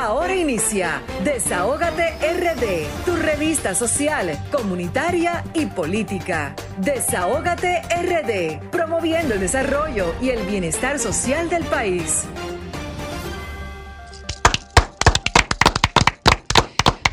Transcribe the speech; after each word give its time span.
Ahora 0.00 0.36
inicia 0.36 1.02
Desahógate 1.24 2.12
RD, 2.20 3.04
tu 3.04 3.16
revista 3.16 3.74
social, 3.74 4.30
comunitaria 4.52 5.42
y 5.54 5.66
política. 5.66 6.54
Desahógate 6.80 7.82
RD, 7.82 8.70
promoviendo 8.70 9.34
el 9.34 9.40
desarrollo 9.40 10.14
y 10.22 10.28
el 10.28 10.46
bienestar 10.46 11.00
social 11.00 11.50
del 11.50 11.64
país. 11.64 12.22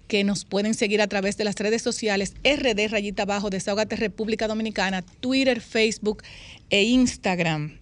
que 0.08 0.24
nos 0.24 0.44
pueden 0.44 0.74
seguir 0.74 1.02
a 1.02 1.08
través 1.08 1.38
de 1.38 1.44
las 1.44 1.56
redes 1.56 1.82
sociales 1.82 2.34
RD 2.44 2.88
Rayita 2.90 3.24
Abajo, 3.24 3.50
Desahogate 3.50 3.96
República 3.96 4.48
Dominicana, 4.48 5.02
Twitter, 5.02 5.62
Facebook 5.62 6.24
e 6.70 6.84
Instagram. 6.84 7.78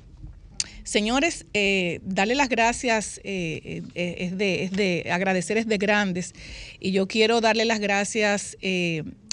Señores, 0.84 1.46
eh, 1.54 2.00
darle 2.04 2.36
las 2.36 2.50
gracias 2.50 3.20
eh, 3.24 3.84
eh, 3.94 4.16
es, 4.20 4.38
de, 4.38 4.64
es, 4.64 4.72
de, 4.72 5.10
agradecer 5.12 5.58
es 5.58 5.68
de 5.68 5.78
grandes 5.78 6.34
y 6.80 6.92
yo 6.92 7.08
quiero 7.08 7.40
darle 7.40 7.66
las 7.66 7.80
gracias 7.80 8.58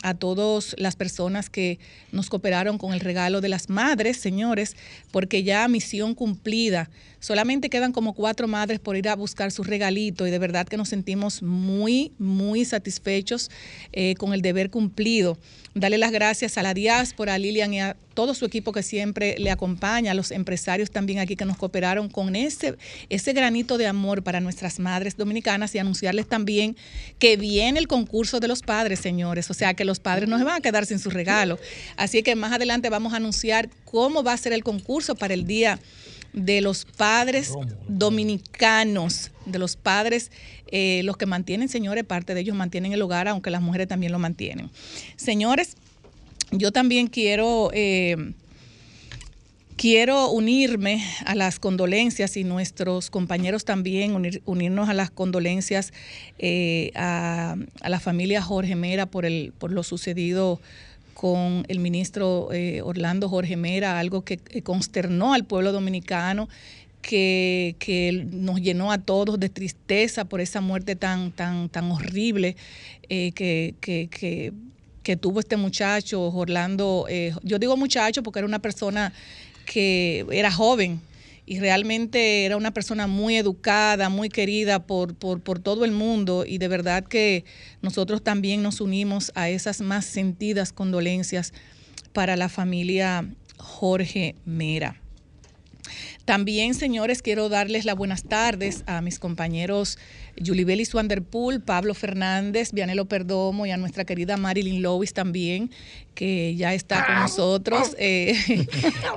a 0.05 0.13
todas 0.13 0.77
las 0.79 0.97
personas 0.97 1.49
que 1.49 1.79
nos 2.13 2.29
cooperaron 2.29 2.77
con 2.77 2.93
el 2.93 3.01
regalo 3.01 3.41
de 3.41 3.49
las 3.49 3.71
madres, 3.71 4.19
señores, 4.19 4.77
porque 5.11 5.43
ya 5.43 5.67
misión 5.67 6.15
cumplida. 6.15 6.91
Solamente 7.25 7.71
quedan 7.71 7.93
como 7.93 8.13
cuatro 8.13 8.49
madres 8.49 8.81
por 8.81 8.99
ir 8.99 9.09
a 9.09 9.17
buscar 9.17 9.51
su 9.51 9.65
regalito 9.65 10.27
y 10.27 10.31
de 10.31 10.39
verdad 10.39 10.67
que 10.69 10.77
nos 10.77 10.91
sentimos 10.91 11.43
muy, 11.43 12.13
muy 12.19 12.67
satisfechos 12.67 13.51
eh, 13.95 14.15
con 14.17 14.35
el 14.35 14.43
deber 14.43 14.69
cumplido. 14.69 15.39
Darle 15.75 15.97
las 15.97 16.13
gracias 16.13 16.59
a 16.59 16.63
la 16.63 16.75
diáspora, 16.75 17.33
a 17.33 17.39
Lilian 17.39 17.73
y 17.73 17.81
a 17.81 17.97
todo 18.13 18.35
su 18.35 18.45
equipo 18.45 18.73
que 18.73 18.83
siempre 18.83 19.37
le 19.39 19.51
acompaña, 19.51 20.11
a 20.11 20.15
los 20.15 20.33
empresarios 20.33 20.91
también 20.91 21.19
aquí 21.19 21.35
que 21.35 21.47
nos 21.47 21.57
cooperaron 21.57 22.11
con 22.11 22.37
ese, 22.37 22.77
ese 23.09 23.33
granito 23.33 23.79
de 23.79 23.87
amor 23.87 24.23
para 24.23 24.41
nuestras 24.41 24.79
madres 24.79 25.17
dominicanas 25.17 25.75
y 25.75 25.79
anunciarles 25.79 26.29
también 26.29 26.77
que 27.19 27.39
viene 27.39 27.79
el 27.79 27.89
concurso 27.89 28.39
de 28.39 28.49
los 28.49 28.61
padres, 28.61 29.01
señores. 29.01 29.51
O 29.51 29.55
sea 29.55 29.73
que 29.73 29.87
los 29.87 29.99
padres 29.99 30.29
no 30.29 30.37
se 30.37 30.45
van 30.45 30.57
a 30.57 30.61
quedar 30.61 30.85
sin 30.85 30.99
su 30.99 31.09
regalo. 31.09 31.59
Así 31.97 32.23
que 32.23 32.37
más 32.37 32.53
adelante 32.53 32.91
vamos 32.91 33.15
a 33.15 33.17
anunciar 33.17 33.71
cómo 33.87 34.23
va 34.23 34.35
a 34.35 34.37
ser 34.37 34.53
el 34.53 34.63
concurso 34.63 35.15
para 35.15 35.33
el 35.33 35.47
día 35.47 35.81
de 36.35 36.61
los 36.61 36.85
padres 36.85 37.55
dominicanos, 37.89 39.31
de 39.47 39.59
los 39.59 39.77
padres, 39.77 40.31
eh, 40.67 41.03
los 41.05 41.17
que 41.17 41.27
mantienen, 41.27 41.69
señores, 41.69 42.05
parte 42.05 42.35
de 42.35 42.41
ellos 42.41 42.57
mantienen 42.57 42.93
el 42.93 43.01
hogar, 43.01 43.29
aunque 43.29 43.51
las 43.51 43.63
mujeres 43.63 43.89
también 43.89 44.13
lo 44.13 44.19
mantienen. 44.19 44.71
Señores, 45.17 45.77
yo 46.51 46.73
también 46.73 47.07
quiero... 47.07 47.71
Eh, 47.73 48.35
quiero 49.77 50.31
unirme 50.31 51.05
a 51.27 51.35
las 51.35 51.59
condolencias 51.59 52.37
y 52.37 52.45
nuestros 52.45 53.11
compañeros 53.11 53.65
también 53.65 54.15
unir, 54.15 54.41
unirnos 54.45 54.89
a 54.89 54.95
las 54.95 55.11
condolencias 55.11 55.93
eh, 56.39 56.93
a, 56.95 57.57
a, 57.81 57.89
la 57.89 57.99
familia 57.99 58.41
Jorge 58.41 58.77
Mera 58.77 59.07
por, 59.07 59.27
el, 59.27 59.53
por 59.59 59.73
lo 59.73 59.83
sucedido 59.83 60.61
con 61.25 61.65
el 61.69 61.79
ministro 61.79 62.51
eh, 62.53 62.83
Orlando 62.83 63.31
Jorge 63.31 63.57
Mera, 63.57 63.99
algo 63.99 64.27
que, 64.27 64.37
que, 64.37 64.61
consternó 64.61 65.33
al 65.33 65.47
pueblo 65.47 65.73
dominicano, 65.73 66.51
que, 67.01 67.77
que, 67.79 68.27
nos 68.31 68.61
llenó 68.61 68.93
a 68.93 68.99
todos 68.99 69.41
de 69.41 69.49
tristeza 69.49 70.27
por 70.27 70.43
esa 70.43 70.61
muerte 70.61 70.97
tan, 70.97 71.33
tan, 71.33 71.71
tan 71.71 71.91
horrible 71.91 72.57
eh, 73.09 73.33
que, 73.33 73.75
que, 73.81 74.53
que, 75.03 75.17
tuvo 75.17 75.41
este 75.41 75.57
muchacho, 75.57 76.29
Orlando. 76.29 77.07
Eh, 77.09 77.33
yo 77.43 77.59
digo 77.59 77.75
muchacho 77.79 78.23
porque 78.23 78.41
era 78.41 78.47
una 78.47 78.59
persona 78.59 79.11
que 79.65 80.27
era 80.31 80.53
joven 80.53 81.01
y 81.47 81.59
realmente 81.59 82.45
era 82.45 82.57
una 82.57 82.73
persona 82.73 83.07
muy 83.07 83.37
educada, 83.37 84.09
muy 84.09 84.29
querida 84.29 84.87
por, 84.87 85.15
por, 85.15 85.41
por, 85.41 85.59
todo 85.59 85.85
el 85.85 85.93
mundo 85.93 86.45
y 86.47 86.59
de 86.59 86.69
verdad 86.69 87.05
que 87.05 87.45
nosotros 87.83 88.23
también 88.23 88.63
nos 88.63 88.81
unimos 88.81 89.31
a 89.35 89.49
esas 89.49 89.81
más 89.81 90.05
sentidas 90.05 90.73
condolencias 90.73 91.53
para 92.13 92.37
la 92.37 92.49
familia 92.49 93.27
Jorge 93.59 94.37
Mera. 94.45 95.04
También, 96.25 96.75
señores, 96.75 97.23
quiero 97.23 97.49
darles 97.49 97.85
las 97.85 97.97
buenas 97.97 98.25
tardes 98.25 98.85
a 98.87 99.01
mis 99.01 99.19
compañeros 99.19 99.99
Yulibeli 100.37 100.85
Swanderpool, 100.85 101.61
Pablo 101.61 101.95
Fernández, 101.95 102.73
Vianelo 102.73 103.05
Perdomo 103.07 103.67
y 103.67 103.71
a 103.71 103.77
nuestra 103.77 104.05
querida 104.05 104.37
Marilyn 104.37 104.83
Lewis 104.83 105.13
también, 105.13 105.71
que 106.15 106.55
ya 106.57 106.75
está 106.75 107.07
con 107.07 107.17
nosotros 107.17 107.95
eh, 107.99 108.35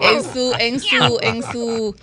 en 0.01 0.23
su, 0.23 0.53
en 0.59 0.79
su, 0.79 1.19
en 1.21 1.43
su 1.43 1.95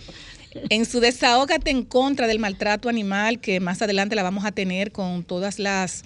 en 0.70 0.84
su 0.86 1.00
desahógate 1.00 1.70
en 1.70 1.82
contra 1.82 2.26
del 2.26 2.38
maltrato 2.38 2.88
animal, 2.88 3.40
que 3.40 3.60
más 3.60 3.82
adelante 3.82 4.14
la 4.14 4.22
vamos 4.22 4.44
a 4.44 4.52
tener 4.52 4.92
con 4.92 5.24
todas 5.24 5.58
las 5.58 6.04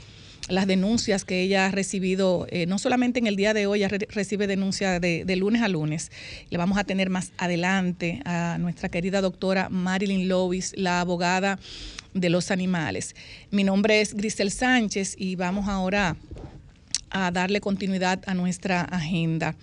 las 0.49 0.67
denuncias 0.67 1.25
que 1.25 1.43
ella 1.43 1.67
ha 1.67 1.71
recibido, 1.71 2.47
eh, 2.50 2.67
no 2.67 2.79
solamente 2.79 3.19
en 3.19 3.27
el 3.27 3.37
día 3.37 3.55
de 3.55 3.67
hoy, 3.67 3.81
ella 3.81 3.89
re 3.89 3.99
recibe 4.11 4.47
denuncias 4.47 5.00
de, 5.00 5.25
de, 5.25 5.37
lunes 5.37 5.62
a 5.62 5.69
lunes. 5.69 6.11
Le 6.50 6.59
vamos 6.59 6.79
a 6.79 6.85
tener 6.85 7.11
más 7.11 7.33
adelante 7.39 8.21
a 8.25 8.56
nuestra 8.59 8.89
querida 8.89 9.21
doctora 9.21 9.69
Marilyn 9.69 10.29
Lovis, 10.29 10.73
la 10.77 11.00
abogada 11.00 11.59
de 12.15 12.31
los 12.31 12.50
animales. 12.50 13.15
Mi 13.50 13.65
nombre 13.65 14.00
es 14.00 14.15
Grisel 14.15 14.50
Sánchez 14.50 15.15
y 15.19 15.37
vamos 15.37 15.69
ahora 15.69 16.17
a 17.11 17.31
darle 17.31 17.61
continuidad 17.61 18.21
a 18.27 18.35
nuestra 18.35 18.83
agenda. 18.83 19.55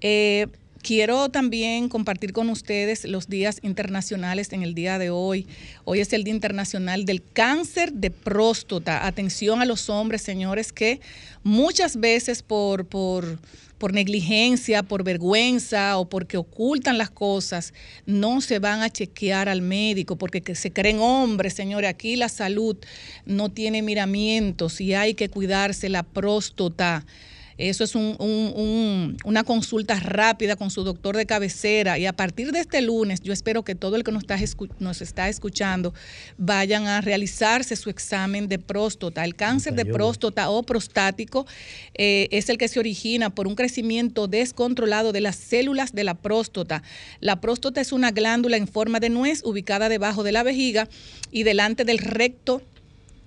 Eh, 0.00 0.46
Quiero 0.84 1.30
también 1.30 1.88
compartir 1.88 2.34
con 2.34 2.50
ustedes 2.50 3.06
los 3.06 3.26
días 3.26 3.58
internacionales 3.62 4.52
en 4.52 4.62
el 4.62 4.74
día 4.74 4.98
de 4.98 5.08
hoy. 5.08 5.46
Hoy 5.84 6.00
es 6.00 6.12
el 6.12 6.24
Día 6.24 6.34
Internacional 6.34 7.06
del 7.06 7.22
Cáncer 7.22 7.94
de 7.94 8.10
Próstata. 8.10 9.06
Atención 9.06 9.62
a 9.62 9.64
los 9.64 9.88
hombres, 9.88 10.20
señores, 10.20 10.74
que 10.74 11.00
muchas 11.42 11.96
veces 11.96 12.42
por, 12.42 12.84
por, 12.84 13.38
por 13.78 13.94
negligencia, 13.94 14.82
por 14.82 15.04
vergüenza 15.04 15.96
o 15.96 16.06
porque 16.06 16.36
ocultan 16.36 16.98
las 16.98 17.08
cosas, 17.08 17.72
no 18.04 18.42
se 18.42 18.58
van 18.58 18.82
a 18.82 18.90
chequear 18.90 19.48
al 19.48 19.62
médico 19.62 20.16
porque 20.16 20.54
se 20.54 20.70
creen 20.70 20.98
hombres, 21.00 21.54
señores. 21.54 21.88
Aquí 21.88 22.14
la 22.16 22.28
salud 22.28 22.76
no 23.24 23.50
tiene 23.50 23.80
miramientos 23.80 24.82
y 24.82 24.92
hay 24.92 25.14
que 25.14 25.30
cuidarse 25.30 25.88
la 25.88 26.02
próstata. 26.02 27.06
Eso 27.56 27.84
es 27.84 27.94
una 27.94 29.44
consulta 29.44 30.00
rápida 30.00 30.56
con 30.56 30.70
su 30.70 30.82
doctor 30.82 31.16
de 31.16 31.24
cabecera 31.24 31.98
y 31.98 32.06
a 32.06 32.12
partir 32.12 32.50
de 32.50 32.60
este 32.60 32.82
lunes 32.82 33.20
yo 33.20 33.32
espero 33.32 33.62
que 33.62 33.74
todo 33.74 33.94
el 33.94 34.02
que 34.02 34.10
nos 34.10 34.24
está, 34.24 34.38
nos 34.80 35.00
está 35.00 35.28
escuchando 35.28 35.94
vayan 36.36 36.86
a 36.86 37.00
realizarse 37.00 37.76
su 37.76 37.90
examen 37.90 38.48
de 38.48 38.58
próstata. 38.58 39.24
El 39.24 39.36
cáncer 39.36 39.74
de 39.74 39.84
próstata 39.86 40.50
o 40.50 40.62
prostático 40.64 41.46
eh, 41.94 42.28
es 42.32 42.48
el 42.48 42.58
que 42.58 42.68
se 42.68 42.80
origina 42.80 43.30
por 43.30 43.46
un 43.46 43.54
crecimiento 43.54 44.26
descontrolado 44.26 45.12
de 45.12 45.20
las 45.20 45.36
células 45.36 45.92
de 45.92 46.04
la 46.04 46.14
próstata. 46.14 46.82
La 47.20 47.40
próstata 47.40 47.80
es 47.80 47.92
una 47.92 48.10
glándula 48.10 48.56
en 48.56 48.66
forma 48.66 48.98
de 48.98 49.10
nuez 49.10 49.42
ubicada 49.44 49.88
debajo 49.88 50.24
de 50.24 50.32
la 50.32 50.42
vejiga 50.42 50.88
y 51.30 51.44
delante 51.44 51.84
del 51.84 51.98
recto 51.98 52.62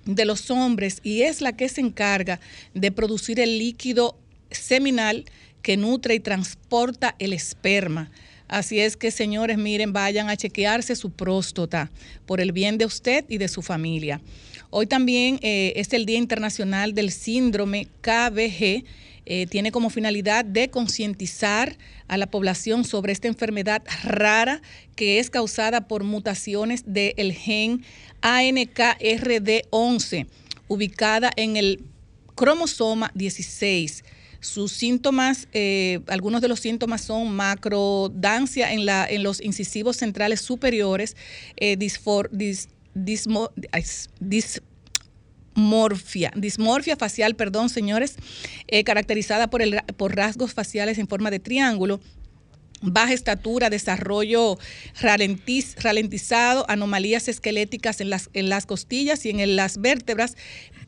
de 0.08 0.24
los 0.24 0.50
hombres 0.50 1.00
y 1.02 1.22
es 1.22 1.40
la 1.40 1.52
que 1.52 1.68
se 1.68 1.82
encarga 1.82 2.40
de 2.74 2.90
producir 2.90 3.38
el 3.38 3.58
líquido 3.58 4.16
seminal 4.50 5.26
que 5.62 5.76
nutre 5.76 6.14
y 6.14 6.20
transporta 6.20 7.14
el 7.18 7.34
esperma. 7.34 8.10
Así 8.48 8.80
es 8.80 8.96
que, 8.96 9.10
señores, 9.10 9.58
miren, 9.58 9.92
vayan 9.92 10.30
a 10.30 10.36
chequearse 10.36 10.96
su 10.96 11.10
próstata 11.10 11.90
por 12.24 12.40
el 12.40 12.52
bien 12.52 12.78
de 12.78 12.86
usted 12.86 13.26
y 13.28 13.36
de 13.36 13.48
su 13.48 13.60
familia. 13.60 14.22
Hoy 14.70 14.86
también 14.86 15.38
eh, 15.42 15.74
es 15.76 15.92
el 15.92 16.06
Día 16.06 16.16
Internacional 16.16 16.94
del 16.94 17.10
Síndrome 17.10 17.88
KBG. 18.00 18.84
Eh, 19.26 19.46
tiene 19.50 19.70
como 19.70 19.90
finalidad 19.90 20.46
de 20.46 20.70
concientizar 20.70 21.76
a 22.06 22.16
la 22.16 22.26
población 22.26 22.84
sobre 22.84 23.12
esta 23.12 23.28
enfermedad 23.28 23.82
rara 24.02 24.62
que 24.96 25.18
es 25.18 25.28
causada 25.28 25.86
por 25.86 26.02
mutaciones 26.02 26.84
del 26.86 27.34
gen 27.34 27.84
ANKRD11, 28.22 30.26
ubicada 30.68 31.30
en 31.36 31.56
el 31.56 31.84
cromosoma 32.34 33.10
16. 33.14 34.04
Sus 34.40 34.72
síntomas, 34.72 35.48
eh, 35.52 36.00
algunos 36.06 36.40
de 36.40 36.48
los 36.48 36.60
síntomas 36.60 37.00
son 37.00 37.34
macrodancia 37.34 38.72
en, 38.72 38.86
la, 38.86 39.04
en 39.04 39.24
los 39.24 39.42
incisivos 39.42 39.96
centrales 39.96 40.40
superiores, 40.40 41.16
eh, 41.56 41.76
dismorfia, 45.54 46.32
facial, 46.96 47.34
perdón, 47.34 47.68
señores, 47.68 48.14
eh, 48.68 48.84
caracterizada 48.84 49.50
por, 49.50 49.60
el, 49.60 49.80
por 49.96 50.14
rasgos 50.14 50.54
faciales 50.54 50.98
en 50.98 51.08
forma 51.08 51.32
de 51.32 51.40
triángulo, 51.40 51.98
baja 52.82 53.12
estatura, 53.12 53.70
desarrollo 53.70 54.58
ralentizado, 55.00 56.64
anomalías 56.68 57.28
esqueléticas 57.28 58.00
en 58.00 58.10
las, 58.10 58.30
en 58.34 58.48
las 58.48 58.66
costillas 58.66 59.24
y 59.26 59.30
en 59.30 59.56
las 59.56 59.78
vértebras, 59.78 60.36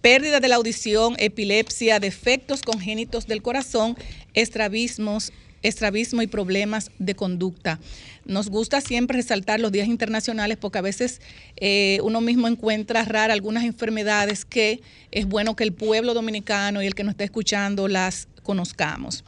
pérdida 0.01 0.41
de 0.41 0.49
la 0.49 0.57
audición, 0.57 1.15
epilepsia, 1.19 2.01
defectos 2.01 2.63
congénitos 2.63 3.27
del 3.27 3.43
corazón, 3.43 3.97
estrabismos, 4.35 5.33
estrabismo 5.63 6.23
y 6.23 6.27
problemas 6.27 6.91
de 6.99 7.15
conducta. 7.15 7.79
Nos 8.25 8.49
gusta 8.49 8.81
siempre 8.81 9.19
resaltar 9.19 9.61
los 9.61 9.73
días 9.73 9.89
internacionales 9.89 10.57
porque 10.59 10.79
a 10.79 10.83
veces 10.83 11.21
eh, 11.57 11.99
uno 12.03 12.21
mismo 12.21 12.49
encuentra 12.49 13.05
rara 13.05 13.33
algunas 13.33 13.65
enfermedades 13.65 14.45
que 14.45 14.81
es 15.11 15.27
bueno 15.27 15.57
que 15.57 15.65
el 15.65 15.73
pueblo 15.73 16.15
dominicano 16.15 16.83
y 16.83 16.87
el 16.87 16.95
que 16.95 17.05
nos 17.05 17.13
está 17.13 17.25
escuchando 17.25 17.89
las 17.89 18.29
conozcamos. 18.43 19.25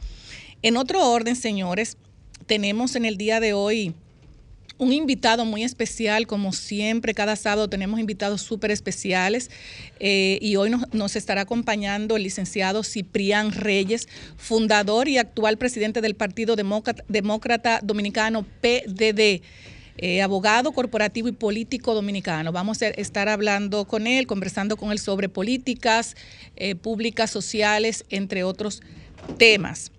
En 0.61 0.77
otro 0.77 1.07
orden, 1.07 1.35
señores, 1.35 1.97
tenemos 2.45 2.95
en 2.95 3.05
el 3.05 3.17
día 3.17 3.39
de 3.39 3.53
hoy 3.53 3.93
un 4.77 4.91
invitado 4.91 5.45
muy 5.45 5.63
especial, 5.63 6.27
como 6.27 6.51
siempre, 6.51 7.13
cada 7.13 7.35
sábado 7.35 7.69
tenemos 7.69 7.99
invitados 7.99 8.41
súper 8.41 8.71
especiales 8.71 9.51
eh, 9.99 10.39
y 10.41 10.55
hoy 10.55 10.71
nos, 10.91 11.15
estará 11.15 11.41
acompañando 11.41 12.17
el 12.17 12.23
licenciado 12.23 12.83
Ciprián 12.83 13.51
Reyes, 13.51 14.07
fundador 14.35 15.07
y 15.07 15.17
actual 15.17 15.57
presidente 15.57 16.01
del 16.01 16.15
Partido 16.15 16.55
Demócrata, 17.07 17.79
Dominicano 17.83 18.43
PDD. 18.61 19.41
Eh, 19.99 20.23
abogado 20.23 20.71
corporativo 20.71 21.27
y 21.27 21.33
político 21.33 21.93
dominicano. 21.93 22.51
Vamos 22.51 22.81
a 22.81 22.87
estar 22.87 23.29
hablando 23.29 23.85
con 23.85 24.07
él, 24.07 24.25
conversando 24.25 24.75
con 24.75 24.91
él 24.91 24.97
sobre 24.97 25.29
políticas 25.29 26.15
eh, 26.55 26.73
públicas, 26.73 27.29
sociales, 27.29 28.03
entre 28.09 28.43
otros 28.43 28.81
temas. 29.37 29.91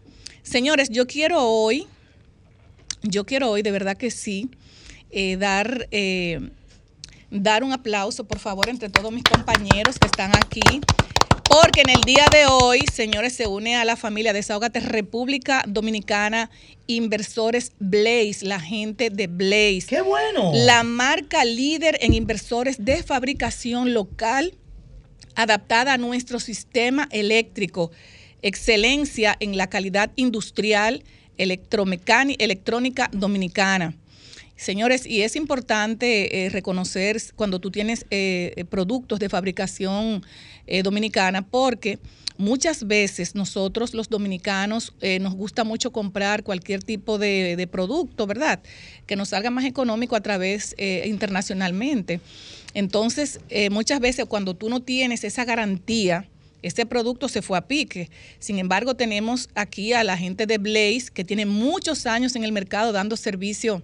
Señores, 0.43 0.90
yo 0.90 1.06
quiero 1.06 1.40
hoy 1.49 1.87
yo 3.05 3.25
quiero 3.25 3.51
hoy, 3.51 3.62
de 3.62 3.71
verdad 3.71 3.97
que 3.97 4.11
sí, 4.11 4.51
eh, 5.11 5.37
dar, 5.37 5.89
eh, 5.91 6.51
dar 7.31 7.62
un 7.62 7.73
aplauso, 7.73 8.25
por 8.25 8.39
favor, 8.39 8.69
entre 8.69 8.89
todos 8.89 9.12
mis 9.12 9.25
compañeros 9.25 9.99
que 9.99 10.06
están 10.06 10.33
aquí. 10.37 10.81
Porque 11.49 11.83
en 11.83 11.91
el 11.91 12.01
día 12.01 12.27
de 12.33 12.47
hoy, 12.47 12.81
señores, 12.93 13.35
se 13.35 13.47
une 13.47 13.77
a 13.77 13.85
la 13.85 13.97
familia 13.97 14.33
Desahogate 14.33 14.81
República 14.81 15.62
Dominicana 15.69 16.51
Inversores 16.87 17.73
Blaze, 17.79 18.39
la 18.43 18.59
gente 18.59 19.11
de 19.11 19.27
Blaze. 19.27 19.85
¡Qué 19.87 20.00
bueno! 20.00 20.53
La 20.55 20.83
marca 20.83 21.45
líder 21.45 21.99
en 22.00 22.15
inversores 22.15 22.85
de 22.85 23.03
fabricación 23.03 23.93
local 23.93 24.55
adaptada 25.37 25.93
a 25.93 25.99
nuestro 25.99 26.41
sistema 26.41 27.09
eléctrico. 27.12 27.91
Excelencia 28.43 29.37
en 29.39 29.57
la 29.57 29.69
calidad 29.69 30.11
industrial 30.17 31.05
electrónica 31.39 33.11
dominicana. 33.13 33.95
Señores, 34.57 35.05
y 35.05 35.23
es 35.23 35.35
importante 35.35 36.47
eh, 36.47 36.49
reconocer 36.49 37.21
cuando 37.35 37.59
tú 37.59 37.73
tienes 37.73 38.07
eh, 38.11 38.53
eh, 38.57 38.65
productos 38.65 39.19
de 39.19 39.29
fabricación 39.29 40.25
dominicana 40.83 41.43
porque 41.43 41.99
muchas 42.39 42.87
veces 42.87 43.35
nosotros 43.35 43.93
los 43.93 44.09
dominicanos 44.09 44.95
nos 45.21 45.35
gusta 45.35 45.63
mucho 45.63 45.93
comprar 45.93 46.43
cualquier 46.43 46.83
tipo 46.83 47.19
de, 47.19 47.55
de, 47.55 47.67
producto, 47.67 48.27
¿verdad? 48.27 48.63
Que 49.07 49.15
nos 49.15 49.29
salga 49.29 49.51
más 49.51 49.67
económico 49.67 50.17
a 50.17 50.23
través 50.23 50.75
internacionalmente. 50.79 52.21
Entonces, 52.73 53.41
muchas 53.71 54.01
veces 54.01 54.25
cuando 54.25 54.55
tú 54.55 54.71
no 54.71 54.81
tienes 54.81 55.23
esa 55.23 55.45
garantía, 55.45 56.27
este 56.64 56.87
producto 56.87 57.28
se 57.28 57.43
fue 57.43 57.58
a 57.58 57.69
pique. 57.69 58.11
Sin 58.38 58.58
embargo, 58.58 58.94
tenemos 58.94 59.50
aquí 59.55 59.93
a 59.93 60.02
la 60.02 60.16
gente 60.16 60.46
de 60.46 60.56
Blaze 60.56 61.11
que 61.12 61.22
tiene 61.22 61.44
muchos 61.44 62.06
años 62.06 62.34
en 62.37 62.43
el 62.43 62.52
mercado 62.52 62.90
dando 62.90 63.19
servicio 63.19 63.83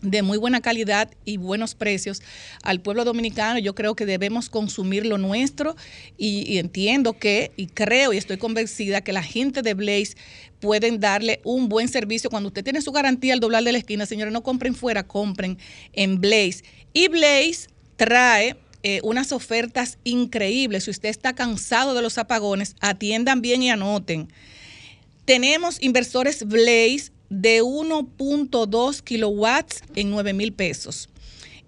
de 0.00 0.22
muy 0.22 0.38
buena 0.38 0.62
calidad 0.62 1.10
y 1.26 1.36
buenos 1.36 1.74
precios 1.74 2.22
al 2.62 2.80
pueblo 2.80 3.04
dominicano. 3.04 3.58
Yo 3.58 3.74
creo 3.74 3.94
que 3.94 4.06
debemos 4.06 4.48
consumir 4.48 5.04
lo 5.04 5.18
nuestro 5.18 5.76
y, 6.16 6.56
entiendo 6.56 7.18
que, 7.18 7.52
y 7.54 7.66
creo 7.66 8.14
y 8.14 8.16
estoy 8.16 8.38
convencida 8.38 9.02
que 9.02 9.12
la 9.12 9.22
gente 9.22 9.60
de 9.60 9.74
Blaze 9.74 10.16
pueden 10.58 11.00
darle 11.00 11.40
un 11.44 11.68
buen 11.68 11.88
servicio. 11.88 12.30
Cuando 12.30 12.48
usted 12.48 12.64
tiene 12.64 12.80
su 12.80 12.92
garantía 12.92 13.34
al 13.34 13.40
doblar 13.40 13.62
de 13.62 13.72
la 13.72 13.78
esquina, 13.78 14.06
señores, 14.06 14.32
no 14.32 14.42
compren 14.42 14.74
fuera, 14.74 15.06
compren 15.06 15.58
en 15.92 16.18
Blaze. 16.18 16.64
Y 16.94 17.08
Blaze 17.08 17.68
trae 17.96 18.56
eh, 18.88 19.00
unas 19.02 19.32
ofertas 19.32 19.98
increíbles. 20.04 20.84
Si 20.84 20.92
usted 20.92 21.08
está 21.08 21.34
cansado 21.34 21.92
de 21.92 22.02
los 22.02 22.18
apagones, 22.18 22.76
atiendan 22.78 23.42
bien 23.42 23.60
y 23.60 23.68
anoten. 23.68 24.28
Tenemos 25.24 25.82
inversores 25.82 26.44
Blaze 26.46 27.10
de 27.28 27.64
1.2 27.64 29.02
kilowatts 29.02 29.82
en 29.96 30.10
9 30.10 30.32
mil 30.34 30.52
pesos. 30.52 31.08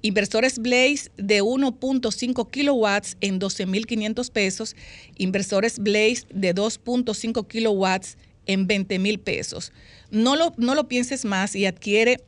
Inversores 0.00 0.60
Blaze 0.60 1.10
de 1.16 1.42
1.5 1.42 2.50
kilowatts 2.52 3.16
en 3.20 3.40
12 3.40 3.66
mil 3.66 3.84
500 3.84 4.30
pesos. 4.30 4.76
Inversores 5.16 5.80
Blaze 5.80 6.22
de 6.32 6.54
2.5 6.54 7.48
kilowatts 7.48 8.16
en 8.46 8.68
20 8.68 8.96
mil 9.00 9.18
pesos. 9.18 9.72
No 10.12 10.36
lo, 10.36 10.54
no 10.56 10.76
lo 10.76 10.86
pienses 10.86 11.24
más 11.24 11.56
y 11.56 11.66
adquiere 11.66 12.20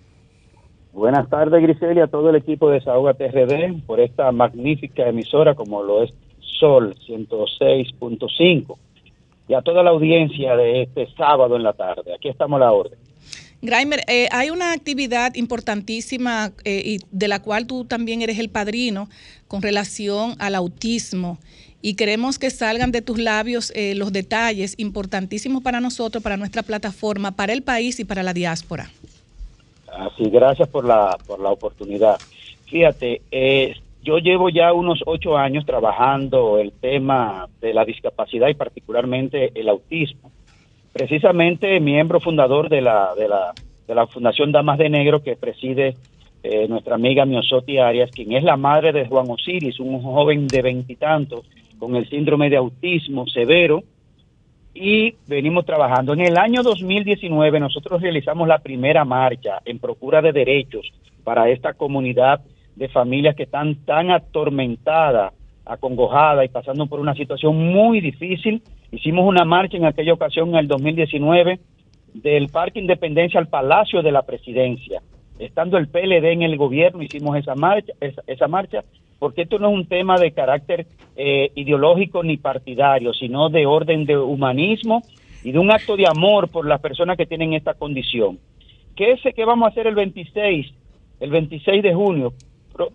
Buenas 0.95 1.29
tardes, 1.29 1.61
Griselia, 1.61 2.05
a 2.05 2.07
todo 2.07 2.31
el 2.31 2.37
equipo 2.37 2.69
de 2.69 2.79
Desahoga 2.79 3.15
TRD 3.15 3.83
por 3.85 3.99
esta 3.99 4.31
magnífica 4.31 5.09
emisora 5.09 5.57
como 5.57 5.83
lo 5.83 6.05
es 6.05 6.15
Sol 6.39 6.95
106.5 7.09 8.77
y 9.49 9.55
a 9.55 9.63
toda 9.63 9.83
la 9.83 9.91
audiencia 9.91 10.55
de 10.55 10.83
este 10.83 11.09
sábado 11.17 11.57
en 11.57 11.65
la 11.65 11.73
tarde. 11.73 12.15
Aquí 12.15 12.29
estamos 12.29 12.59
a 12.59 12.67
la 12.67 12.73
orden. 12.73 12.97
Grimer, 13.61 14.03
eh, 14.07 14.29
hay 14.31 14.51
una 14.51 14.73
actividad 14.73 15.35
importantísima 15.35 16.53
eh, 16.65 16.83
y 16.85 16.99
de 17.11 17.27
la 17.27 17.43
cual 17.43 17.67
tú 17.67 17.85
también 17.85 18.23
eres 18.23 18.39
el 18.39 18.49
padrino 18.49 19.09
con 19.49 19.63
relación 19.63 20.37
al 20.39 20.55
autismo 20.55 21.39
y 21.83 21.95
queremos 21.95 22.39
que 22.39 22.51
salgan 22.51 22.93
de 22.93 23.03
tus 23.03 23.19
labios 23.19 23.73
eh, 23.75 23.97
los 23.97 24.13
detalles 24.13 24.75
importantísimos 24.79 25.61
para 25.61 25.81
nosotros, 25.81 26.23
para 26.23 26.37
nuestra 26.37 26.63
plataforma, 26.63 27.33
para 27.33 27.53
el 27.53 27.63
país 27.63 27.99
y 27.99 28.05
para 28.05 28.23
la 28.23 28.33
diáspora. 28.33 28.93
Así, 29.99 30.29
gracias 30.31 30.69
por 30.69 30.85
la, 30.85 31.17
por 31.27 31.41
la 31.41 31.51
oportunidad. 31.51 32.17
Fíjate, 32.67 33.21
yo 34.03 34.19
llevo 34.19 34.49
ya 34.49 34.73
unos 34.73 35.01
ocho 35.07 35.37
años 35.37 35.65
trabajando 35.65 36.59
el 36.59 36.73
tema 36.73 37.49
de 37.61 37.73
la 37.73 37.85
discapacidad 37.85 38.49
y 38.49 38.55
particularmente 38.55 39.53
el 39.55 39.69
autismo 39.69 40.31
precisamente 40.95 41.81
miembro 41.81 42.21
fundador 42.21 42.69
de 42.69 42.81
la, 42.81 43.15
de 43.17 43.29
la, 43.29 43.53
de 43.87 43.95
la 43.95 44.07
Fundación 44.07 44.53
Damas 44.53 44.79
de 44.79 44.89
Negro 44.89 45.23
que 45.23 45.35
preside 45.35 45.97
eh, 46.45 46.69
nuestra 46.69 46.95
amiga 46.95 47.27
Miosoti 47.27 47.79
Arias, 47.79 48.11
quien 48.13 48.33
es 48.33 48.45
la 48.45 48.57
madre 48.57 48.93
de 48.93 49.07
Juan 49.07 49.27
Osiris, 49.29 49.81
un 49.81 50.01
joven 50.01 50.47
de 50.47 50.63
veintitantos 50.63 51.45
con 51.81 51.97
el 51.97 52.09
síndrome 52.09 52.49
de 52.49 52.59
autismo 52.59 53.27
severo, 53.27 53.83
y 54.75 55.15
venimos 55.27 55.65
trabajando. 55.65 56.13
En 56.13 56.21
el 56.21 56.37
año 56.37 56.63
2019 56.63 57.61
nosotros 57.61 58.03
realizamos 58.03 58.49
la 58.49 58.59
primera 58.59 59.05
marcha 59.05 59.61
en 59.65 59.79
procura 59.79 60.21
de 60.21 60.33
derechos 60.33 60.93
para 61.23 61.49
esta 61.49 61.75
comunidad 61.75 62.41
de 62.75 62.89
familias 62.89 63.37
que 63.37 63.45
están 63.45 63.77
tan 63.85 64.11
atormentadas, 64.11 65.33
acongojadas 65.65 66.45
y 66.45 66.49
pasando 66.49 66.87
por 66.87 67.01
una 67.01 67.15
situación 67.15 67.57
muy 67.57 68.01
difícil 68.01 68.61
Hicimos 68.95 69.27
una 69.27 69.45
marcha 69.45 69.77
en 69.77 69.87
aquella 69.87 70.13
ocasión, 70.13 70.51
en 70.51 70.55
el 70.55 70.69
2019, 70.69 71.59
del 72.15 72.49
Parque 72.49 72.79
Independencia 72.79 73.41
al 73.41 73.49
Palacio 73.49 74.03
de 74.03 74.13
la 74.13 74.23
Presidencia. 74.23 75.03
Estando 75.41 75.79
el 75.79 75.89
PLD 75.89 76.27
en 76.27 76.43
el 76.43 76.57
gobierno, 76.57 77.03
hicimos 77.03 77.37
esa 77.37 77.57
marcha, 77.57 77.93
esa, 78.01 78.47
marcha 78.47 78.85
porque 79.19 79.43
esto 79.43 79.59
no 79.59 79.69
es 79.69 79.75
un 79.75 79.87
tema 79.87 80.19
de 80.19 80.33
carácter 80.33 80.87
eh, 81.17 81.51
ideológico 81.55 82.23
ni 82.23 82.37
partidario, 82.37 83.13
sino 83.13 83.49
de 83.49 83.67
orden 83.67 84.05
de 84.07 84.17
humanismo 84.17 85.03
y 85.43 85.53
de 85.53 85.59
un 85.59 85.71
acto 85.71 85.97
de 85.97 86.07
amor 86.07 86.49
por 86.49 86.67
las 86.67 86.81
personas 86.81 87.17
que 87.17 87.27
tienen 87.27 87.53
esta 87.53 87.75
condición. 87.75 88.39
¿Qué 88.97 89.13
es 89.13 89.35
que 89.35 89.45
vamos 89.45 89.67
a 89.67 89.71
hacer 89.71 89.87
el 89.87 89.95
26, 89.95 90.73
el 91.21 91.31
26 91.31 91.83
de 91.83 91.95
junio, 91.95 92.33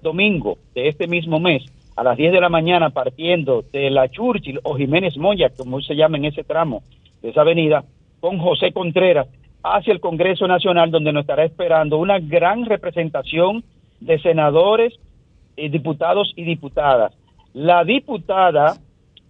domingo 0.02 0.58
de 0.74 0.88
este 0.88 1.08
mismo 1.08 1.40
mes? 1.40 1.64
a 2.00 2.04
las 2.04 2.16
10 2.16 2.32
de 2.32 2.40
la 2.40 2.48
mañana 2.48 2.92
partiendo 2.92 3.66
de 3.74 3.90
la 3.90 4.08
Churchill 4.08 4.62
o 4.64 4.78
Jiménez 4.78 5.18
Moya, 5.18 5.50
como 5.50 5.82
se 5.82 5.98
llama 5.98 6.16
en 6.16 6.26
ese 6.26 6.46
tramo 6.46 6.82
de 7.22 7.32
esa 7.32 7.42
avenida, 7.42 7.84
con 8.22 8.38
José 8.40 8.72
Contreras 8.72 9.28
hacia 9.64 9.92
el 9.92 10.00
Congreso 10.00 10.48
Nacional, 10.48 10.92
donde 10.92 11.12
nos 11.12 11.24
estará 11.24 11.44
esperando 11.44 11.98
una 11.98 12.20
gran 12.20 12.66
representación 12.66 13.66
de 14.00 14.18
senadores, 14.20 14.98
eh, 15.60 15.70
diputados 15.70 16.34
y 16.36 16.44
diputadas. 16.44 17.14
La 17.54 17.84
diputada 17.84 18.78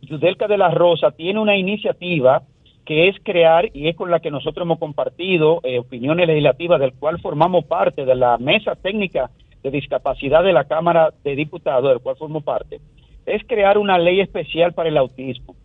Yudelka 0.01 0.47
de 0.47 0.57
la 0.57 0.69
Rosa 0.69 1.11
tiene 1.11 1.39
una 1.39 1.57
iniciativa 1.57 2.43
que 2.85 3.07
es 3.07 3.15
crear, 3.23 3.69
y 3.73 3.87
es 3.87 3.95
con 3.95 4.09
la 4.09 4.19
que 4.19 4.31
nosotros 4.31 4.65
hemos 4.65 4.79
compartido 4.79 5.59
eh, 5.63 5.77
opiniones 5.79 6.27
legislativas, 6.27 6.79
del 6.79 6.93
cual 6.93 7.19
formamos 7.19 7.65
parte 7.65 8.03
de 8.03 8.15
la 8.15 8.37
mesa 8.37 8.75
técnica 8.75 9.29
de 9.61 9.71
discapacidad 9.71 10.43
de 10.43 10.53
la 10.53 10.63
Cámara 10.63 11.13
de 11.23 11.35
Diputados, 11.35 11.89
del 11.89 11.99
cual 11.99 12.15
formo 12.15 12.41
parte, 12.41 12.79
es 13.25 13.43
crear 13.45 13.77
una 13.77 13.99
ley 13.99 14.21
especial 14.21 14.73
para 14.73 14.89
el 14.89 14.97
autismo 14.97 15.55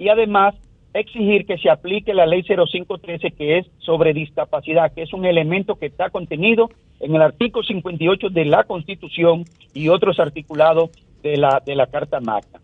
y 0.00 0.08
además 0.08 0.54
exigir 0.94 1.46
que 1.46 1.58
se 1.58 1.70
aplique 1.70 2.14
la 2.14 2.26
ley 2.26 2.42
0513 2.42 3.30
que 3.32 3.58
es 3.58 3.66
sobre 3.78 4.12
discapacidad, 4.12 4.92
que 4.92 5.02
es 5.02 5.12
un 5.12 5.24
elemento 5.24 5.76
que 5.76 5.86
está 5.86 6.10
contenido 6.10 6.70
en 7.00 7.14
el 7.14 7.22
artículo 7.22 7.64
58 7.64 8.28
de 8.30 8.44
la 8.44 8.64
Constitución 8.64 9.44
y 9.72 9.88
otros 9.88 10.18
articulados 10.18 10.90
de 11.22 11.36
la, 11.36 11.62
de 11.64 11.74
la 11.74 11.86
Carta 11.86 12.20
Magna. 12.20 12.60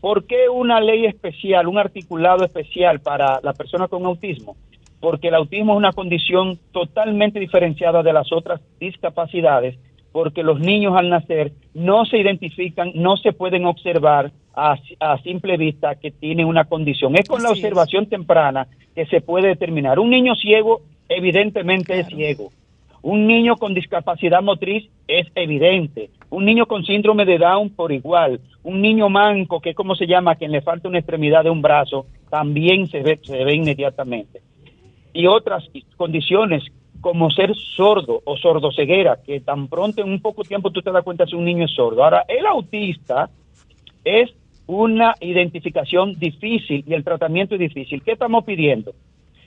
¿Por 0.00 0.26
qué 0.26 0.48
una 0.48 0.80
ley 0.80 1.06
especial, 1.06 1.68
un 1.68 1.78
articulado 1.78 2.44
especial 2.44 3.00
para 3.00 3.40
la 3.42 3.52
persona 3.52 3.88
con 3.88 4.04
autismo? 4.06 4.56
Porque 5.00 5.28
el 5.28 5.34
autismo 5.34 5.72
es 5.72 5.78
una 5.78 5.92
condición 5.92 6.58
totalmente 6.72 7.40
diferenciada 7.40 8.02
de 8.02 8.12
las 8.12 8.32
otras 8.32 8.60
discapacidades 8.78 9.78
porque 10.12 10.42
los 10.42 10.60
niños 10.60 10.94
al 10.96 11.08
nacer 11.08 11.52
no 11.74 12.04
se 12.04 12.18
identifican, 12.18 12.92
no 12.94 13.16
se 13.16 13.32
pueden 13.32 13.64
observar 13.64 14.32
a, 14.54 14.76
simple 15.22 15.56
vista 15.56 15.94
que 15.94 16.10
tienen 16.10 16.46
una 16.46 16.64
condición. 16.64 17.16
Es 17.16 17.28
con 17.28 17.42
la 17.42 17.50
observación 17.50 18.06
temprana 18.06 18.66
que 18.94 19.06
se 19.06 19.20
puede 19.20 19.48
determinar. 19.48 19.98
Un 19.98 20.10
niño 20.10 20.34
ciego 20.34 20.82
evidentemente 21.08 22.00
es 22.00 22.06
ciego. 22.08 22.50
Un 23.02 23.26
niño 23.26 23.56
con 23.56 23.72
discapacidad 23.72 24.42
motriz 24.42 24.88
es 25.08 25.26
evidente. 25.34 26.10
Un 26.28 26.44
niño 26.44 26.66
con 26.66 26.84
síndrome 26.84 27.24
de 27.24 27.38
Down 27.38 27.70
por 27.70 27.92
igual. 27.92 28.40
Un 28.62 28.82
niño 28.82 29.08
manco, 29.08 29.60
que 29.60 29.70
es 29.70 29.76
como 29.76 29.94
se 29.94 30.06
llama, 30.06 30.32
a 30.32 30.34
quien 30.36 30.52
le 30.52 30.60
falta 30.60 30.88
una 30.88 30.98
extremidad 30.98 31.44
de 31.44 31.50
un 31.50 31.62
brazo, 31.62 32.06
también 32.28 32.86
se 32.88 33.02
ve, 33.02 33.18
se 33.22 33.42
ve 33.42 33.54
inmediatamente. 33.54 34.42
Y 35.14 35.26
otras 35.26 35.64
condiciones 35.96 36.62
como 37.00 37.30
ser 37.30 37.54
sordo 37.56 38.20
o 38.24 38.36
sordoceguera, 38.36 39.20
que 39.24 39.40
tan 39.40 39.68
pronto 39.68 40.02
en 40.02 40.10
un 40.10 40.20
poco 40.20 40.44
tiempo 40.44 40.70
tú 40.70 40.82
te 40.82 40.92
das 40.92 41.02
cuenta 41.02 41.26
si 41.26 41.34
un 41.34 41.46
niño 41.46 41.64
es 41.64 41.72
sordo. 41.72 42.04
Ahora, 42.04 42.24
el 42.28 42.44
autista 42.46 43.30
es 44.04 44.30
una 44.70 45.16
identificación 45.20 46.14
difícil 46.14 46.84
y 46.86 46.94
el 46.94 47.02
tratamiento 47.02 47.56
es 47.56 47.60
difícil. 47.60 48.02
¿Qué 48.02 48.12
estamos 48.12 48.44
pidiendo? 48.44 48.92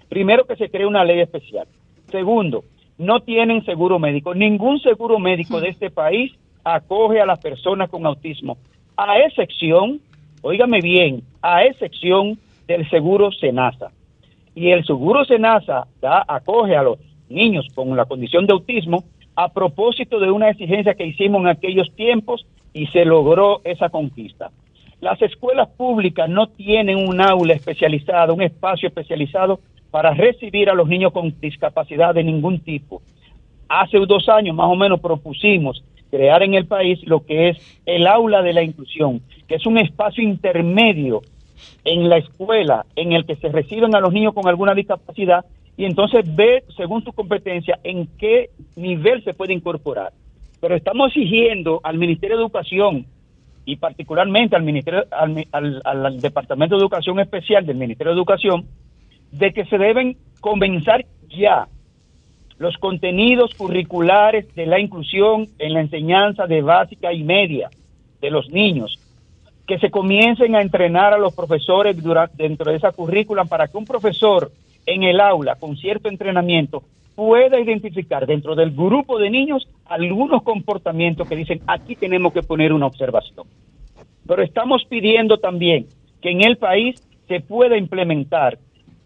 Primero 0.09 0.45
que 0.45 0.57
se 0.57 0.69
cree 0.69 0.85
una 0.85 1.05
ley 1.05 1.21
especial. 1.21 1.65
Segundo, 2.11 2.65
no 2.97 3.21
tienen 3.21 3.63
seguro 3.63 3.99
médico. 3.99 4.35
Ningún 4.35 4.81
seguro 4.81 5.19
médico 5.19 5.61
de 5.61 5.69
este 5.69 5.89
país 5.89 6.33
acoge 6.65 7.21
a 7.21 7.25
las 7.25 7.39
personas 7.39 7.89
con 7.89 8.05
autismo, 8.05 8.57
a 8.97 9.19
excepción, 9.19 10.01
óigame 10.41 10.81
bien, 10.81 11.23
a 11.41 11.63
excepción 11.63 12.37
del 12.67 12.89
seguro 12.89 13.31
Senasa. 13.31 13.91
Y 14.53 14.71
el 14.71 14.85
seguro 14.85 15.23
Senasa 15.23 15.87
da, 16.01 16.25
acoge 16.27 16.75
a 16.75 16.83
los 16.83 16.99
niños 17.29 17.65
con 17.73 17.95
la 17.95 18.05
condición 18.05 18.45
de 18.45 18.53
autismo 18.53 19.05
a 19.35 19.47
propósito 19.53 20.19
de 20.19 20.29
una 20.29 20.49
exigencia 20.49 20.95
que 20.95 21.07
hicimos 21.07 21.41
en 21.41 21.47
aquellos 21.47 21.89
tiempos 21.95 22.45
y 22.73 22.87
se 22.87 23.05
logró 23.05 23.61
esa 23.63 23.87
conquista. 23.87 24.51
Las 25.03 25.21
escuelas 25.21 25.67
públicas 25.67 26.29
no 26.29 26.47
tienen 26.47 26.95
un 26.95 27.19
aula 27.19 27.55
especializada, 27.55 28.31
un 28.31 28.41
espacio 28.41 28.87
especializado 28.87 29.59
para 29.91 30.13
recibir 30.13 30.69
a 30.69 30.73
los 30.73 30.87
niños 30.87 31.11
con 31.11 31.37
discapacidad 31.41 32.15
de 32.15 32.23
ningún 32.23 32.61
tipo. 32.61 33.01
Hace 33.67 33.97
dos 33.97 34.29
años 34.29 34.55
más 34.55 34.67
o 34.67 34.77
menos 34.77 35.01
propusimos 35.01 35.83
crear 36.09 36.41
en 36.41 36.53
el 36.53 36.67
país 36.67 37.05
lo 37.05 37.25
que 37.25 37.49
es 37.49 37.81
el 37.85 38.07
aula 38.07 38.41
de 38.41 38.53
la 38.53 38.63
inclusión, 38.63 39.21
que 39.45 39.55
es 39.55 39.65
un 39.65 39.77
espacio 39.77 40.23
intermedio 40.23 41.19
en 41.83 42.07
la 42.07 42.15
escuela 42.15 42.85
en 42.95 43.11
el 43.11 43.25
que 43.25 43.35
se 43.35 43.49
reciben 43.49 43.93
a 43.95 43.99
los 43.99 44.13
niños 44.13 44.33
con 44.33 44.47
alguna 44.47 44.73
discapacidad 44.73 45.43
y 45.75 45.83
entonces 45.83 46.33
ver 46.33 46.63
según 46.77 47.03
su 47.03 47.11
competencia 47.11 47.77
en 47.83 48.07
qué 48.17 48.51
nivel 48.77 49.21
se 49.25 49.33
puede 49.33 49.51
incorporar. 49.51 50.13
Pero 50.61 50.77
estamos 50.77 51.09
exigiendo 51.09 51.81
al 51.83 51.97
Ministerio 51.97 52.37
de 52.37 52.43
Educación 52.43 53.05
y 53.65 53.77
particularmente 53.77 54.55
al 54.55 54.63
ministerio 54.63 55.05
al, 55.11 56.19
departamento 56.19 56.75
de 56.75 56.81
educación 56.81 57.19
especial 57.19 57.65
del 57.65 57.77
ministerio 57.77 58.11
de 58.11 58.17
educación 58.17 58.65
de 59.31 59.53
que 59.53 59.65
se 59.65 59.77
deben 59.77 60.17
comenzar 60.41 61.05
ya 61.29 61.67
los 62.57 62.77
contenidos 62.77 63.53
curriculares 63.55 64.53
de 64.55 64.65
la 64.65 64.79
inclusión 64.79 65.47
en 65.59 65.73
la 65.73 65.81
enseñanza 65.81 66.45
de 66.45 66.61
básica 66.61 67.13
y 67.13 67.23
media 67.23 67.69
de 68.21 68.29
los 68.29 68.49
niños 68.49 68.99
que 69.65 69.79
se 69.79 69.89
comiencen 69.89 70.55
a 70.55 70.61
entrenar 70.61 71.13
a 71.13 71.17
los 71.17 71.33
profesores 71.33 71.95
dentro 72.35 72.69
de 72.69 72.77
esa 72.77 72.91
currícula 72.91 73.45
para 73.45 73.67
que 73.67 73.77
un 73.77 73.85
profesor 73.85 74.51
en 74.85 75.03
el 75.03 75.21
aula 75.21 75.55
con 75.55 75.77
cierto 75.77 76.09
entrenamiento 76.09 76.83
pueda 77.15 77.59
identificar 77.59 78.25
dentro 78.25 78.55
del 78.55 78.71
grupo 78.71 79.19
de 79.19 79.29
niños 79.29 79.67
algunos 79.85 80.43
comportamientos 80.43 81.27
que 81.27 81.35
dicen 81.35 81.61
aquí 81.67 81.95
tenemos 81.95 82.33
que 82.33 82.41
poner 82.41 82.73
una 82.73 82.87
observación. 82.87 83.47
Pero 84.25 84.41
estamos 84.41 84.83
pidiendo 84.85 85.37
también 85.37 85.87
que 86.21 86.31
en 86.31 86.43
el 86.43 86.57
país 86.57 87.01
se 87.27 87.41
pueda 87.41 87.77
implementar 87.77 88.57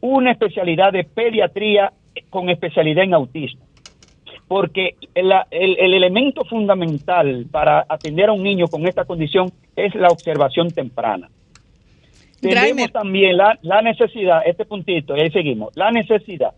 una 0.02 0.32
especialidad 0.32 0.94
de 0.94 1.04
pediatría 1.04 1.92
con 2.30 2.50
especialidad 2.50 3.04
en 3.04 3.14
autismo. 3.14 3.66
Porque 4.48 4.96
el, 5.14 5.34
elemento 5.94 6.46
fundamental 6.46 7.48
para 7.52 7.86
atender 7.90 8.30
a 8.30 8.34
un 8.34 8.44
niño 8.44 8.68
con 8.68 8.88
esta 8.88 9.04
condición 9.04 9.52
es 9.76 9.94
la 9.96 10.08
observación 10.08 10.72
temprana. 10.72 11.30
Tenemos 12.40 12.92
también 12.92 13.36
la, 13.36 13.58
la 13.64 13.82
necesidad, 13.82 14.44
este 14.46 14.64
puntito, 14.64 15.18
y 15.18 15.22
ahí 15.22 15.32
seguimos, 15.32 15.76
la 15.76 15.92
necesidad 15.92 16.54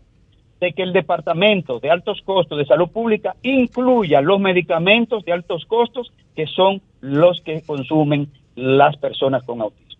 de 0.60 0.72
que 0.72 0.82
el 0.82 0.92
Departamento 0.92 1.80
de 1.80 1.90
Altos 1.90 2.20
Costos 2.24 2.58
de 2.58 2.66
Salud 2.66 2.90
Pública 2.90 3.34
incluya 3.42 4.20
los 4.20 4.38
medicamentos 4.40 5.24
de 5.24 5.32
altos 5.32 5.64
costos 5.64 6.12
que 6.36 6.46
son 6.46 6.82
los 7.00 7.40
que 7.40 7.62
consumen 7.62 8.28
las 8.54 8.96
personas 8.98 9.42
con 9.44 9.62
autismo. 9.62 9.90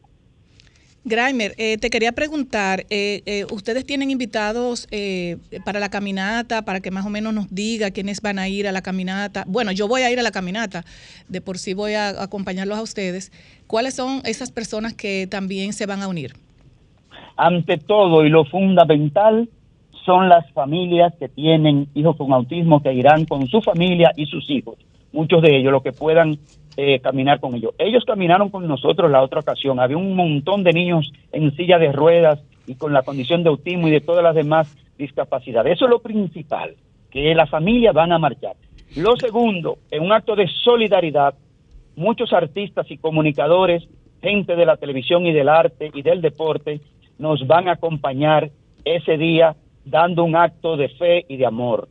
Graimer, 1.02 1.54
eh, 1.56 1.78
te 1.78 1.88
quería 1.88 2.12
preguntar, 2.12 2.80
eh, 2.90 3.22
eh, 3.24 3.46
¿ustedes 3.50 3.86
tienen 3.86 4.10
invitados 4.10 4.86
para 5.64 5.80
la 5.80 5.88
caminata, 5.88 6.62
para 6.62 6.80
que 6.80 6.90
más 6.90 7.06
o 7.06 7.10
menos 7.10 7.32
nos 7.32 7.52
diga 7.54 7.90
quiénes 7.90 8.20
van 8.20 8.38
a 8.38 8.48
ir 8.48 8.68
a 8.68 8.72
la 8.72 8.82
caminata? 8.82 9.44
Bueno, 9.46 9.72
yo 9.72 9.88
voy 9.88 10.02
a 10.02 10.10
ir 10.10 10.18
a 10.18 10.22
la 10.22 10.30
caminata, 10.30 10.84
de 11.28 11.40
por 11.40 11.56
sí 11.56 11.72
voy 11.72 11.94
a 11.94 12.22
acompañarlos 12.22 12.78
a 12.78 12.82
ustedes. 12.82 13.32
¿Cuáles 13.66 13.94
son 13.94 14.20
esas 14.26 14.52
personas 14.52 14.92
que 14.92 15.26
también 15.26 15.72
se 15.72 15.86
van 15.86 16.02
a 16.02 16.08
unir? 16.08 16.34
Ante 17.36 17.78
todo 17.78 18.26
y 18.26 18.28
lo 18.28 18.44
fundamental 18.44 19.48
son 20.04 20.28
las 20.28 20.50
familias 20.52 21.14
que 21.18 21.28
tienen 21.28 21.88
hijos 21.94 22.16
con 22.16 22.32
autismo 22.32 22.82
que 22.82 22.92
irán 22.92 23.24
con 23.24 23.46
su 23.48 23.60
familia 23.60 24.12
y 24.16 24.26
sus 24.26 24.48
hijos, 24.50 24.76
muchos 25.12 25.42
de 25.42 25.56
ellos, 25.56 25.72
los 25.72 25.82
que 25.82 25.92
puedan 25.92 26.38
eh, 26.76 27.00
caminar 27.00 27.40
con 27.40 27.54
ellos. 27.54 27.74
Ellos 27.78 28.04
caminaron 28.06 28.48
con 28.50 28.66
nosotros 28.66 29.10
la 29.10 29.22
otra 29.22 29.40
ocasión, 29.40 29.80
había 29.80 29.96
un 29.96 30.14
montón 30.14 30.62
de 30.62 30.72
niños 30.72 31.12
en 31.32 31.54
silla 31.56 31.78
de 31.78 31.92
ruedas 31.92 32.40
y 32.66 32.74
con 32.76 32.92
la 32.92 33.02
condición 33.02 33.42
de 33.42 33.50
autismo 33.50 33.88
y 33.88 33.90
de 33.90 34.00
todas 34.00 34.22
las 34.22 34.34
demás 34.34 34.76
discapacidades. 34.96 35.74
Eso 35.74 35.86
es 35.86 35.90
lo 35.90 36.00
principal, 36.00 36.74
que 37.10 37.34
las 37.34 37.50
familias 37.50 37.94
van 37.94 38.12
a 38.12 38.18
marchar. 38.18 38.54
Lo 38.96 39.16
segundo, 39.16 39.78
en 39.90 40.02
un 40.02 40.12
acto 40.12 40.34
de 40.36 40.48
solidaridad, 40.48 41.34
muchos 41.96 42.32
artistas 42.32 42.90
y 42.90 42.98
comunicadores, 42.98 43.86
gente 44.22 44.56
de 44.56 44.66
la 44.66 44.76
televisión 44.76 45.26
y 45.26 45.32
del 45.32 45.48
arte 45.48 45.90
y 45.94 46.02
del 46.02 46.20
deporte, 46.20 46.80
nos 47.18 47.46
van 47.46 47.68
a 47.68 47.72
acompañar 47.72 48.50
ese 48.84 49.16
día 49.16 49.54
dando 49.84 50.24
un 50.24 50.36
acto 50.36 50.76
de 50.76 50.88
fe 50.88 51.24
y 51.28 51.36
de 51.36 51.46
amor. 51.46 51.88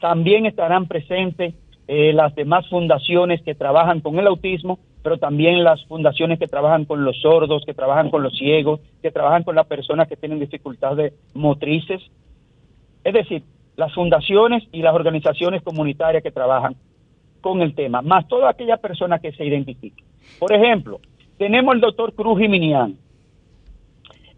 También 0.00 0.46
estarán 0.46 0.86
presentes 0.86 1.54
eh, 1.86 2.12
las 2.12 2.34
demás 2.34 2.68
fundaciones 2.68 3.42
que 3.42 3.54
trabajan 3.54 4.00
con 4.00 4.18
el 4.18 4.26
autismo, 4.26 4.78
pero 5.02 5.18
también 5.18 5.64
las 5.64 5.84
fundaciones 5.86 6.38
que 6.38 6.46
trabajan 6.46 6.86
con 6.86 7.04
los 7.04 7.20
sordos, 7.20 7.64
que 7.66 7.74
trabajan 7.74 8.10
con 8.10 8.22
los 8.22 8.36
ciegos, 8.36 8.80
que 9.02 9.10
trabajan 9.10 9.42
con 9.42 9.54
las 9.54 9.66
personas 9.66 10.08
que 10.08 10.16
tienen 10.16 10.40
dificultades 10.40 11.12
motrices. 11.34 12.02
Es 13.04 13.12
decir, 13.12 13.42
las 13.76 13.92
fundaciones 13.92 14.62
y 14.72 14.80
las 14.80 14.94
organizaciones 14.94 15.62
comunitarias 15.62 16.22
que 16.22 16.30
trabajan 16.30 16.76
con 17.40 17.60
el 17.60 17.74
tema, 17.74 18.00
más 18.00 18.26
toda 18.28 18.48
aquella 18.48 18.78
persona 18.78 19.18
que 19.18 19.32
se 19.32 19.44
identifique. 19.44 20.02
Por 20.38 20.52
ejemplo, 20.54 21.00
tenemos 21.36 21.74
el 21.74 21.82
doctor 21.82 22.14
Cruz 22.14 22.38
Jiminián, 22.40 22.96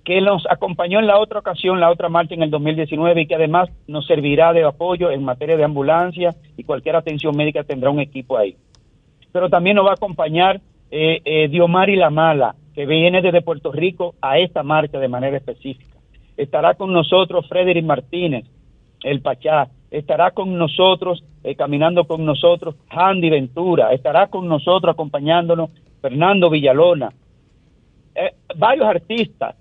que 0.06 0.20
nos 0.20 0.46
acompañó 0.48 1.00
en 1.00 1.08
la 1.08 1.18
otra 1.18 1.40
ocasión, 1.40 1.80
la 1.80 1.90
otra 1.90 2.08
marcha 2.08 2.34
en 2.34 2.44
el 2.44 2.50
2019 2.50 3.22
y 3.22 3.26
que 3.26 3.34
además 3.34 3.68
nos 3.88 4.06
servirá 4.06 4.52
de 4.52 4.62
apoyo 4.62 5.10
en 5.10 5.24
materia 5.24 5.56
de 5.56 5.64
ambulancia 5.64 6.32
y 6.56 6.62
cualquier 6.62 6.94
atención 6.94 7.36
médica 7.36 7.64
tendrá 7.64 7.90
un 7.90 7.98
equipo 7.98 8.38
ahí. 8.38 8.56
Pero 9.32 9.50
también 9.50 9.74
nos 9.74 9.84
va 9.84 9.90
a 9.90 9.94
acompañar 9.94 10.60
eh, 10.92 11.20
eh, 11.24 11.48
Diomari 11.48 11.96
La 11.96 12.10
Mala, 12.10 12.54
que 12.72 12.86
viene 12.86 13.20
desde 13.20 13.42
Puerto 13.42 13.72
Rico 13.72 14.14
a 14.22 14.38
esta 14.38 14.62
marcha 14.62 15.00
de 15.00 15.08
manera 15.08 15.38
específica. 15.38 15.96
Estará 16.36 16.74
con 16.74 16.92
nosotros 16.92 17.48
Frederick 17.48 17.84
Martínez, 17.84 18.44
el 19.02 19.20
Pachá. 19.22 19.66
Estará 19.90 20.30
con 20.30 20.56
nosotros, 20.56 21.24
eh, 21.42 21.56
caminando 21.56 22.04
con 22.04 22.24
nosotros, 22.24 22.76
Handy 22.90 23.28
Ventura. 23.28 23.92
Estará 23.92 24.28
con 24.28 24.46
nosotros 24.46 24.92
acompañándonos 24.92 25.70
Fernando 26.00 26.48
Villalona. 26.48 27.10
Eh, 28.14 28.34
varios 28.56 28.86
artistas 28.86 29.56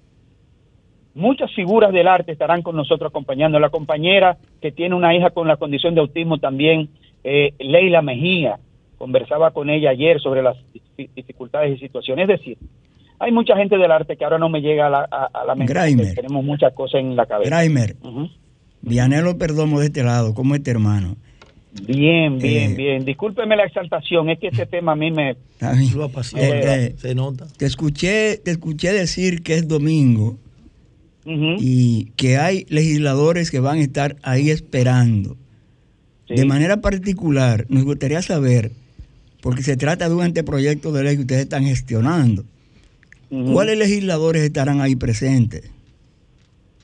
Muchas 1.16 1.50
figuras 1.54 1.94
del 1.94 2.10
arte 2.10 2.34
estarán 2.34 2.62
con 2.62 2.76
nosotros 2.76 3.10
acompañando. 3.10 3.58
La 3.58 3.70
compañera 3.70 4.38
que 4.62 4.74
tiene 4.74 4.96
una 4.96 5.16
hija 5.16 5.30
con 5.30 5.48
la 5.48 5.56
condición 5.56 5.96
de 5.96 6.02
autismo 6.02 6.40
también, 6.40 6.90
eh, 7.24 7.54
Leila 7.58 8.02
Mejía, 8.02 8.60
conversaba 8.98 9.52
con 9.52 9.70
ella 9.70 9.92
ayer 9.92 10.20
sobre 10.20 10.44
las 10.44 10.58
dificultades 10.98 11.78
y 11.78 11.80
situaciones. 11.80 12.30
Es 12.30 12.40
decir, 12.40 12.58
hay 13.18 13.32
mucha 13.32 13.56
gente 13.56 13.78
del 13.78 13.92
arte 13.92 14.18
que 14.18 14.26
ahora 14.26 14.38
no 14.38 14.50
me 14.50 14.60
llega 14.60 14.88
a 14.88 14.90
la, 14.90 15.08
a, 15.10 15.56
mente. 15.56 16.14
Tenemos 16.14 16.44
muchas 16.44 16.74
cosas 16.74 17.00
en 17.00 17.16
la 17.16 17.26
cabeza. 17.26 17.50
Graimer, 17.50 17.96
Vianelo 18.82 19.38
Perdomo 19.38 19.80
de 19.80 19.86
este 19.86 20.04
lado, 20.04 20.34
¿cómo 20.34 20.54
es 20.54 20.60
este 20.60 20.72
hermano? 20.72 21.16
Bien, 21.88 22.38
bien, 22.40 22.72
eh, 22.72 22.76
bien. 22.76 23.06
Discúlpeme 23.06 23.56
la 23.56 23.64
exaltación, 23.64 24.30
es 24.30 24.40
que 24.40 24.48
este 24.48 24.66
tema 24.66 24.94
a 24.94 24.96
mí 24.96 25.12
me... 25.12 25.32
Eh, 25.32 25.38
eh, 25.62 26.96
se 26.98 27.16
nota. 27.16 27.48
Te 27.58 27.66
escuché, 27.66 28.38
te 28.38 28.52
escuché 28.52 28.94
decir 28.94 29.44
que 29.44 29.56
es 29.56 29.68
domingo 29.68 30.38
y 31.26 32.12
que 32.18 32.38
hay 32.38 32.66
legisladores 32.70 33.50
que 33.50 33.60
van 33.60 33.78
a 33.80 33.82
estar 33.82 34.16
ahí 34.22 34.50
esperando. 34.50 35.36
De 36.28 36.46
manera 36.46 36.82
particular, 36.82 37.66
nos 37.70 37.84
gustaría 37.84 38.22
saber, 38.22 38.72
porque 39.42 39.62
se 39.62 39.78
trata 39.78 40.10
de 40.10 40.16
un 40.16 40.24
anteproyecto 40.24 40.92
de 40.92 41.04
ley 41.04 41.16
que 41.16 41.22
ustedes 41.22 41.42
están 41.42 41.66
gestionando, 41.66 42.44
¿cuáles 43.30 43.78
legisladores 43.78 44.44
estarán 44.44 44.82
ahí 44.82 44.96
presentes? 44.96 45.72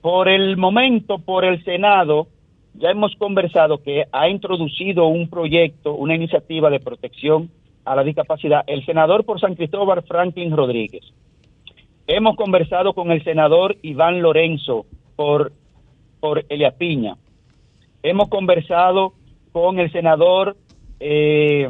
Por 0.01 0.27
el 0.27 0.57
momento, 0.57 1.19
por 1.19 1.45
el 1.45 1.63
Senado, 1.63 2.27
ya 2.73 2.89
hemos 2.89 3.15
conversado 3.15 3.81
que 3.83 4.05
ha 4.11 4.29
introducido 4.29 5.07
un 5.07 5.29
proyecto, 5.29 5.93
una 5.93 6.15
iniciativa 6.15 6.69
de 6.69 6.79
protección 6.79 7.49
a 7.85 7.95
la 7.95 8.03
discapacidad, 8.03 8.63
el 8.67 8.85
senador 8.85 9.25
por 9.25 9.39
San 9.39 9.55
Cristóbal 9.55 10.03
Franklin 10.03 10.55
Rodríguez. 10.55 11.03
Hemos 12.07 12.35
conversado 12.35 12.93
con 12.93 13.11
el 13.11 13.23
senador 13.23 13.77
Iván 13.81 14.21
Lorenzo 14.21 14.85
por, 15.15 15.51
por 16.19 16.45
Elia 16.49 16.71
Piña. 16.71 17.15
Hemos 18.03 18.29
conversado 18.29 19.13
con 19.51 19.79
el 19.79 19.91
senador 19.91 20.57
eh, 20.99 21.69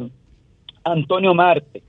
Antonio 0.84 1.34
Marte, 1.34 1.82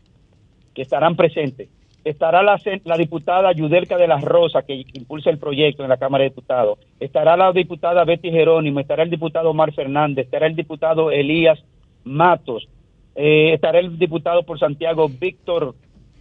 que 0.73 0.82
estarán 0.82 1.15
presentes. 1.15 1.69
Estará 2.03 2.43
la, 2.43 2.58
diputada 2.97 3.53
Yudelka 3.53 3.97
de 3.97 4.08
las 4.08 4.21
Rosas, 4.21 4.65
que 4.65 4.84
impulsa 4.93 5.29
el 5.29 5.38
proyecto 5.38 5.84
en 5.84 5.89
la 5.89 5.97
Cámara 5.97 6.23
de 6.23 6.32
Diputados. 6.32 6.79
Estará 6.99 7.38
la 7.38 7.53
diputada 7.53 8.03
Betty 8.03 8.29
Jerónimo, 8.29 8.82
estará 8.82 9.03
el 9.03 9.10
diputado 9.10 9.51
Omar 9.51 9.73
Fernández, 9.73 10.25
estará 10.25 10.47
el 10.47 10.56
diputado 10.56 11.12
Elías 11.12 11.63
Matos, 12.03 12.67
eh, 13.15 13.53
estará 13.53 13.79
el 13.79 13.97
diputado 13.97 14.43
por 14.43 14.60
Santiago 14.60 15.08
Víctor 15.08 15.75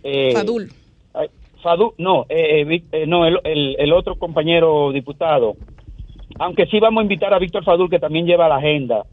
eh. 0.04 0.32
Fadu, 1.62 1.94
no, 1.98 2.26
eh, 2.28 2.66
eh, 2.68 2.82
eh, 2.92 3.06
no 3.06 3.24
el, 3.24 3.38
el, 3.44 3.92
otro 3.92 4.16
compañero 4.16 4.92
diputado. 4.92 5.56
Aunque 6.38 6.66
sí 6.66 6.80
vamos 6.80 7.00
a 7.00 7.04
invitar 7.04 7.32
a 7.32 7.38
Víctor 7.38 7.64
Fadul, 7.64 7.88
que 7.88 7.98
también 7.98 8.26
lleva 8.26 8.48
la 8.48 8.56
agenda 8.56 9.04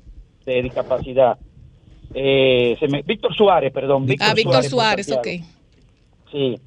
de 0.46 0.64
discapacidad. 0.64 1.38
Eh, 2.14 2.78
Víctor 3.06 3.36
Suárez, 3.36 3.72
perdón. 3.72 4.08
ah, 4.20 4.34
Víctor 4.34 4.64
Suárez, 4.64 5.12
ok. 5.12 5.28
Sí. 6.32 6.60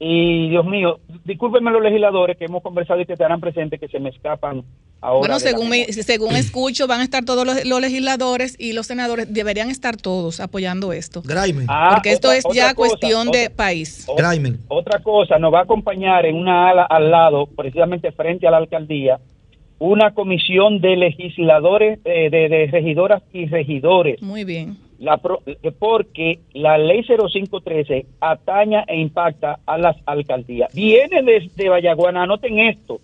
Y 0.00 0.50
Dios 0.50 0.64
mío, 0.64 1.00
discúlpenme 1.24 1.72
los 1.72 1.82
legisladores 1.82 2.36
que 2.36 2.44
hemos 2.44 2.62
conversado 2.62 3.00
y 3.00 3.06
que 3.06 3.14
estarán 3.14 3.40
presentes 3.40 3.80
que 3.80 3.88
se 3.88 3.98
me 3.98 4.10
escapan 4.10 4.62
ahora. 5.00 5.18
Bueno, 5.18 5.40
según, 5.40 5.72
según 5.90 6.36
escucho, 6.36 6.86
van 6.86 7.00
a 7.00 7.02
estar 7.02 7.24
todos 7.24 7.44
los, 7.44 7.80
legisladores 7.80 8.54
y 8.60 8.74
los 8.74 8.86
senadores, 8.86 9.32
deberían 9.32 9.70
estar 9.70 9.96
todos 9.96 10.38
apoyando 10.38 10.92
esto. 10.92 11.22
Ah, 11.66 11.90
porque 11.94 12.12
esto 12.12 12.30
es 12.30 12.44
ya 12.52 12.74
cuestión 12.74 13.30
de 13.32 13.50
país. 13.50 14.06
Otra 14.68 15.00
cosa, 15.02 15.38
nos 15.38 15.52
va 15.52 15.60
a 15.60 15.62
acompañar 15.62 16.26
en 16.26 16.36
una 16.36 16.70
ala 16.70 16.84
al 16.84 17.10
lado, 17.10 17.46
precisamente 17.46 18.12
frente 18.12 18.46
a 18.46 18.52
la 18.52 18.58
alcaldía, 18.58 19.18
una 19.80 20.14
comisión 20.14 20.80
de 20.80 20.96
legisladores, 20.96 21.98
eh, 22.04 22.30
de 22.30 22.68
regidoras 22.70 23.22
y 23.32 23.46
regidores. 23.46 24.22
Muy 24.22 24.44
bien 24.44 24.87
la 24.98 25.20
eh, 25.46 25.72
porque 25.78 26.40
la 26.52 26.76
ley 26.76 27.04
0513 27.04 28.06
ataña 28.20 28.84
e 28.86 28.98
impacta 28.98 29.60
a 29.64 29.78
las 29.78 29.96
alcaldías. 30.06 30.74
Viene 30.74 31.22
desde 31.22 31.68
Vallaguana, 31.68 32.24
anoten 32.24 32.58
esto, 32.58 33.00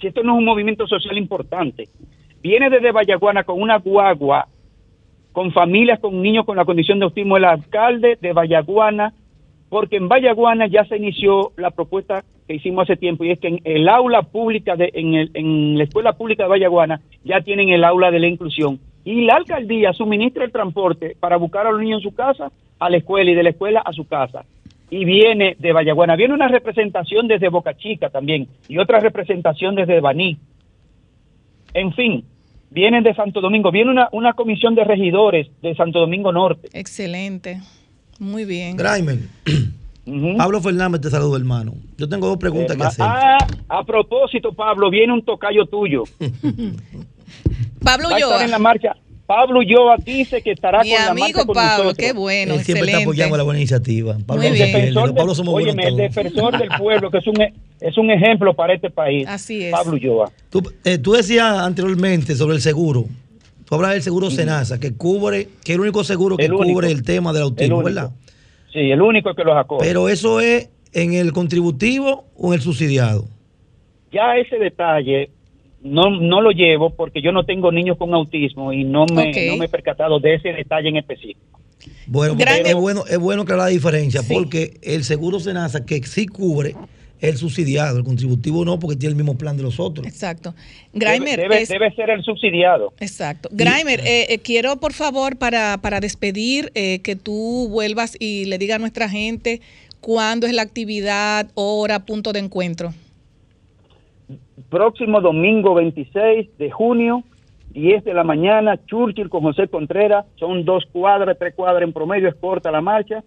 si 0.00 0.06
esto 0.06 0.22
no 0.22 0.32
es 0.32 0.38
un 0.38 0.44
movimiento 0.44 0.86
social 0.86 1.18
importante, 1.18 1.88
viene 2.42 2.70
desde 2.70 2.92
Vallaguana 2.92 3.44
con 3.44 3.60
una 3.60 3.78
guagua, 3.78 4.48
con 5.32 5.52
familias, 5.52 6.00
con 6.00 6.20
niños 6.22 6.44
con 6.44 6.56
la 6.56 6.64
condición 6.64 6.98
de 6.98 7.06
autismo, 7.06 7.36
el 7.36 7.44
alcalde 7.44 8.18
de 8.20 8.32
Vallaguana, 8.32 9.12
porque 9.68 9.96
en 9.96 10.08
Vallaguana 10.08 10.66
ya 10.66 10.84
se 10.84 10.96
inició 10.96 11.52
la 11.56 11.70
propuesta 11.70 12.24
que 12.46 12.54
hicimos 12.54 12.82
hace 12.82 12.96
tiempo 12.96 13.24
y 13.24 13.30
es 13.30 13.38
que 13.40 13.48
en 13.48 13.60
el 13.64 13.88
aula 13.88 14.22
pública, 14.22 14.76
de, 14.76 14.90
en, 14.92 15.30
en 15.34 15.78
la 15.78 15.84
escuela 15.84 16.12
pública 16.12 16.44
de 16.44 16.50
Vallaguana 16.50 17.00
ya 17.24 17.40
tienen 17.40 17.70
el 17.70 17.82
aula 17.82 18.10
de 18.10 18.20
la 18.20 18.26
inclusión 18.26 18.78
y 19.04 19.24
la 19.24 19.34
alcaldía 19.34 19.92
suministra 19.92 20.44
el 20.44 20.52
transporte 20.52 21.16
para 21.18 21.36
buscar 21.36 21.66
a 21.66 21.72
los 21.72 21.80
niños 21.80 22.02
en 22.02 22.10
su 22.10 22.14
casa, 22.14 22.52
a 22.78 22.90
la 22.90 22.96
escuela 22.96 23.30
y 23.30 23.34
de 23.34 23.42
la 23.42 23.50
escuela 23.50 23.80
a 23.80 23.92
su 23.92 24.06
casa. 24.06 24.44
Y 24.90 25.04
viene 25.04 25.56
de 25.58 25.72
Vallaguana, 25.72 26.16
viene 26.16 26.34
una 26.34 26.48
representación 26.48 27.26
desde 27.26 27.48
Boca 27.48 27.74
Chica 27.74 28.10
también 28.10 28.48
y 28.68 28.78
otra 28.78 29.00
representación 29.00 29.74
desde 29.74 30.00
Baní. 30.00 30.38
En 31.74 31.92
fin, 31.94 32.24
vienen 32.70 33.02
de 33.02 33.14
Santo 33.14 33.40
Domingo, 33.40 33.70
viene 33.70 33.90
una, 33.90 34.08
una 34.12 34.34
comisión 34.34 34.74
de 34.74 34.84
regidores 34.84 35.48
de 35.62 35.74
Santo 35.74 36.00
Domingo 36.00 36.30
Norte. 36.30 36.68
Excelente, 36.74 37.60
muy 38.18 38.44
bien. 38.44 38.76
Graimer. 38.76 39.18
Pablo 40.36 40.60
Fernández 40.60 41.00
te 41.00 41.10
saludo, 41.10 41.36
hermano. 41.36 41.74
Yo 41.96 42.08
tengo 42.08 42.26
dos 42.26 42.36
preguntas 42.36 42.76
que 42.76 42.82
hacer. 42.82 43.06
Ah, 43.08 43.38
a 43.68 43.84
propósito, 43.84 44.52
Pablo, 44.52 44.90
viene 44.90 45.12
un 45.12 45.24
tocayo 45.24 45.64
tuyo. 45.66 46.02
Pablo 47.82 48.08
Ulloa. 48.14 48.44
en 48.44 48.50
la 48.50 48.58
marcha. 48.58 48.96
Pablo 49.26 49.60
Ulloa 49.60 49.96
dice 50.04 50.42
que 50.42 50.50
estará 50.50 50.80
con 50.80 50.90
la 50.90 51.14
marcha 51.14 51.44
con 51.44 51.54
Pablo, 51.54 51.94
qué 51.94 52.12
bueno, 52.12 52.54
Él 52.54 52.64
siempre 52.64 52.90
está 52.90 53.02
apoyando 53.02 53.36
la 53.36 53.44
buena 53.44 53.60
iniciativa. 53.60 54.18
Pablo, 54.26 54.42
el 54.42 54.58
defensor, 54.58 55.14
Pablo 55.14 55.34
somos 55.34 55.62
el 55.62 55.96
defensor 55.96 56.58
del 56.58 56.68
pueblo, 56.78 57.10
que 57.10 57.18
es 57.18 57.26
un, 57.26 57.40
es 57.80 57.96
un 57.96 58.10
ejemplo 58.10 58.54
para 58.54 58.74
este 58.74 58.90
país. 58.90 59.26
Así 59.26 59.64
es. 59.64 59.72
Pablo 59.72 59.94
Ulloa. 59.94 60.30
Tú, 60.50 60.62
eh, 60.84 60.98
tú 60.98 61.12
decías 61.12 61.46
anteriormente 61.46 62.34
sobre 62.34 62.56
el 62.56 62.60
seguro. 62.60 63.06
Tú 63.64 63.76
hablas 63.76 63.92
del 63.92 64.02
seguro 64.02 64.30
Senasa, 64.30 64.78
que 64.78 64.94
cubre, 64.94 65.48
que 65.64 65.72
es 65.72 65.76
el 65.76 65.80
único 65.80 66.04
seguro 66.04 66.36
que 66.36 66.50
cubre 66.50 66.90
el 66.90 67.02
tema 67.02 67.32
del 67.32 67.44
autismo, 67.44 67.82
¿verdad? 67.82 68.10
Sí, 68.70 68.90
el 68.90 69.00
único 69.00 69.34
que 69.34 69.44
los 69.44 69.56
acoge. 69.56 69.86
Pero 69.86 70.10
eso 70.10 70.40
es 70.40 70.68
en 70.92 71.14
el 71.14 71.32
contributivo 71.32 72.26
o 72.36 72.48
en 72.48 72.54
el 72.54 72.60
subsidiado. 72.60 73.24
Ya 74.12 74.36
ese 74.36 74.58
detalle 74.58 75.30
no, 75.82 76.10
no 76.10 76.40
lo 76.40 76.50
llevo 76.50 76.90
porque 76.90 77.20
yo 77.20 77.32
no 77.32 77.44
tengo 77.44 77.72
niños 77.72 77.96
con 77.96 78.14
autismo 78.14 78.72
y 78.72 78.84
no 78.84 79.06
me, 79.06 79.32
no 79.46 79.56
me 79.56 79.66
he 79.66 79.68
percatado 79.68 80.20
de 80.20 80.34
ese 80.34 80.52
detalle 80.52 80.88
en 80.88 80.96
específico. 80.96 81.60
Bueno, 82.06 82.36
es 82.38 82.74
bueno, 82.74 83.04
es 83.08 83.18
bueno 83.18 83.44
que 83.44 83.54
la 83.54 83.66
diferencia, 83.66 84.22
porque 84.28 84.74
el 84.82 85.02
seguro 85.04 85.40
Senasa 85.40 85.84
que 85.84 86.02
sí 86.04 86.26
cubre 86.26 86.74
el 87.20 87.36
subsidiado, 87.36 87.98
el 87.98 88.04
contributivo 88.04 88.64
no, 88.64 88.78
porque 88.78 88.96
tiene 88.96 89.10
el 89.10 89.16
mismo 89.16 89.38
plan 89.38 89.56
de 89.56 89.62
los 89.62 89.78
otros. 89.78 90.06
Exacto. 90.06 90.54
Grimer, 90.92 91.40
debe, 91.40 91.64
ser 91.66 92.10
el 92.10 92.22
subsidiado. 92.22 92.92
Exacto. 92.98 93.48
Grimer, 93.52 94.00
eh, 94.00 94.26
eh, 94.28 94.38
quiero 94.38 94.76
por 94.76 94.92
favor 94.92 95.36
para, 95.36 95.78
para 95.80 96.00
despedir 96.00 96.70
eh, 96.74 97.00
que 97.00 97.16
tú 97.16 97.68
vuelvas 97.70 98.16
y 98.18 98.44
le 98.46 98.58
diga 98.58 98.76
a 98.76 98.78
nuestra 98.78 99.08
gente 99.08 99.60
cuándo 100.00 100.46
es 100.46 100.52
la 100.52 100.62
actividad, 100.62 101.48
hora, 101.54 102.04
punto 102.04 102.32
de 102.32 102.40
encuentro 102.40 102.92
próximo 104.62 105.20
domingo 105.20 105.74
26 105.74 106.58
de 106.58 106.70
junio, 106.70 107.24
10 107.70 108.04
de 108.04 108.14
la 108.14 108.24
mañana, 108.24 108.78
Churchill 108.86 109.28
con 109.28 109.42
José 109.42 109.68
Contreras, 109.68 110.26
son 110.36 110.64
dos 110.64 110.84
cuadras, 110.92 111.36
tres 111.38 111.54
cuadras 111.54 111.82
en 111.82 111.92
promedio, 111.92 112.28
es 112.28 112.34
corta 112.34 112.70
la 112.70 112.80
marcha. 112.80 113.22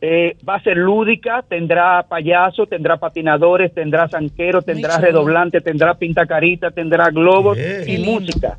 Eh, 0.00 0.36
va 0.48 0.54
a 0.54 0.62
ser 0.62 0.76
lúdica, 0.76 1.44
tendrá 1.48 2.04
payaso, 2.04 2.66
tendrá 2.66 2.98
patinadores, 2.98 3.74
tendrá 3.74 4.08
zanquero, 4.08 4.62
tendrá 4.62 4.98
redoblante, 4.98 5.60
tendrá 5.60 5.94
pintacarita, 5.94 6.70
tendrá 6.70 7.10
globos 7.10 7.58
y 7.86 7.98
música. 7.98 8.58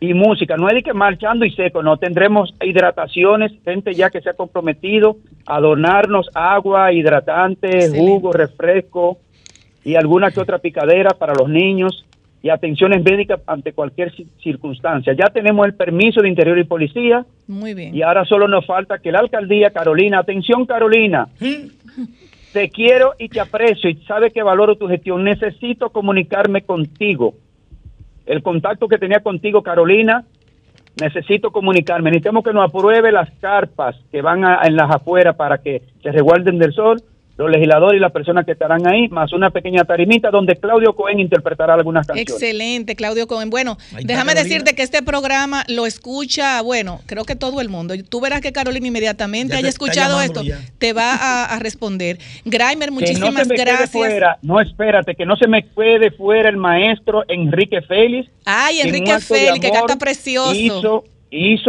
Y 0.00 0.12
música, 0.12 0.56
no 0.56 0.68
es 0.68 0.74
de 0.74 0.82
que 0.82 0.92
marchando 0.92 1.44
y 1.44 1.50
seco, 1.50 1.82
no, 1.82 1.96
tendremos 1.96 2.54
hidrataciones, 2.62 3.52
gente 3.64 3.94
ya 3.94 4.10
que 4.10 4.20
se 4.20 4.30
ha 4.30 4.34
comprometido 4.34 5.16
a 5.46 5.58
donarnos 5.60 6.28
agua, 6.34 6.92
hidratante, 6.92 7.88
jugo, 7.90 8.32
refresco, 8.32 9.18
y 9.86 9.94
alguna 9.94 10.32
que 10.32 10.40
otra 10.40 10.58
picadera 10.58 11.10
para 11.10 11.32
los 11.32 11.48
niños 11.48 12.04
y 12.42 12.48
atenciones 12.48 13.04
médicas 13.04 13.40
ante 13.46 13.72
cualquier 13.72 14.12
circunstancia. 14.42 15.12
Ya 15.12 15.26
tenemos 15.26 15.64
el 15.64 15.74
permiso 15.74 16.20
de 16.20 16.28
Interior 16.28 16.58
y 16.58 16.64
Policía. 16.64 17.24
Muy 17.46 17.72
bien. 17.72 17.94
Y 17.94 18.02
ahora 18.02 18.24
solo 18.24 18.48
nos 18.48 18.66
falta 18.66 18.98
que 18.98 19.12
la 19.12 19.20
alcaldía, 19.20 19.70
Carolina, 19.70 20.18
atención 20.18 20.66
Carolina, 20.66 21.28
te 22.52 22.68
quiero 22.70 23.12
y 23.16 23.28
te 23.28 23.38
aprecio 23.38 23.88
y 23.88 23.94
sabe 24.08 24.32
que 24.32 24.42
valoro 24.42 24.74
tu 24.74 24.88
gestión. 24.88 25.22
Necesito 25.22 25.90
comunicarme 25.90 26.62
contigo. 26.62 27.34
El 28.26 28.42
contacto 28.42 28.88
que 28.88 28.98
tenía 28.98 29.20
contigo, 29.20 29.62
Carolina, 29.62 30.24
necesito 31.00 31.52
comunicarme. 31.52 32.10
Necesitamos 32.10 32.42
que 32.42 32.52
nos 32.52 32.68
apruebe 32.68 33.12
las 33.12 33.30
carpas 33.40 33.94
que 34.10 34.20
van 34.20 34.42
en 34.64 34.74
las 34.74 34.90
afueras 34.90 35.36
para 35.36 35.58
que 35.58 35.82
se 36.02 36.10
resguarden 36.10 36.58
del 36.58 36.72
sol 36.72 37.00
los 37.36 37.50
legisladores 37.50 37.98
y 37.98 38.00
las 38.00 38.12
personas 38.12 38.46
que 38.46 38.52
estarán 38.52 38.86
ahí, 38.86 39.08
más 39.08 39.32
una 39.32 39.50
pequeña 39.50 39.84
tarimita 39.84 40.30
donde 40.30 40.56
Claudio 40.56 40.94
Cohen 40.94 41.20
interpretará 41.20 41.74
algunas 41.74 42.06
canciones. 42.06 42.32
Excelente, 42.32 42.96
Claudio 42.96 43.26
Cohen. 43.26 43.50
Bueno, 43.50 43.76
déjame 44.02 44.34
decirte 44.34 44.74
que 44.74 44.82
este 44.82 45.02
programa 45.02 45.64
lo 45.68 45.86
escucha, 45.86 46.62
bueno, 46.62 47.00
creo 47.06 47.24
que 47.24 47.36
todo 47.36 47.60
el 47.60 47.68
mundo. 47.68 47.94
Tú 48.08 48.20
verás 48.20 48.40
que 48.40 48.52
Carolina 48.52 48.86
inmediatamente 48.86 49.56
haya 49.56 49.68
escuchado 49.68 50.20
esto, 50.20 50.42
te 50.78 50.92
va 50.92 51.44
a, 51.44 51.58
responder. 51.58 52.18
Grimer, 52.44 52.90
muchísimas 52.90 53.48
gracias. 53.48 53.90
Fuera, 53.90 54.38
no, 54.42 54.60
espérate, 54.60 55.14
que 55.14 55.26
no 55.26 55.36
se 55.36 55.48
me 55.48 55.66
quede 55.68 56.10
fuera 56.10 56.48
el 56.48 56.56
maestro 56.56 57.24
Enrique 57.28 57.82
Félix. 57.82 58.30
Ay, 58.44 58.80
Enrique 58.80 59.18
Félix, 59.20 59.60
que 59.60 59.70
canta 59.70 59.96
precioso 59.96 60.54
hizo, 60.54 61.04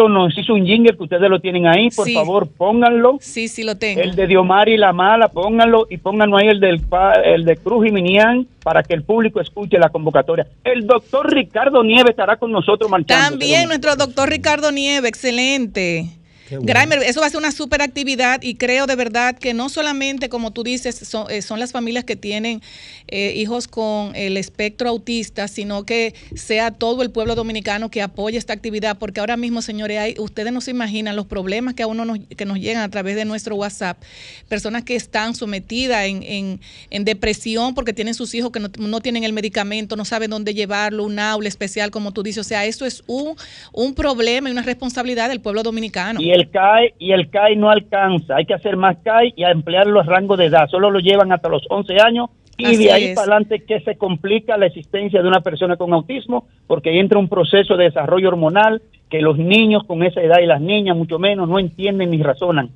nos 0.07 0.37
hizo 0.37 0.53
un 0.53 0.65
jingle 0.65 0.95
que 0.95 1.03
ustedes 1.03 1.29
lo 1.29 1.39
tienen 1.39 1.67
ahí, 1.67 1.89
por 1.89 2.09
favor, 2.09 2.47
pónganlo. 2.47 3.17
Sí, 3.19 3.47
sí, 3.47 3.63
lo 3.63 3.75
tengo. 3.75 4.01
El 4.01 4.15
de 4.15 4.27
Diomari 4.27 4.77
La 4.77 4.93
Mala, 4.93 5.29
pónganlo 5.29 5.87
y 5.89 5.97
pónganlo 5.97 6.37
ahí 6.37 6.47
el 6.47 6.59
del 6.59 6.81
el 7.23 7.45
de 7.45 7.57
Cruz 7.57 7.87
y 7.87 7.91
Minian 7.91 8.47
para 8.63 8.83
que 8.83 8.93
el 8.93 9.03
público 9.03 9.39
escuche 9.39 9.77
la 9.79 9.89
convocatoria. 9.89 10.47
El 10.63 10.85
doctor 10.85 11.33
Ricardo 11.33 11.83
Nieve 11.83 12.11
estará 12.11 12.37
con 12.37 12.51
nosotros 12.51 12.89
marchando. 12.89 13.29
También 13.29 13.67
nuestro 13.67 13.95
doctor 13.95 14.29
Ricardo 14.29 14.71
Nieve, 14.71 15.07
excelente. 15.07 16.16
Grimer, 16.49 16.99
eso 17.03 17.19
va 17.19 17.27
a 17.27 17.29
ser 17.29 17.39
una 17.39 17.51
super 17.51 17.81
actividad 17.81 18.41
y 18.41 18.55
creo 18.55 18.87
de 18.87 18.95
verdad 18.95 19.37
que 19.37 19.53
no 19.53 19.69
solamente, 19.69 20.29
como 20.29 20.51
tú 20.51 20.63
dices, 20.63 20.95
son, 20.95 21.27
eh, 21.29 21.41
las 21.57 21.71
familias 21.71 22.03
que 22.03 22.15
tienen 22.15 22.61
eh, 23.07 23.33
hijos 23.35 23.67
con 23.67 24.15
el 24.15 24.37
espectro 24.37 24.89
autista, 24.89 25.47
sino 25.47 25.85
que 25.85 26.13
sea 26.35 26.71
todo 26.71 27.01
el 27.01 27.09
pueblo 27.09 27.35
dominicano 27.35 27.89
que 27.89 28.01
apoye 28.01 28.37
esta 28.37 28.53
actividad, 28.53 28.97
porque 28.97 29.19
ahora 29.19 29.37
mismo, 29.37 29.61
señores, 29.61 29.99
hay, 29.99 30.15
ustedes 30.17 30.53
no 30.53 30.61
se 30.61 30.71
imaginan 30.71 31.15
los 31.15 31.25
problemas 31.25 31.73
que 31.73 31.83
a 31.83 31.87
uno 31.87 32.05
nos, 32.05 32.19
que 32.19 32.45
nos 32.45 32.59
llegan 32.59 32.83
a 32.83 32.89
través 32.89 33.15
de 33.15 33.25
nuestro 33.25 33.55
WhatsApp, 33.55 34.01
personas 34.47 34.83
que 34.83 34.95
están 34.95 35.35
sometidas 35.35 36.05
en, 36.05 36.59
depresión 36.91 37.73
porque 37.73 37.93
tienen 37.93 38.13
sus 38.13 38.33
hijos 38.33 38.51
que 38.51 38.59
no, 38.59 39.01
tienen 39.01 39.23
el 39.23 39.31
medicamento, 39.31 39.95
no 39.95 40.03
saben 40.03 40.29
dónde 40.29 40.53
llevarlo, 40.53 41.03
un 41.05 41.19
aula 41.19 41.47
especial, 41.47 41.91
como 41.91 42.11
tú 42.11 42.23
dices, 42.23 42.39
o 42.39 42.43
sea, 42.43 42.65
eso 42.65 42.85
es 42.85 43.03
un, 43.07 43.35
un 43.71 43.93
problema 43.93 44.49
y 44.49 44.51
una 44.51 44.61
responsabilidad 44.61 45.29
del 45.29 45.39
pueblo 45.39 45.63
dominicano 45.63 46.19
el 46.37 46.49
CAI 46.49 46.93
y 46.99 47.11
el 47.11 47.29
CAI 47.29 47.55
no 47.55 47.69
alcanza. 47.69 48.35
Hay 48.35 48.45
que 48.45 48.53
hacer 48.53 48.77
más 48.77 48.97
CAI 49.03 49.33
y 49.35 49.43
ampliar 49.43 49.87
los 49.87 50.05
rangos 50.05 50.37
de 50.37 50.45
edad. 50.45 50.67
Solo 50.69 50.91
lo 50.91 50.99
llevan 50.99 51.31
hasta 51.31 51.49
los 51.49 51.63
11 51.69 51.99
años 51.99 52.29
y 52.57 52.75
de 52.77 52.91
ahí 52.91 53.13
para 53.13 53.33
adelante 53.33 53.63
que 53.65 53.81
se 53.81 53.97
complica 53.97 54.57
la 54.57 54.65
existencia 54.65 55.21
de 55.21 55.27
una 55.27 55.41
persona 55.41 55.77
con 55.77 55.93
autismo 55.93 56.47
porque 56.65 56.99
entra 56.99 57.19
un 57.19 57.27
proceso 57.27 57.77
de 57.77 57.85
desarrollo 57.85 58.29
hormonal 58.29 58.81
que 59.09 59.21
los 59.21 59.37
niños 59.37 59.83
con 59.85 60.03
esa 60.03 60.21
edad 60.21 60.39
y 60.41 60.47
las 60.47 60.61
niñas 60.61 60.97
mucho 60.97 61.19
menos 61.19 61.47
no 61.47 61.59
entienden 61.59 62.11
ni 62.11 62.21
razonan. 62.21 62.71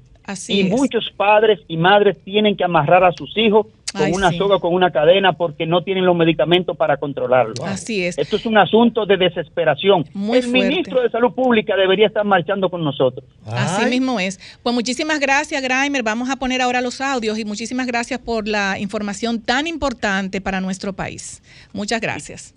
Y 0.48 0.64
muchos 0.66 1.10
padres 1.16 1.60
y 1.68 1.78
madres 1.78 2.18
tienen 2.24 2.56
que 2.56 2.64
amarrar 2.64 3.04
a 3.04 3.12
sus 3.12 3.36
hijos 3.38 3.68
con 3.94 4.14
una 4.14 4.32
soga, 4.32 4.60
con 4.60 4.74
una 4.74 4.92
cadena, 4.92 5.34
porque 5.34 5.66
no 5.66 5.84
tienen 5.84 6.06
los 6.06 6.16
medicamentos 6.16 6.78
para 6.78 6.98
controlarlo. 6.98 7.54
Así 7.66 8.04
es. 8.04 8.18
Esto 8.18 8.38
es 8.38 8.46
un 8.46 8.58
asunto 8.58 9.06
de 9.06 9.18
desesperación. 9.18 10.06
el 10.34 10.48
ministro 10.48 11.02
de 11.02 11.10
Salud 11.10 11.34
Pública 11.34 11.76
debería 11.76 12.08
estar 12.08 12.24
marchando 12.24 12.70
con 12.70 12.84
nosotros. 12.84 13.26
Así 13.46 13.86
mismo 13.86 14.20
es. 14.20 14.40
Pues 14.64 14.74
muchísimas 14.74 15.20
gracias, 15.20 15.62
Grimer. 15.62 16.04
Vamos 16.04 16.30
a 16.30 16.38
poner 16.38 16.62
ahora 16.62 16.82
los 16.82 17.02
audios 17.02 17.38
y 17.38 17.46
muchísimas 17.46 17.88
gracias 17.88 18.20
por 18.20 18.48
la 18.48 18.80
información 18.80 19.42
tan 19.42 19.68
importante 19.68 20.42
para 20.42 20.62
nuestro 20.62 20.94
país. 20.94 21.42
Muchas 21.74 22.02
gracias. 22.02 22.56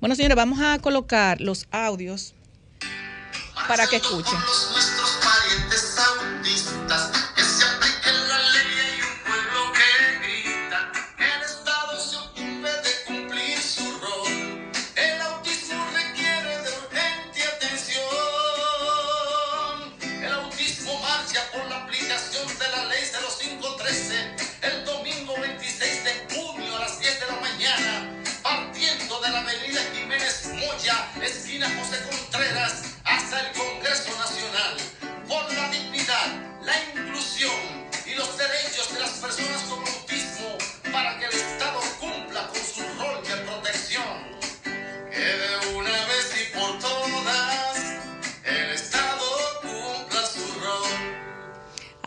Bueno, 0.00 0.14
señores, 0.14 0.36
vamos 0.36 0.60
a 0.60 0.78
colocar 0.78 1.40
los 1.40 1.68
audios 1.70 2.34
para 3.68 3.86
que 3.86 3.96
escuchen. 3.96 4.38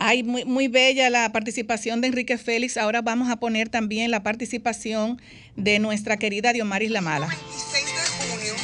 Ay, 0.08 0.22
muy, 0.22 0.44
muy 0.44 0.68
bella 0.68 1.10
la 1.10 1.32
participación 1.32 2.00
de 2.00 2.06
Enrique 2.06 2.38
Félix. 2.38 2.76
Ahora 2.76 3.02
vamos 3.02 3.28
a 3.28 3.40
poner 3.42 3.68
también 3.68 4.12
la 4.12 4.22
participación 4.22 5.20
de 5.56 5.80
nuestra 5.80 6.16
querida 6.16 6.52
Diomaris 6.52 6.92
Lamala. 6.92 7.26
El 7.26 7.32
26 7.32 7.86
de 7.86 8.28
junio 8.30 8.54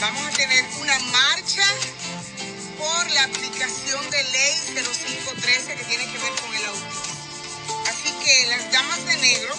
vamos 0.00 0.22
a 0.24 0.30
tener 0.30 0.64
una 0.80 0.98
marcha 1.12 1.62
por 2.78 3.10
la 3.12 3.24
aplicación 3.24 4.00
de 4.08 4.16
ley 4.32 4.54
0513 4.80 5.74
que 5.76 5.84
tiene 5.84 6.04
que 6.06 6.18
ver 6.24 6.32
con 6.40 6.56
el 6.56 6.64
autismo. 6.64 7.84
Así 7.84 8.08
que 8.24 8.46
las 8.48 8.72
damas 8.72 9.04
de 9.04 9.16
negro 9.18 9.54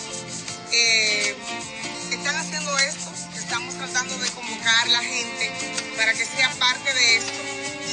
eh, 0.72 1.36
están 2.10 2.38
haciendo 2.38 2.76
esto, 2.80 3.13
estamos 3.38 3.76
tratando 3.76 4.18
de 4.18 4.30
convocar 4.30 4.88
a 4.88 4.92
la 4.94 5.04
gente 5.04 5.52
para 5.96 6.12
que 6.12 6.26
sea 6.26 6.50
parte 6.58 6.92
de 6.92 7.18
esto. 7.18 7.39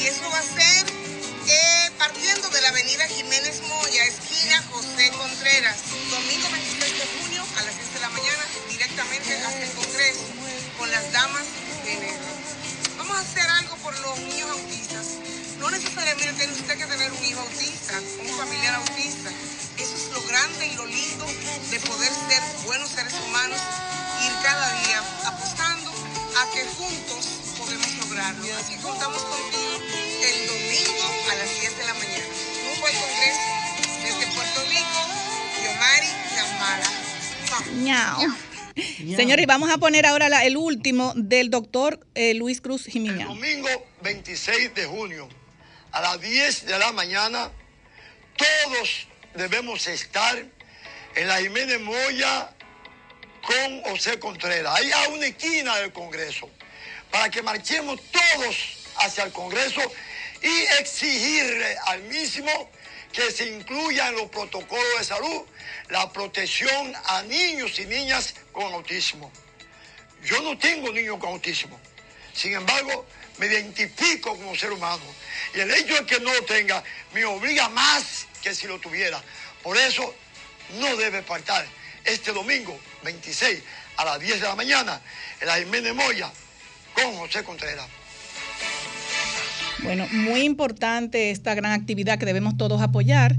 Y 0.01 0.07
eso 0.07 0.22
va 0.33 0.38
a 0.38 0.42
ser 0.42 1.05
eh, 1.48 1.90
partiendo 1.98 2.48
de 2.50 2.61
la 2.61 2.68
avenida 2.68 3.06
Jiménez 3.09 3.62
Moya, 3.68 4.04
esquina 4.04 4.62
José 4.70 5.11
Contreras, 5.11 5.76
domingo 6.11 6.48
26 6.50 6.98
de 6.98 7.06
junio 7.18 7.44
a 7.59 7.62
las 7.62 7.74
10 7.76 7.94
de 7.94 8.00
la 8.00 8.09
mañana, 8.11 8.44
directamente 8.68 9.37
hasta 9.37 9.62
el 9.62 9.70
Congreso, 9.72 10.24
con 10.78 10.90
las 10.90 11.12
damas 11.12 11.44
de 11.85 11.94
negro. 11.96 12.26
Vamos 12.98 13.16
a 13.16 13.20
hacer 13.20 13.48
algo 13.48 13.76
por 13.76 13.98
los 14.00 14.18
niños 14.18 14.50
autistas. 14.50 15.06
No 15.59 15.70
necesariamente 15.70 16.46
tiene 16.46 16.52
usted 16.52 16.78
que 16.78 16.87
tener 16.87 17.12
un 17.12 17.24
hijo 17.24 17.40
autista, 17.40 18.00
un 18.20 18.38
familiar 18.38 18.74
autista. 18.74 19.30
Eso 19.78 19.96
es 19.96 20.11
lo 20.12 20.22
grande 20.22 20.66
y 20.66 20.74
lo 20.74 20.87
lindo 20.87 21.26
de 21.70 21.80
poder 21.80 22.12
ser 22.28 22.42
buenos 22.64 22.90
seres 22.90 23.14
humanos, 23.26 23.61
ir 24.24 24.32
cada 24.42 24.70
día 24.82 25.02
apostando 25.24 25.90
a 25.90 26.50
que 26.52 26.64
juntos 26.76 27.45
lograrlo. 28.16 28.57
Así 28.57 28.76
contamos 28.76 29.22
contigo 29.22 29.76
el 30.22 30.46
domingo 30.46 31.31
a 31.31 31.35
las 31.35 31.61
10 31.61 31.79
de 31.79 31.85
la 31.85 31.94
mañana. 31.94 32.24
Un 32.72 32.81
buen 32.81 32.94
congreso 32.94 33.40
desde 34.02 34.26
Puerto 34.35 34.61
Rico, 34.64 35.00
Yomari 35.64 36.07
Ñao. 37.83 38.20
Señores, 39.16 39.46
vamos 39.46 39.70
a 39.70 39.79
poner 39.79 40.07
ahora 40.07 40.44
el 40.44 40.57
último 40.57 41.12
del 41.16 41.50
doctor 41.50 42.07
eh, 42.14 42.35
Luis 42.35 42.61
Cruz 42.61 42.87
Jiménez. 42.87 43.20
El 43.22 43.29
domingo 43.29 43.68
26 44.02 44.74
de 44.74 44.85
junio 44.87 45.29
a 45.92 46.00
las 46.00 46.20
10 46.20 46.66
de 46.66 46.79
la 46.79 46.92
mañana, 46.92 47.50
todos 48.37 49.09
debemos 49.35 49.87
estar 49.87 50.37
en 51.14 51.29
la 51.29 51.38
Jiménez 51.38 51.81
Moya 51.81 52.50
con 53.42 53.83
José 53.83 54.18
Contreras, 54.18 54.74
ahí 54.79 54.90
a 54.92 55.09
una 55.09 55.26
esquina 55.26 55.76
del 55.76 55.92
Congreso, 55.92 56.50
para 57.16 57.31
que 57.31 57.40
marchemos 57.40 57.98
todos 58.12 58.57
hacia 58.98 59.24
el 59.24 59.33
Congreso 59.33 59.81
y 60.42 60.55
exigirle 60.79 61.74
al 61.87 62.02
mismo 62.02 62.70
que 63.11 63.31
se 63.31 63.46
incluya 63.46 64.09
en 64.09 64.16
los 64.16 64.29
protocolos 64.29 64.98
de 64.98 65.05
salud 65.05 65.42
la 65.88 66.12
protección 66.12 66.92
a 67.07 67.22
niños 67.22 67.79
y 67.79 67.87
niñas 67.87 68.35
con 68.52 68.70
autismo. 68.70 69.33
Yo 70.24 70.42
no 70.42 70.59
tengo 70.59 70.92
niños 70.92 71.16
con 71.18 71.31
autismo. 71.31 71.81
Sin 72.35 72.52
embargo, 72.52 73.07
me 73.38 73.46
identifico 73.46 74.37
como 74.37 74.55
ser 74.55 74.72
humano. 74.72 75.05
Y 75.55 75.61
el 75.61 75.70
hecho 75.70 75.94
de 75.94 76.05
que 76.05 76.20
no 76.20 76.35
lo 76.35 76.44
tenga 76.44 76.85
me 77.14 77.24
obliga 77.24 77.70
más 77.70 78.26
que 78.42 78.55
si 78.55 78.66
lo 78.66 78.79
tuviera. 78.79 79.22
Por 79.62 79.79
eso 79.79 80.14
no 80.74 80.94
debe 80.96 81.22
faltar 81.22 81.66
este 82.05 82.31
domingo 82.33 82.79
26 83.05 83.62
a 83.96 84.05
las 84.05 84.20
10 84.20 84.42
de 84.42 84.48
la 84.48 84.55
mañana 84.55 85.00
en 85.40 85.46
la 85.46 85.57
Jiménez 85.57 85.94
Moya 85.94 86.31
con 87.02 87.14
José 87.16 87.42
Contreras. 87.44 87.87
Bueno, 89.82 90.06
muy 90.11 90.42
importante 90.42 91.30
esta 91.30 91.54
gran 91.54 91.72
actividad 91.72 92.18
que 92.18 92.26
debemos 92.26 92.56
todos 92.56 92.82
apoyar. 92.82 93.37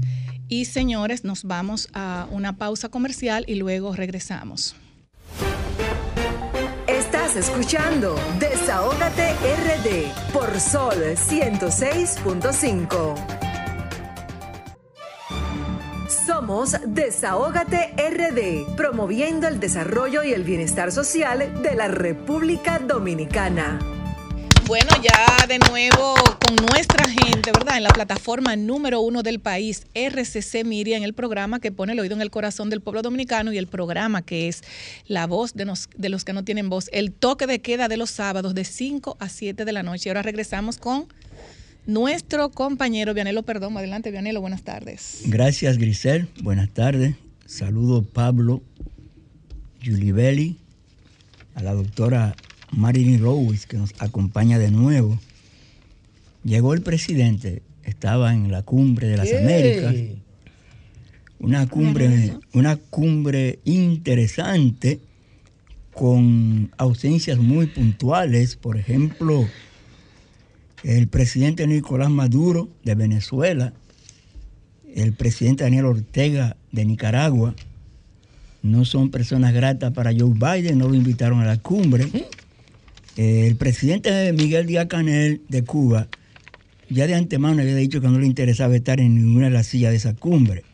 Y 0.48 0.64
señores, 0.64 1.24
nos 1.24 1.44
vamos 1.44 1.90
a 1.92 2.26
una 2.30 2.56
pausa 2.56 2.88
comercial 2.88 3.44
y 3.46 3.56
luego 3.56 3.94
regresamos. 3.94 4.74
Estás 6.86 7.36
escuchando 7.36 8.18
Desahógate 8.38 9.34
RD 9.34 10.32
por 10.32 10.58
Sol 10.58 11.16
106.5. 11.16 13.47
Somos 16.28 16.76
Desahógate 16.86 17.94
RD, 17.96 18.76
promoviendo 18.76 19.48
el 19.48 19.60
desarrollo 19.60 20.22
y 20.22 20.34
el 20.34 20.44
bienestar 20.44 20.92
social 20.92 21.62
de 21.62 21.74
la 21.74 21.88
República 21.88 22.78
Dominicana. 22.78 23.78
Bueno, 24.66 24.90
ya 25.02 25.46
de 25.46 25.58
nuevo 25.58 26.14
con 26.46 26.54
nuestra 26.66 27.08
gente, 27.08 27.50
¿verdad? 27.50 27.78
En 27.78 27.84
la 27.84 27.88
plataforma 27.88 28.56
número 28.56 29.00
uno 29.00 29.22
del 29.22 29.40
país, 29.40 29.86
RCC 29.94 30.66
Miria, 30.66 30.98
en 30.98 31.02
el 31.02 31.14
programa 31.14 31.60
que 31.60 31.72
pone 31.72 31.94
el 31.94 32.00
oído 32.00 32.14
en 32.14 32.20
el 32.20 32.30
corazón 32.30 32.68
del 32.68 32.82
pueblo 32.82 33.00
dominicano 33.00 33.50
y 33.50 33.56
el 33.56 33.66
programa 33.66 34.20
que 34.20 34.48
es 34.48 34.62
La 35.06 35.26
Voz 35.26 35.54
de, 35.54 35.72
de 35.96 36.08
los 36.10 36.26
que 36.26 36.34
no 36.34 36.44
tienen 36.44 36.68
voz, 36.68 36.90
el 36.92 37.10
toque 37.10 37.46
de 37.46 37.62
queda 37.62 37.88
de 37.88 37.96
los 37.96 38.10
sábados 38.10 38.54
de 38.54 38.66
5 38.66 39.16
a 39.18 39.30
7 39.30 39.64
de 39.64 39.72
la 39.72 39.82
noche. 39.82 40.02
Y 40.04 40.10
ahora 40.10 40.20
regresamos 40.20 40.76
con 40.76 41.08
nuestro 41.88 42.50
compañero 42.50 43.14
Vianelo 43.14 43.42
Perdón. 43.42 43.76
Adelante, 43.76 44.12
Vianelo, 44.12 44.40
buenas 44.40 44.62
tardes. 44.62 45.22
Gracias, 45.24 45.78
Grisel. 45.78 46.28
Buenas 46.42 46.68
tardes. 46.68 47.16
Saludo 47.46 48.02
Pablo 48.02 48.62
Giulibelli, 49.80 50.58
a 51.54 51.62
la 51.62 51.72
doctora 51.72 52.36
Marilyn 52.70 53.20
Rose, 53.20 53.66
que 53.66 53.78
nos 53.78 53.94
acompaña 54.00 54.58
de 54.58 54.70
nuevo. 54.70 55.18
Llegó 56.44 56.74
el 56.74 56.82
presidente, 56.82 57.62
estaba 57.84 58.34
en 58.34 58.52
la 58.52 58.62
cumbre 58.62 59.08
de 59.08 59.16
las 59.16 59.32
Américas. 59.32 59.94
Una 61.40 61.66
cumbre, 61.68 62.34
una 62.52 62.76
cumbre 62.76 63.60
interesante 63.64 65.00
con 65.94 66.70
ausencias 66.76 67.38
muy 67.38 67.66
puntuales. 67.66 68.56
Por 68.56 68.76
ejemplo, 68.76 69.48
el 70.84 71.08
presidente 71.08 71.66
Nicolás 71.66 72.10
Maduro 72.10 72.68
de 72.84 72.94
Venezuela, 72.94 73.72
el 74.94 75.12
presidente 75.12 75.64
Daniel 75.64 75.86
Ortega 75.86 76.56
de 76.72 76.84
Nicaragua, 76.84 77.54
no 78.62 78.84
son 78.84 79.10
personas 79.10 79.54
gratas 79.54 79.92
para 79.92 80.12
Joe 80.12 80.34
Biden, 80.34 80.78
no 80.78 80.88
lo 80.88 80.94
invitaron 80.94 81.40
a 81.40 81.46
la 81.46 81.58
cumbre 81.58 82.08
el 83.16 83.56
presidente 83.56 84.32
Miguel 84.32 84.66
Díaz 84.66 84.86
Canel 84.86 85.42
de 85.48 85.64
Cuba 85.64 86.08
ya 86.90 87.06
de 87.06 87.14
antemano 87.14 87.60
había 87.60 87.76
dicho 87.76 88.00
que 88.00 88.08
no 88.08 88.18
le 88.18 88.26
interesaba 88.26 88.74
estar 88.74 89.00
en 89.00 89.14
ninguna 89.14 89.46
de 89.46 89.52
las 89.52 89.66
sillas 89.66 89.90
de 89.90 89.96
esa 89.96 90.14
cumbre. 90.14 90.64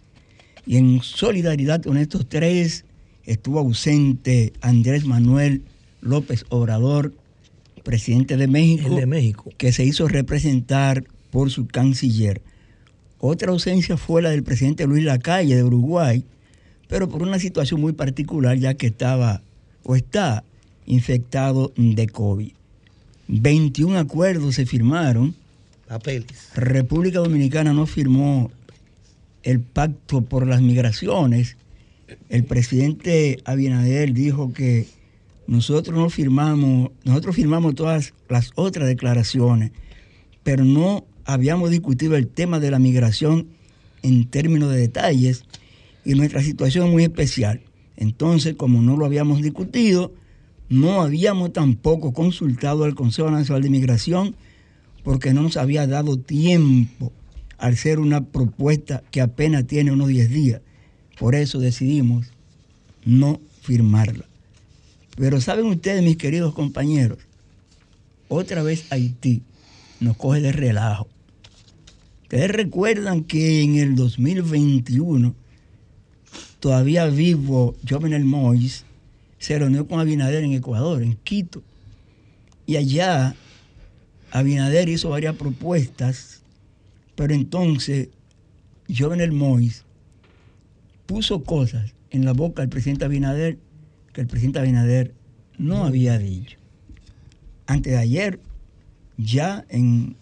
Y 0.66 0.76
en 0.76 1.02
solidaridad 1.02 1.82
con 1.82 1.96
estos 1.96 2.28
tres 2.28 2.84
estuvo 3.24 3.58
ausente 3.58 4.52
Andrés 4.60 5.04
Manuel 5.06 5.62
López 6.00 6.44
Obrador, 6.50 7.12
presidente 7.84 8.36
de 8.36 8.48
México, 8.48 8.94
de 8.94 9.06
México, 9.06 9.52
que 9.56 9.70
se 9.70 9.84
hizo 9.84 10.08
representar 10.08 11.04
por 11.30 11.50
su 11.50 11.66
canciller. 11.68 12.42
Otra 13.18 13.52
ausencia 13.52 13.96
fue 13.96 14.22
la 14.22 14.30
del 14.30 14.42
presidente 14.42 14.86
Luis 14.86 15.04
Lacalle 15.04 15.54
de 15.54 15.62
Uruguay, 15.62 16.24
pero 16.88 17.08
por 17.08 17.22
una 17.22 17.38
situación 17.38 17.80
muy 17.80 17.92
particular, 17.92 18.58
ya 18.58 18.74
que 18.74 18.88
estaba 18.88 19.42
o 19.84 19.94
está 19.94 20.44
infectado 20.86 21.72
de 21.76 22.08
COVID. 22.08 22.52
21 23.28 23.98
acuerdos 23.98 24.56
se 24.56 24.66
firmaron. 24.66 25.34
Papeles. 25.88 26.50
República 26.54 27.20
Dominicana 27.20 27.72
no 27.72 27.86
firmó 27.86 28.50
el 29.42 29.60
pacto 29.60 30.22
por 30.22 30.46
las 30.46 30.60
migraciones. 30.62 31.56
El 32.28 32.44
presidente 32.44 33.38
Abinader 33.44 34.12
dijo 34.12 34.52
que 34.52 34.86
nosotros 35.46 35.96
no 35.96 36.08
firmamos, 36.10 36.90
nosotros 37.04 37.36
firmamos 37.36 37.74
todas 37.74 38.14
las 38.28 38.50
otras 38.54 38.88
declaraciones, 38.88 39.72
pero 40.42 40.64
no 40.64 41.04
habíamos 41.24 41.70
discutido 41.70 42.16
el 42.16 42.28
tema 42.28 42.60
de 42.60 42.70
la 42.70 42.78
migración 42.78 43.48
en 44.02 44.26
términos 44.26 44.70
de 44.70 44.78
detalles 44.78 45.44
y 46.04 46.14
nuestra 46.14 46.42
situación 46.42 46.86
es 46.86 46.92
muy 46.92 47.02
especial. 47.04 47.62
Entonces, 47.96 48.54
como 48.54 48.82
no 48.82 48.96
lo 48.96 49.06
habíamos 49.06 49.40
discutido, 49.42 50.12
no 50.68 51.02
habíamos 51.02 51.52
tampoco 51.52 52.12
consultado 52.12 52.84
al 52.84 52.94
Consejo 52.94 53.30
Nacional 53.30 53.62
de 53.62 53.70
Migración 53.70 54.34
porque 55.02 55.32
no 55.34 55.42
nos 55.42 55.56
había 55.56 55.86
dado 55.86 56.18
tiempo 56.18 57.12
al 57.58 57.76
ser 57.76 58.00
una 58.00 58.24
propuesta 58.24 59.02
que 59.10 59.20
apenas 59.20 59.66
tiene 59.66 59.92
unos 59.92 60.08
10 60.08 60.30
días. 60.30 60.60
Por 61.18 61.34
eso 61.34 61.60
decidimos 61.60 62.32
no 63.04 63.40
firmarla. 63.62 64.24
Pero 65.16 65.40
saben 65.40 65.66
ustedes, 65.66 66.02
mis 66.02 66.16
queridos 66.16 66.54
compañeros, 66.54 67.18
otra 68.28 68.62
vez 68.62 68.90
Haití 68.90 69.42
nos 70.00 70.16
coge 70.16 70.40
de 70.40 70.52
relajo. 70.52 71.08
Ustedes 72.22 72.50
recuerdan 72.50 73.22
que 73.22 73.62
en 73.62 73.76
el 73.76 73.94
2021, 73.94 75.34
todavía 76.58 77.06
vivo 77.06 77.76
Jovenel 77.88 78.24
Mois 78.24 78.84
se 79.38 79.58
reunió 79.58 79.86
con 79.86 80.00
Abinader 80.00 80.42
en 80.42 80.52
Ecuador, 80.52 81.02
en 81.02 81.14
Quito. 81.16 81.62
Y 82.66 82.76
allá 82.76 83.36
Abinader 84.32 84.88
hizo 84.88 85.10
varias 85.10 85.36
propuestas, 85.36 86.42
pero 87.14 87.34
entonces 87.34 88.08
Jovenel 88.88 89.32
Mois 89.32 89.84
puso 91.06 91.44
cosas 91.44 91.94
en 92.10 92.24
la 92.24 92.32
boca 92.32 92.62
del 92.62 92.70
presidente 92.70 93.04
Abinader 93.04 93.58
que 94.14 94.22
el 94.22 94.28
presidente 94.28 94.60
Abinader 94.60 95.12
no 95.58 95.84
había 95.84 96.16
dicho. 96.18 96.56
Antes 97.66 97.92
de 97.92 97.98
ayer, 97.98 98.40
ya 99.18 99.66
en, 99.68 100.16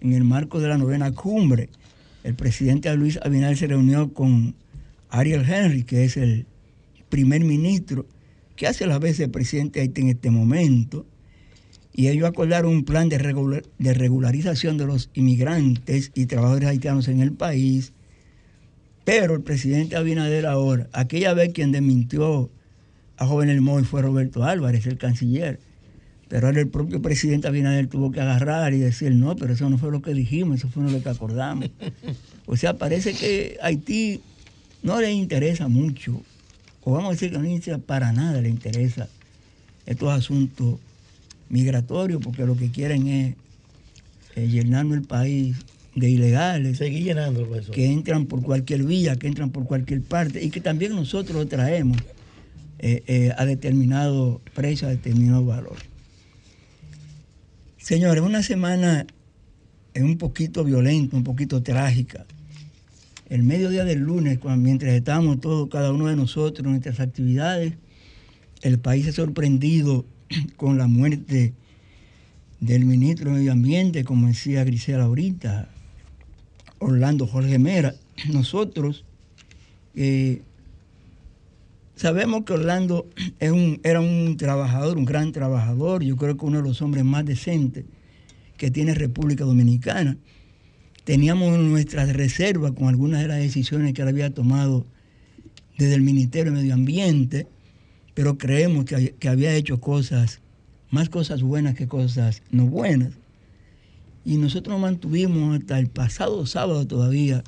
el 0.00 0.24
marco 0.24 0.60
de 0.60 0.68
la 0.68 0.78
novena 0.78 1.12
cumbre, 1.12 1.70
el 2.22 2.34
presidente 2.34 2.94
Luis 2.94 3.18
Abinader 3.22 3.56
se 3.56 3.66
reunió 3.66 4.12
con 4.12 4.54
Ariel 5.08 5.50
Henry, 5.50 5.82
que 5.82 6.04
es 6.04 6.16
el 6.16 6.46
primer 7.08 7.42
ministro, 7.42 8.06
que 8.54 8.66
hace 8.66 8.86
las 8.86 9.00
veces 9.00 9.20
el 9.20 9.30
presidente 9.30 9.80
Haití 9.80 10.02
en 10.02 10.08
este 10.08 10.30
momento, 10.30 11.06
y 11.94 12.08
ellos 12.08 12.28
acordaron 12.28 12.72
un 12.72 12.84
plan 12.84 13.08
de, 13.08 13.16
de 13.78 13.94
regularización 13.94 14.76
de 14.76 14.86
los 14.86 15.10
inmigrantes 15.14 16.12
y 16.14 16.26
trabajadores 16.26 16.68
haitianos 16.68 17.08
en 17.08 17.20
el 17.20 17.32
país, 17.32 17.92
pero 19.04 19.34
el 19.34 19.42
presidente 19.42 19.96
Abinader 19.96 20.44
ahora, 20.46 20.88
aquella 20.92 21.32
vez 21.32 21.52
quien 21.54 21.72
desmintió 21.72 22.50
a 23.18 23.26
Joven 23.26 23.50
El 23.50 23.60
Moy 23.60 23.84
fue 23.84 24.00
Roberto 24.00 24.44
Álvarez, 24.44 24.86
el 24.86 24.96
canciller. 24.96 25.58
Pero 26.28 26.46
ahora 26.46 26.60
el 26.60 26.68
propio 26.68 27.02
presidente 27.02 27.48
Abinader 27.48 27.88
tuvo 27.88 28.12
que 28.12 28.20
agarrar 28.20 28.74
y 28.74 28.78
decir, 28.78 29.12
no, 29.12 29.34
pero 29.34 29.54
eso 29.54 29.68
no 29.68 29.78
fue 29.78 29.90
lo 29.90 30.02
que 30.02 30.14
dijimos, 30.14 30.58
eso 30.58 30.68
fue 30.68 30.88
lo 30.90 31.02
que 31.02 31.08
acordamos. 31.08 31.70
o 32.46 32.56
sea, 32.56 32.74
parece 32.74 33.14
que 33.14 33.58
Haití 33.62 34.20
no 34.82 35.00
le 35.00 35.10
interesa 35.10 35.68
mucho, 35.68 36.20
o 36.84 36.92
vamos 36.92 37.08
a 37.08 37.12
decir 37.12 37.32
que 37.32 37.38
no 37.38 37.44
interesa 37.46 37.78
para 37.78 38.12
nada, 38.12 38.40
le 38.40 38.50
interesa 38.50 39.08
estos 39.86 40.10
asuntos 40.10 40.78
migratorios, 41.48 42.20
porque 42.22 42.44
lo 42.44 42.56
que 42.56 42.70
quieren 42.70 43.08
es 43.08 43.34
eh, 44.36 44.46
llenarnos 44.48 44.98
el 44.98 45.04
país 45.04 45.56
de 45.94 46.10
ilegales. 46.10 46.76
Seguir 46.76 47.04
llenando 47.04 47.48
Que 47.72 47.86
entran 47.86 48.26
por 48.26 48.42
cualquier 48.42 48.84
vía, 48.84 49.16
que 49.16 49.26
entran 49.26 49.50
por 49.50 49.64
cualquier 49.64 50.02
parte, 50.02 50.44
y 50.44 50.50
que 50.50 50.60
también 50.60 50.94
nosotros 50.94 51.36
lo 51.36 51.48
traemos 51.48 51.96
eh, 52.78 53.02
eh, 53.06 53.32
a 53.36 53.44
determinado 53.44 54.40
precio, 54.54 54.86
a 54.86 54.90
determinado 54.90 55.44
valor. 55.44 55.76
Señores, 57.76 58.22
una 58.22 58.42
semana 58.42 59.06
es 59.94 60.02
un 60.02 60.18
poquito 60.18 60.62
violenta, 60.62 61.16
un 61.16 61.24
poquito 61.24 61.62
trágica. 61.62 62.24
El 63.28 63.42
mediodía 63.42 63.84
del 63.84 64.00
lunes, 64.00 64.38
cuando, 64.38 64.62
mientras 64.62 64.92
estábamos 64.94 65.40
todos, 65.40 65.68
cada 65.68 65.92
uno 65.92 66.06
de 66.06 66.16
nosotros, 66.16 66.66
nuestras 66.66 67.00
actividades, 67.00 67.74
el 68.62 68.78
país 68.78 69.08
ha 69.08 69.12
sorprendido 69.12 70.04
con 70.56 70.78
la 70.78 70.86
muerte 70.86 71.54
del 72.60 72.84
ministro 72.84 73.30
de 73.30 73.38
Medio 73.38 73.52
Ambiente, 73.52 74.04
como 74.04 74.28
decía 74.28 74.64
Grisela 74.64 75.04
ahorita, 75.04 75.68
Orlando 76.78 77.26
Jorge 77.26 77.58
Mera. 77.58 77.94
Nosotros 78.32 79.04
eh, 79.94 80.42
Sabemos 81.98 82.44
que 82.44 82.52
Orlando 82.52 83.08
era 83.40 84.00
un 84.00 84.36
trabajador, 84.36 84.96
un 84.96 85.04
gran 85.04 85.32
trabajador, 85.32 86.04
yo 86.04 86.16
creo 86.16 86.36
que 86.36 86.46
uno 86.46 86.58
de 86.58 86.68
los 86.68 86.80
hombres 86.80 87.04
más 87.04 87.24
decentes 87.24 87.86
que 88.56 88.70
tiene 88.70 88.94
República 88.94 89.44
Dominicana. 89.44 90.16
Teníamos 91.02 91.58
nuestras 91.58 92.12
reservas 92.12 92.72
con 92.72 92.86
algunas 92.86 93.20
de 93.22 93.26
las 93.26 93.38
decisiones 93.38 93.94
que 93.94 94.02
él 94.02 94.08
había 94.08 94.32
tomado 94.32 94.86
desde 95.76 95.94
el 95.94 96.02
Ministerio 96.02 96.52
de 96.52 96.58
Medio 96.58 96.74
Ambiente, 96.74 97.48
pero 98.14 98.38
creemos 98.38 98.84
que, 98.84 99.16
que 99.18 99.28
había 99.28 99.52
hecho 99.54 99.80
cosas, 99.80 100.40
más 100.90 101.08
cosas 101.08 101.42
buenas 101.42 101.74
que 101.74 101.88
cosas 101.88 102.42
no 102.52 102.66
buenas. 102.66 103.14
Y 104.24 104.36
nosotros 104.36 104.74
nos 104.74 104.82
mantuvimos 104.82 105.58
hasta 105.58 105.80
el 105.80 105.88
pasado 105.88 106.46
sábado 106.46 106.86
todavía 106.86 107.42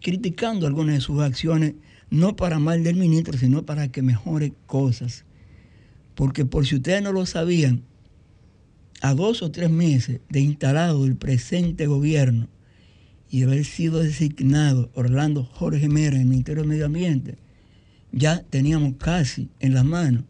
criticando 0.00 0.68
algunas 0.68 0.94
de 0.94 1.00
sus 1.00 1.20
acciones 1.20 1.74
no 2.12 2.36
para 2.36 2.58
mal 2.58 2.84
del 2.84 2.96
ministro, 2.96 3.38
sino 3.38 3.64
para 3.64 3.88
que 3.88 4.02
mejore 4.02 4.52
cosas. 4.66 5.24
Porque 6.14 6.44
por 6.44 6.66
si 6.66 6.76
ustedes 6.76 7.02
no 7.02 7.10
lo 7.10 7.24
sabían, 7.24 7.84
a 9.00 9.14
dos 9.14 9.42
o 9.42 9.50
tres 9.50 9.70
meses 9.70 10.20
de 10.28 10.40
instalado 10.40 11.06
el 11.06 11.16
presente 11.16 11.86
gobierno 11.86 12.48
y 13.30 13.44
haber 13.44 13.64
sido 13.64 14.00
designado 14.00 14.90
Orlando 14.94 15.42
Jorge 15.42 15.88
Mera 15.88 16.16
en 16.16 16.22
el 16.22 16.28
Ministerio 16.28 16.64
de 16.64 16.68
Medio 16.68 16.84
Ambiente, 16.84 17.38
ya 18.12 18.42
teníamos 18.42 18.96
casi 18.98 19.48
en 19.58 19.72
las 19.72 19.86
manos 19.86 20.24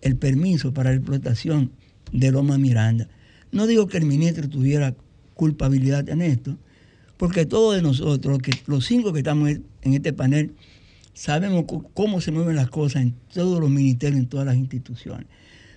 el 0.00 0.16
permiso 0.16 0.72
para 0.72 0.90
la 0.90 0.96
explotación 0.96 1.72
de 2.12 2.30
Loma 2.30 2.56
Miranda. 2.56 3.08
No 3.50 3.66
digo 3.66 3.88
que 3.88 3.98
el 3.98 4.06
ministro 4.06 4.48
tuviera 4.48 4.94
culpabilidad 5.34 6.08
en 6.08 6.22
esto, 6.22 6.56
porque 7.22 7.46
todos 7.46 7.76
de 7.76 7.82
nosotros, 7.82 8.40
los 8.66 8.84
cinco 8.84 9.12
que 9.12 9.20
estamos 9.20 9.48
en 9.48 9.94
este 9.94 10.12
panel, 10.12 10.56
sabemos 11.14 11.66
cómo 11.94 12.20
se 12.20 12.32
mueven 12.32 12.56
las 12.56 12.68
cosas 12.68 13.02
en 13.02 13.14
todos 13.32 13.60
los 13.60 13.70
ministerios, 13.70 14.18
en 14.18 14.26
todas 14.26 14.44
las 14.44 14.56
instituciones. 14.56 15.28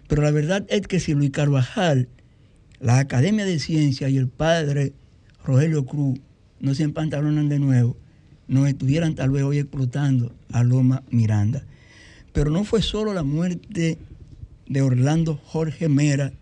Pero 0.08 0.23
la 0.23 0.31
verdad 0.31 0.65
es 0.69 0.88
que 0.88 0.99
si 0.99 1.13
Luis 1.13 1.29
Carvajal, 1.29 2.10
la 2.79 2.97
Academia 2.97 3.45
de 3.45 3.60
Ciencias 3.60 4.10
y 4.10 4.17
el 4.17 4.27
padre 4.27 4.93
Rogelio 5.43 5.86
Cruz 5.86 6.19
no 6.62 6.73
se 6.73 6.81
empantalonan 6.81 7.47
de 7.47 7.60
nuevo, 7.60 7.95
no 8.47 8.65
estuvieran 8.65 9.13
tal 9.13 9.29
vez 9.29 9.43
hoy 9.43 9.60
explotando 9.60 10.34
a 10.51 10.63
Loma 10.63 11.03
Miranda. 11.12 11.63
Pero 12.34 12.49
no 12.49 12.63
fue 12.63 12.81
solo 12.81 13.13
la 13.13 13.21
muerte 13.21 13.99
de 14.67 14.81
Orlando 14.81 15.39
Jorge 15.45 15.89
Mera, 15.89 16.34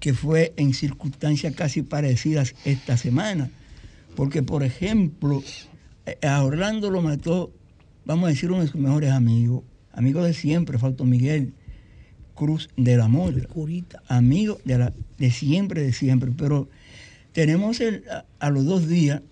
que 0.00 0.12
fue 0.12 0.54
en 0.56 0.74
circunstancias 0.74 1.54
casi 1.54 1.82
parecidas 1.82 2.56
esta 2.64 2.96
semana. 2.96 3.48
Porque, 4.20 4.42
por 4.42 4.62
ejemplo, 4.62 5.42
eh, 6.04 6.18
a 6.28 6.44
Orlando 6.44 6.90
lo 6.90 7.00
mató, 7.00 7.54
vamos 8.04 8.26
a 8.26 8.28
decir, 8.28 8.50
uno 8.50 8.60
de 8.60 8.66
sus 8.66 8.78
mejores 8.78 9.12
amigos, 9.12 9.64
amigo 9.92 10.22
de 10.22 10.34
siempre, 10.34 10.76
Falto 10.78 11.06
Miguel 11.06 11.54
Cruz 12.34 12.68
de 12.76 12.98
la 12.98 13.08
Moda. 13.08 13.40
Amigo 14.08 14.58
de, 14.66 14.76
la, 14.76 14.92
de 15.16 15.30
siempre, 15.30 15.82
de 15.82 15.94
siempre. 15.94 16.32
Pero 16.36 16.68
tenemos 17.32 17.80
a, 18.40 18.50
los 18.50 18.66
dos 18.66 18.88
días 18.88 19.22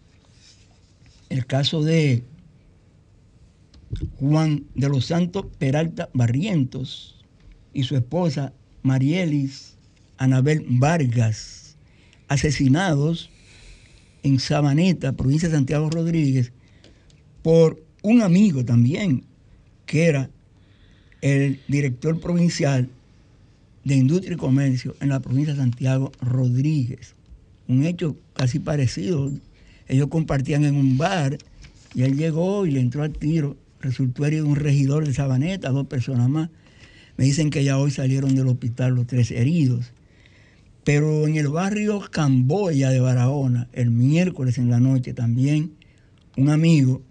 el 1.29 1.44
caso 1.44 1.83
de 1.85 2.24
Juan 4.18 4.64
de 4.74 4.88
los 4.88 5.05
Santos 5.05 5.44
Peralta 5.59 6.09
Barrientos 6.14 7.22
y 7.74 7.83
su 7.83 7.94
esposa 7.94 8.55
Marielis 8.81 9.77
Anabel 10.16 10.64
Vargas, 10.66 11.77
asesinados 12.29 13.29
en 14.22 14.38
Sabaneta, 14.40 15.12
provincia 15.12 15.48
de 15.48 15.54
Santiago 15.54 15.90
Rodríguez, 15.90 16.52
por 17.42 17.82
un 18.02 18.22
amigo 18.22 18.64
también, 18.64 19.24
que 19.86 20.06
era 20.06 20.30
el 21.20 21.60
director 21.68 22.20
provincial 22.20 22.88
de 23.84 23.94
Industria 23.96 24.34
y 24.34 24.36
Comercio 24.36 24.94
en 25.00 25.08
la 25.08 25.20
provincia 25.20 25.54
de 25.54 25.60
Santiago 25.60 26.12
Rodríguez. 26.20 27.14
Un 27.66 27.84
hecho 27.84 28.16
casi 28.34 28.58
parecido. 28.58 29.30
ellos 29.88 30.08
compartían 30.08 30.64
en 30.64 30.76
un 30.76 30.98
bar 30.98 31.38
y 31.94 32.02
él 32.02 32.16
llegó 32.16 32.66
y 32.66 32.70
le 32.70 32.80
entró 32.80 33.02
al 33.02 33.12
tiro. 33.12 33.56
Resultó 33.80 34.26
herido 34.26 34.46
un 34.46 34.56
regidor 34.56 35.06
de 35.06 35.14
Sabaneta, 35.14 35.70
dos 35.70 35.86
personas 35.86 36.28
más. 36.28 36.50
Me 37.16 37.24
dicen 37.24 37.50
que 37.50 37.64
ya 37.64 37.78
hoy 37.78 37.90
salieron 37.90 38.34
del 38.34 38.48
hospital 38.48 38.94
los 38.94 39.06
tres 39.06 39.30
heridos. 39.30 39.92
Pero 40.89 41.28
en 41.28 41.36
el 41.36 41.49
barrio 41.49 42.01
Camboya 42.11 42.89
de 42.89 42.99
Barahona, 42.99 43.68
el 43.74 43.91
miércoles 43.91 44.57
en 44.57 44.70
la 44.70 44.80
noche 44.80 45.12
también, 45.12 45.74
un 46.39 46.49
amigo 46.49 47.03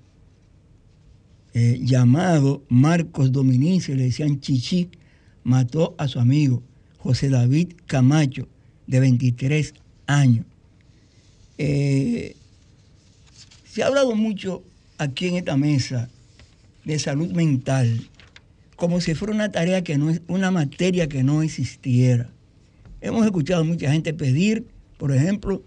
eh, 1.54 1.80
llamado 1.84 2.64
Marcos 2.70 3.32
Dominici, 3.32 3.94
le 3.94 4.06
decían 4.06 4.40
Chichi, 4.40 4.90
mató 5.44 5.94
a 6.00 6.08
su 6.08 6.20
amigo 6.20 6.64
José 6.98 7.30
David 7.30 7.74
Camacho, 7.86 8.48
de 8.88 9.00
23 9.00 9.76
años. 10.08 10.48
Eh, 11.60 12.36
se 13.64 13.84
ha 13.84 13.86
hablado 13.86 14.16
mucho 14.16 14.64
aquí 14.98 15.28
en 15.28 15.36
esta 15.36 15.56
mesa 15.56 16.10
de 16.84 16.98
salud 16.98 17.32
mental, 17.32 18.10
como 18.76 19.02
si 19.02 19.14
fuera 19.14 19.36
una 19.36 19.52
tarea 19.52 19.84
que 19.84 20.00
no 20.00 20.10
es, 20.10 20.24
una 20.28 20.50
materia 20.50 21.08
que 21.08 21.22
no 21.22 21.44
existiera. 21.44 22.32
Hemos 23.02 23.26
escuchado 23.26 23.64
mucha 23.64 23.92
gente 23.92 24.14
pedir, 24.14 24.66
por 24.98 25.12
ejemplo, 25.12 25.64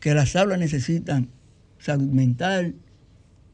que 0.00 0.14
las 0.14 0.36
aulas 0.36 0.58
necesitan 0.58 1.28
salud 1.78 2.10
mental, 2.10 2.74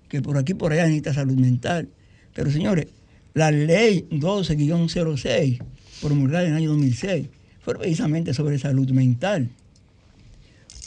que 0.09 0.20
por 0.20 0.37
aquí 0.37 0.55
por 0.55 0.72
allá 0.72 0.85
necesita 0.85 1.14
salud 1.14 1.37
mental. 1.37 1.89
Pero 2.35 2.51
señores, 2.51 2.87
la 3.35 3.51
ley 3.53 4.07
12-06, 4.11 5.62
promulgada 6.03 6.45
en 6.45 6.51
el 6.51 6.57
año 6.57 6.70
2006, 6.70 7.28
fue 7.61 7.74
precisamente 7.76 8.35
sobre 8.35 8.59
salud 8.59 8.91
mental. 8.91 9.49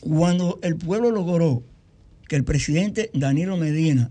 Cuando 0.02 0.60
el 0.64 0.76
pueblo 0.76 1.12
logró 1.12 1.64
que 2.28 2.36
el 2.36 2.44
presidente 2.44 3.10
Danilo 3.14 3.56
Medina 3.56 4.10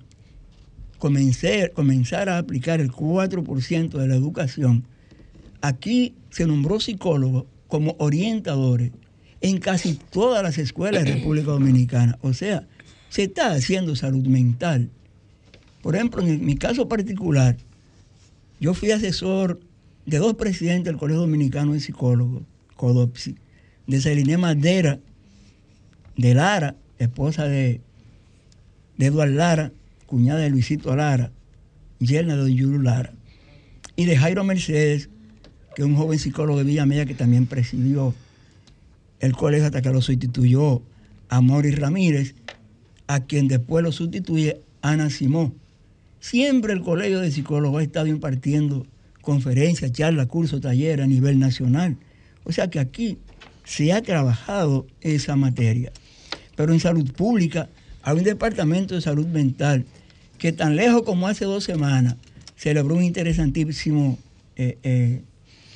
comenzara 0.98 2.36
a 2.36 2.38
aplicar 2.38 2.80
el 2.80 2.90
4% 2.90 3.90
de 3.90 4.08
la 4.08 4.14
educación, 4.14 4.84
aquí 5.60 6.14
se 6.30 6.46
nombró 6.46 6.80
psicólogos 6.80 7.44
como 7.72 7.96
orientadores 7.98 8.90
en 9.40 9.56
casi 9.56 9.94
todas 9.94 10.42
las 10.42 10.58
escuelas 10.58 11.04
de 11.04 11.14
República 11.14 11.52
Dominicana. 11.52 12.18
O 12.20 12.34
sea, 12.34 12.68
se 13.08 13.22
está 13.22 13.52
haciendo 13.52 13.96
salud 13.96 14.26
mental. 14.26 14.90
Por 15.80 15.96
ejemplo, 15.96 16.20
en 16.20 16.44
mi 16.44 16.54
caso 16.54 16.86
particular, 16.86 17.56
yo 18.60 18.74
fui 18.74 18.90
asesor 18.90 19.58
de 20.04 20.18
dos 20.18 20.34
presidentes 20.34 20.84
del 20.84 20.98
Colegio 20.98 21.22
Dominicano 21.22 21.72
de 21.72 21.80
Psicólogos, 21.80 22.42
CODOPSI, 22.76 23.36
de 23.86 24.00
Celine 24.02 24.36
Madera, 24.36 25.00
de 26.18 26.34
Lara, 26.34 26.76
esposa 26.98 27.46
de, 27.46 27.80
de 28.98 29.06
Eduardo 29.06 29.32
Lara, 29.32 29.72
cuñada 30.04 30.40
de 30.40 30.50
Luisito 30.50 30.94
Lara, 30.94 31.32
yerna 32.00 32.34
de 32.34 32.42
Don 32.42 32.54
Yulu 32.54 32.82
Lara, 32.82 33.14
y 33.96 34.04
de 34.04 34.18
Jairo 34.18 34.44
Mercedes, 34.44 35.08
que 35.74 35.84
un 35.84 35.96
joven 35.96 36.18
psicólogo 36.18 36.58
de 36.58 36.64
Villa 36.64 36.86
Media 36.86 37.06
que 37.06 37.14
también 37.14 37.46
presidió 37.46 38.14
el 39.20 39.32
colegio 39.32 39.66
hasta 39.66 39.82
que 39.82 39.90
lo 39.90 40.02
sustituyó 40.02 40.82
a 41.28 41.40
Mauri 41.40 41.70
Ramírez, 41.70 42.34
a 43.06 43.20
quien 43.20 43.48
después 43.48 43.82
lo 43.82 43.92
sustituye 43.92 44.60
Ana 44.82 45.10
Simón. 45.10 45.54
Siempre 46.20 46.72
el 46.72 46.82
Colegio 46.82 47.20
de 47.20 47.30
Psicólogos 47.30 47.80
ha 47.80 47.84
estado 47.84 48.06
impartiendo 48.06 48.86
conferencias, 49.22 49.92
charlas, 49.92 50.26
cursos, 50.26 50.60
talleres 50.60 51.04
a 51.04 51.08
nivel 51.08 51.38
nacional. 51.38 51.96
O 52.44 52.52
sea 52.52 52.68
que 52.68 52.80
aquí 52.80 53.18
se 53.64 53.92
ha 53.92 54.02
trabajado 54.02 54.86
esa 55.00 55.36
materia. 55.36 55.92
Pero 56.56 56.72
en 56.72 56.80
salud 56.80 57.10
pública 57.12 57.68
hay 58.02 58.18
un 58.18 58.24
departamento 58.24 58.94
de 58.94 59.00
salud 59.00 59.26
mental 59.26 59.86
que 60.38 60.52
tan 60.52 60.76
lejos 60.76 61.02
como 61.02 61.28
hace 61.28 61.44
dos 61.44 61.64
semanas 61.64 62.16
celebró 62.56 62.96
un 62.96 63.04
interesantísimo 63.04 64.18
eh, 64.56 64.78
eh, 64.82 65.22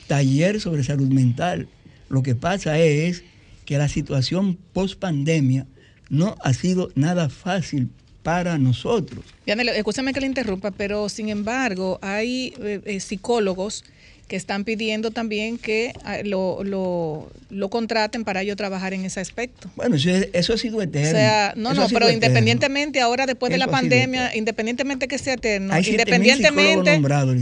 taller 0.06 0.60
sobre 0.60 0.82
salud 0.82 1.08
mental. 1.08 1.68
Lo 2.08 2.22
que 2.22 2.34
pasa 2.34 2.78
es 2.78 3.24
que 3.64 3.78
la 3.78 3.88
situación 3.88 4.56
post 4.72 4.98
pandemia 4.98 5.66
no 6.08 6.36
ha 6.40 6.52
sido 6.52 6.90
nada 6.94 7.28
fácil 7.28 7.90
para 8.22 8.58
nosotros. 8.58 9.24
escúchame 9.46 10.12
que 10.12 10.20
le 10.20 10.26
interrumpa, 10.26 10.72
pero 10.72 11.08
sin 11.08 11.28
embargo 11.28 11.98
hay 12.02 12.54
eh, 12.58 12.80
eh, 12.84 13.00
psicólogos 13.00 13.84
que 14.28 14.34
están 14.34 14.64
pidiendo 14.64 15.12
también 15.12 15.56
que 15.56 15.92
ah, 16.04 16.18
lo, 16.24 16.64
lo, 16.64 17.68
contraten 17.68 18.24
para 18.24 18.42
ello 18.42 18.56
trabajar 18.56 18.92
en 18.92 19.04
ese 19.04 19.20
aspecto. 19.20 19.70
Bueno, 19.76 19.96
eso, 19.96 20.52
ha 20.52 20.58
sido 20.58 20.82
eterno. 20.82 21.08
O 21.08 21.12
sea, 21.12 21.52
no, 21.56 21.74
no, 21.74 21.86
pero 21.88 22.10
independientemente 22.10 23.00
ahora 23.00 23.26
después 23.26 23.52
de 23.52 23.58
la 23.58 23.68
pandemia, 23.68 24.34
independientemente 24.34 25.06
que 25.06 25.18
sea 25.18 25.34
eterno, 25.34 25.78
independientemente 25.78 27.00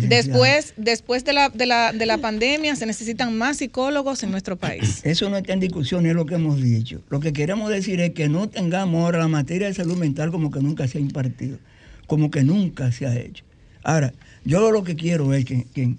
después 0.09 0.75
después 0.77 1.25
de 1.25 1.33
la, 1.33 1.49
de, 1.49 1.67
la, 1.67 1.93
de 1.93 2.07
la 2.07 2.19
pandemia 2.19 2.77
se 2.77 2.87
necesitan 2.87 3.37
más 3.37 3.59
psicólogos 3.59 4.23
en 4.23 4.31
nuestro 4.31 4.57
país. 4.57 5.01
Eso 5.05 5.31
no 5.31 5.39
está 5.39 5.55
en 5.55 5.61
discusión, 5.61 6.05
es 6.07 6.15
lo 6.15 6.27
que 6.27 6.35
hemos 6.35 6.61
dicho. 6.61 7.03
Lo 7.09 7.21
que 7.21 7.33
queremos 7.33 7.71
decir 7.71 8.01
es 8.01 8.11
que 8.11 8.29
no 8.29 8.49
tengamos 8.49 9.05
ahora 9.05 9.21
la 9.21 9.29
materia 9.29 9.69
de 9.69 9.75
salud 9.75 9.97
mental 9.97 10.31
como 10.31 10.51
que 10.51 10.61
nunca 10.61 10.87
se 10.87 10.99
ha 10.99 11.01
impartido, 11.01 11.59
como 12.07 12.31
que 12.31 12.43
nunca 12.43 12.93
se 12.93 13.07
ha 13.07 13.17
hecho. 13.17 13.45
Ahora, 13.83 14.13
yo 14.45 14.71
lo 14.71 14.85
que 14.85 14.97
quiero 14.97 15.33
es 15.35 15.45
que, 15.45 15.67
que 15.75 15.95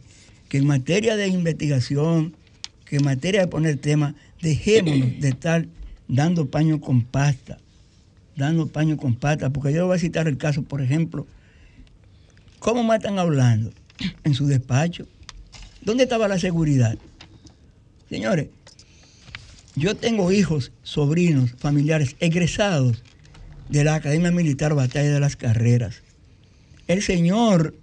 que 0.50 0.58
en 0.58 0.68
materia 0.68 1.16
de 1.16 1.28
investigación, 1.28 2.36
que 2.86 2.98
en 2.98 3.06
materia 3.06 3.42
de 3.42 3.48
poner 3.48 3.78
temas, 3.78 4.14
dejémonos 4.42 5.20
de 5.20 5.30
estar 5.30 5.66
dando 6.08 6.50
paño 6.50 6.80
con 6.80 7.04
pasta, 7.04 7.58
dando 8.36 8.68
paño 8.68 8.98
con 8.98 9.16
pasta, 9.16 9.50
porque 9.50 9.74
yo 9.74 9.88
voy 9.88 9.98
a 9.98 10.00
citar 10.00 10.28
el 10.28 10.38
caso, 10.38 10.64
por 10.64 10.82
ejemplo, 10.82 11.26
¿cómo 12.60 12.84
me 12.84 12.96
están 12.96 13.18
hablando? 13.20 13.72
En 14.24 14.34
su 14.34 14.46
despacho. 14.46 15.08
¿Dónde 15.82 16.04
estaba 16.04 16.28
la 16.28 16.40
seguridad? 16.40 16.98
Señores, 18.10 18.50
yo 19.76 19.96
tengo 19.96 20.32
hijos, 20.32 20.72
sobrinos, 20.84 21.52
familiares 21.58 22.16
egresados 22.20 23.04
de 23.70 23.84
la 23.84 23.96
Academia 23.96 24.32
Militar 24.32 24.74
Batalla 24.74 25.12
de 25.12 25.20
las 25.20 25.36
Carreras. 25.36 26.02
El 26.88 27.02
señor 27.02 27.76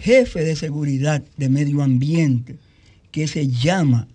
jefe 0.00 0.44
de 0.44 0.56
seguridad 0.56 1.22
de 1.36 1.48
medio 1.48 1.82
ambiente 1.82 2.56
que 3.10 3.26
se 3.26 3.48
llama 3.48 4.06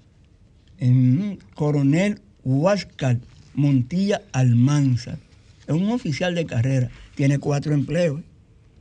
en 0.79 1.39
coronel 1.55 2.19
Huáscar 2.43 3.17
Montilla 3.53 4.21
Almanza. 4.31 5.17
Es 5.67 5.73
un 5.73 5.89
oficial 5.91 6.35
de 6.35 6.45
carrera, 6.45 6.89
tiene 7.15 7.39
cuatro 7.39 7.73
empleos. 7.73 8.21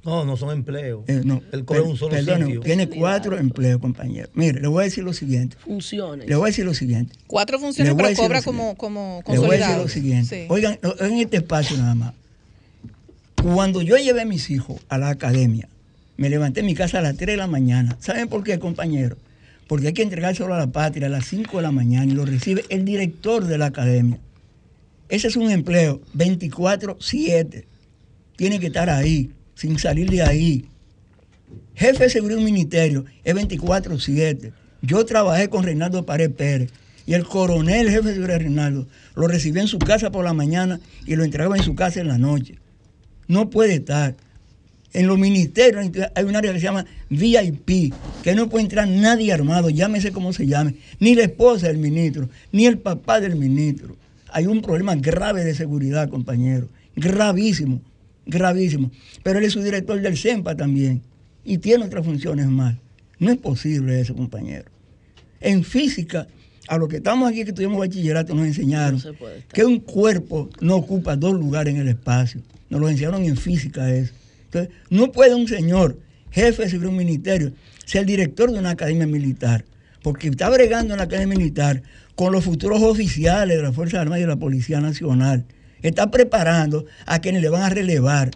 No, 0.04 0.24
no 0.24 0.36
son 0.36 0.50
empleos. 0.50 1.04
Eh, 1.06 1.22
no, 1.24 1.42
Él 1.52 1.64
coge 1.64 1.80
un 1.80 1.96
solo 1.96 2.16
sitio. 2.18 2.60
Tiene 2.60 2.88
cuatro 2.88 3.38
empleos, 3.38 3.80
compañero. 3.80 4.28
Mire, 4.34 4.60
le 4.60 4.66
voy 4.66 4.82
a 4.82 4.84
decir 4.84 5.04
lo 5.04 5.12
siguiente. 5.12 5.56
Funciones. 5.60 6.28
Le 6.28 6.34
voy 6.34 6.46
a 6.46 6.48
decir 6.48 6.64
lo 6.64 6.74
siguiente. 6.74 7.14
Cuatro 7.28 7.60
funciones, 7.60 7.94
pero 7.94 8.16
cobra 8.16 8.42
como, 8.42 8.74
como 8.76 9.22
Le 9.28 9.38
voy 9.38 9.56
a 9.56 9.58
decir 9.58 9.76
lo 9.76 9.88
siguiente. 9.88 10.46
Oigan, 10.48 10.78
en 10.98 11.18
este 11.18 11.36
espacio 11.36 11.76
nada 11.76 11.94
más. 11.94 12.14
Cuando 13.40 13.80
yo 13.80 13.96
llevé 13.96 14.22
a 14.22 14.24
mis 14.24 14.50
hijos 14.50 14.80
a 14.88 14.98
la 14.98 15.10
academia, 15.10 15.68
me 16.16 16.28
levanté 16.28 16.60
en 16.60 16.66
mi 16.66 16.74
casa 16.74 16.98
a 16.98 17.02
las 17.02 17.16
3 17.16 17.26
de 17.28 17.36
la 17.36 17.46
mañana. 17.46 17.96
¿Saben 18.00 18.28
por 18.28 18.44
qué, 18.44 18.58
compañero? 18.58 19.16
Porque 19.66 19.88
hay 19.88 19.92
que 19.92 20.02
entregárselo 20.02 20.54
a 20.54 20.58
la 20.58 20.66
patria 20.66 21.06
a 21.06 21.10
las 21.10 21.26
5 21.26 21.56
de 21.56 21.62
la 21.62 21.72
mañana 21.72 22.10
y 22.10 22.14
lo 22.14 22.24
recibe 22.24 22.64
el 22.68 22.84
director 22.84 23.46
de 23.46 23.58
la 23.58 23.66
academia. 23.66 24.18
Ese 25.08 25.28
es 25.28 25.36
un 25.36 25.50
empleo 25.50 26.00
24-7. 26.14 27.64
Tiene 28.36 28.60
que 28.60 28.68
estar 28.68 28.88
ahí, 28.90 29.30
sin 29.54 29.78
salir 29.78 30.10
de 30.10 30.22
ahí. 30.22 30.66
Jefe 31.74 32.04
de 32.04 32.10
seguridad 32.10 32.38
de 32.38 32.44
un 32.44 32.50
ministerio 32.50 33.04
es 33.24 33.34
24-7. 33.34 34.52
Yo 34.82 35.04
trabajé 35.04 35.48
con 35.48 35.64
Reinaldo 35.64 36.04
Pared 36.04 36.30
Pérez 36.32 36.70
y 37.06 37.14
el 37.14 37.24
coronel 37.24 37.90
jefe 37.90 38.08
de 38.08 38.14
seguridad 38.14 38.38
Reinaldo 38.38 38.86
lo 39.14 39.28
recibía 39.28 39.62
en 39.62 39.68
su 39.68 39.78
casa 39.78 40.10
por 40.10 40.24
la 40.24 40.32
mañana 40.32 40.80
y 41.06 41.16
lo 41.16 41.24
entregaba 41.24 41.56
en 41.56 41.62
su 41.62 41.74
casa 41.74 42.00
en 42.00 42.08
la 42.08 42.18
noche. 42.18 42.56
No 43.28 43.50
puede 43.50 43.74
estar. 43.74 44.16
En 44.94 45.06
los 45.06 45.18
ministerios 45.18 45.90
hay 46.14 46.24
un 46.24 46.36
área 46.36 46.52
que 46.52 46.58
se 46.58 46.64
llama 46.64 46.84
VIP, 47.08 47.94
que 48.22 48.34
no 48.34 48.48
puede 48.48 48.64
entrar 48.64 48.86
nadie 48.86 49.32
armado, 49.32 49.70
llámese 49.70 50.12
como 50.12 50.32
se 50.32 50.46
llame, 50.46 50.74
ni 50.98 51.14
la 51.14 51.22
esposa 51.22 51.68
del 51.68 51.78
ministro, 51.78 52.28
ni 52.52 52.66
el 52.66 52.78
papá 52.78 53.20
del 53.20 53.36
ministro. 53.36 53.96
Hay 54.28 54.46
un 54.46 54.60
problema 54.60 54.94
grave 54.94 55.44
de 55.44 55.54
seguridad, 55.54 56.10
compañero, 56.10 56.68
gravísimo, 56.94 57.80
gravísimo. 58.26 58.90
Pero 59.22 59.38
él 59.38 59.46
es 59.46 59.52
su 59.52 59.62
director 59.62 60.00
del 60.00 60.16
CEMPA 60.16 60.56
también 60.56 61.00
y 61.44 61.58
tiene 61.58 61.84
otras 61.84 62.04
funciones 62.04 62.46
más. 62.48 62.76
No 63.18 63.30
es 63.30 63.38
posible 63.38 63.98
eso, 64.00 64.14
compañero. 64.14 64.70
En 65.40 65.64
física, 65.64 66.26
a 66.68 66.76
los 66.76 66.88
que 66.88 66.96
estamos 66.96 67.30
aquí 67.30 67.44
que 67.44 67.52
tuvimos 67.52 67.78
bachillerato 67.78 68.34
nos 68.34 68.46
enseñaron 68.46 69.02
que 69.52 69.64
un 69.64 69.80
cuerpo 69.80 70.50
no 70.60 70.76
ocupa 70.76 71.16
dos 71.16 71.34
lugares 71.34 71.74
en 71.74 71.80
el 71.80 71.88
espacio. 71.88 72.42
Nos 72.68 72.80
lo 72.80 72.88
enseñaron 72.88 73.24
en 73.24 73.36
física 73.36 73.92
eso. 73.94 74.12
Entonces, 74.52 74.74
no 74.90 75.12
puede 75.12 75.34
un 75.34 75.48
señor, 75.48 75.98
jefe 76.30 76.66
de 76.66 76.86
un 76.86 76.96
ministerio, 76.96 77.52
ser 77.86 78.04
director 78.04 78.52
de 78.52 78.58
una 78.58 78.70
academia 78.70 79.06
militar, 79.06 79.64
porque 80.02 80.28
está 80.28 80.50
bregando 80.50 80.92
en 80.92 80.98
la 80.98 81.04
academia 81.04 81.38
militar 81.38 81.82
con 82.14 82.32
los 82.32 82.44
futuros 82.44 82.82
oficiales 82.82 83.56
de 83.56 83.62
la 83.62 83.72
Fuerza 83.72 84.00
Armada 84.00 84.18
y 84.18 84.22
de 84.22 84.28
la 84.28 84.36
Policía 84.36 84.80
Nacional. 84.80 85.46
está 85.80 86.10
preparando 86.10 86.84
a 87.06 87.20
quienes 87.20 87.42
le 87.42 87.48
van 87.48 87.62
a 87.62 87.70
relevar. 87.70 88.30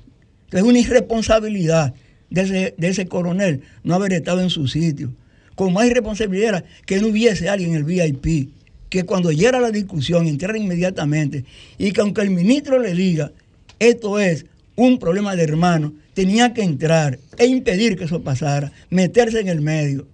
Es 0.51 0.63
una 0.63 0.79
irresponsabilidad 0.79 1.95
de 2.31 2.75
ese, 2.79 3.07
coronel 3.07 3.61
no 3.85 3.95
haber 3.95 4.15
estado 4.15 4.41
en 4.41 4.51
su 4.51 4.67
sitio. 4.69 5.13
Como 5.55 5.73
más 5.73 5.87
irresponsabilidad 5.87 6.49
era 6.49 6.65
que 6.87 6.99
no 6.99 7.09
hubiese 7.09 7.49
alguien 7.49 7.71
en 7.71 7.77
el 7.77 7.85
VIP, 7.85 8.51
que 8.89 9.05
cuando 9.05 9.31
llegara 9.33 9.61
la 9.61 9.71
discusión 9.71 10.27
entrara 10.27 10.57
inmediatamente 10.57 11.45
y 11.77 11.93
que 11.93 12.01
aunque 12.01 12.23
el 12.23 12.31
ministro 12.31 12.79
le 12.79 12.95
diga, 12.95 13.33
esto 13.79 14.19
es 14.19 14.47
un 14.77 14.99
problema 14.99 15.37
de 15.37 15.43
hermano, 15.45 15.95
tenía 16.17 16.55
que 16.55 16.63
entrar 16.63 17.19
e 17.37 17.45
impedir 17.45 17.99
que 17.99 18.05
eso 18.05 18.23
pasara, 18.23 18.73
meterse 18.89 19.39
en 19.39 19.49
el 19.49 19.61
medio. 19.61 20.07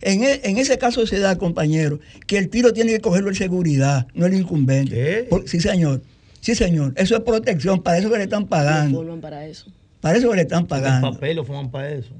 En, 0.00 0.22
e, 0.22 0.60
ese 0.60 0.78
caso 0.78 1.08
se 1.08 1.18
da, 1.18 1.36
compañero, 1.36 1.98
que 2.28 2.38
el 2.38 2.48
tiro 2.48 2.72
tiene 2.72 2.92
que 2.92 3.00
cogerlo 3.00 3.28
en 3.28 3.34
seguridad, 3.34 4.06
no 4.14 4.26
el 4.26 4.34
incumbente. 4.34 5.28
sí, 5.46 5.58
señor. 5.58 6.02
Sí, 6.40 6.54
señor. 6.54 6.92
Eso 6.94 7.16
es 7.16 7.22
protección, 7.22 7.82
para 7.82 7.98
eso 7.98 8.08
que 8.08 8.18
le 8.18 8.24
están 8.24 8.46
pagando. 8.46 9.20
para 9.20 9.44
eso. 9.44 9.66
Para 10.00 10.18
eso 10.18 10.30
que 10.30 10.36
le 10.36 10.42
están 10.42 10.68
pagando. 10.68 11.08
El 11.08 11.14
papel 11.14 11.36
lo 11.36 11.44
forman 11.44 11.68
para 11.68 11.90
eso. 11.90 12.14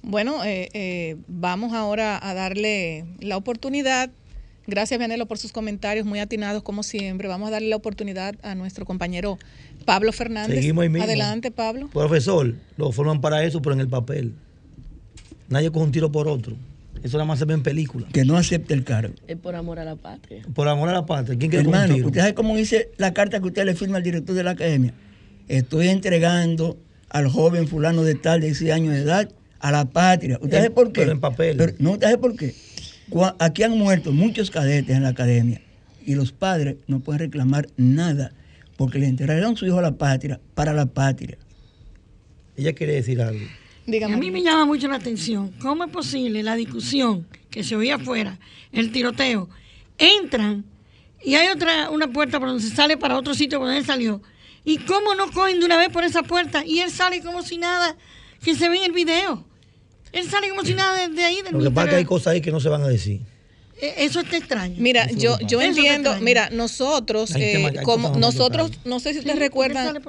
Bueno, 0.00 0.42
eh, 0.42 0.70
eh, 0.72 1.16
vamos 1.28 1.74
ahora 1.74 2.18
a 2.22 2.32
darle 2.32 3.04
la 3.20 3.36
oportunidad. 3.36 4.08
Gracias, 4.66 4.98
Vianelo, 4.98 5.26
por 5.26 5.38
sus 5.38 5.52
comentarios 5.52 6.06
muy 6.06 6.20
atinados, 6.20 6.62
como 6.62 6.82
siempre. 6.82 7.28
Vamos 7.28 7.48
a 7.48 7.52
darle 7.52 7.68
la 7.68 7.76
oportunidad 7.76 8.34
a 8.42 8.54
nuestro 8.54 8.86
compañero 8.86 9.38
Pablo 9.84 10.12
Fernández. 10.12 10.56
Seguimos 10.56 10.82
ahí 10.82 10.88
mismo. 10.88 11.04
Adelante, 11.04 11.50
Pablo. 11.50 11.88
Profesor, 11.88 12.54
lo 12.76 12.92
forman 12.92 13.20
para 13.20 13.44
eso, 13.44 13.60
pero 13.60 13.74
en 13.74 13.80
el 13.80 13.88
papel. 13.88 14.34
Nadie 15.48 15.70
coge 15.70 15.84
un 15.84 15.92
tiro 15.92 16.10
por 16.10 16.28
otro. 16.28 16.56
Eso 17.02 17.18
nada 17.18 17.26
más 17.26 17.38
se 17.38 17.44
ve 17.44 17.52
en 17.52 17.62
películas. 17.62 18.10
Que 18.12 18.24
no 18.24 18.38
acepte 18.38 18.72
el 18.72 18.82
cargo. 18.82 19.14
Es 19.26 19.36
por 19.36 19.54
amor 19.54 19.78
a 19.78 19.84
la 19.84 19.96
patria. 19.96 20.42
Por 20.54 20.68
amor 20.68 20.88
a 20.88 20.92
la 20.92 21.04
patria. 21.04 21.38
¿Quién 21.38 21.50
quiere 21.50 21.64
Hermano, 21.66 21.96
¿usted 21.96 22.20
sabe 22.20 22.34
cómo 22.34 22.56
dice 22.56 22.88
la 22.96 23.12
carta 23.12 23.40
que 23.40 23.46
usted 23.46 23.66
le 23.66 23.74
firma 23.74 23.98
al 23.98 24.02
director 24.02 24.34
de 24.34 24.42
la 24.42 24.52
academia? 24.52 24.94
Estoy 25.46 25.88
entregando 25.88 26.78
al 27.10 27.28
joven 27.28 27.68
fulano 27.68 28.02
de 28.04 28.14
tal 28.14 28.40
de 28.40 28.46
16 28.46 28.72
años 28.72 28.94
de 28.94 29.00
edad 29.00 29.28
a 29.60 29.70
la 29.70 29.84
patria. 29.84 30.38
¿Usted 30.40 30.56
sabe 30.56 30.70
por 30.70 30.92
qué? 30.92 31.02
Pero 31.02 31.12
en 31.12 31.20
papel. 31.20 31.76
no, 31.78 31.92
¿usted 31.92 32.06
sabe 32.06 32.18
por 32.18 32.36
qué? 32.36 32.54
Aquí 33.38 33.62
han 33.62 33.78
muerto 33.78 34.12
muchos 34.12 34.50
cadetes 34.50 34.96
en 34.96 35.02
la 35.02 35.10
academia 35.10 35.60
y 36.04 36.14
los 36.14 36.32
padres 36.32 36.76
no 36.86 37.00
pueden 37.00 37.20
reclamar 37.20 37.68
nada 37.76 38.32
porque 38.76 38.98
le 38.98 39.06
entregaron 39.06 39.56
su 39.56 39.66
hijo 39.66 39.78
a 39.78 39.82
la 39.82 39.96
patria 39.96 40.40
para 40.54 40.72
la 40.72 40.86
patria. 40.86 41.38
Ella 42.56 42.72
quiere 42.72 42.94
decir 42.94 43.20
algo. 43.20 43.44
A 43.86 44.16
mí 44.16 44.30
me 44.30 44.42
llama 44.42 44.64
mucho 44.64 44.88
la 44.88 44.96
atención 44.96 45.52
cómo 45.60 45.84
es 45.84 45.90
posible 45.90 46.42
la 46.42 46.56
discusión 46.56 47.26
que 47.50 47.62
se 47.62 47.76
oía 47.76 47.96
afuera, 47.96 48.38
el 48.72 48.90
tiroteo, 48.90 49.48
entran 49.98 50.64
y 51.22 51.34
hay 51.34 51.48
otra 51.48 51.90
una 51.90 52.08
puerta 52.08 52.38
por 52.38 52.48
donde 52.48 52.62
se 52.62 52.74
sale 52.74 52.96
para 52.96 53.16
otro 53.16 53.34
sitio 53.34 53.58
donde 53.58 53.78
él 53.78 53.84
salió. 53.84 54.22
¿Y 54.64 54.78
cómo 54.78 55.14
no 55.14 55.30
cogen 55.30 55.60
de 55.60 55.66
una 55.66 55.76
vez 55.76 55.90
por 55.90 56.04
esa 56.04 56.22
puerta? 56.22 56.64
Y 56.64 56.80
él 56.80 56.90
sale 56.90 57.22
como 57.22 57.42
si 57.42 57.58
nada, 57.58 57.96
que 58.42 58.54
se 58.54 58.68
ve 58.68 58.78
en 58.78 58.84
el 58.84 58.92
video. 58.92 59.44
Él 60.14 60.30
sale 60.30 60.48
como 60.48 60.64
si 60.64 60.74
nada 60.74 61.08
de, 61.08 61.24
ahí. 61.24 61.42
Del 61.42 61.52
Lo 61.52 61.60
que 61.60 61.70
pasa 61.70 61.86
es 61.86 61.90
que 61.90 61.96
hay 61.96 62.04
cosas 62.04 62.26
ahí 62.28 62.40
que 62.40 62.52
no 62.52 62.60
se 62.60 62.68
van 62.68 62.82
a 62.82 62.88
decir. 62.88 63.20
E, 63.80 64.04
eso 64.04 64.20
está 64.20 64.36
extraño. 64.36 64.76
Mira, 64.78 65.10
yo, 65.10 65.36
yo 65.40 65.60
entiendo, 65.60 66.16
mira, 66.20 66.48
nosotros, 66.50 67.32
eh, 67.34 67.72
como 67.82 68.10
nosotros, 68.10 68.70
no 68.84 69.00
sé 69.00 69.12
si 69.12 69.18
ustedes 69.18 69.40
recuerdan 69.40 70.00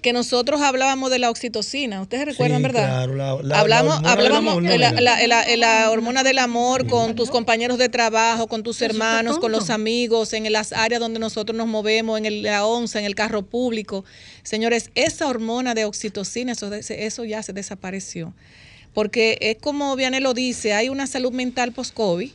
que 0.00 0.12
nosotros 0.12 0.60
hablábamos 0.60 1.10
de 1.10 1.18
la 1.18 1.28
oxitocina, 1.28 2.00
ustedes 2.00 2.26
recuerdan, 2.26 2.62
¿verdad? 2.62 3.08
Claro, 3.08 3.40
Hablamos, 3.54 4.00
hablábamos 4.04 4.62
la, 4.62 5.56
la, 5.56 5.90
hormona 5.90 6.22
del 6.22 6.38
amor 6.38 6.86
con 6.86 7.16
tus 7.16 7.28
compañeros 7.28 7.78
de 7.78 7.88
trabajo, 7.88 8.46
con 8.46 8.62
tus 8.62 8.80
hermanos, 8.82 9.40
con 9.40 9.50
los 9.50 9.70
amigos, 9.70 10.32
en 10.32 10.50
las 10.52 10.72
áreas 10.72 11.00
donde 11.00 11.18
nosotros 11.18 11.56
nos 11.56 11.66
movemos, 11.66 12.18
en 12.18 12.26
el, 12.26 12.42
la 12.42 12.64
onza, 12.64 13.00
en 13.00 13.04
el 13.04 13.16
carro 13.16 13.42
público. 13.42 14.04
Señores, 14.44 14.90
esa 14.94 15.26
hormona 15.26 15.74
de 15.74 15.84
oxitocina, 15.84 16.52
eso, 16.52 16.72
eso 16.72 17.24
ya 17.24 17.42
se 17.42 17.52
desapareció. 17.52 18.32
Porque 18.94 19.38
es 19.40 19.56
como 19.60 19.94
Vianelo 19.96 20.28
lo 20.30 20.34
dice, 20.34 20.72
hay 20.72 20.88
una 20.88 21.06
salud 21.06 21.32
mental 21.32 21.72
post-COVID 21.72 22.30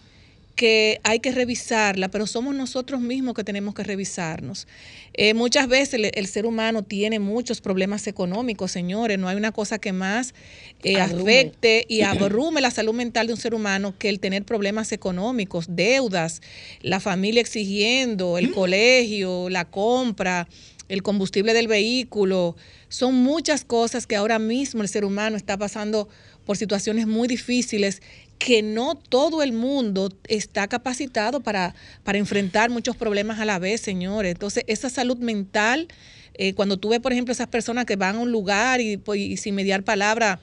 que 0.56 1.00
hay 1.04 1.20
que 1.20 1.32
revisarla, 1.32 2.10
pero 2.10 2.28
somos 2.28 2.54
nosotros 2.54 3.02
mismos 3.02 3.34
que 3.34 3.44
tenemos 3.44 3.74
que 3.74 3.84
revisarnos. 3.84 4.68
Eh, 5.14 5.34
muchas 5.34 5.68
veces 5.68 6.00
el, 6.14 6.28
ser 6.28 6.46
humano 6.46 6.84
tiene 6.84 7.20
muchos 7.20 7.60
problemas 7.60 8.06
económicos, 8.08 8.72
señores. 8.72 9.18
No 9.18 9.28
hay 9.28 9.36
una 9.36 9.52
cosa 9.52 9.80
que 9.80 9.94
más 9.94 10.36
eh, 10.84 10.98
afecte 10.98 11.86
y 11.90 12.02
abrume 12.02 12.62
la 12.62 12.70
salud 12.70 12.94
mental 12.94 13.28
de 13.28 13.34
un 13.34 13.40
ser 13.40 13.56
humano 13.56 13.96
que 13.98 14.10
el 14.10 14.20
tener 14.20 14.44
problemas 14.44 14.92
económicos, 14.92 15.66
deudas, 15.70 16.42
la 16.82 17.00
familia 17.00 17.42
exigiendo, 17.42 18.38
el 18.38 18.52
colegio, 18.54 19.50
la 19.50 19.66
compra, 19.66 20.48
el 20.88 21.02
combustible 21.02 21.54
del 21.54 21.68
vehículo. 21.68 22.56
Son 22.90 23.16
muchas 23.16 23.66
cosas 23.66 24.06
que 24.06 24.16
ahora 24.16 24.38
mismo 24.38 24.84
el 24.84 24.88
ser 24.88 25.04
humano 25.04 25.36
está 25.36 25.58
pasando 25.58 26.10
por 26.46 26.58
situaciones 26.58 27.08
muy 27.08 27.28
difíciles 27.28 28.02
que 28.40 28.62
no 28.62 28.96
todo 28.96 29.42
el 29.42 29.54
mundo 29.54 30.10
está 30.28 30.68
capacitado 30.68 31.40
para, 31.40 31.76
para 32.04 32.18
enfrentar 32.18 32.70
muchos 32.70 32.96
problemas 32.96 33.40
a 33.40 33.46
la 33.46 33.60
vez, 33.60 33.82
señores. 33.82 34.34
Entonces, 34.34 34.64
esa 34.68 34.90
salud 34.90 35.18
mental, 35.18 35.88
eh, 36.34 36.54
cuando 36.54 36.78
tú 36.78 36.90
ves, 36.90 37.00
por 37.00 37.14
ejemplo, 37.14 37.32
esas 37.32 37.48
personas 37.48 37.86
que 37.86 37.96
van 37.96 38.18
a 38.18 38.20
un 38.20 38.32
lugar 38.32 38.82
y, 38.82 38.98
pues, 38.98 39.40
sin 39.40 39.56
mediar 39.56 39.84
palabra 39.84 40.40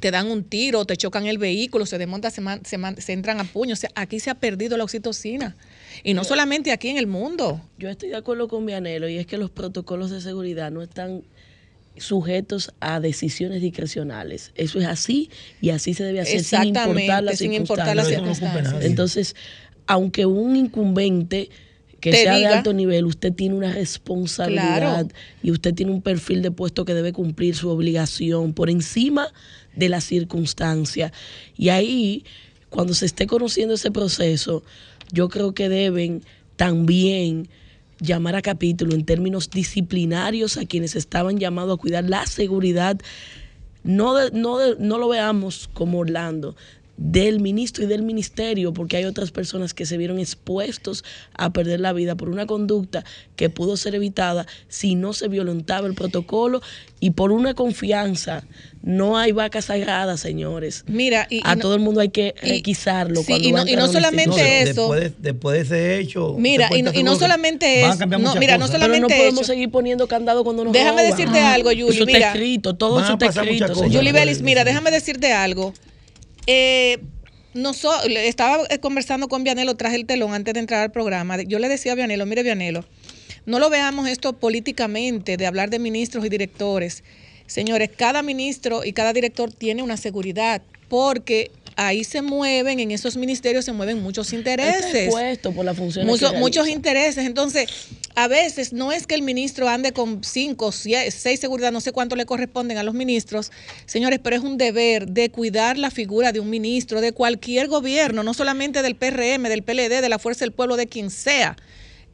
te 0.00 0.10
dan 0.10 0.30
un 0.30 0.44
tiro, 0.44 0.84
te 0.84 0.96
chocan 0.96 1.26
el 1.26 1.38
vehículo, 1.38 1.84
se 1.84 1.98
desmonta, 1.98 2.30
se, 2.30 2.42
se, 2.64 3.12
entran 3.12 3.40
a 3.40 3.44
puños. 3.44 3.78
O 3.78 3.80
sea, 3.80 3.90
aquí 3.94 4.20
se 4.20 4.30
ha 4.30 4.34
perdido 4.34 4.76
la 4.76 4.84
oxitocina. 4.84 5.56
Y 6.04 6.14
no 6.14 6.24
solamente 6.24 6.70
aquí 6.70 6.88
en 6.88 6.96
el 6.96 7.06
mundo. 7.06 7.60
Yo 7.78 7.88
estoy 7.88 8.10
de 8.10 8.16
acuerdo 8.16 8.48
con 8.48 8.64
Vianelo 8.64 9.08
y 9.08 9.18
es 9.18 9.26
que 9.26 9.36
los 9.36 9.50
protocolos 9.50 10.10
de 10.10 10.20
seguridad 10.20 10.70
no 10.70 10.82
están 10.82 11.24
sujetos 12.00 12.72
a 12.80 13.00
decisiones 13.00 13.62
discrecionales. 13.62 14.52
Eso 14.54 14.78
es 14.78 14.86
así 14.86 15.30
y 15.60 15.70
así 15.70 15.94
se 15.94 16.04
debe 16.04 16.20
hacer 16.20 16.42
sin 16.42 16.64
importar 16.64 17.22
las 17.22 17.38
sin 17.38 17.52
Importar 17.52 17.96
las 17.96 18.08
circunstancias. 18.08 18.84
Entonces, 18.84 19.36
aunque 19.86 20.26
un 20.26 20.56
incumbente 20.56 21.50
que 22.00 22.12
sea 22.12 22.38
de 22.38 22.46
alto 22.46 22.72
nivel, 22.72 23.06
usted 23.06 23.32
tiene 23.32 23.56
una 23.56 23.72
responsabilidad 23.72 25.10
y 25.42 25.50
usted 25.50 25.74
tiene 25.74 25.92
un 25.92 26.02
perfil 26.02 26.42
de 26.42 26.50
puesto 26.50 26.84
que 26.84 26.94
debe 26.94 27.12
cumplir 27.12 27.56
su 27.56 27.68
obligación 27.68 28.52
por 28.52 28.70
encima 28.70 29.32
de 29.74 29.88
la 29.88 30.00
circunstancia. 30.00 31.12
Y 31.56 31.70
ahí, 31.70 32.24
cuando 32.70 32.94
se 32.94 33.06
esté 33.06 33.26
conociendo 33.26 33.74
ese 33.74 33.90
proceso, 33.90 34.62
yo 35.12 35.28
creo 35.28 35.54
que 35.54 35.68
deben 35.68 36.22
también 36.56 37.48
llamar 38.00 38.36
a 38.36 38.42
capítulo 38.42 38.94
en 38.94 39.04
términos 39.04 39.50
disciplinarios 39.50 40.56
a 40.56 40.66
quienes 40.66 40.96
estaban 40.96 41.38
llamados 41.38 41.78
a 41.78 41.80
cuidar 41.80 42.04
la 42.04 42.26
seguridad. 42.26 42.98
No, 43.84 44.28
no, 44.30 44.74
no 44.78 44.98
lo 44.98 45.08
veamos 45.08 45.68
como 45.72 45.98
Orlando, 45.98 46.56
del 46.98 47.38
ministro 47.38 47.84
y 47.84 47.86
del 47.86 48.02
ministerio, 48.02 48.72
porque 48.72 48.96
hay 48.96 49.04
otras 49.04 49.30
personas 49.30 49.72
que 49.72 49.86
se 49.86 49.96
vieron 49.96 50.18
expuestos 50.18 51.04
a 51.34 51.52
perder 51.52 51.78
la 51.78 51.92
vida 51.92 52.16
por 52.16 52.28
una 52.28 52.46
conducta 52.46 53.04
que 53.36 53.48
pudo 53.48 53.76
ser 53.76 53.94
evitada 53.94 54.46
si 54.66 54.96
no 54.96 55.12
se 55.12 55.28
violentaba 55.28 55.86
el 55.86 55.94
protocolo 55.94 56.60
y 56.98 57.10
por 57.10 57.30
una 57.30 57.54
confianza. 57.54 58.44
No 58.82 59.16
hay 59.16 59.30
vacas 59.30 59.66
sagradas, 59.66 60.20
señores. 60.20 60.84
Mira, 60.88 61.28
y, 61.30 61.40
a 61.44 61.56
todo 61.56 61.74
el 61.74 61.80
mundo 61.80 62.00
hay 62.00 62.08
que 62.08 62.34
requisarlo. 62.42 63.22
y, 63.28 63.52
no, 63.52 63.86
solamente 63.86 64.62
eso. 64.62 64.92
Después, 65.18 65.68
de 65.68 65.76
ese 65.76 65.98
hecho. 66.00 66.34
Mira, 66.36 66.68
y 66.74 66.82
no, 66.82 67.14
solamente 67.14 67.82
eso. 67.82 68.06
No, 68.06 68.34
mira, 68.34 68.58
no 68.58 68.66
solamente 68.66 69.06
Pero 69.06 69.08
no 69.08 69.08
podemos 69.08 69.46
seguir 69.46 69.70
poniendo 69.70 70.08
candado 70.08 70.42
cuando 70.42 70.64
nos 70.64 70.72
Déjame 70.72 71.04
decirte 71.04 71.38
algo, 71.38 71.70
Yuli. 71.70 71.94
Eso 71.94 72.06
está 72.06 72.32
escrito, 72.32 72.74
todo 72.74 73.00
eso 73.00 73.12
está 73.12 73.26
escrito. 73.26 73.84
Mira, 74.42 74.64
déjame 74.64 74.90
decirte 74.90 75.32
algo. 75.32 75.72
Eh, 76.50 77.00
no 77.52 77.72
estaba 77.72 78.66
conversando 78.80 79.28
con 79.28 79.44
Vianelo, 79.44 79.76
traje 79.76 79.96
el 79.96 80.06
telón 80.06 80.32
antes 80.32 80.54
de 80.54 80.60
entrar 80.60 80.80
al 80.80 80.90
programa. 80.90 81.42
Yo 81.42 81.58
le 81.58 81.68
decía 81.68 81.92
a 81.92 81.94
Vianelo, 81.94 82.24
mire 82.24 82.42
Vianelo, 82.42 82.86
no 83.44 83.58
lo 83.58 83.68
veamos 83.68 84.08
esto 84.08 84.32
políticamente, 84.32 85.36
de 85.36 85.46
hablar 85.46 85.68
de 85.68 85.78
ministros 85.78 86.24
y 86.24 86.30
directores. 86.30 87.04
Señores, 87.46 87.90
cada 87.94 88.22
ministro 88.22 88.82
y 88.82 88.94
cada 88.94 89.12
director 89.12 89.52
tiene 89.52 89.82
una 89.82 89.98
seguridad, 89.98 90.62
porque 90.88 91.50
ahí 91.78 92.02
se 92.02 92.22
mueven, 92.22 92.80
en 92.80 92.90
esos 92.90 93.16
ministerios 93.16 93.64
se 93.64 93.72
mueven 93.72 94.02
muchos 94.02 94.32
intereses. 94.32 95.10
Puesto 95.10 95.52
por 95.52 95.64
la 95.64 95.74
función. 95.74 96.06
muchos 96.38 96.66
intereses. 96.66 97.24
Entonces, 97.24 97.70
a 98.16 98.26
veces 98.26 98.72
no 98.72 98.90
es 98.90 99.06
que 99.06 99.14
el 99.14 99.22
ministro 99.22 99.68
ande 99.68 99.92
con 99.92 100.24
cinco, 100.24 100.72
seis 100.72 101.38
seguridad, 101.40 101.70
no 101.70 101.80
sé 101.80 101.92
cuánto 101.92 102.16
le 102.16 102.26
corresponden 102.26 102.78
a 102.78 102.82
los 102.82 102.94
ministros, 102.94 103.52
señores, 103.86 104.18
pero 104.20 104.34
es 104.34 104.42
un 104.42 104.58
deber 104.58 105.06
de 105.06 105.30
cuidar 105.30 105.78
la 105.78 105.92
figura 105.92 106.32
de 106.32 106.40
un 106.40 106.50
ministro, 106.50 107.00
de 107.00 107.12
cualquier 107.12 107.68
gobierno, 107.68 108.24
no 108.24 108.34
solamente 108.34 108.82
del 108.82 108.96
PRM, 108.96 109.44
del 109.44 109.62
PLD, 109.62 110.00
de 110.00 110.08
la 110.08 110.18
Fuerza 110.18 110.44
del 110.44 110.52
Pueblo, 110.52 110.76
de 110.76 110.88
quien 110.88 111.10
sea 111.10 111.56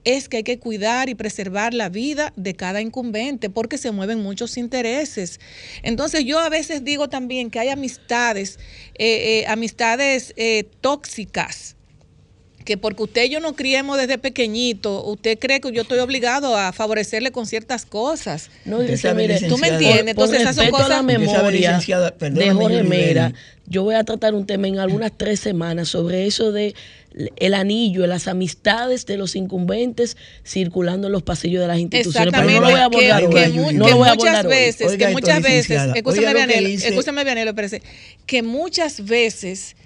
es 0.05 0.29
que 0.29 0.39
hay 0.39 0.43
que 0.43 0.59
cuidar 0.59 1.09
y 1.09 1.15
preservar 1.15 1.75
la 1.75 1.89
vida 1.89 2.33
de 2.37 2.55
cada 2.55 2.81
incumbente 2.81 3.51
porque 3.51 3.79
se 3.79 3.91
mueven 3.91 4.23
muchos 4.23 4.57
intereses. 4.57 5.41
Entonces 5.83 6.25
yo 6.25 6.39
a 6.39 6.49
veces 6.49 6.85
digo 6.85 7.09
también 7.09 7.51
que 7.51 7.59
hay 7.59 7.69
amistades, 7.69 8.59
eh, 8.95 9.41
eh, 9.41 9.47
amistades 9.49 10.33
eh, 10.37 10.65
tóxicas 10.81 11.77
que 12.65 12.77
porque 12.77 13.03
usted 13.03 13.25
y 13.25 13.29
yo 13.29 13.41
no 13.41 13.55
criemos 13.55 13.99
desde 13.99 14.19
pequeñito, 14.19 15.05
usted 15.05 15.39
cree 15.39 15.61
que 15.61 15.71
yo 15.73 15.83
estoy 15.83 15.99
obligado 15.99 16.57
a 16.57 16.73
favorecerle 16.73 17.31
con 17.31 17.47
ciertas 17.47 17.85
cosas. 17.85 18.51
No, 18.65 18.81
dice, 18.81 19.13
mire, 19.15 19.41
tú 19.41 19.59
me 19.59 19.69
entiendes, 19.69 20.09
entonces 20.09 20.41
esas 20.41 20.57
son 20.57 20.71
cosas... 20.71 20.89
la 20.89 21.03
memoria 21.03 21.79
de 22.19 22.51
Jorge 22.51 22.83
Mera, 22.83 23.33
yo 23.67 23.83
voy 23.83 23.95
a 23.95 24.05
tratar 24.05 24.35
un 24.35 24.47
tema 24.47 24.67
en 24.69 24.79
algunas 24.79 25.13
tres 25.17 25.41
semanas 25.41 25.89
sobre 25.89 26.27
eso 26.27 26.53
de 26.53 26.75
el 27.37 27.55
anillo, 27.55 28.07
las 28.07 28.27
amistades 28.27 29.07
de 29.07 29.17
los 29.17 29.37
incumbentes 29.37 30.17
circulando 30.45 31.07
en 31.07 31.13
los 31.13 31.23
pasillos 31.23 31.61
de 31.61 31.69
las 31.69 31.79
instituciones. 31.79 32.33
Pero 32.33 32.51
no 32.51 32.61
lo 32.61 32.71
voy 32.71 32.81
a 32.81 32.85
abordar 32.87 33.31
que, 33.31 33.61
hoy. 33.61 33.75
no 33.75 33.89
lo 33.89 33.97
voy 33.99 34.09
a 34.09 34.15
muchas 34.15 34.45
veces, 34.45 34.97
que 34.97 35.09
muchas 35.09 35.43
veces, 35.43 35.81
escúchame 35.95 36.35
Vianelo, 36.35 36.69
escúchame 36.69 37.25
Vianelo, 37.25 37.55
que 38.27 38.43
muchas 38.43 39.05
veces 39.05 39.77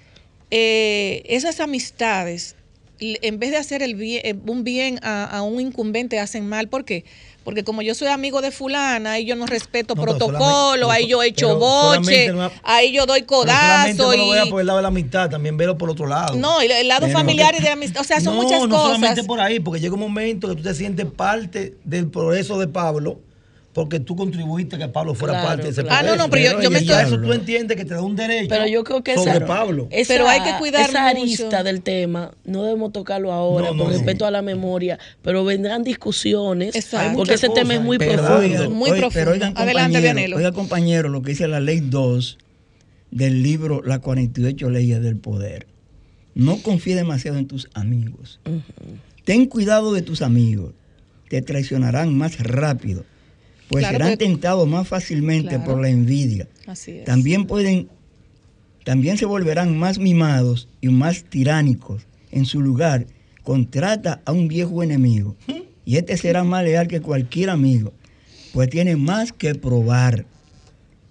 eh, 0.49 1.21
esas 1.25 1.59
amistades 1.59 2.55
en 2.99 3.39
vez 3.39 3.51
de 3.51 3.57
hacer 3.57 3.81
el 3.81 3.95
bien, 3.95 4.21
eh, 4.25 4.35
un 4.47 4.63
bien 4.63 4.99
a, 5.03 5.41
un 5.41 5.59
incumbente, 5.59 6.19
hacen 6.19 6.47
mal. 6.47 6.67
¿Por 6.67 6.85
qué? 6.85 7.05
Porque 7.43 7.63
como 7.63 7.81
yo 7.81 7.95
soy 7.95 8.09
amigo 8.09 8.41
de 8.41 8.51
fulana, 8.51 9.13
ahí 9.13 9.25
yo 9.25 9.35
no 9.35 9.45
respeto 9.45 9.95
protocolo, 9.95 10.91
ahí 10.91 11.07
yo 11.07 11.23
he 11.23 11.27
hecho 11.27 11.57
boche, 11.57 12.31
ahí 12.63 12.91
yo 12.91 13.05
doy 13.05 13.23
codazo. 13.23 14.15
No 14.15 14.25
lo 14.25 14.33
a 14.33 14.45
por 14.47 14.61
el 14.61 14.67
lado 14.67 14.77
de 14.77 14.83
la 14.83 14.89
amistad, 14.89 15.29
también 15.29 15.57
veo 15.57 15.77
por 15.77 15.89
otro 15.89 16.05
lado. 16.05 16.35
No, 16.35 16.61
el, 16.61 16.87
lado 16.87 17.07
familiar 17.09 17.55
y 17.57 17.61
de 17.61 17.69
amistad, 17.69 18.01
o 18.01 18.03
sea, 18.03 18.19
son 18.19 18.35
muchas 18.35 18.59
cosas. 18.59 18.69
No 18.69 18.83
solamente 18.83 19.23
por 19.23 19.39
ahí, 19.39 19.59
porque 19.59 19.79
llega 19.79 19.93
un 19.93 20.01
momento 20.01 20.49
que 20.49 20.55
tú 20.55 20.63
te 20.63 20.73
sientes 20.73 21.05
parte 21.05 21.75
del 21.83 22.07
progreso 22.07 22.59
de 22.59 22.67
Pablo 22.67 23.19
porque 23.73 23.99
tú 23.99 24.15
contribuiste 24.15 24.75
a 24.75 24.79
que 24.79 24.87
Pablo 24.87 25.13
fuera 25.13 25.43
parte 25.43 25.63
de 25.63 25.69
ese 25.69 25.83
proceso. 25.83 26.03
Ah, 26.03 26.15
no, 26.15 26.15
no, 26.15 26.29
pero 26.29 26.53
yo, 26.53 26.61
yo 26.61 26.71
me 26.71 26.79
estoy... 26.79 27.03
Eso 27.03 27.21
tú 27.21 27.31
entiendes 27.31 27.77
que 27.77 27.85
te 27.85 27.93
da 27.93 28.01
un 28.01 28.15
derecho 28.15 28.49
pero 28.49 28.67
yo 28.67 28.83
creo 28.83 29.03
que 29.03 29.15
sobre 29.15 29.41
Pablo. 29.41 29.87
pero 30.07 30.27
hay 30.27 30.41
que 30.41 30.57
cuidar 30.57 30.89
esa 30.89 31.07
arista 31.07 31.63
del 31.63 31.81
tema. 31.81 32.31
No 32.45 32.63
debemos 32.63 32.91
tocarlo 32.91 33.31
ahora 33.31 33.69
con 33.69 33.89
respecto 33.89 34.25
a 34.25 34.31
la 34.31 34.41
memoria, 34.41 34.97
pero 35.21 35.45
vendrán 35.45 35.83
discusiones 35.83 36.73
porque 37.15 37.35
ese 37.35 37.49
tema 37.49 37.75
es 37.75 37.81
muy 37.81 37.97
profundo. 37.97 38.69
muy 38.69 38.89
profundo. 38.91 39.09
Pero 39.13 39.31
oigan, 39.31 39.53
Adelante, 39.55 40.01
Vianelo. 40.01 40.37
Oiga, 40.37 40.51
compañero, 40.51 41.09
lo 41.09 41.21
que 41.21 41.31
dice 41.31 41.47
la 41.47 41.59
ley 41.59 41.79
2 41.79 42.37
del 43.11 43.43
libro 43.43 43.81
Las 43.83 43.99
48 43.99 44.69
leyes 44.69 45.01
del 45.01 45.17
poder. 45.17 45.67
No 46.33 46.61
confíe 46.61 46.95
demasiado 46.95 47.37
en 47.37 47.47
tus 47.47 47.69
amigos. 47.73 48.39
Ten 49.25 49.45
cuidado 49.45 49.93
de 49.93 50.01
tus 50.01 50.21
amigos. 50.21 50.73
Te 51.29 51.41
traicionarán 51.41 52.17
más 52.17 52.39
rápido 52.39 53.05
pues 53.69 53.85
serán 53.85 54.17
tentados 54.17 54.67
más 54.67 54.87
fácilmente 54.87 55.59
por 55.59 55.79
la 55.79 55.89
envidia. 55.89 56.47
También 57.05 57.45
pueden, 57.45 57.87
también 58.83 59.17
se 59.17 59.25
volverán 59.25 59.77
más 59.77 59.99
mimados 59.99 60.67
y 60.81 60.89
más 60.89 61.23
tiránicos. 61.23 62.01
En 62.31 62.45
su 62.45 62.61
lugar, 62.61 63.05
contrata 63.43 64.21
a 64.25 64.31
un 64.31 64.47
viejo 64.47 64.83
enemigo 64.83 65.35
y 65.85 65.97
este 65.97 66.17
será 66.17 66.43
más 66.43 66.63
leal 66.63 66.87
que 66.87 66.99
cualquier 66.99 67.51
amigo, 67.51 67.93
pues 68.53 68.69
tiene 68.69 68.95
más 68.95 69.31
que 69.31 69.53
probar. 69.55 70.25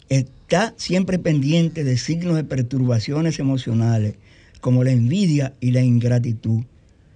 Está 0.08 0.74
siempre 0.76 1.18
pendiente 1.18 1.84
de 1.84 1.96
signos 1.96 2.36
de 2.36 2.44
perturbaciones 2.44 3.38
emocionales, 3.38 4.14
como 4.60 4.82
la 4.82 4.90
envidia 4.90 5.54
y 5.60 5.70
la 5.70 5.82
ingratitud. 5.82 6.64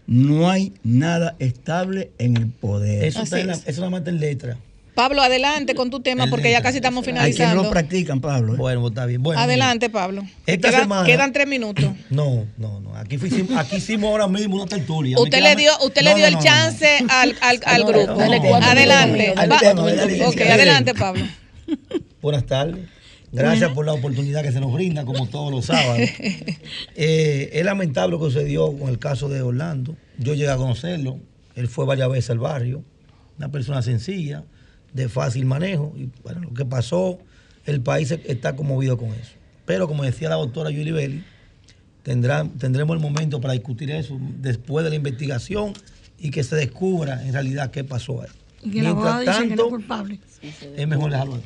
No 0.07 0.51
hay 0.51 0.73
nada 0.85 1.37
estable 1.39 2.11
en 2.19 2.37
el 2.37 2.49
poder. 2.49 3.05
Eso, 3.05 3.23
está 3.23 3.41
en 3.41 3.49
la, 3.49 3.55
eso 3.55 3.91
mata 3.91 4.11
en 4.11 4.21
letra. 4.21 4.59
Pablo, 4.95 5.23
adelante 5.23 5.75
con 5.75 5.91
tu 5.91 6.01
tema 6.01 6.27
porque 6.27 6.51
ya 6.51 6.61
casi 6.61 6.77
estamos 6.77 7.05
finalizando. 7.05 7.61
Hay 7.61 7.67
lo 7.67 7.71
practican, 7.71 8.21
Pablo. 8.21 8.55
¿eh? 8.55 8.57
Bueno, 8.59 8.89
está 8.89 9.07
bien. 9.07 9.23
adelante, 9.35 9.89
Pablo. 9.89 10.23
quedan, 10.45 11.33
tres 11.33 11.47
minutos. 11.47 11.85
No, 12.11 12.47
no, 12.59 12.81
no. 12.81 12.95
Aquí, 12.95 13.17
aquí 13.57 13.77
hicimos 13.77 14.11
ahora 14.11 14.29
mismo 14.29 14.57
una 14.57 14.67
tertulia. 14.67 15.19
Usted 15.19 15.41
le 15.41 15.57
dio, 15.57 15.73
usted 15.83 16.03
le 16.03 16.15
dio 16.15 16.27
el 16.27 16.39
chance 16.39 16.87
al, 17.09 17.35
al, 17.41 17.61
al 17.65 17.85
grupo. 17.85 18.21
adelante. 18.55 19.33
ok, 20.27 20.41
adelante, 20.43 20.95
Pablo. 20.95 21.25
Buenas 22.21 22.45
tardes. 22.45 22.85
Gracias 23.33 23.71
por 23.73 23.87
la 23.87 23.95
oportunidad 23.95 24.43
que 24.43 24.53
se 24.53 24.61
nos 24.61 24.73
brinda, 24.75 25.07
como 25.07 25.27
todos 25.27 25.51
los 25.51 25.67
sábados. 25.67 26.09
Eh, 26.95 27.51
es 27.55 27.65
lamentable 27.65 28.13
lo 28.13 28.19
que 28.19 28.27
sucedió 28.27 28.77
con 28.77 28.91
el 28.91 28.99
caso 28.99 29.29
de 29.29 29.41
Orlando. 29.41 29.97
Yo 30.19 30.35
llegué 30.35 30.51
a 30.51 30.57
conocerlo. 30.57 31.19
Él 31.55 31.69
fue 31.69 31.87
varias 31.87 32.11
veces 32.11 32.31
al 32.31 32.39
barrio. 32.39 32.85
Una 33.39 33.51
persona 33.51 33.81
sencilla 33.81 34.45
de 34.93 35.09
fácil 35.09 35.47
manejo. 35.47 35.93
Y 35.97 36.11
bueno, 36.23 36.41
lo 36.41 36.55
que 36.55 36.65
pasó, 36.65 37.19
el 37.65 37.81
país 37.81 38.11
está 38.11 38.57
conmovido 38.57 38.97
con 38.97 39.11
eso. 39.11 39.33
Pero 39.65 39.89
como 39.89 40.05
decía 40.05 40.29
la 40.29 40.37
doctora 40.37 40.71
Yuli 40.71 40.93
Belli, 40.93 41.25
tendremos 42.03 42.97
el 42.97 43.03
momento 43.03 43.41
para 43.41 43.55
discutir 43.55 43.91
eso 43.91 44.19
después 44.39 44.85
de 44.85 44.91
la 44.91 44.97
investigación 44.97 45.73
y 46.19 46.31
que 46.31 46.43
se 46.43 46.57
descubra 46.57 47.25
en 47.25 47.33
realidad 47.33 47.71
qué 47.71 47.85
pasó 47.85 48.23
ahí. 48.23 48.29
Y 48.63 48.71
que 48.71 48.81
Mientras 48.81 49.25
tanto, 49.25 49.65
es, 49.65 49.71
culpable. 49.71 50.21
es 50.77 50.89
mejor 50.89 51.11
dejarlo 51.11 51.35
ahí. 51.35 51.43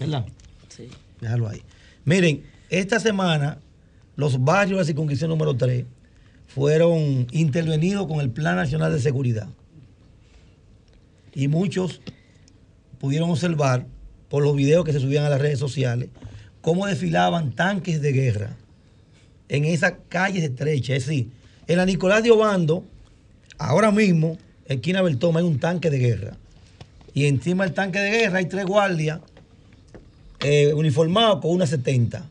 ¿Verdad? 0.00 0.26
Sí. 0.68 0.88
Dejarlo 1.20 1.48
ahí. 1.48 1.62
Miren, 2.04 2.44
esta 2.70 3.00
semana 3.00 3.58
los 4.16 4.42
barrios 4.42 4.78
de 4.78 4.82
la 4.82 4.84
circunscripción 4.84 5.30
número 5.30 5.54
3 5.54 5.84
fueron 6.46 7.26
intervenidos 7.30 8.06
con 8.06 8.20
el 8.20 8.30
Plan 8.30 8.56
Nacional 8.56 8.92
de 8.92 9.00
Seguridad. 9.00 9.48
Y 11.34 11.48
muchos 11.48 12.00
pudieron 12.98 13.30
observar 13.30 13.86
por 14.28 14.42
los 14.42 14.54
videos 14.54 14.84
que 14.84 14.92
se 14.92 15.00
subían 15.00 15.24
a 15.24 15.28
las 15.28 15.40
redes 15.40 15.58
sociales 15.58 16.08
cómo 16.60 16.86
desfilaban 16.86 17.52
tanques 17.52 18.02
de 18.02 18.12
guerra 18.12 18.56
en 19.48 19.64
esas 19.64 19.94
calles 20.08 20.44
estrechas. 20.44 20.96
Es 20.98 21.06
decir, 21.06 21.30
en 21.66 21.76
la 21.76 21.86
Nicolás 21.86 22.22
de 22.22 22.30
Obando, 22.30 22.84
ahora 23.58 23.90
mismo, 23.90 24.38
en 24.66 24.80
Quina 24.80 25.02
Beltoma 25.02 25.40
hay 25.40 25.46
un 25.46 25.58
tanque 25.58 25.90
de 25.90 25.98
guerra. 25.98 26.36
Y 27.14 27.26
encima 27.26 27.64
del 27.64 27.74
tanque 27.74 27.98
de 27.98 28.10
guerra 28.10 28.38
hay 28.38 28.46
tres 28.46 28.66
guardias 28.66 29.20
eh, 30.40 30.72
uniformados 30.74 31.40
con 31.40 31.52
una 31.52 31.66
70. 31.66 32.24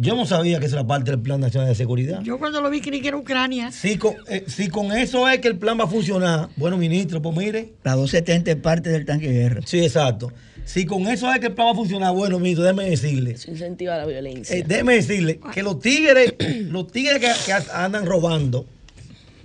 Yo 0.00 0.14
no 0.14 0.26
sabía 0.26 0.60
que 0.60 0.66
eso 0.66 0.76
era 0.76 0.86
parte 0.86 1.10
del 1.10 1.18
Plan 1.18 1.40
Nacional 1.40 1.68
de 1.68 1.74
Seguridad. 1.74 2.22
Yo 2.22 2.38
cuando 2.38 2.60
lo 2.60 2.70
vi 2.70 2.80
creí 2.80 3.00
que 3.00 3.08
era 3.08 3.16
Ucrania. 3.16 3.72
Si 3.72 3.98
con, 3.98 4.14
eh, 4.28 4.44
si 4.46 4.68
con 4.68 4.92
eso 4.92 5.28
es 5.28 5.40
que 5.40 5.48
el 5.48 5.58
plan 5.58 5.76
va 5.76 5.84
a 5.84 5.88
funcionar, 5.88 6.50
bueno, 6.56 6.76
ministro, 6.76 7.20
pues 7.20 7.36
mire. 7.36 7.72
La 7.82 7.96
270 7.96 8.52
es 8.52 8.56
parte 8.58 8.90
del 8.90 9.04
tanque 9.04 9.26
de 9.26 9.34
guerra. 9.34 9.60
Sí, 9.64 9.80
exacto. 9.80 10.32
Si 10.64 10.86
con 10.86 11.08
eso 11.08 11.32
es 11.32 11.40
que 11.40 11.46
el 11.46 11.52
plan 11.52 11.68
va 11.68 11.72
a 11.72 11.74
funcionar, 11.74 12.14
bueno, 12.14 12.38
ministro, 12.38 12.62
déjeme 12.62 12.88
decirle. 12.88 13.32
Eso 13.32 13.50
incentiva 13.50 13.96
la 13.96 14.06
violencia. 14.06 14.56
Eh, 14.56 14.62
déjeme 14.64 14.94
decirle 14.94 15.40
que 15.52 15.64
los 15.64 15.80
tigres, 15.80 16.32
los 16.70 16.92
tigres 16.92 17.18
que, 17.18 17.52
andan 17.72 18.06
robando 18.06 18.66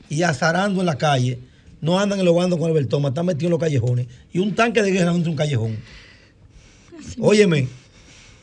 y 0.09 0.21
azarando 0.21 0.81
en 0.81 0.85
la 0.85 0.99
calle, 0.99 1.39
no 1.81 1.99
andan 1.99 2.19
elogando 2.19 2.59
con 2.59 2.67
el 2.67 2.75
Bertoma, 2.75 3.09
están 3.09 3.25
metidos 3.25 3.45
en 3.45 3.51
los 3.51 3.59
callejones. 3.59 4.05
Y 4.31 4.37
un 4.37 4.53
tanque 4.53 4.83
de 4.83 4.91
guerra 4.91 5.13
dentro 5.13 5.23
de 5.23 5.29
un 5.31 5.35
callejón. 5.35 5.77
Óyeme, 7.19 7.67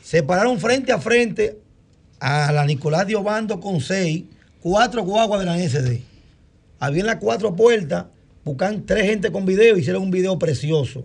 se 0.02 0.24
pararon 0.24 0.58
frente 0.58 0.90
a 0.90 0.98
frente 0.98 1.56
a 2.20 2.52
la 2.52 2.64
Nicolás 2.64 3.06
de 3.06 3.16
Obando 3.16 3.58
con 3.58 3.80
seis, 3.80 4.24
cuatro 4.60 5.02
guaguas 5.02 5.40
de 5.40 5.46
la 5.46 5.58
SD. 5.58 6.02
Había 6.78 7.00
en 7.00 7.06
las 7.06 7.16
cuatro 7.16 7.56
puertas, 7.56 8.06
buscan 8.44 8.84
tres 8.86 9.04
gente 9.06 9.32
con 9.32 9.46
video, 9.46 9.76
hicieron 9.76 10.02
un 10.02 10.10
video 10.10 10.38
precioso. 10.38 11.04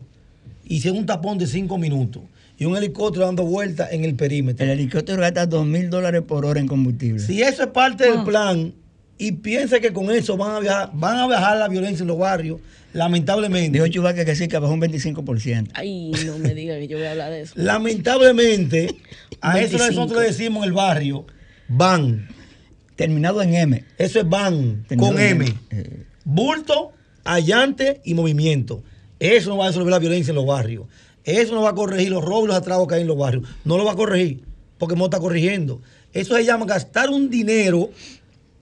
Hicieron 0.68 1.00
un 1.00 1.06
tapón 1.06 1.38
de 1.38 1.48
cinco 1.48 1.78
minutos 1.78 2.24
y 2.58 2.66
un 2.66 2.76
helicóptero 2.76 3.26
dando 3.26 3.44
vueltas 3.44 3.92
en 3.92 4.04
el 4.04 4.16
perímetro. 4.16 4.66
El 4.66 4.72
helicóptero 4.72 5.22
gasta 5.22 5.46
dos 5.46 5.66
mil 5.66 5.90
dólares 5.90 6.24
por 6.28 6.46
hora 6.46 6.60
en 6.60 6.68
combustible. 6.68 7.20
Si 7.20 7.42
eso 7.42 7.64
es 7.64 7.70
parte 7.70 8.06
del 8.06 8.20
ah. 8.20 8.26
plan 8.26 8.74
y 9.18 9.32
piensa 9.34 9.80
que 9.80 9.94
con 9.94 10.12
eso 10.12 10.36
van 10.36 10.56
a 10.56 10.60
viajar, 10.60 10.90
van 10.94 11.18
a 11.18 11.28
bajar 11.28 11.58
la 11.58 11.68
violencia 11.68 12.04
en 12.04 12.08
los 12.08 12.18
barrios, 12.18 12.60
lamentablemente. 12.94 13.78
Dijo 13.78 13.88
Chubaca 13.88 14.26
que 14.26 14.36
sí, 14.36 14.48
que 14.48 14.58
bajó 14.58 14.74
un 14.74 14.82
25%. 14.82 15.72
Ay, 15.74 16.12
no 16.26 16.38
me 16.38 16.54
diga 16.54 16.78
que 16.78 16.88
yo 16.88 16.98
voy 16.98 17.06
a 17.06 17.12
hablar 17.12 17.32
de 17.32 17.42
eso. 17.42 17.54
Lamentablemente, 17.56 18.96
a 19.42 19.60
eso 19.60 19.78
nosotros 19.78 20.22
le 20.22 20.28
decimos 20.28 20.64
en 20.64 20.70
el 20.70 20.74
barrio, 20.74 21.26
van. 21.68 22.30
Terminado 22.96 23.42
en 23.42 23.54
M. 23.54 23.84
Eso 23.98 24.20
es 24.20 24.30
van, 24.30 24.86
con 24.98 25.20
M. 25.20 25.46
Eh. 25.70 26.04
Bulto, 26.24 26.94
allante 27.26 28.02
y 28.06 28.14
movimiento. 28.14 28.84
Eso 29.20 29.50
no 29.50 29.58
va 29.58 29.66
a 29.66 29.68
resolver 29.68 29.92
la 29.92 30.00
violencia 30.00 30.32
en 30.32 30.36
los 30.36 30.46
barrios. 30.46 30.86
Eso 31.26 31.56
no 31.56 31.62
va 31.62 31.72
a 31.72 31.76
corregir 31.76 32.10
los 32.10 32.24
robos 32.24 32.46
y 32.46 32.48
los 32.48 32.56
atragos 32.56 32.88
que 32.88 32.96
hay 32.96 33.02
en 33.02 33.08
los 33.08 33.18
barrios. 33.18 33.48
No 33.66 33.78
lo 33.78 33.86
va 33.86 33.94
a 33.94 33.96
corregir, 33.96 34.44
porque 34.78 34.96
no 34.96 35.06
está 35.06 35.20
corrigiendo. 35.20 35.82
Eso 36.14 36.36
se 36.36 36.46
llama 36.46 36.66
gastar 36.66 37.10
un 37.10 37.30
dinero 37.30 37.90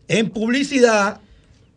en 0.07 0.29
publicidad 0.29 1.19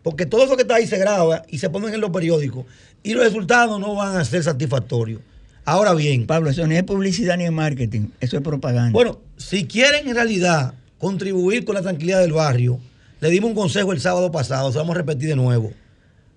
porque 0.06 0.24
todo 0.24 0.44
eso 0.44 0.54
que 0.54 0.62
está 0.62 0.76
ahí 0.76 0.86
se 0.86 0.98
graba 0.98 1.42
y 1.48 1.58
se 1.58 1.68
pone 1.68 1.92
en 1.92 2.00
los 2.00 2.10
periódicos 2.10 2.64
y 3.02 3.14
los 3.14 3.24
resultados 3.24 3.80
no 3.80 3.96
van 3.96 4.16
a 4.16 4.24
ser 4.24 4.44
satisfactorios. 4.44 5.20
Ahora 5.64 5.94
bien. 5.94 6.28
Pablo, 6.28 6.48
eso 6.48 6.64
ni 6.64 6.76
es 6.76 6.84
publicidad 6.84 7.36
ni 7.36 7.44
es 7.44 7.50
marketing, 7.50 8.10
eso 8.20 8.36
es 8.36 8.42
propaganda. 8.44 8.92
Bueno, 8.92 9.18
si 9.36 9.66
quieren 9.66 10.08
en 10.08 10.14
realidad 10.14 10.74
contribuir 10.98 11.64
con 11.64 11.74
la 11.74 11.82
tranquilidad 11.82 12.20
del 12.20 12.34
barrio, 12.34 12.78
le 13.20 13.30
dimos 13.30 13.50
un 13.50 13.56
consejo 13.56 13.92
el 13.92 14.00
sábado 14.00 14.30
pasado, 14.30 14.70
se 14.70 14.78
vamos 14.78 14.94
a 14.94 14.98
repetir 14.98 15.28
de 15.28 15.34
nuevo. 15.34 15.72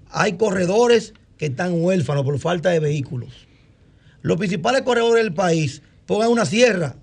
Hay 0.09 0.33
corredores 0.33 1.13
que 1.37 1.45
están 1.45 1.79
huérfanos 1.79 2.23
por 2.23 2.39
falta 2.39 2.71
de 2.71 2.79
vehículos. 2.79 3.29
Los 4.23 4.37
principales 4.37 4.81
corredores 4.81 5.23
del 5.23 5.35
país 5.35 5.83
pongan 6.07 6.29
una 6.29 6.47
sierra 6.47 6.95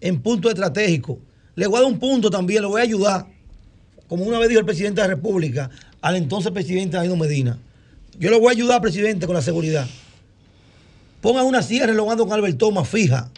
en 0.00 0.22
punto 0.22 0.48
estratégico. 0.48 1.18
Le 1.56 1.66
voy 1.66 1.78
a 1.78 1.82
dar 1.82 1.90
un 1.90 1.98
punto 1.98 2.30
también, 2.30 2.62
le 2.62 2.68
voy 2.68 2.80
a 2.80 2.84
ayudar 2.84 3.26
como 4.08 4.24
una 4.24 4.38
vez 4.38 4.48
dijo 4.48 4.60
el 4.60 4.66
presidente 4.66 5.00
de 5.00 5.08
la 5.08 5.14
República 5.14 5.70
al 6.00 6.16
entonces 6.16 6.52
presidente 6.52 6.96
Danilo 6.96 7.16
Medina. 7.16 7.58
Yo 8.18 8.30
le 8.30 8.38
voy 8.38 8.48
a 8.48 8.52
ayudar, 8.52 8.80
presidente, 8.80 9.26
con 9.26 9.34
la 9.34 9.42
seguridad. 9.42 9.86
Pongan 11.20 11.44
una 11.44 11.62
sierra 11.62 11.90
en 11.90 11.96
Logando 11.96 12.24
con 12.24 12.34
Albert 12.34 12.58
Thomas 12.58 12.88
fija. 12.88 13.30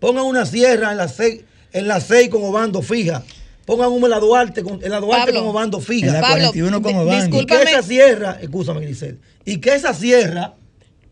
Pongan 0.00 0.24
una 0.24 0.44
sierra 0.46 0.92
en 0.92 0.98
la 0.98 1.08
6 1.08 1.42
en 1.74 1.88
la 1.88 2.00
seis 2.00 2.30
con 2.30 2.42
Obando 2.42 2.80
fija. 2.80 3.22
Pongan 3.66 3.90
uno 3.90 4.06
en 4.06 4.10
la 4.10 4.20
Duarte, 4.20 4.62
con, 4.62 4.82
en 4.82 4.90
la 4.90 5.00
Duarte 5.00 5.32
con 5.32 5.44
Obando 5.46 5.80
fija. 5.80 6.06
En 6.06 6.12
la 6.14 6.20
41 6.20 6.82
con 6.82 6.94
Obando. 6.94 7.40
Y 7.40 7.46
que 7.46 7.62
esa 7.62 7.82
sierra, 7.82 8.38
escúchame, 8.40 8.80
Grisel, 8.80 9.18
y 9.44 9.58
que 9.58 9.74
esa 9.74 9.92
sierra, 9.92 10.54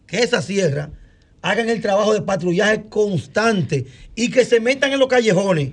que 0.07 0.21
esa 0.21 0.41
sierra, 0.41 0.91
hagan 1.43 1.69
el 1.69 1.81
trabajo 1.81 2.15
de 2.15 2.23
patrullaje 2.23 2.85
constante 2.89 3.87
y 4.15 4.31
que 4.31 4.45
se 4.45 4.61
metan 4.61 4.93
en 4.93 5.01
los 5.01 5.09
callejones 5.09 5.71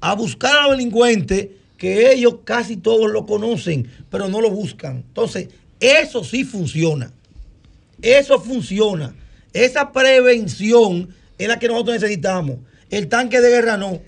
a 0.00 0.14
buscar 0.14 0.56
a 0.56 0.62
los 0.68 0.78
delincuentes 0.78 1.48
que 1.78 2.12
ellos 2.12 2.40
casi 2.44 2.76
todos 2.76 3.10
lo 3.10 3.24
conocen, 3.24 3.90
pero 4.10 4.28
no 4.28 4.40
lo 4.40 4.50
buscan. 4.50 4.96
Entonces, 4.96 5.48
eso 5.80 6.24
sí 6.24 6.44
funciona. 6.44 7.12
Eso 8.02 8.40
funciona. 8.40 9.14
Esa 9.52 9.92
prevención 9.92 11.08
es 11.38 11.48
la 11.48 11.58
que 11.58 11.68
nosotros 11.68 12.00
necesitamos. 12.00 12.56
El 12.90 13.08
tanque 13.08 13.40
de 13.40 13.48
guerra 13.48 13.76
no. 13.76 14.00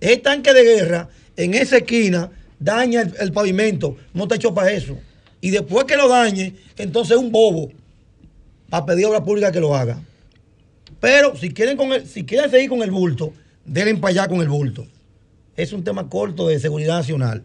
El 0.00 0.20
tanque 0.20 0.52
de 0.52 0.64
guerra 0.64 1.08
en 1.36 1.54
esa 1.54 1.78
esquina 1.78 2.30
daña 2.58 3.08
el, 3.20 3.32
pavimento. 3.32 3.96
No 4.12 4.24
está 4.24 4.34
hecho 4.34 4.52
para 4.52 4.72
eso. 4.72 4.98
Y 5.40 5.50
después 5.50 5.84
que 5.84 5.96
lo 5.96 6.08
dañe, 6.08 6.54
entonces 6.76 7.16
un 7.16 7.30
bobo 7.30 7.70
a 8.70 8.84
pedir 8.84 9.06
obra 9.06 9.22
pública 9.22 9.52
que 9.52 9.60
lo 9.60 9.76
haga. 9.76 10.02
Pero 11.00 11.36
si 11.36 11.52
quieren, 11.52 11.76
con 11.76 12.04
si 12.06 12.24
quieren 12.24 12.50
seguir 12.50 12.70
con 12.70 12.82
el 12.82 12.90
bulto, 12.90 13.32
denle 13.64 13.94
para 13.96 14.10
allá 14.10 14.28
con 14.28 14.40
el 14.40 14.48
bulto. 14.48 14.86
Es 15.56 15.72
un 15.72 15.84
tema 15.84 16.08
corto 16.08 16.48
de 16.48 16.58
seguridad 16.58 16.96
nacional. 16.96 17.44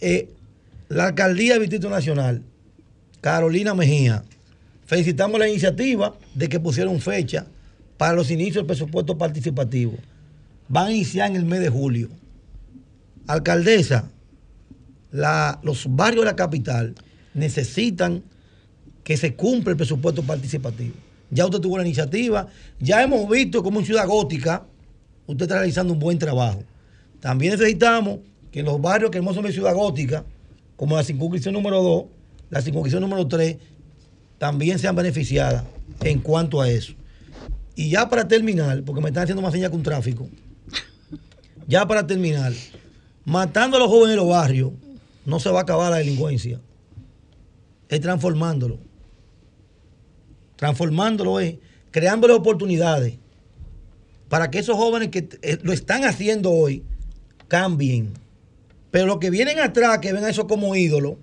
Eh, 0.00 0.28
la 0.88 1.08
alcaldía 1.08 1.54
del 1.54 1.62
Distrito 1.62 1.90
Nacional, 1.90 2.42
Carolina 3.20 3.74
Mejía, 3.74 4.24
felicitamos 4.86 5.38
la 5.38 5.48
iniciativa 5.48 6.16
de 6.34 6.48
que 6.48 6.60
pusieron 6.60 7.00
fecha 7.00 7.46
para 7.96 8.14
los 8.14 8.30
inicios 8.30 8.56
del 8.56 8.66
presupuesto 8.66 9.18
participativo. 9.18 9.94
Van 10.68 10.86
a 10.86 10.92
iniciar 10.92 11.30
en 11.30 11.36
el 11.36 11.44
mes 11.44 11.60
de 11.60 11.68
julio. 11.68 12.08
Alcaldesa, 13.26 14.10
los 15.12 15.86
barrios 15.94 16.24
de 16.24 16.30
la 16.30 16.36
capital 16.36 16.94
necesitan 17.34 18.22
que 19.04 19.16
se 19.16 19.34
cumpla 19.34 19.72
el 19.72 19.76
presupuesto 19.76 20.22
participativo. 20.22 20.94
Ya 21.30 21.44
usted 21.44 21.60
tuvo 21.60 21.76
la 21.76 21.84
iniciativa, 21.84 22.48
ya 22.80 23.02
hemos 23.02 23.28
visto 23.28 23.62
cómo 23.62 23.80
en 23.80 23.86
Ciudad 23.86 24.06
Gótica 24.06 24.64
usted 25.26 25.44
está 25.44 25.56
realizando 25.56 25.92
un 25.92 25.98
buen 25.98 26.18
trabajo. 26.18 26.64
También 27.20 27.52
necesitamos 27.52 28.20
que 28.50 28.62
los 28.62 28.80
barrios 28.80 29.10
que 29.10 29.18
hemos 29.18 29.40
de 29.40 29.52
Ciudad 29.52 29.74
Gótica, 29.74 30.24
como 30.76 30.96
la 30.96 31.04
circunscripción 31.04 31.54
número 31.54 31.82
2, 31.82 32.04
la 32.48 32.62
circunscripción 32.62 33.02
número 33.02 33.28
3, 33.28 33.56
también 34.38 34.78
sean 34.78 34.96
beneficiadas 34.96 35.64
en 36.02 36.20
cuanto 36.20 36.60
a 36.60 36.68
eso. 36.68 36.94
Y 37.76 37.90
ya 37.90 38.08
para 38.08 38.26
terminar, 38.26 38.82
porque 38.84 39.00
me 39.00 39.08
están 39.08 39.24
haciendo 39.24 39.42
más 39.42 39.52
señas 39.52 39.70
con 39.70 39.82
tráfico, 39.82 40.28
ya 41.68 41.86
para 41.86 42.06
terminar, 42.06 42.52
matando 43.24 43.76
a 43.76 43.80
los 43.80 43.88
jóvenes 43.88 44.10
de 44.10 44.16
los 44.16 44.28
barrios, 44.28 44.72
no 45.26 45.38
se 45.38 45.50
va 45.50 45.60
a 45.60 45.62
acabar 45.62 45.90
la 45.90 45.98
delincuencia. 45.98 46.60
Es 47.88 48.00
transformándolo. 48.00 48.78
Transformándolo 50.56 51.40
es 51.40 51.56
creándole 51.90 52.34
oportunidades 52.34 53.18
para 54.28 54.50
que 54.50 54.58
esos 54.58 54.76
jóvenes 54.76 55.08
que 55.08 55.28
eh, 55.42 55.58
lo 55.62 55.72
están 55.72 56.04
haciendo 56.04 56.50
hoy 56.50 56.84
cambien. 57.50 58.14
Pero 58.90 59.06
los 59.06 59.18
que 59.18 59.28
vienen 59.28 59.58
atrás, 59.58 59.98
que 59.98 60.12
ven 60.12 60.24
a 60.24 60.30
eso 60.30 60.46
como 60.46 60.74
ídolo, 60.74 61.18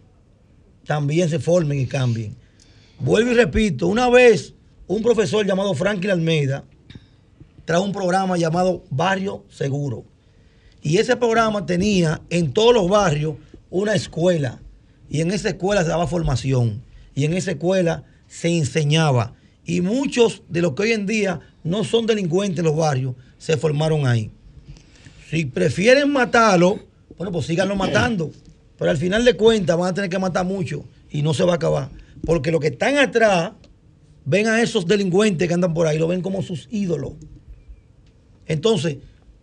también 0.86 1.30
se 1.30 1.40
formen 1.40 1.80
y 1.80 1.88
cambien. 1.88 2.36
Vuelvo 3.00 3.32
y 3.32 3.34
repito, 3.34 3.88
una 3.88 4.10
vez 4.10 4.54
un 4.88 5.02
profesor 5.02 5.46
llamado 5.46 5.74
Franklin 5.74 6.12
Almeida 6.12 6.66
trajo 7.66 7.84
un 7.84 7.92
programa 7.92 8.38
llamado 8.38 8.84
Barrio 8.90 9.46
Seguro. 9.50 10.06
Y 10.82 10.98
ese 10.98 11.16
programa 11.16 11.66
tenía 11.66 12.22
en 12.30 12.54
todos 12.54 12.74
los 12.74 12.90
barrios 12.90 13.36
una 13.70 13.96
escuela. 13.96 14.62
Y 15.10 15.22
en 15.22 15.32
esa 15.32 15.50
escuela 15.50 15.84
se 15.84 15.90
daba 15.90 16.08
formación. 16.08 16.84
Y 17.16 17.26
en 17.26 17.34
esa 17.34 17.52
escuela 17.52 18.04
se 18.28 18.50
enseñaba. 18.58 19.34
Y 19.66 19.82
muchos 19.82 20.44
de 20.50 20.62
los 20.62 20.74
que 20.74 20.84
hoy 20.84 20.92
en 20.92 21.06
día 21.06 21.40
no 21.64 21.84
son 21.84 22.06
delincuentes 22.06 22.60
en 22.60 22.66
los 22.66 22.76
barrios 22.76 23.16
se 23.38 23.58
formaron 23.58 24.08
ahí. 24.08 24.32
Si 25.30 25.46
prefieren 25.46 26.12
matarlo, 26.12 26.80
bueno, 27.18 27.32
pues 27.32 27.46
síganlo 27.48 27.76
matando. 27.76 28.32
Pero 28.78 28.92
al 28.92 28.98
final 28.98 29.26
de 29.26 29.36
cuentas 29.36 29.78
van 29.78 29.90
a 29.90 29.94
tener 29.94 30.10
que 30.10 30.20
matar 30.20 30.46
mucho 30.46 30.86
y 31.10 31.22
no 31.22 31.34
se 31.34 31.44
va 31.44 31.54
a 31.54 31.56
acabar. 31.56 31.90
Porque 32.26 32.52
los 32.52 32.62
que 32.62 32.68
están 32.68 32.98
atrás 32.98 33.52
ven 34.24 34.48
a 34.48 34.62
esos 34.62 34.86
delincuentes 34.86 35.48
que 35.48 35.54
andan 35.54 35.74
por 35.74 35.88
ahí, 35.88 35.98
lo 35.98 36.08
ven 36.08 36.22
como 36.22 36.42
sus 36.42 36.68
ídolos. 36.72 37.14
Entonces, 38.46 38.98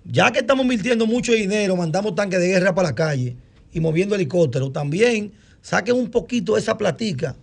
ya 0.05 0.31
que 0.31 0.41
estamos 0.41 0.65
invirtiendo 0.65 1.07
mucho 1.07 1.33
dinero, 1.33 1.77
mandamos 1.77 2.15
tanques 2.15 2.41
de 2.41 2.49
guerra 2.49 2.75
para 2.75 2.89
la 2.91 2.95
calle 2.95 3.37
y 3.73 3.81
moviendo 3.81 4.15
helicópteros, 4.15 4.73
también 4.73 5.33
saquen 5.61 5.97
un 5.97 6.11
poquito 6.11 6.57
esa 6.57 6.79
platica 6.79 7.37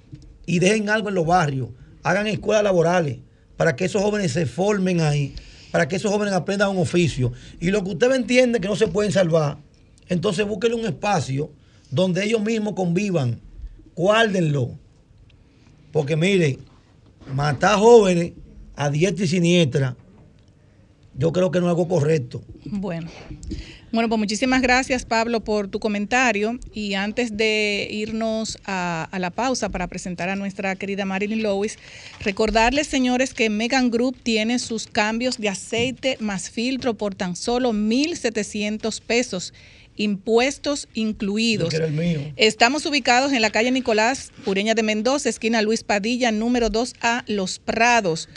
y 0.46 0.60
dejen 0.60 0.90
algo 0.90 1.10
en 1.10 1.16
los 1.16 1.26
barrios. 1.26 1.70
Hagan 2.04 2.28
escuelas 2.28 2.64
laborales 2.64 3.18
para 3.58 3.76
que 3.76 3.86
esos 3.86 4.02
jóvenes 4.02 4.32
se 4.32 4.46
formen 4.46 5.02
ahí, 5.02 5.36
para 5.72 5.88
que 5.88 5.96
esos 5.96 6.12
jóvenes 6.12 6.34
aprendan 6.34 6.70
un 6.70 6.78
oficio. 6.78 7.32
Y 7.60 7.72
lo 7.72 7.84
que 7.84 7.92
usted 7.92 8.12
entiende 8.14 8.60
que 8.60 8.68
no 8.68 8.76
se 8.76 8.88
pueden 8.88 9.12
salvar, 9.12 9.58
entonces 10.10 10.46
búsquenle 10.46 10.76
un 10.76 10.86
espacio 10.86 11.52
donde 11.90 12.24
ellos 12.24 12.42
mismos 12.42 12.74
convivan. 12.74 13.40
Guárdenlo. 13.96 14.78
Porque 15.92 16.16
miren, 16.16 16.60
matar 17.34 17.78
jóvenes 17.78 18.34
a 18.76 18.90
diestra 18.90 19.26
y 19.26 19.28
siniestra, 19.28 19.96
yo 21.16 21.32
creo 21.32 21.52
que 21.52 21.60
no 21.60 21.68
es 21.68 21.70
algo 21.72 21.88
correcto. 21.88 22.42
Bueno. 22.66 23.10
Bueno, 23.92 24.08
pues 24.08 24.20
muchísimas 24.20 24.62
gracias 24.62 25.06
Pablo 25.06 25.44
por 25.44 25.68
tu 25.68 25.80
comentario. 25.80 26.58
Y 26.74 26.94
antes 26.94 27.36
de 27.36 27.88
irnos 27.92 28.58
a, 28.66 29.10
a, 29.12 29.20
la 29.20 29.32
pausa 29.32 29.70
para 29.70 29.88
presentar 29.88 30.30
a 30.30 30.36
nuestra 30.36 30.76
querida 30.76 31.06
Marilyn 31.06 31.44
Lewis, 31.44 31.78
recordarles 32.22 32.88
señores 32.88 33.34
que 33.34 33.50
Megan 33.50 33.92
Group 33.92 34.18
tiene 34.24 34.60
sus 34.60 34.88
cambios 34.88 35.38
de 35.38 35.50
aceite 35.50 36.18
más 36.20 36.50
filtro 36.50 36.94
por 36.94 37.16
tan 37.16 37.36
solo 37.36 37.74
1.700 37.74 39.02
pesos 39.02 39.54
impuestos 39.98 40.88
incluidos. 40.94 41.76
Estamos 42.36 42.86
ubicados 42.86 43.34
en 43.34 43.42
la 43.42 43.50
calle 43.50 43.72
Nicolás 43.72 44.32
Pureña 44.46 44.74
de 44.74 44.84
Mendoza, 44.84 45.30
esquina 45.30 45.62
Luis 45.62 45.84
Padilla, 45.84 46.32
número 46.32 46.70
2A, 46.70 47.24
Los 47.28 47.60
Prados, 47.60 48.30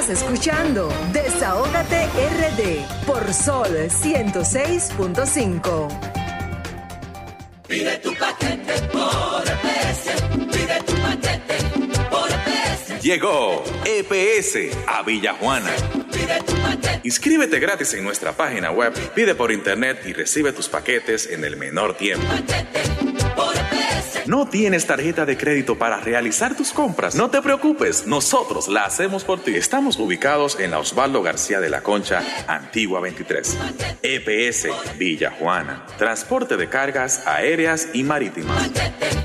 Estás 0.04 0.22
escuchando 0.22 0.92
Desahógate 1.14 2.04
RD 2.04 2.84
por 3.06 3.32
Sol 3.32 3.88
106.5. 3.88 5.88
Pide 7.66 7.96
tu 8.00 8.14
paquete 8.14 8.82
por 8.92 9.42
EPS. 9.48 10.10
Pide 10.52 10.82
tu 10.82 10.92
paquete 11.00 11.56
por 12.10 12.28
EPS. 12.30 13.02
Llegó 13.02 13.64
EPS 13.86 14.76
a 14.86 15.02
Villajuana 15.04 15.72
Inscríbete 17.02 17.58
gratis 17.58 17.94
en 17.94 18.04
nuestra 18.04 18.32
página 18.32 18.70
web, 18.70 18.92
pide 19.14 19.34
por 19.34 19.50
internet 19.52 20.02
y 20.04 20.12
recibe 20.12 20.52
tus 20.52 20.68
paquetes 20.68 21.30
en 21.30 21.44
el 21.44 21.56
menor 21.56 21.96
tiempo. 21.96 22.26
¿No 24.26 24.48
tienes 24.48 24.86
tarjeta 24.86 25.26
de 25.26 25.36
crédito 25.36 25.76
para 25.76 26.00
realizar 26.00 26.56
tus 26.56 26.72
compras? 26.72 27.14
No 27.14 27.28
te 27.28 27.42
preocupes, 27.42 28.06
nosotros 28.06 28.68
la 28.68 28.84
hacemos 28.84 29.22
por 29.22 29.40
ti. 29.40 29.54
Estamos 29.54 29.98
ubicados 29.98 30.58
en 30.58 30.70
la 30.70 30.78
Osvaldo 30.78 31.22
García 31.22 31.60
de 31.60 31.68
la 31.68 31.82
Concha, 31.82 32.22
Antigua 32.46 33.00
23. 33.00 33.58
EPS 34.02 34.68
Villa 34.96 35.30
Juana. 35.38 35.84
Transporte 35.98 36.56
de 36.56 36.70
cargas 36.70 37.26
aéreas 37.26 37.88
y 37.92 38.02
marítimas. 38.02 38.70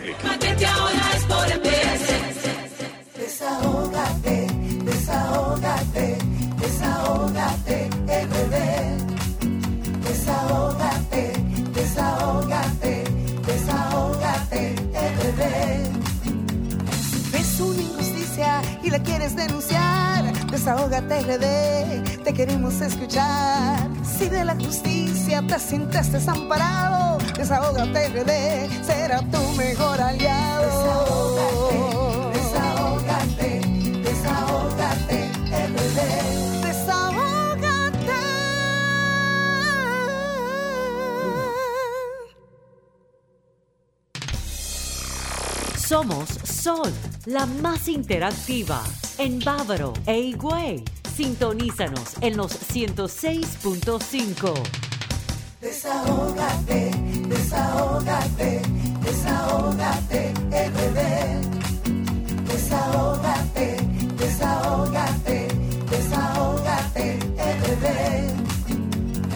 Desahógate, 3.15 4.47
desahógate, 4.83 6.17
Desahógate, 7.03 7.89
RD. 8.07 8.55
Desahógate, 10.07 11.33
desahógate, 11.75 13.03
desahógate, 13.45 14.75
RD. 15.19 15.41
Ves 17.33 17.59
una 17.59 17.81
injusticia 17.81 18.61
y 18.83 18.89
la 18.89 18.99
quieres 18.99 19.35
denunciar. 19.35 20.31
Desahógate, 20.49 21.19
RD. 21.23 22.23
Te 22.23 22.33
queremos 22.33 22.79
escuchar. 22.79 23.89
Si 24.17 24.29
de 24.29 24.45
la 24.45 24.55
justicia 24.55 25.43
te 25.45 25.59
sientes 25.59 26.09
desamparado, 26.09 27.17
desahógate, 27.37 28.07
RD. 28.09 28.31
Será 28.85 29.19
tu 29.29 29.41
mejor 29.57 29.99
aliado. 29.99 30.63
Desahógate, 32.31 33.59
desahógate, 33.59 33.61
desahógate, 34.05 35.31
RD. 35.51 36.42
Somos 45.93 46.25
Sol, 46.43 46.91
la 47.27 47.45
más 47.45 47.87
interactiva 47.87 48.81
en 49.19 49.37
Bávaro 49.37 49.93
e 50.07 50.21
Higüey. 50.21 50.83
Sintonízanos 51.15 52.15
en 52.21 52.35
los 52.35 52.51
106.5. 52.51 54.53
Desahógate, 55.61 56.91
desahógate, 57.27 58.63
desahógate, 59.03 60.33
RD. 60.49 60.99
Desahógate, 62.47 63.77
desahógate, 64.17 65.47
desahógate, 65.91 67.19
RD. 67.37 67.85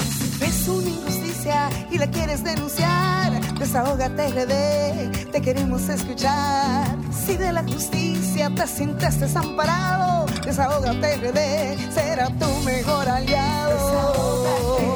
Si 0.10 0.26
ves 0.40 0.68
una 0.68 0.90
injusticia 0.90 1.70
y 1.98 2.00
la 2.00 2.08
quieres 2.08 2.44
denunciar, 2.44 3.32
Desahógate 3.58 4.30
RD, 4.30 5.32
te 5.32 5.42
queremos 5.42 5.90
escuchar. 5.90 6.96
Si 7.12 7.36
de 7.36 7.52
la 7.52 7.64
justicia 7.64 8.52
te 8.54 8.68
sientes 8.68 9.20
desamparado, 9.20 10.28
Desahógate 10.46 11.18
RD, 11.18 11.92
será 11.92 12.28
tu 12.40 12.50
mejor 12.64 13.10
aliado. 13.10 14.87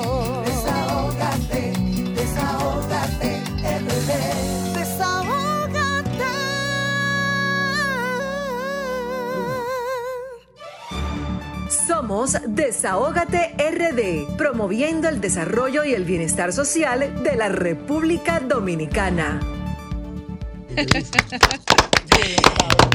Somos 12.11 12.37
Desahógate 12.45 13.55
RD, 13.57 14.35
promoviendo 14.35 15.07
el 15.07 15.21
desarrollo 15.21 15.85
y 15.85 15.93
el 15.93 16.03
bienestar 16.03 16.51
social 16.51 17.23
de 17.23 17.37
la 17.37 17.47
República 17.47 18.41
Dominicana. 18.41 19.39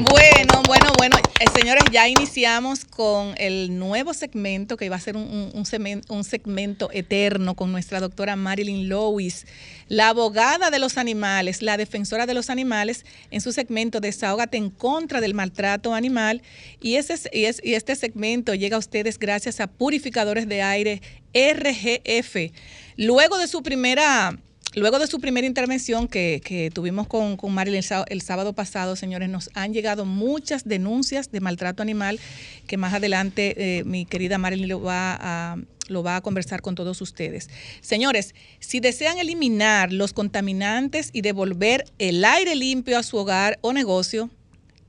Bueno, 0.02 0.62
bueno, 0.66 0.92
bueno, 0.98 1.16
eh, 1.40 1.44
señores, 1.58 1.84
ya 1.90 2.06
iniciamos 2.06 2.84
con 2.84 3.34
el 3.38 3.78
nuevo 3.78 4.12
segmento 4.12 4.76
que 4.76 4.90
va 4.90 4.96
a 4.96 5.00
ser 5.00 5.16
un, 5.16 5.66
segmento, 5.66 6.90
eterno 6.92 7.54
con 7.54 7.72
nuestra 7.72 8.00
doctora 8.00 8.36
Marilyn 8.36 8.88
Lewis, 8.88 9.46
la 9.88 10.10
abogada 10.10 10.70
de 10.70 10.78
los 10.78 10.98
animales, 10.98 11.62
la 11.62 11.78
defensora 11.78 12.26
de 12.26 12.34
los 12.34 12.50
animales, 12.50 13.06
en 13.30 13.40
su 13.40 13.52
segmento 13.52 14.00
Desahógate 14.00 14.58
en 14.58 14.68
contra 14.70 15.22
del 15.22 15.34
maltrato 15.34 15.94
animal. 15.94 16.42
Y, 16.80 16.92
y 16.92 17.74
este 17.74 17.96
segmento 17.96 18.54
llega 18.54 18.76
a 18.76 18.80
ustedes 18.80 19.18
gracias 19.18 19.60
a 19.60 19.66
Purificadores 19.66 20.46
de 20.46 20.62
Aire 20.62 21.00
RGF. 21.34 22.52
Luego 22.96 23.38
de 23.38 23.46
su 23.46 23.62
primera 23.62 24.38
Luego 24.78 24.98
de 24.98 25.06
su 25.06 25.20
primera 25.20 25.46
intervención 25.46 26.06
que, 26.06 26.70
tuvimos 26.74 27.06
con, 27.06 27.38
con 27.38 27.50
Marilyn 27.54 27.80
el, 28.08 28.20
sábado 28.20 28.52
pasado, 28.52 28.94
señores, 28.94 29.30
nos 29.30 29.48
han 29.54 29.72
llegado 29.72 30.04
muchas 30.04 30.64
denuncias 30.68 31.32
de 31.32 31.40
maltrato 31.40 31.82
animal 31.82 32.20
que 32.66 32.76
más 32.76 32.92
adelante 32.92 33.54
eh, 33.78 33.84
mi 33.84 34.04
querida 34.04 34.36
Marilyn 34.36 34.68
lo 34.68 34.82
va 34.82 35.16
a 35.18 35.56
lo 35.88 36.02
va 36.02 36.16
a 36.16 36.20
conversar 36.20 36.60
con 36.60 36.74
todos 36.74 37.00
ustedes. 37.00 37.48
Señores, 37.80 38.34
si 38.58 38.80
desean 38.80 39.18
eliminar 39.18 39.92
los 39.92 40.12
contaminantes 40.12 41.08
y 41.14 41.22
devolver 41.22 41.86
el 41.98 42.22
aire 42.22 42.54
limpio 42.54 42.98
a 42.98 43.02
su 43.02 43.16
hogar 43.16 43.58
o 43.62 43.72
negocio, 43.72 44.28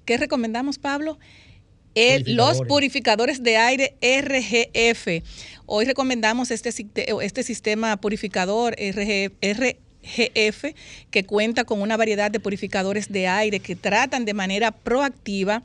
¿qué 0.04 0.18
recomendamos, 0.18 0.80
Pablo? 0.80 1.18
los 2.26 2.62
purificadores 2.62 3.42
de 3.42 3.58
aire 3.58 3.96
RGF. 4.02 5.24
Hoy 5.70 5.84
recomendamos 5.84 6.50
este, 6.50 6.70
este 7.22 7.44
sistema 7.44 7.98
purificador 7.98 8.74
RGF 8.80 10.66
que 11.12 11.26
cuenta 11.26 11.66
con 11.66 11.82
una 11.82 11.98
variedad 11.98 12.32
de 12.32 12.40
purificadores 12.40 13.12
de 13.12 13.28
aire 13.28 13.60
que 13.60 13.76
tratan 13.76 14.24
de 14.24 14.34
manera 14.34 14.72
proactiva 14.72 15.64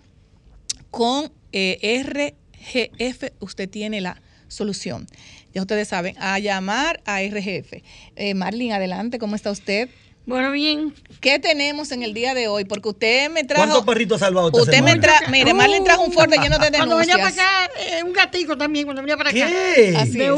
con 0.91 1.31
eh, 1.53 2.03
RGF 2.03 3.31
usted 3.39 3.67
tiene 3.67 3.99
la 4.01 4.21
solución. 4.47 5.07
Ya 5.53 5.61
ustedes 5.61 5.87
saben, 5.87 6.15
a 6.19 6.37
llamar 6.39 7.01
a 7.05 7.21
RGF. 7.21 7.81
Eh, 8.15 8.33
Marlene, 8.35 8.73
adelante, 8.73 9.17
¿cómo 9.17 9.35
está 9.35 9.49
usted? 9.51 9.89
Bueno, 10.25 10.51
bien. 10.51 10.93
¿Qué 11.19 11.39
tenemos 11.39 11.91
en 11.91 12.03
el 12.03 12.13
día 12.13 12.33
de 12.33 12.47
hoy? 12.47 12.65
Porque 12.65 12.89
usted 12.89 13.29
me 13.31 13.43
trajo. 13.43 13.63
¿Cuántos 13.63 13.85
perritos 13.85 14.21
ha 14.21 14.25
salvado 14.25 14.47
usted? 14.47 14.61
Usted 14.61 14.81
me 14.81 14.97
trajo. 14.99 15.31
Mire, 15.31 15.53
Marlene 15.53 15.83
trajo 15.83 16.03
un 16.03 16.13
fuerte 16.13 16.37
lleno 16.37 16.57
de 16.59 16.69
denuncias. 16.69 16.87
Cuando 16.87 16.97
venía 16.97 17.17
para 17.17 17.29
acá, 17.29 17.71
eh, 17.79 18.03
un 18.03 18.13
gatico 18.13 18.57
también, 18.57 18.85
cuando 18.85 19.01
venía 19.01 19.17
para 19.17 19.29
acá. 19.31 19.47
¿Qué? 19.47 19.95
Así 19.97 20.21
es. 20.21 20.31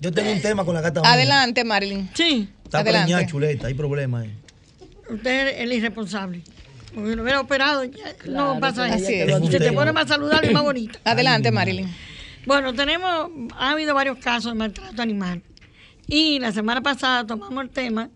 Yo 0.00 0.12
tengo 0.12 0.30
un 0.30 0.40
tema 0.40 0.64
con 0.64 0.74
la 0.74 0.80
gata. 0.80 1.00
Adelante, 1.04 1.64
Marilyn. 1.64 2.10
Sí. 2.14 2.48
Está 2.64 2.84
preñada, 2.84 3.26
chuleta, 3.26 3.66
hay 3.66 3.74
problemas 3.74 4.24
ahí. 4.24 4.34
Usted 5.08 5.48
es 5.48 5.60
el 5.60 5.72
irresponsable. 5.72 6.42
Porque 6.94 7.16
lo 7.16 7.22
hubiera 7.22 7.40
operado, 7.40 7.84
ya 7.84 8.14
no 8.26 8.58
pasa 8.60 8.88
eso. 8.94 9.06
Se 9.50 9.58
te 9.58 9.72
pone 9.72 9.92
más 9.92 10.08
saludable 10.08 10.50
y 10.50 10.54
más 10.54 10.62
bonita. 10.62 10.98
Adelante, 11.04 11.50
Marilyn. 11.50 11.88
Bueno, 12.46 12.74
tenemos, 12.74 13.30
ha 13.56 13.70
habido 13.70 13.94
varios 13.94 14.18
casos 14.18 14.52
de 14.52 14.58
maltrato 14.58 15.00
animal. 15.02 15.42
Y 16.06 16.38
la 16.38 16.52
semana 16.52 16.82
pasada 16.82 17.26
tomamos 17.26 17.62
el 17.62 17.70
tema 17.70 18.10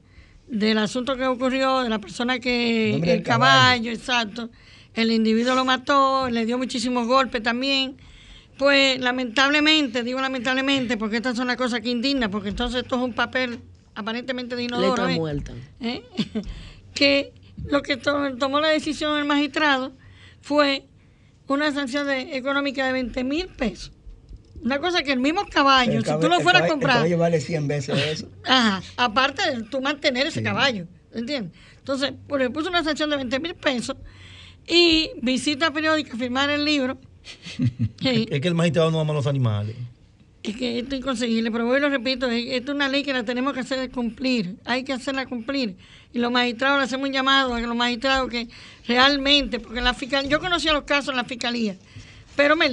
del 0.52 0.76
asunto 0.76 1.16
que 1.16 1.26
ocurrió, 1.26 1.80
de 1.80 1.88
la 1.88 1.98
persona 1.98 2.38
que 2.38 2.96
el, 2.96 3.22
caballo, 3.22 3.90
exacto, 3.90 4.50
el 4.94 5.10
individuo 5.10 5.54
lo 5.54 5.64
mató, 5.64 6.28
le 6.28 6.44
dio 6.44 6.58
muchísimos 6.58 7.06
golpes 7.06 7.42
también. 7.42 7.96
Pues 8.58 9.00
lamentablemente, 9.00 10.02
digo 10.02 10.20
lamentablemente, 10.20 10.98
porque 10.98 11.16
estas 11.16 11.36
son 11.36 11.46
las 11.46 11.56
cosas 11.56 11.80
que 11.80 11.88
indignan, 11.88 12.30
porque 12.30 12.50
entonces 12.50 12.82
esto 12.82 12.96
es 12.96 13.02
un 13.02 13.14
papel 13.14 13.60
aparentemente 13.94 14.54
de 14.54 14.64
inodoro. 14.64 14.90
Letra 14.90 15.12
¿eh? 15.12 15.16
muerta. 15.16 15.52
¿Eh? 15.80 16.02
que 16.94 17.32
lo 17.64 17.80
que 17.80 17.96
tomó 17.96 18.60
la 18.60 18.68
decisión 18.68 19.18
el 19.18 19.24
magistrado 19.24 19.92
fue 20.42 20.84
una 21.46 21.72
sanción 21.72 22.06
de, 22.06 22.36
económica 22.36 22.86
de 22.86 22.92
20 22.92 23.24
mil 23.24 23.46
pesos 23.48 23.91
una 24.62 24.78
cosa 24.78 25.02
que 25.02 25.12
el 25.12 25.20
mismo 25.20 25.44
caballo, 25.46 26.00
si 26.02 26.20
tú 26.20 26.28
lo 26.28 26.40
fueras 26.40 26.62
a 26.62 26.68
comprar. 26.68 26.96
El 26.96 27.02
caballo 27.02 27.18
vale 27.18 27.40
100 27.40 27.68
veces 27.68 27.98
eso. 27.98 28.28
Ajá, 28.44 28.82
aparte 28.96 29.50
de 29.50 29.62
tú 29.64 29.80
mantener 29.80 30.26
ese 30.26 30.42
caballo, 30.42 30.86
¿entiendes? 31.12 31.52
Entonces, 31.78 32.12
pues 32.28 32.42
le 32.42 32.50
puso 32.50 32.68
una 32.68 32.84
sanción 32.84 33.10
de 33.10 33.16
20 33.16 33.40
mil 33.40 33.54
pesos 33.54 33.96
y 34.66 35.10
visita 35.20 35.72
periódica, 35.72 36.16
firmar 36.16 36.48
el 36.50 36.64
libro. 36.64 36.98
Es 38.02 38.40
que 38.40 38.48
el 38.48 38.54
magistrado 38.54 38.90
no 38.90 39.00
ama 39.00 39.12
a 39.12 39.16
los 39.16 39.26
animales. 39.26 39.76
es 40.42 40.56
que 40.56 40.80
esto 40.80 40.94
es 40.94 41.00
inconseguible, 41.00 41.52
pero 41.52 41.66
voy 41.66 41.78
y 41.78 41.80
lo 41.80 41.88
repito, 41.88 42.28
esto 42.28 42.72
es 42.72 42.74
una 42.74 42.88
ley 42.88 43.04
que 43.04 43.12
la 43.12 43.24
tenemos 43.24 43.52
que 43.52 43.60
hacer 43.60 43.90
cumplir, 43.90 44.56
hay 44.64 44.82
que 44.82 44.92
hacerla 44.92 45.26
cumplir. 45.26 45.76
Y 46.12 46.18
los 46.18 46.32
magistrados 46.32 46.78
le 46.78 46.84
hacemos 46.84 47.06
un 47.06 47.12
llamado 47.12 47.54
a 47.54 47.60
los 47.60 47.76
magistrados 47.76 48.28
que 48.28 48.48
realmente, 48.86 49.60
porque 49.60 49.80
la 49.80 49.94
fiscalía, 49.94 50.28
yo 50.28 50.40
conocía 50.40 50.72
los 50.72 50.82
casos 50.82 51.10
en 51.10 51.16
la 51.16 51.24
fiscalía, 51.24 51.76
pero 52.34 52.56
me 52.56 52.68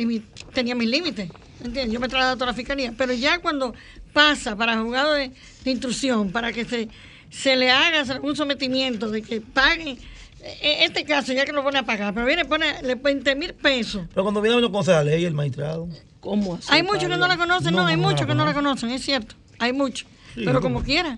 tenía 0.54 0.74
mis 0.74 0.90
límites, 0.90 1.30
¿entiendes? 1.64 1.94
Yo 1.94 2.00
me 2.00 2.08
trasladaba 2.08 2.34
a 2.34 2.36
toda 2.36 2.48
la 2.48 2.54
fiscalía, 2.54 2.94
pero 2.98 3.14
ya 3.14 3.40
cuando 3.40 3.74
pasa 4.14 4.56
para 4.56 4.80
juzgado 4.80 5.14
de, 5.14 5.32
instrucción, 5.66 6.32
para 6.32 6.52
que 6.52 6.66
se, 6.66 6.90
se 7.30 7.56
le 7.56 7.70
haga 7.72 8.02
algún 8.12 8.36
sometimiento 8.36 9.10
de 9.10 9.22
que 9.22 9.42
paguen 9.42 10.00
en 10.42 10.84
este 10.84 11.04
caso, 11.04 11.34
ya 11.34 11.46
que 11.46 11.52
lo 11.52 11.64
pone 11.64 11.80
a 11.80 11.84
pagar, 11.84 12.14
pero 12.14 12.26
viene 12.26 12.46
pone 12.46 12.82
20 12.82 13.36
mil 13.36 13.54
pesos. 13.54 14.04
Pero 14.14 14.24
cuando 14.24 14.42
viene 14.42 14.58
uno 14.58 14.72
conoce 14.72 14.92
la 14.92 15.04
ley, 15.04 15.26
el 15.26 15.34
magistrado. 15.34 15.90
¿Cómo 16.22 16.56
así? 16.56 16.68
Hay 16.70 16.84
muchos 16.84 17.10
que 17.10 17.18
no 17.18 17.28
la 17.28 17.38
conocen, 17.38 17.74
no, 17.74 17.86
hay 17.86 17.98
muchos 17.98 18.26
que 18.26 18.36
no 18.36 18.46
la 18.46 18.54
conocen, 18.54 18.90
es 18.92 19.04
cierto. 19.04 19.36
Hay 19.60 19.74
muchos. 19.74 20.08
pero 20.36 20.62
como 20.62 20.84
quiera. 20.84 21.18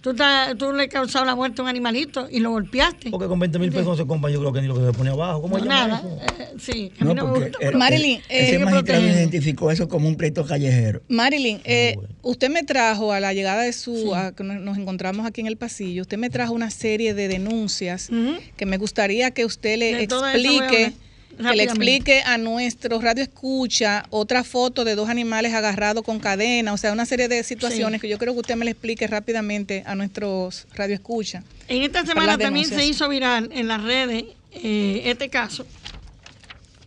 Tú, 0.00 0.14
tú 0.56 0.72
le 0.72 0.88
causado 0.88 1.24
la 1.24 1.34
muerte 1.34 1.60
a 1.60 1.64
un 1.64 1.68
animalito 1.68 2.28
y 2.30 2.38
lo 2.38 2.50
golpeaste. 2.50 3.10
Porque 3.10 3.26
con 3.26 3.38
20 3.38 3.58
mil 3.58 3.70
pesos 3.70 3.86
no 3.86 3.96
se 3.96 4.06
compra, 4.06 4.30
yo 4.30 4.38
creo 4.40 4.52
que 4.52 4.60
ni 4.60 4.68
lo 4.68 4.74
que 4.74 4.86
se 4.86 4.92
pone 4.92 5.10
abajo. 5.10 5.42
¿Cómo 5.42 5.58
no, 5.58 5.64
nada. 5.64 6.02
Eh, 6.38 6.44
sí, 6.58 6.92
a 7.00 7.04
mí 7.04 7.14
no, 7.14 7.26
me 7.26 7.32
gusta. 7.32 7.58
Marilyn, 7.72 8.18
eh, 8.28 8.50
ese 8.50 8.58
magistrado 8.60 9.04
identificó 9.04 9.70
eso 9.72 9.88
como 9.88 10.08
un 10.08 10.16
pleito 10.16 10.44
callejero. 10.44 11.02
Marilyn, 11.08 11.56
ah, 11.58 11.62
eh, 11.64 11.98
usted 12.22 12.48
me 12.48 12.62
trajo 12.62 13.12
a 13.12 13.18
la 13.18 13.34
llegada 13.34 13.62
de 13.62 13.72
su, 13.72 14.14
que 14.36 14.44
nos 14.44 14.78
encontramos 14.78 15.26
aquí 15.26 15.40
en 15.40 15.48
el 15.48 15.56
pasillo, 15.56 16.02
usted 16.02 16.18
me 16.18 16.30
trajo 16.30 16.52
una 16.52 16.70
serie 16.70 17.14
de 17.14 17.26
denuncias 17.26 18.10
que 18.56 18.66
me 18.66 18.76
gustaría 18.78 19.32
que 19.32 19.44
usted 19.44 19.78
le 19.78 20.02
explique 20.02 20.92
que 21.38 21.56
le 21.56 21.62
explique 21.62 22.22
a 22.22 22.38
nuestro 22.38 23.00
radio 23.00 23.22
escucha 23.22 24.04
otra 24.10 24.44
foto 24.44 24.84
de 24.84 24.94
dos 24.94 25.08
animales 25.08 25.54
agarrados 25.54 26.04
con 26.04 26.18
cadena, 26.18 26.72
o 26.72 26.76
sea, 26.76 26.92
una 26.92 27.06
serie 27.06 27.28
de 27.28 27.42
situaciones 27.42 28.00
que 28.00 28.08
yo 28.08 28.18
creo 28.18 28.34
que 28.34 28.40
usted 28.40 28.56
me 28.56 28.64
le 28.64 28.72
explique 28.72 29.06
rápidamente 29.06 29.82
a 29.86 29.94
nuestros 29.94 30.66
radio 30.74 30.94
escucha. 30.94 31.42
En 31.68 31.82
esta 31.82 32.04
semana 32.04 32.36
también 32.36 32.66
se 32.66 32.84
hizo 32.84 33.08
viral 33.08 33.50
en 33.52 33.68
las 33.68 33.82
redes 33.82 34.24
eh, 34.52 35.02
este 35.04 35.28
caso 35.28 35.66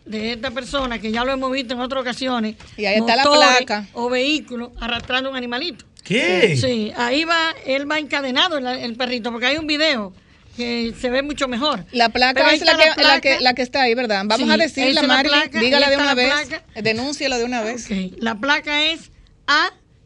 de 0.06 0.34
esta 0.34 0.52
persona 0.52 1.00
que 1.00 1.12
ya 1.12 1.24
lo 1.24 1.32
hemos 1.32 1.52
visto 1.52 1.74
en 1.74 1.80
otras 1.80 2.02
ocasiones. 2.02 2.56
Y 2.78 2.86
ahí 2.86 2.98
está 2.98 3.16
la 3.16 3.24
placa. 3.24 3.88
O 3.94 4.10
vehículo 4.10 4.72
arrastrando 4.80 5.30
un 5.30 5.36
animalito. 5.36 5.86
¿Qué? 6.04 6.58
Sí, 6.58 6.92
ahí 6.98 7.24
va, 7.24 7.54
él 7.66 7.90
va 7.90 8.00
encadenado 8.00 8.58
el 8.58 8.96
perrito, 8.96 9.32
porque 9.32 9.46
hay 9.46 9.58
un 9.58 9.68
video 9.68 10.14
que 10.56 10.94
se 11.00 11.10
ve 11.10 11.22
mucho 11.22 11.48
mejor. 11.48 11.86
La 11.92 12.10
placa 12.10 12.52
es 12.54 12.66
la 12.66 12.76
que, 13.22 13.40
la, 13.40 13.54
que, 13.54 13.62
está 13.62 13.84
ahí, 13.84 13.94
¿verdad? 13.94 14.24
Vamos 14.26 14.50
a 14.50 14.58
decirla, 14.58 15.04
Mari, 15.04 15.30
dígala 15.60 15.90
de 15.90 15.96
una 15.98 16.14
vez, 16.14 16.34
denúnciala 16.82 17.38
de 17.38 17.46
una 17.46 17.62
vez. 17.62 17.88
La 18.18 18.40
placa 18.40 18.86
es 18.86 19.12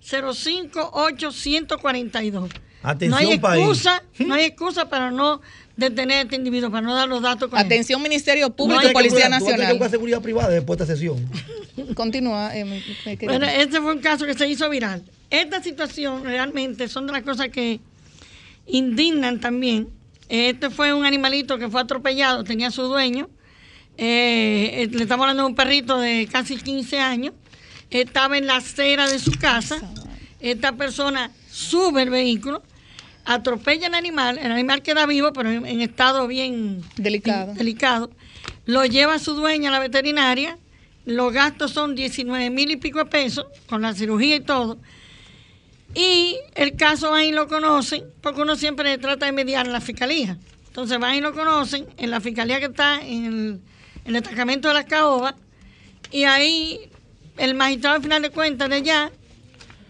A058142. 0.01 2.49
Atención, 2.83 3.09
no 3.09 3.17
hay 3.17 3.31
excusa, 3.33 4.03
no 4.19 4.35
hay 4.35 4.45
excusa 4.45 4.89
para 4.89 5.09
no 5.09 5.41
detener 5.75 6.17
a 6.17 6.21
este 6.21 6.35
individuo, 6.35 6.69
para 6.69 6.85
no 6.85 6.93
dar 6.93 7.09
los 7.09 7.19
datos 7.21 7.49
con 7.49 7.57
Atención 7.57 7.99
Ministerio 8.01 8.51
Público 8.51 8.87
y 8.87 8.93
Policía 8.93 9.27
Nacional. 9.27 9.77
Con 9.77 9.89
seguridad 9.89 10.21
privada 10.21 10.49
después 10.49 10.77
de 10.77 10.83
esta 10.83 10.95
sesión. 10.95 11.27
Continúa. 11.95 12.55
Eh, 12.55 12.83
bueno, 13.23 13.47
este 13.47 13.81
fue 13.81 13.93
un 13.93 13.99
caso 13.99 14.25
que 14.25 14.35
se 14.35 14.47
hizo 14.47 14.69
viral. 14.69 15.03
Esta 15.29 15.61
situación 15.63 16.23
realmente 16.23 16.87
son 16.87 17.07
de 17.07 17.13
las 17.13 17.23
cosas 17.23 17.49
que 17.49 17.79
indignan 18.67 19.39
también 19.39 19.89
este 20.29 20.69
fue 20.69 20.93
un 20.93 21.05
animalito 21.05 21.57
que 21.57 21.69
fue 21.69 21.81
atropellado, 21.81 22.43
tenía 22.43 22.71
su 22.71 22.83
dueño. 22.83 23.29
Eh, 23.97 24.83
eh, 24.83 24.89
le 24.91 25.03
estamos 25.03 25.23
hablando 25.23 25.43
de 25.43 25.49
un 25.49 25.55
perrito 25.55 25.99
de 25.99 26.27
casi 26.31 26.57
15 26.57 26.99
años. 26.99 27.33
Estaba 27.89 28.37
en 28.37 28.47
la 28.47 28.57
acera 28.57 29.07
de 29.07 29.19
su 29.19 29.31
casa. 29.31 29.77
Esta 30.39 30.73
persona 30.73 31.31
sube 31.49 32.01
el 32.01 32.09
vehículo, 32.09 32.63
atropella 33.23 33.87
el 33.87 33.93
animal. 33.93 34.37
El 34.37 34.51
animal 34.51 34.81
queda 34.81 35.05
vivo, 35.05 35.31
pero 35.33 35.49
en, 35.49 35.81
estado 35.81 36.27
bien 36.27 36.81
delicado. 36.97 37.53
delicado. 37.53 38.11
Lo 38.65 38.85
lleva 38.85 39.15
a 39.15 39.19
su 39.19 39.33
dueña 39.35 39.69
a 39.69 39.73
la 39.73 39.79
veterinaria. 39.79 40.57
Los 41.05 41.31
gastos 41.33 41.71
son 41.71 41.95
19 41.95 42.49
mil 42.49 42.71
y 42.71 42.77
pico 42.77 42.97
de 42.97 43.05
pesos, 43.05 43.45
con 43.67 43.81
la 43.83 43.93
cirugía 43.93 44.35
y 44.37 44.41
todo. 44.41 44.79
Y 45.95 46.37
el 46.55 46.75
caso 46.75 47.13
ahí 47.13 47.31
lo 47.31 47.47
conocen, 47.47 48.03
porque 48.21 48.41
uno 48.41 48.55
siempre 48.55 48.97
trata 48.97 49.25
de 49.25 49.31
mediar 49.31 49.65
en 49.65 49.71
la 49.71 49.81
fiscalía. 49.81 50.37
Entonces 50.67 50.99
van 50.99 51.15
y 51.15 51.21
lo 51.21 51.33
conocen 51.33 51.87
en 51.97 52.11
la 52.11 52.19
fiscalía 52.19 52.59
que 52.59 52.65
está 52.65 52.99
en 53.01 53.25
el, 53.25 53.61
el 54.03 54.13
destacamento 54.13 54.67
de 54.67 54.73
la 54.73 54.85
caoba, 54.85 55.35
y 56.11 56.25
ahí 56.25 56.79
el 57.37 57.55
magistrado 57.55 57.95
al 57.95 58.01
final 58.03 58.21
de 58.21 58.29
cuentas 58.29 58.69
de 58.69 58.75
allá 58.75 59.11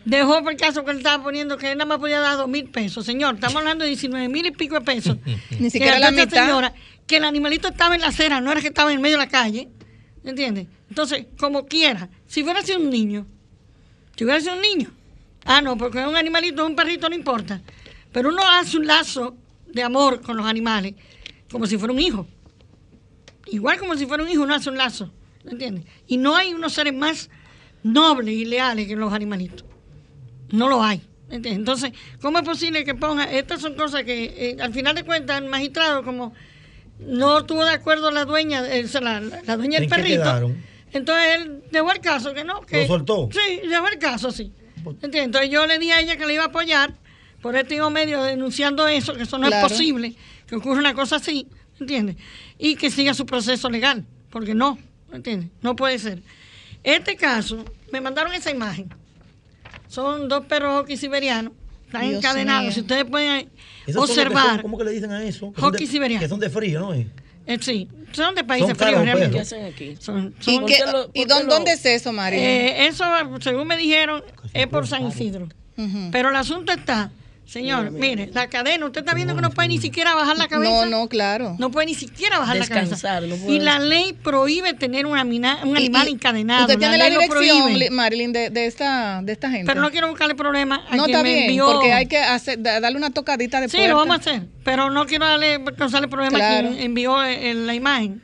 dejó 0.06 0.44
por 0.44 0.54
el 0.54 0.58
caso 0.60 0.86
que 0.86 0.92
él 0.92 0.98
estaba 0.98 1.24
poniendo 1.24 1.58
que 1.58 1.72
él 1.72 1.78
nada 1.78 1.88
más 1.88 1.98
podía 1.98 2.20
dar 2.20 2.38
dos 2.38 2.48
mil 2.48 2.70
pesos. 2.70 3.06
Señor, 3.06 3.36
estamos 3.36 3.58
hablando 3.58 3.84
de 3.84 3.90
19 3.90 4.30
mil 4.30 4.46
y 4.46 4.52
pico 4.52 4.76
de 4.76 4.82
pesos. 4.82 5.18
Ni 5.60 5.70
siquiera 5.70 6.00
la 6.00 6.12
mitad. 6.12 6.46
Señora, 6.46 6.74
que 7.08 7.18
el 7.18 7.24
animalito 7.24 7.68
estaba 7.68 7.96
en 7.96 8.02
la 8.02 8.08
acera, 8.08 8.40
no 8.42 8.52
era 8.52 8.62
que 8.62 8.68
estaba 8.68 8.94
en 8.94 9.02
medio 9.02 9.18
de 9.18 9.24
la 9.24 9.30
calle. 9.30 9.68
¿Entiendes? 10.24 10.68
Entonces, 10.90 11.26
como 11.38 11.66
quiera, 11.66 12.10
si 12.28 12.44
hubiera 12.44 12.62
sido 12.62 12.80
un 12.80 12.90
niño, 12.90 13.28
si 14.16 14.24
hubiera 14.24 14.40
sido 14.40 14.56
un 14.56 14.62
niño, 14.62 14.92
Ah, 15.46 15.62
no, 15.62 15.78
porque 15.78 16.02
es 16.02 16.08
un 16.08 16.16
animalito, 16.16 16.66
un 16.66 16.76
perrito, 16.76 17.08
no 17.08 17.16
importa. 17.16 17.62
Pero 18.12 18.30
uno 18.30 18.42
hace 18.44 18.78
un 18.78 18.88
lazo 18.88 19.38
de 19.68 19.84
amor 19.84 20.22
con 20.22 20.36
los 20.36 20.46
animales, 20.46 20.96
como 21.52 21.68
si 21.68 21.78
fuera 21.78 21.94
un 21.94 22.00
hijo. 22.00 22.28
Igual 23.48 23.78
como 23.78 23.96
si 23.96 24.06
fuera 24.08 24.24
un 24.24 24.30
hijo, 24.30 24.42
uno 24.42 24.56
hace 24.56 24.70
un 24.70 24.78
lazo, 24.78 25.12
¿me 25.44 25.52
entiendes? 25.52 25.86
Y 26.08 26.18
no 26.18 26.36
hay 26.36 26.54
unos 26.54 26.74
seres 26.74 26.94
más 26.94 27.30
nobles 27.84 28.34
y 28.34 28.46
leales 28.46 28.88
que 28.88 28.96
los 28.96 29.14
animalitos. 29.14 29.64
No 30.50 30.68
lo 30.68 30.84
hay. 30.84 31.02
¿entiendes? 31.30 31.60
Entonces, 31.60 31.92
¿cómo 32.22 32.40
es 32.40 32.46
posible 32.46 32.84
que 32.84 32.96
ponga? 32.96 33.26
Estas 33.26 33.62
son 33.62 33.76
cosas 33.76 34.04
que, 34.04 34.24
eh, 34.38 34.58
al 34.60 34.74
final 34.74 34.96
de 34.96 35.04
cuentas, 35.04 35.42
el 35.42 35.50
magistrado, 35.50 36.04
como 36.04 36.34
no 37.00 37.40
estuvo 37.40 37.64
de 37.66 37.72
acuerdo 37.72 38.12
la 38.12 38.26
dueña, 38.26 38.66
eh, 38.68 38.86
la, 39.02 39.20
la, 39.20 39.58
dueña 39.58 39.80
del 39.80 39.90
perrito. 39.90 40.54
Entonces 40.94 41.26
él 41.36 41.64
dejó 41.72 41.92
el 41.92 42.00
caso, 42.00 42.34
que 42.34 42.44
no. 42.44 42.62
Que, 42.62 42.82
¿Lo 42.82 42.88
soltó? 42.88 43.30
Sí, 43.32 43.68
dejó 43.68 43.88
el 43.88 44.00
caso, 44.00 44.32
sí. 44.32 44.52
Entonces 45.02 45.50
yo 45.50 45.66
le 45.66 45.80
di 45.80 45.92
a 45.92 46.00
ella 46.00 46.18
que 46.18 46.26
le 46.26 46.34
iba 46.34 46.44
a 46.44 46.48
apoyar 46.48 46.94
por 47.42 47.56
este 47.56 47.80
medio 47.90 48.24
denunciando 48.24 48.88
eso, 48.88 49.14
que 49.14 49.24
eso 49.24 49.38
no 49.38 49.48
es 49.48 49.56
posible, 49.56 50.16
que 50.48 50.56
ocurra 50.56 50.80
una 50.80 50.94
cosa 50.94 51.18
así, 51.18 51.48
¿entiendes? 51.80 52.16
Y 52.58 52.76
que 52.76 52.90
siga 52.90 53.14
su 53.14 53.26
proceso 53.26 53.70
legal, 53.70 54.06
porque 54.32 54.56
no, 54.56 54.80
¿entiendes? 55.14 55.50
No 55.62 55.76
puede 55.76 56.00
ser. 56.00 56.24
Este 56.84 57.16
caso, 57.16 57.64
me 57.92 58.02
mandaron 58.02 58.34
esa 58.34 58.52
imagen. 58.52 58.90
Son 59.88 60.28
dos 60.28 60.46
perros 60.46 60.82
hockey 60.82 60.98
siberianos, 60.98 61.54
están 61.86 62.04
encadenados. 62.06 62.74
Si 62.74 62.82
ustedes 62.82 63.06
pueden 63.06 63.50
observar. 63.96 64.62
¿Cómo 64.62 64.78
que 64.78 64.84
le 64.84 64.92
dicen 64.92 65.12
a 65.12 65.24
eso? 65.24 65.54
Hockey 65.58 65.88
siberiano. 65.88 66.22
Que 66.22 66.30
son 66.30 66.40
de 66.40 66.50
frío, 66.50 66.80
¿no? 66.80 66.94
Eh, 66.94 67.08
sí, 67.62 67.88
son 68.16 68.36
de 68.36 68.44
países 68.44 68.78
fríos 68.78 69.04
realmente. 69.04 69.36
¿Qué 69.36 69.42
hacen 69.42 69.66
aquí? 69.66 69.98
¿Y, 71.14 71.26
dónde, 71.26 71.72
es 71.74 71.86
eso, 71.86 72.12
María? 72.12 72.40
Eh, 72.40 72.88
eso, 72.88 73.06
según 73.42 73.68
me 73.68 73.78
dijeron, 73.78 74.24
es 74.54 74.68
por 74.68 74.88
San 74.88 75.08
Isidro. 75.08 75.48
Pero 76.12 76.30
el 76.30 76.36
asunto 76.36 76.72
está 76.72 77.12
Señor, 77.46 77.92
mire, 77.92 78.32
la 78.34 78.50
cadena, 78.50 78.86
usted 78.88 79.02
está 79.02 79.14
viendo 79.14 79.36
que 79.36 79.42
no 79.42 79.52
puede 79.52 79.68
ni 79.68 79.78
siquiera 79.78 80.16
bajar 80.16 80.36
la 80.38 80.48
cabeza. 80.48 80.86
No, 80.86 80.86
no, 80.86 81.08
claro. 81.08 81.56
No 81.60 81.70
puede 81.70 81.86
ni 81.86 81.94
siquiera 81.94 82.40
bajar 82.40 82.58
la 82.58 82.68
cabeza. 82.68 83.22
y 83.48 83.60
la 83.60 83.80
ley 83.80 84.14
prohíbe 84.14 84.74
tener 84.74 85.06
un, 85.06 85.16
animal 85.16 86.08
encadenado. 86.08 86.64
Usted 86.64 86.80
tiene 86.80 86.98
la, 86.98 87.10
dirección, 87.10 87.74
Marilyn, 87.92 88.34
de, 88.34 88.50
de, 88.50 88.66
esta, 88.66 89.22
de 89.22 89.32
esta 89.32 89.52
gente. 89.52 89.68
Pero 89.68 89.80
no 89.80 89.92
quiero 89.92 90.10
buscarle 90.10 90.34
problemas 90.34 90.82
a 90.90 90.96
No, 90.96 91.06
está 91.06 91.22
bien, 91.22 91.56
porque 91.60 91.94
hay 91.94 92.08
que 92.08 92.18
hacer, 92.18 92.62
darle 92.62 92.98
una 92.98 93.12
tocadita 93.12 93.62
de 93.62 93.70
Sí, 93.70 93.88
lo 93.88 93.96
vamos 93.96 94.18
a 94.18 94.20
hacer, 94.20 94.48
pero 94.64 94.90
no 94.90 95.06
quiero 95.06 95.26
darle, 95.26 95.64
causarle 95.78 96.08
problemas 96.08 96.42
a 96.42 96.62
quien 96.62 96.80
envió 96.80 97.22
la 97.22 97.74
imagen. 97.76 98.22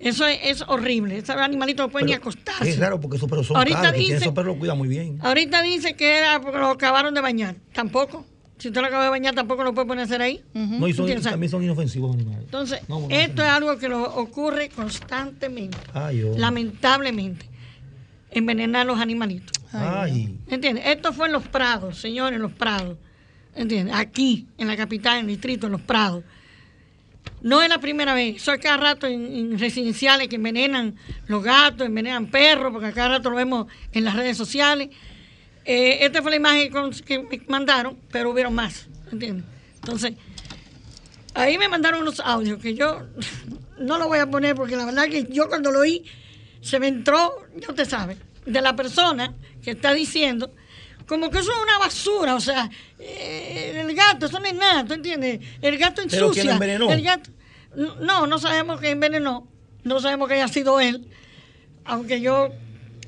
Eso 0.00 0.26
es, 0.26 0.64
horrible. 0.66 1.18
Ese 1.18 1.32
animalito 1.32 1.82
no 1.82 1.90
puede 1.90 2.06
ni 2.06 2.14
acostarse. 2.14 2.68
Es 2.68 2.78
raro 2.78 2.98
porque 2.98 3.18
esos 3.18 3.28
perros 3.28 3.46
son 3.46 3.58
ahorita 3.58 3.82
caros, 3.82 3.98
dice, 3.98 4.16
esos 4.16 4.32
perros 4.32 4.54
lo 4.54 4.58
cuidan 4.58 4.78
muy 4.78 4.88
bien. 4.88 5.18
Ahorita 5.20 5.60
dice 5.62 5.94
que 5.94 6.16
era 6.16 6.40
porque 6.40 6.58
lo 6.58 6.70
acabaron 6.70 7.12
de 7.12 7.20
bañar. 7.20 7.56
Tampoco. 7.74 8.24
Si 8.60 8.68
usted 8.68 8.82
lo 8.82 8.88
acaba 8.88 9.04
de 9.04 9.10
bañar, 9.10 9.34
tampoco 9.34 9.64
lo 9.64 9.72
puede 9.72 9.86
poner 9.86 10.02
a 10.02 10.04
hacer 10.04 10.20
ahí. 10.20 10.44
No, 10.52 10.86
y 10.86 10.92
también 10.92 11.48
son 11.48 11.62
inofensivos 11.62 12.14
animales. 12.14 12.44
Entonces, 12.44 12.80
esto 13.08 13.42
es 13.42 13.48
algo 13.48 13.78
que 13.78 13.88
lo 13.88 14.02
ocurre 14.02 14.68
constantemente. 14.68 15.78
lamentablemente. 16.36 17.46
Envenenar 18.32 18.86
los 18.86 19.00
animalitos. 19.00 19.50
Ay. 19.72 20.38
¿Entiendes? 20.48 20.84
Esto 20.86 21.12
fue 21.12 21.26
en 21.26 21.32
los 21.32 21.48
prados, 21.48 21.98
señores, 21.98 22.36
en 22.36 22.42
los 22.42 22.52
prados. 22.52 22.96
¿Entiendes? 23.56 23.94
Aquí, 23.96 24.46
en 24.58 24.68
la 24.68 24.76
capital, 24.76 25.18
en 25.18 25.20
el 25.22 25.28
distrito, 25.28 25.66
en 25.66 25.72
los 25.72 25.80
prados. 25.80 26.22
No 27.42 27.62
es 27.62 27.68
la 27.68 27.78
primera 27.78 28.14
vez. 28.14 28.36
Eso 28.36 28.52
es 28.52 28.60
cada 28.60 28.76
rato 28.76 29.06
en, 29.06 29.58
residenciales 29.58 30.28
que 30.28 30.36
envenenan 30.36 30.96
los 31.26 31.42
gatos, 31.42 31.86
envenenan 31.86 32.26
perros, 32.26 32.72
porque 32.72 32.92
cada 32.92 33.16
rato 33.16 33.30
lo 33.30 33.36
vemos 33.36 33.66
en 33.92 34.04
las 34.04 34.14
redes 34.14 34.36
sociales. 34.36 34.90
Eh, 35.64 36.04
esta 36.04 36.22
fue 36.22 36.30
la 36.30 36.36
imagen 36.36 36.72
que 37.04 37.18
me 37.18 37.42
mandaron, 37.48 37.98
pero 38.10 38.30
hubieron 38.30 38.54
más, 38.54 38.86
¿entiendes? 39.12 39.44
Entonces, 39.76 40.14
ahí 41.34 41.58
me 41.58 41.68
mandaron 41.68 42.02
unos 42.02 42.20
audios 42.20 42.60
que 42.60 42.74
yo 42.74 43.06
no 43.78 43.98
lo 43.98 44.08
voy 44.08 44.18
a 44.18 44.30
poner 44.30 44.54
porque 44.54 44.76
la 44.76 44.86
verdad 44.86 45.04
que 45.04 45.26
yo 45.30 45.48
cuando 45.48 45.70
lo 45.70 45.80
oí 45.80 46.04
se 46.60 46.78
me 46.78 46.88
entró, 46.88 47.46
ya 47.56 47.68
usted 47.68 47.88
sabe, 47.88 48.16
de 48.46 48.60
la 48.60 48.74
persona 48.76 49.34
que 49.62 49.72
está 49.72 49.92
diciendo 49.92 50.52
como 51.10 51.28
que 51.28 51.40
eso 51.40 51.50
es 51.50 51.58
una 51.60 51.78
basura, 51.78 52.36
o 52.36 52.40
sea, 52.40 52.70
eh, 53.00 53.82
el 53.84 53.92
gato, 53.96 54.26
eso 54.26 54.38
no 54.38 54.46
es 54.46 54.54
nada, 54.54 54.84
¿tú 54.84 54.94
entiendes? 54.94 55.40
El 55.60 55.76
gato 55.76 56.02
ensucia. 56.02 56.20
¿Pero 56.20 56.32
quién 56.32 56.50
envenenó? 56.50 56.88
El 56.88 57.02
gato, 57.02 57.30
no, 58.00 58.28
no 58.28 58.38
sabemos 58.38 58.80
que 58.80 58.90
envenenó, 58.90 59.48
no 59.82 59.98
sabemos 59.98 60.28
que 60.28 60.34
haya 60.34 60.48
sido 60.48 60.80
él, 60.80 61.08
aunque 61.84 62.20
yo... 62.20 62.50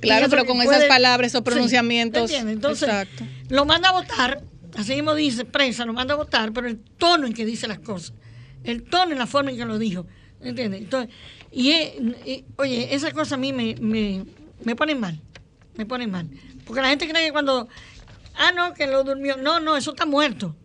Claro, 0.02 0.28
pero 0.28 0.44
con 0.44 0.60
esas 0.60 0.84
palabras, 0.84 1.32
esos 1.32 1.42
pronunciamientos. 1.42 2.30
Sí, 2.30 2.36
Entonces, 2.36 2.88
Exacto. 2.88 3.24
lo 3.48 3.64
manda 3.64 3.88
a 3.88 3.92
votar, 3.92 4.42
así 4.76 4.94
mismo 4.94 5.14
dice, 5.14 5.44
prensa, 5.44 5.86
lo 5.86 5.92
manda 5.92 6.14
a 6.14 6.16
votar, 6.16 6.52
pero 6.52 6.68
el 6.68 6.78
tono 6.78 7.26
en 7.26 7.32
que 7.32 7.46
dice 7.46 7.66
las 7.68 7.78
cosas, 7.78 8.12
el 8.64 8.82
tono 8.82 9.14
y 9.14 9.18
la 9.18 9.26
forma 9.26 9.50
en 9.50 9.56
que 9.56 9.64
lo 9.64 9.78
dijo, 9.78 10.06
¿entiendes? 10.42 10.82
Entonces, 10.82 11.14
y, 11.50 12.44
oye, 12.56 12.94
esa 12.94 13.10
cosa 13.12 13.36
a 13.36 13.38
mí 13.38 13.52
me, 13.52 13.76
me, 13.80 14.24
me 14.64 14.76
pone 14.76 14.94
mal, 14.94 15.20
me 15.76 15.86
pone 15.86 16.06
mal. 16.06 16.28
Porque 16.66 16.82
la 16.82 16.88
gente 16.88 17.08
cree 17.08 17.26
que 17.26 17.32
cuando 17.32 17.68
ah, 18.36 18.52
no, 18.52 18.74
que 18.74 18.86
lo 18.86 19.04
durmió. 19.04 19.36
No, 19.36 19.60
no, 19.60 19.76
eso 19.76 19.92
está 19.92 20.06
muerto. 20.06 20.56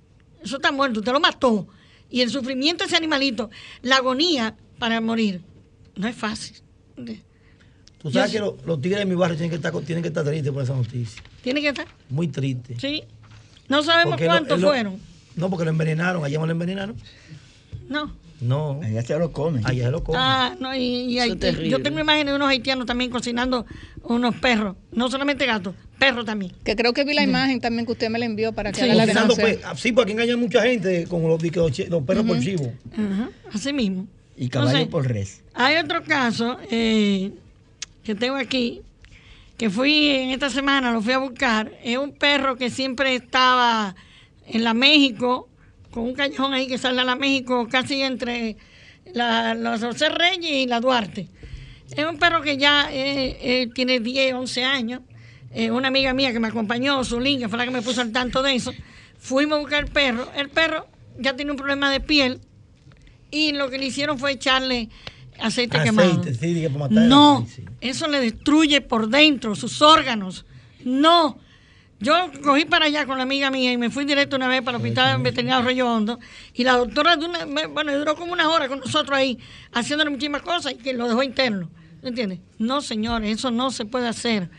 Eso 0.42 0.58
está 0.58 0.72
muerto, 0.72 1.00
usted 1.00 1.12
lo 1.12 1.20
mató. 1.20 1.68
Y 2.10 2.22
el 2.22 2.30
sufrimiento 2.30 2.84
de 2.84 2.88
ese 2.88 2.96
animalito, 2.96 3.50
la 3.82 3.98
agonía 3.98 4.56
para 4.80 5.02
morir, 5.02 5.42
no 5.96 6.08
es 6.08 6.16
fácil. 6.16 6.58
Tú 8.02 8.12
sabes 8.12 8.32
que 8.32 8.40
los, 8.40 8.82
tigres 8.82 9.00
de 9.00 9.06
mi 9.06 9.16
barrio 9.16 9.36
tienen 9.38 9.50
que, 9.50 9.56
estar, 9.56 9.74
tienen 9.82 10.02
que 10.04 10.10
estar 10.10 10.24
tristes 10.24 10.52
por 10.52 10.64
esa 10.64 10.76
noticia. 10.76 11.22
¿Tienen 11.42 11.64
que 11.64 11.70
estar? 11.70 11.88
Muy 12.10 12.28
tristes. 12.28 12.78
Sí. 12.80 13.04
No 13.68 13.84
sabemos 13.84 14.20
cuántos 14.22 14.62
fueron. 14.62 15.00
No, 15.36 15.50
porque 15.50 15.66
lo 15.66 15.72
envenenaron. 15.72 16.24
Allá 16.24 16.40
me 16.40 16.46
lo 16.46 16.52
envenenaron. 16.52 16.96
No. 17.90 18.12
No. 18.40 18.80
Allá 18.84 19.02
se 19.02 19.18
lo 19.18 19.32
comen. 19.32 19.66
Allá 19.66 19.86
se 19.86 19.92
lo 19.92 20.04
comen. 20.04 20.22
Ah, 20.22 20.56
no, 20.60 20.76
y, 20.76 21.16
yo 21.70 21.82
tengo 21.82 22.00
imágenes 22.00 22.34
de 22.34 22.36
unos 22.36 22.50
haitianos 22.50 22.86
también 22.86 23.10
cocinando 23.10 23.66
unos 24.04 24.36
perros. 24.36 24.76
No 24.92 25.10
solamente 25.10 25.46
gatos, 25.46 25.74
perros 25.98 26.26
también. 26.26 26.54
Que 26.64 26.76
creo 26.76 26.94
que 26.94 27.04
vi 27.04 27.14
la 27.14 27.24
imagen 27.24 27.60
también 27.60 27.86
que 27.86 27.94
usted 27.94 28.10
me 28.10 28.20
la 28.20 28.26
envió 28.26 28.54
para 28.54 28.72
que 28.72 28.82
sí. 28.82 28.88
la 28.88 29.06
denuncia. 29.06 29.44
Pues, 29.44 29.60
sí, 29.76 29.92
porque 29.92 30.12
aquí 30.12 30.22
engañan 30.22 30.40
mucha 30.40 30.62
gente 30.62 31.06
con 31.08 31.24
los, 31.24 31.42
los, 31.42 32.04
perros 32.04 32.26
por 32.26 32.40
chivo. 32.40 32.72
Así 33.52 33.74
mismo. 33.74 34.08
Y 34.36 34.50
caballo 34.50 34.88
por 34.90 35.08
res. 35.08 35.42
Hay 35.56 35.78
otro 35.78 36.04
caso 36.04 36.58
eh, 36.70 37.32
que 38.08 38.16
tengo 38.16 38.38
aquí, 38.38 38.84
que 39.58 39.70
fui 39.70 40.08
en 40.08 40.30
esta 40.30 40.50
semana, 40.50 40.94
lo 40.94 41.02
fui 41.02 41.12
a 41.12 41.18
buscar. 41.18 41.74
Es 41.84 41.98
un 41.98 42.14
perro 42.14 42.56
que 42.56 42.70
siempre 42.70 43.14
estaba 43.16 43.98
en 44.46 44.64
la 44.64 44.74
México 44.74 45.50
con 45.92 46.04
un 46.06 46.14
callejón 46.14 46.54
ahí 46.54 46.68
que 46.68 46.78
sale 46.78 47.02
a 47.02 47.04
la 47.04 47.18
México 47.18 47.68
casi 47.70 48.02
entre 48.02 48.56
la, 49.14 49.56
los 49.56 49.84
José 49.84 50.08
Reyes 50.08 50.50
y 50.50 50.68
la 50.68 50.80
Duarte. 50.80 51.28
Es 51.98 52.06
un 52.06 52.18
perro 52.18 52.42
que 52.42 52.56
ya 52.56 52.88
eh, 52.94 53.38
eh, 53.42 53.70
tiene 53.76 54.00
10, 54.00 54.36
11 54.36 54.64
años. 54.64 55.02
Eh, 55.52 55.70
una 55.70 55.90
amiga 55.90 56.14
mía 56.14 56.32
que 56.32 56.40
me 56.40 56.48
acompañó, 56.48 57.04
Zulín, 57.04 57.42
que 57.42 57.50
fue 57.50 57.58
la 57.58 57.66
que 57.66 57.72
me 57.72 57.82
puso 57.82 58.00
al 58.00 58.14
tanto 58.14 58.42
de 58.42 58.56
eso, 58.56 58.74
fuimos 59.20 59.58
a 59.58 59.60
buscar 59.60 59.84
el 59.84 59.92
perro. 59.92 60.32
El 60.34 60.48
perro 60.48 60.88
ya 61.20 61.36
tiene 61.36 61.52
un 61.52 61.58
problema 61.58 61.92
de 61.92 62.00
piel 62.00 62.40
y 63.32 63.52
lo 63.52 63.70
que 63.70 63.78
le 63.78 63.88
hicieron 63.88 64.18
fue 64.18 64.32
echarle 64.32 64.88
aceite, 65.40 65.82
quemado. 65.84 66.22
no, 66.90 67.48
eso 67.82 68.08
le 68.08 68.20
destruye 68.20 68.82
por 68.82 69.10
dentro 69.10 69.56
sus 69.56 69.82
órganos. 69.82 70.46
No, 70.84 71.38
yo 72.00 72.14
cogí 72.44 72.66
para 72.66 72.86
allá 72.86 73.06
con 73.06 73.18
la 73.18 73.24
amiga 73.24 73.50
mía 73.50 73.72
y 73.72 73.78
me 73.78 73.90
fui 73.90 74.06
directo 74.06 74.36
una 74.36 74.48
vez 74.48 74.62
para 74.62 74.78
el 74.78 74.84
hospital 74.84 75.22
veterinario 75.22 75.66
Rollo 75.66 75.92
Hondo. 75.92 76.20
Y 76.54 76.64
la 76.64 76.74
doctora, 76.74 77.18
bueno, 77.74 77.98
duró 77.98 78.16
como 78.16 78.34
una 78.34 78.50
hora 78.50 78.68
con 78.68 78.80
nosotros 78.80 79.18
ahí, 79.18 79.40
haciéndole 79.72 80.12
muchísimas 80.12 80.44
cosas 80.44 80.74
y 80.74 80.76
que 80.76 80.94
lo 80.94 81.08
dejó 81.08 81.24
interno. 81.24 81.70
¿Entiendes? 82.04 82.40
No, 82.60 82.82
señores, 82.82 83.38
eso 83.38 83.50
no 83.50 83.72
se 83.72 83.86
puede 83.86 84.08
hacer. 84.08 84.50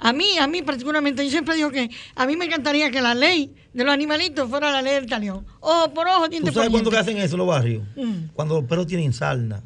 A 0.00 0.12
mí, 0.12 0.38
a 0.38 0.46
mí 0.46 0.62
particularmente, 0.62 1.24
yo 1.24 1.30
siempre 1.30 1.54
digo 1.54 1.70
que 1.70 1.90
a 2.14 2.26
mí 2.26 2.36
me 2.36 2.44
encantaría 2.46 2.90
que 2.90 3.00
la 3.00 3.14
ley 3.14 3.52
de 3.72 3.84
los 3.84 3.92
animalitos 3.92 4.48
fuera 4.48 4.70
la 4.72 4.82
ley 4.82 4.94
del 4.94 5.06
talión. 5.06 5.44
Ojo 5.60 5.92
por 5.94 6.06
ojo, 6.08 6.28
diente 6.28 6.50
¿Tú 6.50 6.54
sabes 6.54 6.70
cuándo 6.70 6.90
que 6.90 6.98
hacen 6.98 7.18
eso 7.18 7.36
los 7.36 7.46
barrios? 7.46 7.84
Mm. 7.96 8.30
Cuando 8.34 8.56
los 8.56 8.64
perros 8.64 8.86
tienen 8.86 9.12
sarna. 9.12 9.62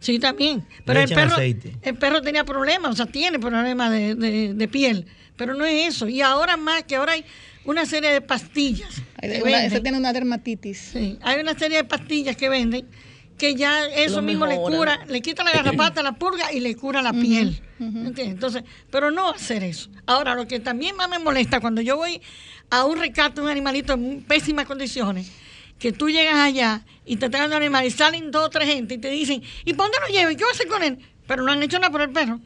Sí, 0.00 0.18
también. 0.18 0.66
Pero 0.84 1.00
el 1.00 1.08
perro, 1.08 1.36
el 1.38 1.94
perro 1.96 2.22
tenía 2.22 2.44
problemas, 2.44 2.92
o 2.92 2.96
sea, 2.96 3.06
tiene 3.06 3.38
problemas 3.38 3.90
de, 3.90 4.54
de 4.54 4.68
piel. 4.68 5.06
Pero 5.36 5.54
no 5.54 5.64
es 5.64 5.94
eso. 5.94 6.08
Y 6.08 6.20
ahora 6.20 6.56
más, 6.56 6.82
que 6.84 6.96
ahora 6.96 7.12
hay 7.12 7.24
una 7.64 7.86
serie 7.86 8.10
de 8.10 8.20
pastillas. 8.20 9.02
Ese 9.22 9.80
tiene 9.80 9.98
una 9.98 10.12
dermatitis. 10.12 10.90
Sí, 10.92 11.18
hay 11.22 11.40
una 11.40 11.58
serie 11.58 11.78
de 11.78 11.84
pastillas 11.84 12.36
que 12.36 12.48
venden 12.48 12.86
que 13.38 13.54
ya 13.54 13.86
eso 13.86 14.20
mismo 14.20 14.46
le 14.46 14.56
cura, 14.56 15.00
le 15.08 15.22
quita 15.22 15.42
la 15.42 15.52
garrapata, 15.52 16.02
la 16.02 16.12
purga 16.12 16.52
y 16.52 16.60
le 16.60 16.76
cura 16.76 17.00
la 17.00 17.12
piel. 17.12 17.58
Entonces, 17.78 18.64
pero 18.90 19.10
no 19.10 19.30
hacer 19.30 19.64
eso. 19.64 19.88
Ahora, 20.04 20.34
lo 20.34 20.46
que 20.46 20.60
también 20.60 20.94
más 20.96 21.08
me 21.08 21.18
molesta 21.18 21.58
cuando 21.58 21.80
yo 21.80 21.96
voy 21.96 22.20
a 22.68 22.84
un 22.84 22.98
rescate 22.98 23.36
de 23.36 23.40
un 23.40 23.48
animalito 23.48 23.94
en 23.94 24.22
pésimas 24.22 24.66
condiciones, 24.66 25.32
que 25.80 25.92
tú 25.92 26.08
llegas 26.10 26.36
allá 26.36 26.82
y 27.04 27.16
te 27.16 27.28
traen 27.28 27.46
un 27.46 27.54
animal 27.54 27.84
y 27.84 27.90
salen 27.90 28.30
dos 28.30 28.44
o 28.46 28.50
tres 28.50 28.68
gente 28.68 28.94
y 28.94 28.98
te 28.98 29.10
dicen, 29.10 29.42
¿y 29.64 29.72
por 29.72 29.86
dónde 29.86 29.98
lo 30.06 30.12
llevo? 30.12 30.30
¿Y 30.30 30.36
qué 30.36 30.44
vas 30.44 30.52
a 30.52 30.54
hacer 30.54 30.68
con 30.68 30.82
él? 30.84 30.98
Pero 31.26 31.42
no 31.42 31.50
han 31.50 31.62
hecho 31.62 31.78
nada 31.78 31.90
por 31.90 32.02
el 32.02 32.10
perro. 32.10 32.38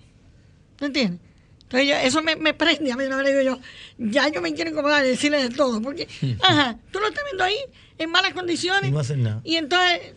¿Me 0.81 0.87
entiendes? 0.87 1.21
Entonces 1.65 1.97
eso 2.05 2.23
me, 2.23 2.37
me, 2.37 2.55
prende, 2.55 2.93
a 2.93 2.97
mí 2.97 3.05
no 3.09 3.17
me 3.17 3.29
digo 3.29 3.43
yo, 3.43 3.59
ya 3.99 4.29
yo 4.29 4.41
me 4.41 4.55
quiero 4.55 4.71
incomodar 4.71 5.05
y 5.05 5.09
decirle 5.09 5.43
de 5.43 5.51
todo, 5.51 5.83
porque, 5.83 6.07
ajá, 6.43 6.79
tú 6.93 7.01
lo 7.01 7.09
estás 7.09 7.25
viendo 7.25 7.43
ahí 7.45 7.57
en 7.99 8.11
malas 8.11 8.33
condiciones. 8.33 8.89
Y 8.89 8.93
no 8.93 9.01
hacen 9.01 9.23
nada. 9.23 9.41
Y 9.45 9.57
entonces, 9.57 10.15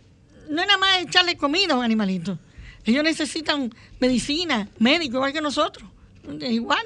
no 0.50 0.62
es 0.62 0.68
nada 0.68 0.78
más 0.78 1.02
echarle 1.02 1.36
comida 1.36 1.74
a 1.74 1.78
un 1.78 1.84
animalito. 1.84 2.38
Ellos 2.86 3.04
necesitan 3.04 3.74
medicina, 4.00 4.70
médico, 4.78 5.18
igual 5.18 5.34
que 5.34 5.42
nosotros. 5.42 5.90
Igual. 6.42 6.86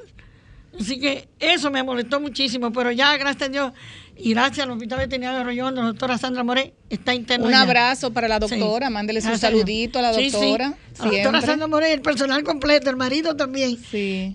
Así 0.78 0.98
que 0.98 1.28
eso 1.38 1.70
me 1.70 1.82
molestó 1.82 2.18
muchísimo, 2.18 2.72
pero 2.72 2.90
ya, 2.90 3.16
gracias 3.18 3.48
a 3.48 3.52
Dios, 3.52 3.72
y 4.16 4.34
gracias 4.34 4.66
al 4.66 4.72
Hospital 4.72 4.98
Veterinario 4.98 5.38
de 5.38 5.44
Rollón, 5.44 5.74
la 5.74 5.82
doctora 5.82 6.18
Sandra 6.18 6.44
Moré 6.44 6.74
está 6.90 7.14
interna. 7.14 7.46
Un 7.46 7.54
abrazo 7.54 8.12
para 8.12 8.28
la 8.28 8.38
doctora, 8.38 8.90
mándele 8.90 9.20
su 9.20 9.36
saludito 9.36 9.98
a 9.98 10.02
la 10.02 10.12
doctora. 10.12 10.74
Sí, 10.92 11.02
La 11.04 11.10
doctora 11.10 11.40
Sandra 11.40 11.66
Moré, 11.66 11.92
el 11.92 12.02
personal 12.02 12.44
completo, 12.44 12.90
el 12.90 12.96
marido 12.96 13.34
también. 13.34 13.78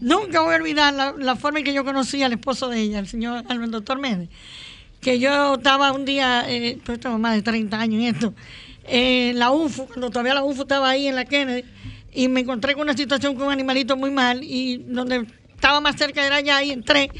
Nunca 0.01 0.41
voy 0.41 0.55
a 0.55 0.57
olvidar 0.57 1.15
la, 1.17 1.35
forma 1.35 1.59
en 1.59 1.65
que 1.65 1.73
yo 1.73 1.85
conocí 1.85 2.23
al 2.23 2.33
esposo 2.33 2.69
de 2.69 2.81
ella, 2.81 2.99
el 2.99 3.07
señor, 3.07 3.43
el 3.49 3.71
doctor 3.71 3.99
Méndez. 3.99 4.29
Que 4.99 5.19
yo 5.19 5.55
estaba 5.55 5.91
un 5.91 6.05
día, 6.05 6.45
eh, 6.47 6.79
pues 6.83 6.99
más 7.19 7.35
de 7.35 7.43
30 7.43 7.79
años 7.79 8.01
en 8.01 8.15
esto, 8.15 8.33
en 8.85 9.37
la 9.37 9.51
UFU, 9.51 9.85
cuando 9.85 10.09
todavía 10.09 10.33
la 10.33 10.43
UFU 10.43 10.63
estaba 10.63 10.89
ahí 10.89 11.07
en 11.07 11.15
la 11.15 11.25
Kennedy, 11.25 11.63
y 12.13 12.27
me 12.29 12.39
encontré 12.39 12.73
con 12.73 12.81
una 12.81 12.97
situación 12.97 13.35
con 13.35 13.47
un 13.47 13.53
animalito 13.53 13.95
muy 13.95 14.09
mal, 14.09 14.43
y 14.43 14.77
donde 14.77 15.27
estaba 15.53 15.79
más 15.81 15.95
cerca 15.97 16.25
era 16.25 16.37
allá, 16.37 16.63
y 16.63 16.71
entré 16.71 17.11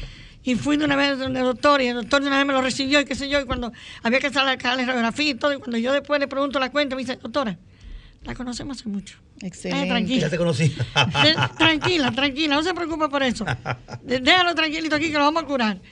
y 0.48 0.54
fui 0.54 0.78
de 0.78 0.86
una 0.86 0.96
vez 0.96 1.18
donde 1.18 1.40
el 1.40 1.44
doctor 1.44 1.82
y 1.82 1.88
el 1.88 1.96
doctor 1.96 2.22
de 2.22 2.28
una 2.28 2.38
vez 2.38 2.46
me 2.46 2.54
lo 2.54 2.62
recibió 2.62 2.98
y 3.00 3.04
qué 3.04 3.14
sé 3.14 3.28
yo, 3.28 3.38
y 3.38 3.44
cuando 3.44 3.70
había 4.02 4.18
que 4.18 4.30
sacar 4.30 4.78
la 4.78 4.86
radiografía 4.86 5.28
y 5.28 5.34
todo, 5.34 5.52
y 5.52 5.58
cuando 5.58 5.76
yo 5.76 5.92
después 5.92 6.18
le 6.20 6.26
pregunto 6.26 6.58
la 6.58 6.70
cuenta, 6.70 6.96
me 6.96 7.02
dice, 7.02 7.16
doctora, 7.16 7.58
la 8.24 8.34
conocemos 8.34 8.78
hace 8.78 8.88
mucho. 8.88 9.18
Excelente. 9.42 9.84
Eh, 9.84 9.90
tranquila. 9.90 10.20
Ya 10.22 10.30
te 10.30 10.38
conocí. 10.38 10.74
tranquila, 11.58 12.12
tranquila, 12.12 12.54
no 12.54 12.62
se 12.62 12.72
preocupe 12.72 13.10
por 13.10 13.22
eso. 13.22 13.44
Déjalo 14.02 14.54
tranquilito 14.54 14.96
aquí 14.96 15.08
que 15.08 15.18
lo 15.18 15.24
vamos 15.24 15.42
a 15.42 15.46
curar. 15.46 15.82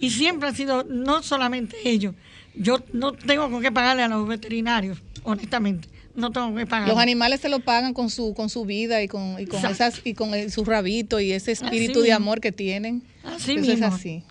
Y 0.00 0.10
siempre 0.10 0.48
ha 0.48 0.54
sido, 0.54 0.82
no 0.82 1.22
solamente 1.22 1.76
ellos, 1.84 2.16
yo 2.56 2.82
no 2.92 3.12
tengo 3.12 3.48
con 3.48 3.62
qué 3.62 3.70
pagarle 3.70 4.02
a 4.02 4.08
los 4.08 4.26
veterinarios, 4.26 4.98
honestamente 5.22 5.88
no 6.16 6.32
tengo 6.32 6.52
que 6.56 6.66
pagar. 6.66 6.88
Los 6.88 6.98
animales 6.98 7.40
se 7.40 7.48
lo 7.48 7.60
pagan 7.60 7.94
con 7.94 8.10
su 8.10 8.34
con 8.34 8.50
su 8.50 8.64
vida 8.64 9.00
y 9.00 9.06
con 9.06 9.38
y 9.38 9.46
con 9.46 9.64
esas 9.64 10.00
y 10.02 10.14
con 10.14 10.50
su 10.50 10.64
rabito 10.64 11.20
y 11.20 11.30
ese 11.30 11.52
espíritu 11.52 12.00
de 12.02 12.12
amor 12.12 12.40
que 12.40 12.50
tienen. 12.50 13.04
Así 13.24 13.56
mismo. 13.56 13.72
es 13.72 13.82
así. 13.82 14.24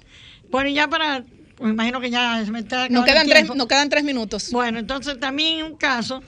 Bueno, 0.50 0.70
y 0.70 0.74
ya 0.74 0.88
para 0.88 1.24
me 1.60 1.70
imagino 1.72 2.00
que 2.00 2.10
ya 2.10 2.44
se 2.44 2.52
me 2.52 2.60
está 2.60 2.88
nos 2.90 3.06
quedan 3.06 3.28
tres 3.28 3.54
nos 3.54 3.68
quedan 3.68 3.90
tres 3.90 4.04
minutos. 4.04 4.52
Bueno, 4.52 4.80
entonces 4.80 5.20
también 5.20 5.66
un 5.66 5.76
caso 5.76 6.22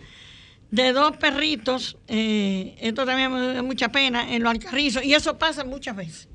de 0.70 0.94
dos 0.94 1.18
perritos, 1.18 1.98
eh, 2.08 2.76
esto 2.80 3.06
también 3.06 3.34
me 3.34 3.54
da 3.54 3.62
mucha 3.62 3.90
pena, 3.90 4.34
en 4.34 4.44
los 4.44 4.52
alcarrizos, 4.52 5.04
y 5.04 5.14
eso 5.14 5.38
pasa 5.38 5.66
muchas 5.66 5.96
veces, 5.98 6.30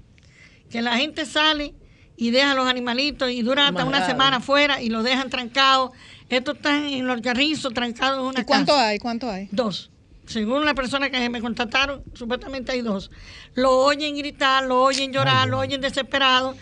que 0.71 0.83
la 0.83 0.97
gente 0.97 1.25
sale 1.25 1.75
y 2.19 2.31
deja 2.31 2.55
los 2.55 2.67
animalitos 2.67 3.31
y 3.31 3.43
dura 3.43 3.69
hasta 3.69 3.85
una 3.85 4.05
semana 4.07 4.39
afuera 4.39 4.83
y 4.83 4.91
los 4.91 5.05
dejan 5.05 5.31
trancados 5.31 5.93
esto 6.29 6.53
está 6.53 6.89
en 6.89 7.07
los 7.07 7.21
carrizos, 7.21 7.73
trancados 7.73 8.19
en 8.21 8.27
una 8.27 8.41
¿Y 8.41 8.45
cuánto 8.45 8.77
hay? 8.77 8.99
¿Cuánto 8.99 9.31
hay? 9.31 9.49
Dos. 9.53 9.91
Según 10.27 10.65
la 10.65 10.75
persona 10.75 11.09
que 11.09 11.31
me 11.31 11.41
contactaron, 11.41 12.03
supuestamente 12.15 12.73
hay 12.73 12.83
dos. 12.83 13.11
Lo 13.55 13.71
oyen 13.79 14.17
gritar, 14.17 14.65
lo 14.65 14.83
oyen 14.83 15.13
llorar, 15.13 15.49
lo 15.49 15.59
oyen 15.59 15.81
desesperado. 15.81 16.57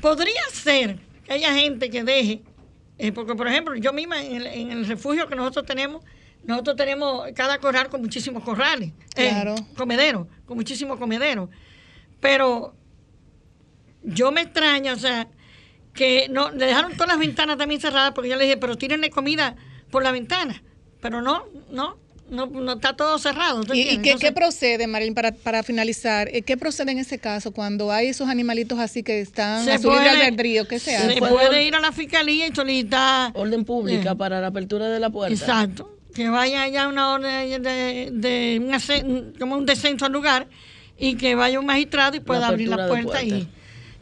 Podría 0.00 0.42
ser 0.52 0.98
que 1.24 1.32
haya 1.32 1.54
gente 1.54 1.90
que 1.90 2.02
deje, 2.02 2.42
eh, 2.98 3.12
porque 3.12 3.34
por 3.36 3.46
ejemplo, 3.46 3.74
yo 3.76 3.92
misma 3.92 4.20
en 4.22 4.70
el, 4.70 4.86
refugio 4.86 5.28
que 5.28 5.36
nosotros 5.36 5.64
tenemos, 5.64 6.04
nosotros 6.44 6.76
tenemos 6.76 7.28
cada 7.36 7.58
corral 7.58 7.88
con 7.88 8.00
muchísimos 8.00 8.42
corrales. 8.42 8.90
Eh, 9.14 9.28
claro. 9.28 9.54
comederos, 9.76 10.26
con 10.44 10.56
muchísimos 10.56 10.98
comederos. 10.98 11.48
Pero 12.20 12.74
yo 14.02 14.32
me 14.32 14.40
extraño, 14.42 14.92
o 14.92 14.96
sea, 14.96 15.28
que 15.94 16.28
no, 16.30 16.50
le 16.50 16.66
dejaron 16.66 16.92
todas 16.92 17.08
las 17.08 17.18
ventanas 17.18 17.58
también 17.58 17.80
cerradas 17.80 18.12
porque 18.12 18.28
yo 18.28 18.36
le 18.36 18.44
dije, 18.44 18.56
pero 18.56 18.76
tírenle 18.76 19.10
comida 19.10 19.56
por 19.90 20.02
la 20.02 20.10
ventana. 20.10 20.62
Pero 21.00 21.20
no, 21.20 21.46
no, 21.70 21.98
no, 22.30 22.46
no 22.46 22.72
está 22.72 22.94
todo 22.94 23.18
cerrado. 23.18 23.62
¿Y, 23.74 23.98
qué, 23.98 24.32
procede, 24.32 24.86
Marilyn, 24.86 25.14
para, 25.14 25.32
para 25.32 25.62
finalizar? 25.62 26.28
Eh, 26.32 26.42
¿Qué 26.42 26.56
procede 26.56 26.92
en 26.92 26.98
ese 26.98 27.18
caso 27.18 27.52
cuando 27.52 27.92
hay 27.92 28.08
esos 28.08 28.28
animalitos 28.28 28.78
así 28.78 29.02
que 29.02 29.20
están 29.20 29.68
a 29.68 29.78
su 29.78 29.90
libre 29.90 30.10
albedrío? 30.10 30.66
¿Qué 30.66 30.78
se 30.78 30.96
hace? 30.96 31.14
Se 31.14 31.20
puede 31.20 31.64
ir 31.64 31.74
a 31.74 31.80
la 31.80 31.92
fiscalía 31.92 32.46
y 32.46 32.54
solicitar... 32.54 33.32
Orden 33.34 33.64
pública 33.64 34.14
para 34.14 34.40
la 34.40 34.48
apertura 34.48 34.88
de 34.88 35.00
la 35.00 35.10
puerta. 35.10 35.34
Exacto. 35.34 35.98
Que 36.14 36.28
vaya 36.28 36.62
allá 36.62 36.88
una 36.88 37.12
orden 37.12 37.62
de, 37.62 38.10
de, 38.12 39.32
como 39.38 39.56
un 39.56 39.66
descenso 39.66 40.04
al 40.04 40.12
lugar 40.12 40.46
y 40.98 41.16
que 41.16 41.34
vaya 41.34 41.58
un 41.58 41.66
magistrado 41.66 42.16
y 42.16 42.20
pueda 42.20 42.48
abrir 42.48 42.68
la 42.68 42.86
puerta 42.86 43.22
y 43.22 43.48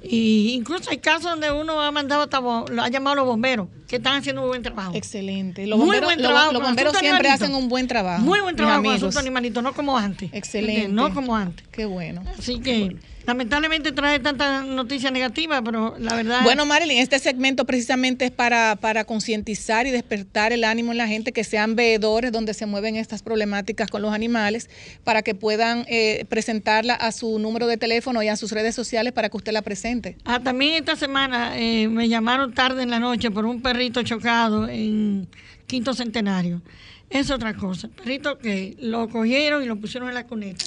y 0.03 0.55
incluso 0.55 0.91
hay 0.91 0.99
casos 0.99 1.31
donde 1.31 1.51
uno 1.51 1.81
ha 1.81 1.91
mandado, 1.91 2.29
ha 2.33 2.89
llamado 2.89 3.13
a 3.13 3.17
los 3.17 3.27
bomberos, 3.27 3.69
que 3.91 3.97
están 3.97 4.15
haciendo 4.15 4.43
un 4.43 4.49
buen 4.49 4.63
trabajo. 4.63 4.93
Excelente. 4.95 5.67
Los 5.67 5.77
bomberos, 5.77 6.17
Los, 6.17 6.63
bomberos 6.63 6.97
siempre 6.97 7.29
hacen 7.29 7.57
un 7.57 7.69
buen 7.69 7.89
trabajo. 7.89 8.23
Muy 8.23 8.39
buen 8.39 8.55
trabajo 8.55 8.85
con 8.85 8.95
asunto 8.95 9.19
animalito, 9.19 9.63
no 9.63 9.75
como 9.75 9.99
antes. 9.99 10.31
Excelente. 10.33 10.87
No 10.87 11.13
como 11.13 11.35
antes. 11.35 11.67
Qué 11.73 11.87
bueno. 11.87 12.23
Así 12.39 12.61
que 12.61 12.97
lamentablemente 13.27 13.93
trae 13.93 14.19
tantas 14.19 14.65
noticias 14.65 15.13
negativas, 15.13 15.63
pero 15.65 15.95
la 15.99 16.15
verdad. 16.15 16.43
Bueno, 16.43 16.67
Marilyn, 16.67 16.99
este 16.99 17.19
segmento 17.19 17.65
precisamente 17.65 18.25
es 18.25 18.31
para, 18.31 18.77
para 18.77 19.05
concientizar 19.05 19.87
y 19.87 19.91
despertar 19.91 20.53
el 20.53 20.65
ánimo 20.65 20.93
en 20.93 20.99
la 20.99 21.07
gente 21.07 21.33
que 21.33 21.45
sean 21.45 21.77
veedores 21.77 22.33
donde 22.33 22.55
se 22.55 22.67
mueven 22.67 22.97
estas 22.97 23.23
problemáticas 23.23 23.89
con 23.89 24.03
los 24.03 24.13
animales, 24.13 24.71
para 25.05 25.23
que 25.23 25.35
puedan 25.35 25.85
eh, 25.89 26.25
presentarla 26.29 26.95
a 26.95 27.13
su 27.13 27.39
número 27.39 27.67
de 27.67 27.77
teléfono 27.77 28.23
y 28.23 28.29
a 28.29 28.37
sus 28.37 28.53
redes 28.53 28.75
sociales 28.75 29.13
para 29.13 29.29
que 29.29 29.37
usted 29.37 29.53
la 29.53 29.63
presente. 29.63 30.17
Ah, 30.25 30.41
también 30.41 30.75
esta 30.75 30.97
semana 30.97 31.59
eh, 31.59 31.89
me 31.89 32.09
llamaron 32.09 32.53
tarde 32.53 32.83
en 32.83 32.91
la 32.91 32.99
noche 32.99 33.31
por 33.31 33.47
un 33.47 33.63
perrito 33.81 34.03
chocado 34.03 34.69
en 34.69 35.27
Quinto 35.67 35.95
Centenario. 35.95 36.61
Es 37.09 37.31
otra 37.31 37.55
cosa. 37.55 37.89
Perrito 37.89 38.37
que 38.37 38.77
lo 38.79 39.09
cogieron 39.09 39.63
y 39.63 39.67
lo 39.67 39.77
pusieron 39.77 40.11
en 40.11 40.15
la 40.17 40.27
cuneta 40.27 40.67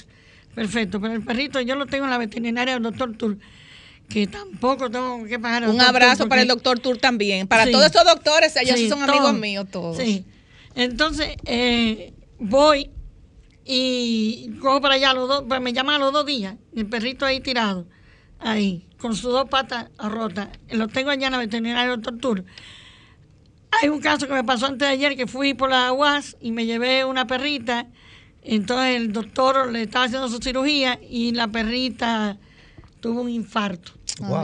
Perfecto, 0.55 0.99
pero 0.99 1.13
el 1.13 1.23
perrito 1.23 1.61
yo 1.61 1.75
lo 1.75 1.85
tengo 1.85 2.05
en 2.05 2.09
la 2.09 2.17
veterinaria 2.17 2.73
del 2.73 2.81
doctor 2.81 3.15
Tur, 3.15 3.37
que 4.09 4.25
tampoco 4.25 4.89
tengo 4.89 5.25
que 5.25 5.37
pagar. 5.37 5.69
Un 5.69 5.79
abrazo 5.79 6.27
para 6.27 6.41
el 6.41 6.47
doctor 6.47 6.79
Tur 6.79 6.97
también. 6.97 7.47
Para 7.47 7.69
todos 7.69 7.85
estos 7.85 8.03
doctores, 8.03 8.55
ellos 8.55 8.89
son 8.89 9.03
amigos 9.03 9.33
míos 9.35 9.67
todos. 9.71 9.97
Sí. 9.97 10.25
Entonces, 10.73 11.37
eh, 11.45 12.13
voy 12.39 12.89
y 13.63 14.53
cojo 14.59 14.81
para 14.81 14.95
allá 14.95 15.13
los 15.13 15.27
dos, 15.27 15.43
pues 15.47 15.61
me 15.61 15.71
llaman 15.71 15.95
a 15.95 15.99
los 15.99 16.13
dos 16.13 16.25
días, 16.25 16.55
el 16.75 16.87
perrito 16.87 17.25
ahí 17.25 17.39
tirado, 17.41 17.85
ahí, 18.39 18.87
con 18.97 19.15
sus 19.15 19.31
dos 19.31 19.47
patas 19.49 19.89
rotas. 19.99 20.49
Lo 20.71 20.87
tengo 20.87 21.11
allá 21.11 21.27
en 21.27 21.33
la 21.33 21.39
veterinaria 21.39 21.81
del 21.81 22.01
doctor 22.01 22.17
Tur. 22.17 22.45
Hay 23.81 23.89
un 23.89 23.99
caso 23.99 24.27
que 24.27 24.33
me 24.33 24.43
pasó 24.43 24.67
antes 24.67 24.87
de 24.87 24.93
ayer 24.93 25.15
que 25.15 25.27
fui 25.27 25.53
por 25.53 25.69
la 25.69 25.91
UAS 25.91 26.37
y 26.39 26.51
me 26.51 26.65
llevé 26.65 27.05
una 27.05 27.27
perrita 27.27 27.87
entonces 28.43 28.97
el 28.97 29.13
doctor 29.13 29.71
le 29.71 29.83
estaba 29.83 30.05
haciendo 30.05 30.27
su 30.29 30.39
cirugía 30.39 30.99
y 31.09 31.31
la 31.31 31.47
perrita 31.47 32.37
tuvo 32.99 33.21
un 33.21 33.29
infarto 33.29 33.93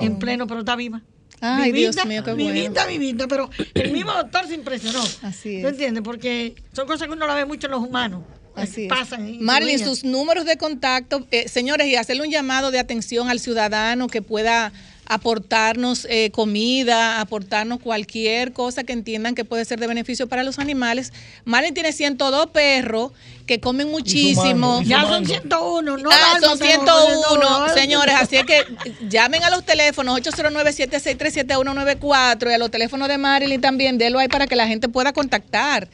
en 0.01 0.19
pleno, 0.19 0.47
pero 0.47 0.61
está 0.61 0.75
viva. 0.75 1.01
Ay, 1.41 1.71
Dios 1.71 1.95
mío, 2.05 2.23
qué 2.23 2.33
bueno. 2.33 2.51
Vivita, 2.51 2.85
vivita, 2.85 3.27
pero 3.27 3.49
el 3.73 3.91
mismo 3.91 4.11
doctor 4.11 4.47
se 4.47 4.55
impresionó. 4.55 5.01
Así 5.21 5.57
es. 5.57 5.61
¿Tú 5.61 5.69
entiendes? 5.69 6.03
Porque 6.03 6.55
son 6.73 6.85
cosas 6.85 7.07
que 7.07 7.13
uno 7.13 7.27
la 7.27 7.35
ve 7.35 7.45
mucho 7.45 7.67
en 7.67 7.71
los 7.71 7.81
humanos. 7.81 8.23
Así 8.55 8.87
pasan 8.87 9.41
Marlene, 9.41 9.81
sus 9.81 10.03
números 10.03 10.43
de 10.43 10.57
contacto, 10.57 11.25
eh, 11.31 11.47
señores, 11.47 11.87
y 11.87 11.95
hacerle 11.95 12.23
un 12.23 12.31
llamado 12.31 12.71
de 12.71 12.79
atención 12.79 13.29
al 13.29 13.39
ciudadano 13.39 14.07
que 14.07 14.21
pueda 14.21 14.73
aportarnos 15.09 16.07
eh, 16.09 16.31
comida, 16.31 17.19
aportarnos 17.19 17.79
cualquier 17.79 18.53
cosa 18.53 18.83
que 18.83 18.93
entiendan 18.93 19.35
que 19.35 19.43
puede 19.43 19.65
ser 19.65 19.79
de 19.79 19.87
beneficio 19.87 20.29
para 20.29 20.43
los 20.43 20.59
animales. 20.59 21.11
Marlene 21.45 21.73
tiene 21.73 21.91
102 21.91 22.51
perros 22.51 23.11
que 23.47 23.59
comen 23.59 23.89
muchísimo. 23.89 24.83
ya 24.83 25.01
son 25.01 25.25
101, 25.25 25.97
no 25.97 26.11
ah, 26.11 26.37
son 26.39 26.59
101, 26.59 27.69
señores. 27.73 28.13
Así 28.19 28.35
es 28.37 28.45
que 28.45 28.61
llamen 29.09 29.43
a 29.43 29.49
los 29.49 29.65
teléfonos 29.65 30.21
809-763-7194 30.21 32.51
y 32.51 32.53
a 32.53 32.59
los 32.59 32.69
teléfonos 32.69 33.07
de 33.07 33.17
Marilyn 33.17 33.59
también. 33.59 33.97
Délo 33.97 34.19
ahí 34.19 34.27
para 34.27 34.45
que 34.45 34.55
la 34.55 34.67
gente 34.67 34.89
pueda 34.89 35.11
contactar. 35.11 35.87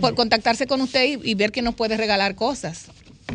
Por 0.00 0.14
contactarse 0.14 0.68
con 0.68 0.80
usted 0.80 1.04
y, 1.04 1.18
y 1.28 1.34
ver 1.34 1.50
quién 1.50 1.64
nos 1.64 1.74
puede 1.74 1.96
regalar 1.96 2.36
cosas. 2.36 2.86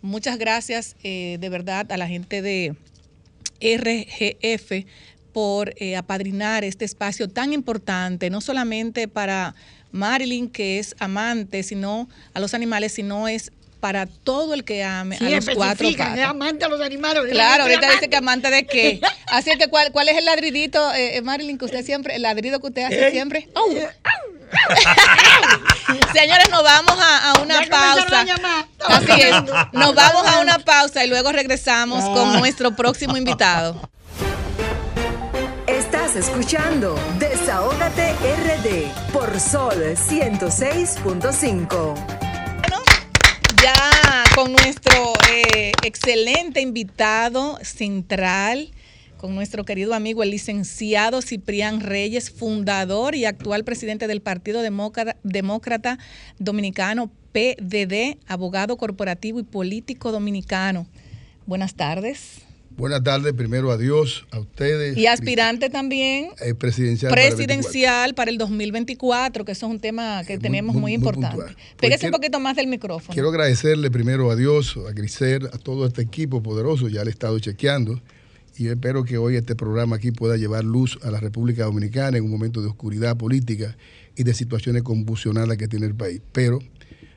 Muchas 0.02 0.36
gracias 0.36 0.96
eh, 1.04 1.36
de 1.40 1.48
verdad 1.48 1.90
a 1.92 1.96
la 1.96 2.08
gente 2.08 2.42
de 2.42 2.74
RGF 3.60 4.84
por 5.32 5.72
eh, 5.76 5.96
apadrinar 5.96 6.64
este 6.64 6.84
espacio 6.84 7.28
tan 7.28 7.52
importante, 7.52 8.28
no 8.28 8.40
solamente 8.40 9.06
para 9.06 9.54
Marilyn, 9.92 10.50
que 10.50 10.80
es 10.80 10.96
amante, 10.98 11.62
sino 11.62 12.08
a 12.34 12.40
los 12.40 12.52
animales, 12.52 12.92
sino 12.92 13.28
es 13.28 13.52
para 13.82 14.06
todo 14.06 14.54
el 14.54 14.62
que 14.62 14.84
ame 14.84 15.16
a 15.16 15.24
los 15.24 15.50
cuatro 15.56 15.90
patas. 15.90 16.16
Es 16.16 16.24
amante 16.24 16.64
a 16.64 16.68
los 16.68 16.80
animales. 16.80 17.24
Claro, 17.32 17.64
ahorita 17.64 17.90
dice 17.90 18.08
que 18.08 18.14
amante 18.14 18.48
de 18.48 18.64
qué. 18.64 19.00
Así 19.26 19.50
que, 19.58 19.66
¿cuál, 19.66 19.90
cuál 19.90 20.08
es 20.08 20.16
el 20.16 20.24
ladridito, 20.24 20.94
eh, 20.94 21.20
Marilyn, 21.20 21.58
que 21.58 21.64
usted 21.64 21.84
siempre, 21.84 22.14
el 22.14 22.22
ladrido 22.22 22.60
que 22.60 22.68
usted 22.68 22.84
hace 22.84 23.10
siempre? 23.10 23.48
Señores, 26.14 26.48
nos 26.48 26.62
vamos 26.62 26.96
a, 26.96 27.34
una 27.42 27.60
pausa. 27.62 28.24
Así 28.86 29.20
es. 29.20 29.32
Nos 29.72 29.96
vamos 29.96 30.28
a 30.28 30.38
una 30.42 30.60
pausa 30.60 31.04
y 31.04 31.08
luego 31.08 31.32
regresamos 31.32 32.04
con 32.04 32.36
ah. 32.36 32.38
nuestro 32.38 32.76
próximo 32.76 33.16
invitado. 33.16 33.90
Estás 35.66 36.14
escuchando 36.14 36.96
Desahógate 37.18 38.12
RD 38.12 38.92
por 39.12 39.40
Sol 39.40 39.96
106.5. 39.96 42.21
Ya 43.62 44.24
con 44.34 44.52
nuestro 44.52 45.12
eh, 45.30 45.70
excelente 45.84 46.60
invitado 46.60 47.58
central 47.62 48.72
con 49.18 49.36
nuestro 49.36 49.64
querido 49.64 49.94
amigo 49.94 50.24
el 50.24 50.32
licenciado 50.32 51.22
Ciprián 51.22 51.80
Reyes, 51.80 52.28
fundador 52.28 53.14
y 53.14 53.24
actual 53.24 53.62
presidente 53.62 54.08
del 54.08 54.20
Partido 54.20 54.62
Demócrata, 54.62 55.98
Dominicano, 56.40 57.08
PDD, 57.30 58.18
abogado 58.26 58.76
corporativo 58.76 59.38
y 59.38 59.44
político 59.44 60.10
dominicano. 60.10 60.88
Buenas 61.46 61.76
tardes. 61.76 62.42
Buenas 62.76 63.02
tardes, 63.02 63.32
primero 63.32 63.70
a 63.70 63.76
Dios, 63.76 64.26
a 64.30 64.40
ustedes. 64.40 64.96
Y 64.96 65.06
aspirante 65.06 65.70
también 65.70 66.30
eh, 66.40 66.54
presidencial, 66.54 67.12
presidencial 67.12 68.14
para 68.14 68.30
el, 68.30 68.38
2024, 68.38 69.44
que 69.44 69.52
eso 69.52 69.66
es 69.66 69.72
un 69.72 69.80
tema 69.80 70.24
que 70.24 70.38
tenemos 70.38 70.74
muy, 70.74 70.92
importante. 70.92 71.54
Pégase 71.78 72.06
un 72.06 72.12
poquito 72.12 72.40
más 72.40 72.56
del 72.56 72.66
micrófono. 72.66 73.12
Quiero 73.12 73.28
agradecerle 73.28 73.90
primero 73.90 74.30
a 74.30 74.36
Dios, 74.36 74.78
a 74.88 74.92
Grisel, 74.92 75.46
a 75.46 75.58
todo 75.58 75.86
este 75.86 76.02
equipo 76.02 76.42
poderoso, 76.42 76.88
ya 76.88 77.04
le 77.04 77.10
he 77.10 77.12
estado 77.12 77.38
chequeando 77.38 78.00
y 78.56 78.68
espero 78.68 79.04
que 79.04 79.16
hoy 79.18 79.36
este 79.36 79.56
programa 79.56 79.96
aquí 79.96 80.12
pueda 80.12 80.36
llevar 80.36 80.64
luz 80.64 80.98
a 81.02 81.10
la 81.10 81.20
República 81.20 81.64
Dominicana 81.64 82.18
en 82.18 82.24
un 82.24 82.30
momento 82.30 82.60
de 82.60 82.68
oscuridad 82.68 83.16
política 83.16 83.76
y 84.14 84.24
de 84.24 84.34
situaciones 84.34 84.82
convulsionadas 84.82 85.56
que 85.56 85.68
tiene 85.68 85.86
el 85.86 85.94
país. 85.94 86.20
Pero 86.32 86.58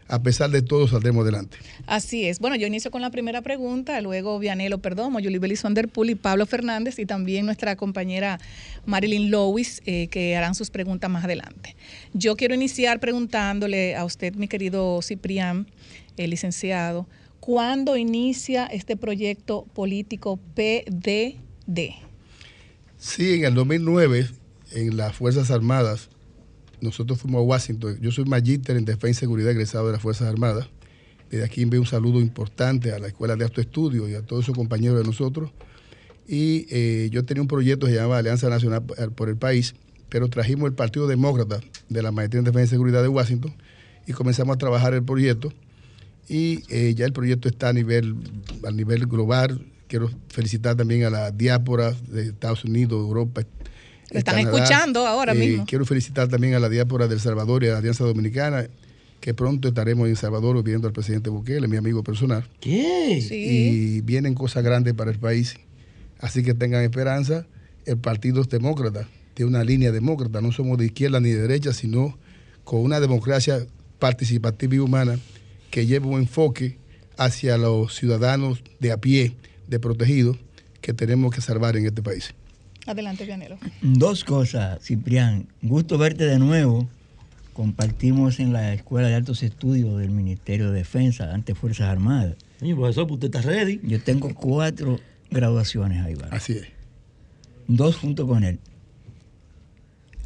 a 0.08 0.22
pesar 0.22 0.52
de 0.52 0.62
todo 0.62 0.88
saldremos 0.88 1.24
adelante. 1.24 1.58
Así 1.88 2.26
es. 2.26 2.40
Bueno, 2.40 2.56
yo 2.56 2.68
inicio 2.68 2.92
con 2.92 3.02
la 3.02 3.10
primera 3.10 3.42
pregunta, 3.42 4.00
luego 4.02 4.38
Vianelo 4.38 4.78
Perdomo, 4.80 5.20
Julie 5.20 5.40
Belis 5.40 5.64
y 6.06 6.16
Pablo 6.16 6.46
Fernández 6.46 7.00
y 7.00 7.06
también 7.06 7.46
nuestra 7.46 7.76
compañera 7.76 8.40
Marilyn 8.86 9.32
Lewis, 9.32 9.82
eh, 9.86 10.08
que 10.08 10.36
harán 10.36 10.54
sus 10.54 10.70
preguntas 10.70 11.10
más 11.10 11.24
adelante. 11.24 11.76
Yo 12.14 12.36
quiero 12.36 12.54
iniciar 12.54 13.00
preguntándole 13.00 13.96
a 13.96 14.06
usted, 14.06 14.36
mi 14.36 14.48
querido 14.48 15.02
Ciprián, 15.02 15.68
el 16.18 16.30
licenciado, 16.30 17.08
¿cuándo 17.40 17.98
inicia 17.98 18.66
este 18.68 18.98
proyecto 18.98 19.66
político 19.74 20.38
PDD? 20.56 21.96
Sí, 22.98 23.34
en 23.34 23.46
el 23.46 23.56
2009, 23.56 24.30
en 24.72 24.98
las 24.98 25.16
Fuerzas 25.16 25.52
Armadas, 25.52 26.10
nosotros 26.86 27.20
fuimos 27.20 27.40
a 27.40 27.44
Washington. 27.44 27.98
Yo 28.02 28.12
soy 28.12 28.26
magíster 28.26 28.78
en 28.78 28.86
Defensa 28.86 29.20
y 29.20 29.22
Seguridad 29.22 29.52
egresado 29.52 29.88
de 29.88 29.94
las 29.94 30.02
Fuerzas 30.02 30.28
Armadas. 30.28 30.68
Desde 31.30 31.44
aquí 31.44 31.62
envío 31.62 31.82
un 31.82 31.88
saludo 31.88 32.22
importante 32.22 32.94
a 32.94 33.00
la 33.00 33.08
Escuela 33.08 33.36
de 33.36 33.44
Alto 33.44 33.60
Estudio 33.60 34.08
y 34.08 34.14
a 34.14 34.22
todos 34.22 34.46
esos 34.46 34.56
compañeros 34.56 34.98
de 34.98 35.04
nosotros. 35.04 35.52
Y 36.28 36.66
eh, 36.70 37.10
yo 37.12 37.26
tenía 37.26 37.42
un 37.42 37.48
proyecto 37.48 37.86
que 37.86 37.94
se 37.94 37.98
llamaba 37.98 38.20
Alianza 38.20 38.50
Nacional 38.50 38.84
por 38.84 39.30
el 39.30 39.38
País, 39.38 39.76
pero 40.10 40.30
trajimos 40.30 40.68
el 40.68 40.74
Partido 40.74 41.08
Demócrata 41.08 41.60
de 41.90 42.02
la 42.02 42.12
Maestría 42.12 42.40
en 42.40 42.46
Defensa 42.46 42.68
y 42.68 42.70
Seguridad 42.70 43.02
de 43.02 43.10
Washington 43.10 43.54
y 44.08 44.14
comenzamos 44.14 44.56
a 44.56 44.58
trabajar 44.58 44.94
el 44.94 45.04
proyecto. 45.04 45.52
Y 46.28 46.64
eh, 46.70 46.94
ya 46.96 47.06
el 47.06 47.14
proyecto 47.14 47.48
está 47.48 47.70
a 47.70 47.74
nivel, 47.74 48.16
a 48.66 48.72
nivel 48.72 49.06
global. 49.06 49.62
Quiero 49.88 50.10
felicitar 50.30 50.76
también 50.76 51.04
a 51.04 51.10
la 51.10 51.32
diáspora 51.32 51.92
de 52.08 52.30
Estados 52.30 52.64
Unidos, 52.64 53.00
Europa, 53.00 53.44
lo 54.16 54.20
están 54.20 54.40
escuchando 54.40 55.06
ahora 55.06 55.34
eh, 55.34 55.36
mismo. 55.36 55.66
Quiero 55.66 55.86
felicitar 55.86 56.28
también 56.28 56.54
a 56.54 56.60
la 56.60 56.70
diáspora 56.70 57.08
del 57.08 57.20
Salvador 57.20 57.64
y 57.64 57.68
a 57.68 57.74
la 57.74 57.78
Alianza 57.80 58.04
Dominicana, 58.04 58.68
que 59.20 59.34
pronto 59.34 59.68
estaremos 59.68 60.08
en 60.08 60.16
Salvador 60.16 60.64
viendo 60.64 60.88
al 60.88 60.94
presidente 60.94 61.30
Bukele, 61.30 61.68
mi 61.68 61.78
amigo 61.78 62.04
personal. 62.04 62.48
¿Qué? 62.60 63.22
Sí. 63.22 63.36
Y 63.36 64.02
vienen 64.02 64.34
cosas 64.34 64.64
grandes 64.64 64.94
para 64.94 65.12
el 65.12 65.20
país. 65.20 65.56
Así 66.20 66.44
que 66.44 66.54
tengan 66.54 66.84
esperanza. 66.84 67.46
El 67.86 67.98
Partido 67.98 68.42
es 68.42 68.50
demócrata, 68.50 69.08
tiene 69.34 69.50
una 69.50 69.64
línea 69.64 69.92
demócrata. 69.92 70.42
No 70.42 70.52
somos 70.52 70.78
de 70.78 70.86
izquierda 70.86 71.20
ni 71.20 71.30
de 71.30 71.42
derecha, 71.42 71.74
sino 71.74 72.18
con 72.64 72.82
una 72.82 73.00
democracia 73.00 73.68
participativa 74.00 74.76
y 74.76 74.80
humana 74.80 75.20
que 75.70 75.86
lleva 75.86 76.08
un 76.08 76.20
enfoque 76.20 76.78
hacia 77.18 77.58
los 77.58 77.96
ciudadanos 77.96 78.64
de 78.80 78.92
a 78.92 78.98
pie, 78.98 79.36
de 79.68 79.80
protegidos, 79.80 80.38
que 80.82 80.94
tenemos 80.94 81.34
que 81.34 81.42
salvar 81.42 81.76
en 81.78 81.86
este 81.86 82.02
país. 82.02 82.34
Adelante, 82.86 83.26
Pianero. 83.26 83.58
Dos 83.82 84.24
cosas, 84.24 84.80
Ciprián. 84.84 85.48
Gusto 85.64 85.98
verte 85.98 86.26
de 86.26 86.38
nuevo. 86.38 86.88
Compartimos 87.54 88.40
en 88.40 88.54
la 88.54 88.74
Escuela 88.74 89.08
de 89.08 89.16
Altos 89.16 89.42
Estudios 89.42 89.98
del 89.98 90.12
Ministerio 90.12 90.72
de 90.72 90.80
Defensa, 90.80 91.34
ante 91.34 91.56
Fuerzas 91.56 91.88
Armadas. 91.90 92.36
Señor 92.60 92.78
profesor, 92.78 93.12
usted 93.12 93.34
está 93.34 93.42
ready. 93.42 93.80
Yo 93.84 94.00
tengo 94.02 94.34
cuatro 94.36 95.00
graduaciones 95.32 96.06
ahí, 96.06 96.14
¿vale? 96.14 96.36
Así 96.36 96.54
es. 96.54 96.68
Dos 97.68 97.96
junto 97.96 98.28
con 98.28 98.44
él. 98.44 98.60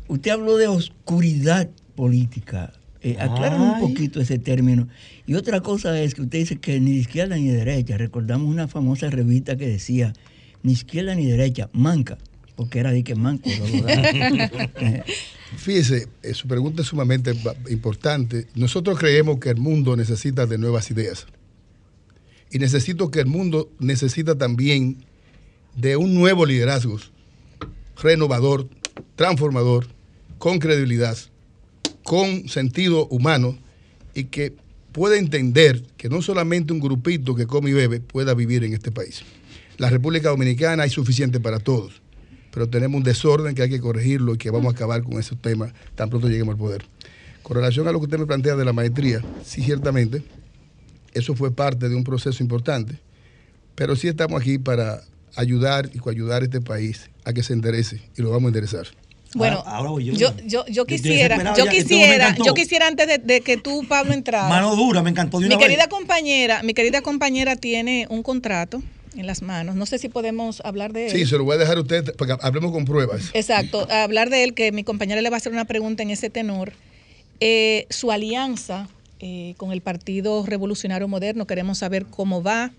Usted 0.07 0.31
habló 0.31 0.57
de 0.57 0.67
oscuridad 0.67 1.69
política. 1.95 2.73
Eh, 3.01 3.17
un 3.57 3.79
poquito 3.79 4.19
ese 4.19 4.39
término. 4.39 4.89
Y 5.25 5.35
otra 5.35 5.61
cosa 5.61 5.97
es 6.01 6.13
que 6.15 6.23
usted 6.23 6.39
dice 6.39 6.57
que 6.57 6.81
ni 6.81 6.91
de 6.91 6.97
izquierda 6.97 7.37
ni 7.37 7.47
de 7.47 7.63
derecha. 7.63 7.97
Recordamos 7.97 8.49
una 8.49 8.67
famosa 8.67 9.09
revista 9.09 9.55
que 9.55 9.67
decía, 9.67 10.11
ni 10.63 10.73
izquierda 10.73 11.15
ni 11.15 11.25
derecha, 11.25 11.69
manca 11.71 12.17
porque 12.59 12.79
era 12.79 12.91
de 12.91 13.05
que 13.05 13.15
manco. 13.15 13.49
Fíjese, 15.55 16.09
eh, 16.21 16.33
su 16.33 16.45
pregunta 16.45 16.81
es 16.81 16.89
sumamente 16.89 17.31
importante. 17.69 18.47
Nosotros 18.53 18.99
creemos 18.99 19.39
que 19.39 19.47
el 19.47 19.55
mundo 19.55 19.95
necesita 19.95 20.45
de 20.45 20.57
nuevas 20.57 20.91
ideas. 20.91 21.25
Y 22.51 22.59
necesito 22.59 23.11
que 23.11 23.21
el 23.21 23.27
mundo 23.27 23.71
necesita 23.79 24.37
también 24.37 24.97
de 25.77 25.95
un 25.95 26.13
nuevo 26.13 26.45
liderazgo 26.45 26.99
renovador, 28.03 28.67
transformador, 29.15 29.87
con 30.37 30.59
credibilidad, 30.59 31.17
con 32.03 32.49
sentido 32.49 33.07
humano 33.07 33.57
y 34.13 34.25
que 34.25 34.53
pueda 34.91 35.17
entender 35.17 35.81
que 35.95 36.09
no 36.09 36.21
solamente 36.21 36.73
un 36.73 36.81
grupito 36.81 37.35
que 37.35 37.47
come 37.47 37.69
y 37.69 37.73
bebe 37.73 38.01
pueda 38.01 38.33
vivir 38.33 38.65
en 38.65 38.73
este 38.73 38.91
país. 38.91 39.21
La 39.77 39.89
República 39.89 40.27
Dominicana 40.27 40.83
hay 40.83 40.89
suficiente 40.89 41.39
para 41.39 41.59
todos 41.59 42.01
pero 42.51 42.67
tenemos 42.67 42.97
un 42.97 43.03
desorden 43.03 43.55
que 43.55 43.61
hay 43.61 43.69
que 43.69 43.79
corregirlo 43.79 44.35
y 44.35 44.37
que 44.37 44.49
vamos 44.49 44.73
a 44.73 44.75
acabar 44.75 45.03
con 45.03 45.19
ese 45.19 45.35
tema 45.35 45.73
tan 45.95 46.09
pronto 46.09 46.27
lleguemos 46.27 46.53
al 46.53 46.59
poder. 46.59 46.85
Con 47.43 47.57
relación 47.57 47.87
a 47.87 47.91
lo 47.91 47.99
que 47.99 48.05
usted 48.05 48.19
me 48.19 48.25
plantea 48.25 48.55
de 48.55 48.65
la 48.65 48.73
maestría, 48.73 49.21
sí, 49.43 49.61
ciertamente, 49.61 50.23
eso 51.13 51.35
fue 51.35 51.51
parte 51.51 51.89
de 51.89 51.95
un 51.95 52.03
proceso 52.03 52.43
importante, 52.43 52.99
pero 53.75 53.95
sí 53.95 54.07
estamos 54.07 54.41
aquí 54.41 54.57
para 54.57 55.01
ayudar 55.35 55.89
y 55.93 55.99
coayudar 55.99 56.41
a 56.41 56.45
este 56.45 56.61
país 56.61 57.09
a 57.23 57.33
que 57.33 57.43
se 57.43 57.53
enderece 57.53 58.01
y 58.17 58.21
lo 58.21 58.29
vamos 58.29 58.45
a 58.45 58.47
enderezar. 58.47 58.87
Bueno, 59.35 59.63
yo. 59.99 60.33
Yo, 60.47 60.85
quisiera, 60.85 61.53
yo 61.55 61.65
quisiera, 61.67 62.35
yo 62.43 62.53
quisiera 62.55 62.87
antes 62.87 63.07
de, 63.23 63.41
que 63.41 63.57
tú, 63.57 63.85
Pablo, 63.87 64.13
entraras. 64.13 64.49
Mano 64.49 64.75
dura, 64.75 65.03
me 65.03 65.11
encantó. 65.11 65.39
mi 65.39 65.55
querida 65.57 65.87
compañera, 65.87 66.63
mi 66.63 66.73
querida 66.73 67.01
compañera 67.01 67.55
tiene 67.55 68.07
un 68.09 68.23
contrato 68.23 68.81
en 69.19 69.27
las 69.27 69.41
manos. 69.41 69.75
No 69.75 69.85
sé 69.85 69.99
si 69.99 70.07
podemos 70.07 70.61
hablar 70.63 70.93
de 70.93 71.07
él. 71.07 71.11
Sí, 71.11 71.25
se 71.25 71.37
lo 71.37 71.43
voy 71.43 71.55
a 71.55 71.57
dejar 71.57 71.77
a 71.77 71.81
usted, 71.81 72.15
porque 72.15 72.35
hablemos 72.39 72.71
con 72.71 72.85
pruebas. 72.85 73.29
Exacto, 73.33 73.85
hablar 73.91 74.29
de 74.29 74.45
él, 74.45 74.53
que 74.53 74.71
mi 74.71 74.83
compañera 74.83 75.21
le 75.21 75.29
va 75.29 75.35
a 75.35 75.39
hacer 75.39 75.51
una 75.51 75.65
pregunta 75.65 76.03
en 76.03 76.09
ese 76.09 76.29
tenor. 76.29 76.71
Eh, 77.41 77.85
su 77.89 78.11
alianza 78.11 78.87
eh, 79.19 79.55
con 79.57 79.71
el 79.73 79.81
Partido 79.81 80.45
Revolucionario 80.45 81.07
Moderno, 81.07 81.47
queremos 81.47 81.79
saber 81.79 82.05
cómo 82.05 82.41
va, 82.41 82.71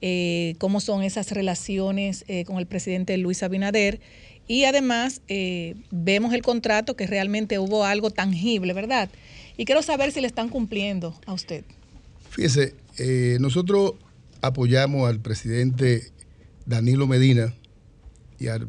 eh, 0.00 0.56
cómo 0.58 0.80
son 0.80 1.02
esas 1.02 1.30
relaciones 1.30 2.24
con 2.46 2.58
el 2.58 2.66
presidente 2.66 3.16
Luis 3.16 3.42
Abinader. 3.42 4.00
Y 4.48 4.64
además 4.64 5.20
vemos 5.90 6.32
el 6.32 6.42
contrato 6.42 6.96
que 6.96 7.06
realmente 7.06 7.58
hubo 7.58 7.84
algo 7.84 8.10
tangible, 8.10 8.72
¿verdad? 8.72 9.10
Y 9.56 9.64
quiero 9.64 9.82
saber 9.82 10.10
si 10.10 10.20
le 10.20 10.26
están 10.26 10.48
cumpliendo 10.48 11.14
a 11.26 11.34
usted. 11.34 11.64
Fíjese, 12.30 12.74
nosotros 13.38 13.92
apoyamos 14.40 15.08
al 15.08 15.20
presidente 15.20 16.12
Danilo 16.66 17.06
Medina 17.06 17.54
y 18.38 18.48
al 18.48 18.68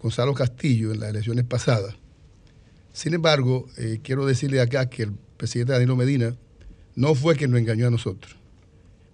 Gonzalo 0.00 0.34
Castillo 0.34 0.92
en 0.92 1.00
las 1.00 1.10
elecciones 1.10 1.44
pasadas. 1.44 1.94
Sin 2.92 3.14
embargo, 3.14 3.68
eh, 3.78 4.00
quiero 4.02 4.26
decirle 4.26 4.60
acá 4.60 4.90
que 4.90 5.04
el 5.04 5.12
presidente 5.36 5.72
Danilo 5.72 5.96
Medina 5.96 6.36
no 6.94 7.14
fue 7.14 7.36
quien 7.36 7.50
nos 7.50 7.60
engañó 7.60 7.86
a 7.86 7.90
nosotros, 7.90 8.36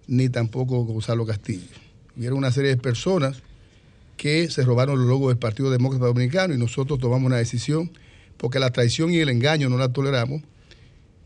ni 0.07 0.29
tampoco 0.29 0.83
Gonzalo 0.83 1.25
Castillo. 1.25 1.67
Hubieron 2.17 2.39
una 2.39 2.51
serie 2.51 2.71
de 2.71 2.77
personas 2.77 3.41
que 4.17 4.49
se 4.49 4.63
robaron 4.63 4.99
los 4.99 5.07
logos 5.07 5.29
del 5.29 5.37
Partido 5.37 5.71
Demócrata 5.71 6.07
Dominicano 6.07 6.53
y 6.53 6.57
nosotros 6.57 6.99
tomamos 6.99 7.27
una 7.27 7.37
decisión 7.37 7.91
porque 8.37 8.59
la 8.59 8.71
traición 8.71 9.11
y 9.11 9.19
el 9.19 9.29
engaño 9.29 9.69
no 9.69 9.77
la 9.77 9.93
toleramos 9.93 10.41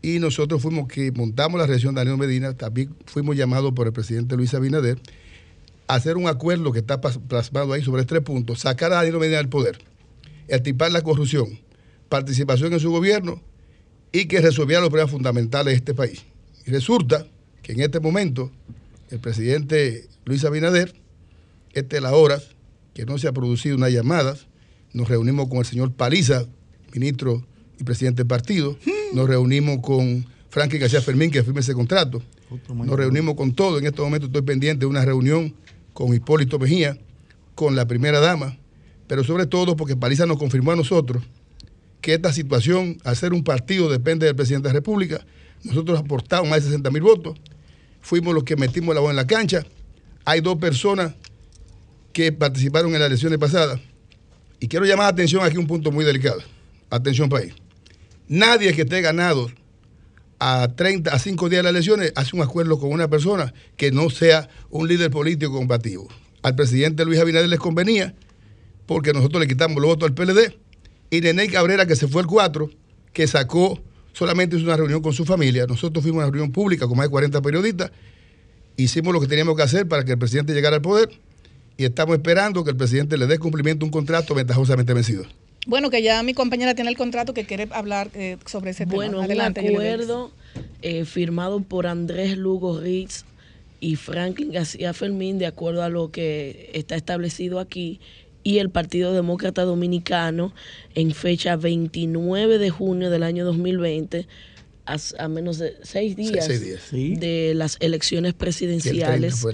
y 0.04 0.18
nosotros 0.18 0.60
fuimos 0.60 0.86
que 0.86 1.10
montamos 1.12 1.58
la 1.58 1.66
reacción 1.66 1.94
de 1.94 2.00
Daniel 2.00 2.18
Medina, 2.18 2.54
también 2.54 2.94
fuimos 3.06 3.36
llamados 3.36 3.72
por 3.72 3.86
el 3.86 3.94
presidente 3.94 4.36
Luis 4.36 4.52
Abinader 4.52 4.98
a 5.88 5.94
hacer 5.94 6.18
un 6.18 6.28
acuerdo 6.28 6.72
que 6.72 6.80
está 6.80 7.00
plasmado 7.00 7.72
ahí 7.72 7.82
sobre 7.82 8.04
tres 8.04 8.20
puntos, 8.20 8.60
sacar 8.60 8.92
a 8.92 8.96
Daniel 8.96 9.18
Medina 9.18 9.38
del 9.38 9.48
poder, 9.48 9.78
extirpar 10.46 10.92
la 10.92 11.00
corrupción, 11.00 11.58
participación 12.10 12.74
en 12.74 12.80
su 12.80 12.90
gobierno 12.90 13.40
y 14.12 14.26
que 14.26 14.42
resolviera 14.42 14.82
los 14.82 14.90
problemas 14.90 15.10
fundamentales 15.10 15.72
de 15.72 15.76
este 15.76 15.94
país. 15.94 16.22
Y 16.66 16.70
resulta 16.70 17.26
que 17.62 17.72
en 17.72 17.80
este 17.80 17.98
momento 17.98 18.52
el 19.08 19.20
presidente 19.20 20.06
Luis 20.26 20.44
Abinader, 20.44 20.94
esta 21.72 21.96
es 21.96 22.02
la 22.02 22.12
hora 22.12 22.42
que 22.92 23.06
no 23.06 23.16
se 23.16 23.26
ha 23.26 23.32
producido 23.32 23.74
una 23.74 23.88
llamada, 23.88 24.36
nos 24.92 25.08
reunimos 25.08 25.48
con 25.48 25.60
el 25.60 25.64
señor 25.64 25.94
Paliza, 25.94 26.44
ministro 26.92 27.46
y 27.80 27.84
presidente 27.84 28.18
del 28.18 28.28
partido. 28.28 28.76
Nos 29.12 29.28
reunimos 29.28 29.78
con 29.80 30.26
Frankie 30.50 30.78
García 30.78 31.00
Fermín, 31.00 31.30
que 31.30 31.42
firme 31.42 31.60
ese 31.60 31.74
contrato. 31.74 32.22
Nos 32.68 32.96
reunimos 32.96 33.34
con 33.34 33.52
todo. 33.52 33.78
En 33.78 33.86
este 33.86 34.00
momento 34.00 34.26
estoy 34.26 34.42
pendiente 34.42 34.80
de 34.80 34.86
una 34.86 35.04
reunión 35.04 35.54
con 35.92 36.14
Hipólito 36.14 36.58
Mejía, 36.58 36.98
con 37.54 37.76
la 37.76 37.86
primera 37.86 38.20
dama, 38.20 38.56
pero 39.06 39.24
sobre 39.24 39.46
todo 39.46 39.76
porque 39.76 39.96
Paliza 39.96 40.26
nos 40.26 40.38
confirmó 40.38 40.72
a 40.72 40.76
nosotros 40.76 41.22
que 42.00 42.14
esta 42.14 42.32
situación, 42.32 42.98
al 43.04 43.16
ser 43.16 43.32
un 43.32 43.44
partido, 43.44 43.88
depende 43.88 44.26
del 44.26 44.36
presidente 44.36 44.68
de 44.68 44.74
la 44.74 44.78
República. 44.78 45.24
Nosotros 45.62 45.98
aportamos 45.98 46.50
más 46.50 46.60
de 46.62 46.66
60 46.66 46.90
mil 46.90 47.02
votos, 47.02 47.38
fuimos 48.00 48.34
los 48.34 48.44
que 48.44 48.56
metimos 48.56 48.94
la 48.94 49.00
voz 49.00 49.10
en 49.10 49.16
la 49.16 49.26
cancha. 49.26 49.64
Hay 50.24 50.40
dos 50.40 50.56
personas 50.56 51.14
que 52.12 52.32
participaron 52.32 52.92
en 52.92 53.00
las 53.00 53.08
elecciones 53.08 53.38
pasadas. 53.38 53.80
Y 54.60 54.68
quiero 54.68 54.84
llamar 54.84 55.06
la 55.06 55.10
atención 55.10 55.42
aquí 55.42 55.56
un 55.56 55.66
punto 55.66 55.90
muy 55.90 56.04
delicado. 56.04 56.40
Atención 56.90 57.28
país. 57.28 57.54
Nadie 58.28 58.72
que 58.72 58.82
esté 58.82 59.02
ganado 59.02 59.50
a 60.38 60.68
30, 60.74 61.12
a 61.12 61.18
5 61.18 61.48
días 61.48 61.58
de 61.58 61.62
las 61.64 61.70
elecciones 61.70 62.12
hace 62.16 62.34
un 62.34 62.42
acuerdo 62.42 62.78
con 62.78 62.90
una 62.90 63.08
persona 63.08 63.52
que 63.76 63.90
no 63.92 64.08
sea 64.10 64.48
un 64.70 64.88
líder 64.88 65.10
político 65.10 65.52
combativo. 65.52 66.08
Al 66.42 66.54
presidente 66.54 67.04
Luis 67.04 67.20
Abinader 67.20 67.48
les 67.48 67.58
convenía 67.58 68.14
porque 68.86 69.12
nosotros 69.12 69.40
le 69.40 69.48
quitamos 69.48 69.80
los 69.80 69.86
votos 69.86 70.08
al 70.08 70.14
PLD 70.14 70.56
y 71.10 71.20
Nené 71.20 71.48
Cabrera, 71.48 71.86
que 71.86 71.96
se 71.96 72.08
fue 72.08 72.22
el 72.22 72.26
4, 72.26 72.70
que 73.12 73.26
sacó 73.26 73.80
solamente 74.12 74.56
hizo 74.56 74.64
una 74.64 74.76
reunión 74.76 75.02
con 75.02 75.12
su 75.12 75.24
familia. 75.24 75.66
Nosotros 75.66 76.02
fuimos 76.02 76.22
a 76.22 76.26
una 76.26 76.32
reunión 76.32 76.52
pública 76.52 76.86
con 76.86 76.96
más 76.96 77.06
de 77.06 77.10
40 77.10 77.42
periodistas. 77.42 77.90
Hicimos 78.76 79.12
lo 79.12 79.20
que 79.20 79.26
teníamos 79.26 79.56
que 79.56 79.62
hacer 79.62 79.86
para 79.86 80.04
que 80.04 80.12
el 80.12 80.18
presidente 80.18 80.54
llegara 80.54 80.76
al 80.76 80.82
poder 80.82 81.10
y 81.76 81.84
estamos 81.84 82.16
esperando 82.16 82.64
que 82.64 82.70
el 82.70 82.76
presidente 82.76 83.16
le 83.18 83.26
dé 83.26 83.38
cumplimiento 83.38 83.84
a 83.84 83.86
un 83.86 83.92
contrato 83.92 84.34
ventajosamente 84.34 84.94
vencido. 84.94 85.24
Bueno, 85.66 85.90
que 85.90 86.02
ya 86.02 86.22
mi 86.22 86.34
compañera 86.34 86.74
tiene 86.74 86.90
el 86.90 86.96
contrato 86.96 87.34
que 87.34 87.44
quiere 87.44 87.68
hablar 87.70 88.10
eh, 88.14 88.36
sobre 88.46 88.70
ese 88.72 88.84
tema. 88.84 88.96
Bueno, 88.96 89.20
Adelante, 89.20 89.60
un 89.60 89.68
acuerdo 89.68 90.32
eh, 90.82 91.04
firmado 91.04 91.60
por 91.60 91.86
Andrés 91.86 92.36
Lugo 92.36 92.80
Ritz 92.80 93.24
y 93.80 93.96
Franklin 93.96 94.52
García 94.52 94.92
Fermín, 94.92 95.38
de 95.38 95.46
acuerdo 95.46 95.82
a 95.82 95.88
lo 95.88 96.10
que 96.10 96.70
está 96.74 96.96
establecido 96.96 97.60
aquí, 97.60 98.00
y 98.42 98.58
el 98.58 98.70
Partido 98.70 99.12
Demócrata 99.12 99.62
Dominicano 99.62 100.54
en 100.94 101.12
fecha 101.12 101.56
29 101.56 102.58
de 102.58 102.70
junio 102.70 103.10
del 103.10 103.22
año 103.22 103.44
2020, 103.44 104.26
a, 104.86 105.28
menos 105.28 105.58
de 105.58 105.76
seis 105.82 106.14
días, 106.14 106.46
de 106.92 107.52
las 107.54 107.78
elecciones 107.80 108.34
presidenciales. 108.34 109.44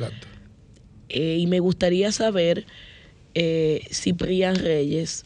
Eh, 1.08 1.38
y 1.38 1.46
me 1.46 1.60
gustaría 1.60 2.12
saber, 2.12 2.66
eh, 3.34 3.82
Ciprián 3.92 4.56
Reyes, 4.56 5.24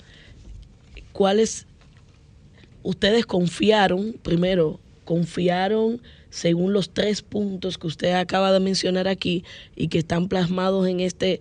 cuáles 1.15 1.67
ustedes 2.83 3.25
confiaron, 3.25 4.15
primero, 4.23 4.81
confiaron 5.05 6.03
según 6.29 6.73
los 6.73 6.91
tres 6.91 7.23
puntos 7.23 7.79
que 7.79 7.87
usted 7.87 8.13
acaba 8.15 8.53
de 8.53 8.59
mencionar 8.59 9.07
aquí 9.07 9.45
y 9.77 9.89
que 9.89 9.99
están 9.99 10.29
plasmados 10.29 10.89
en 10.89 10.99
este, 10.99 11.41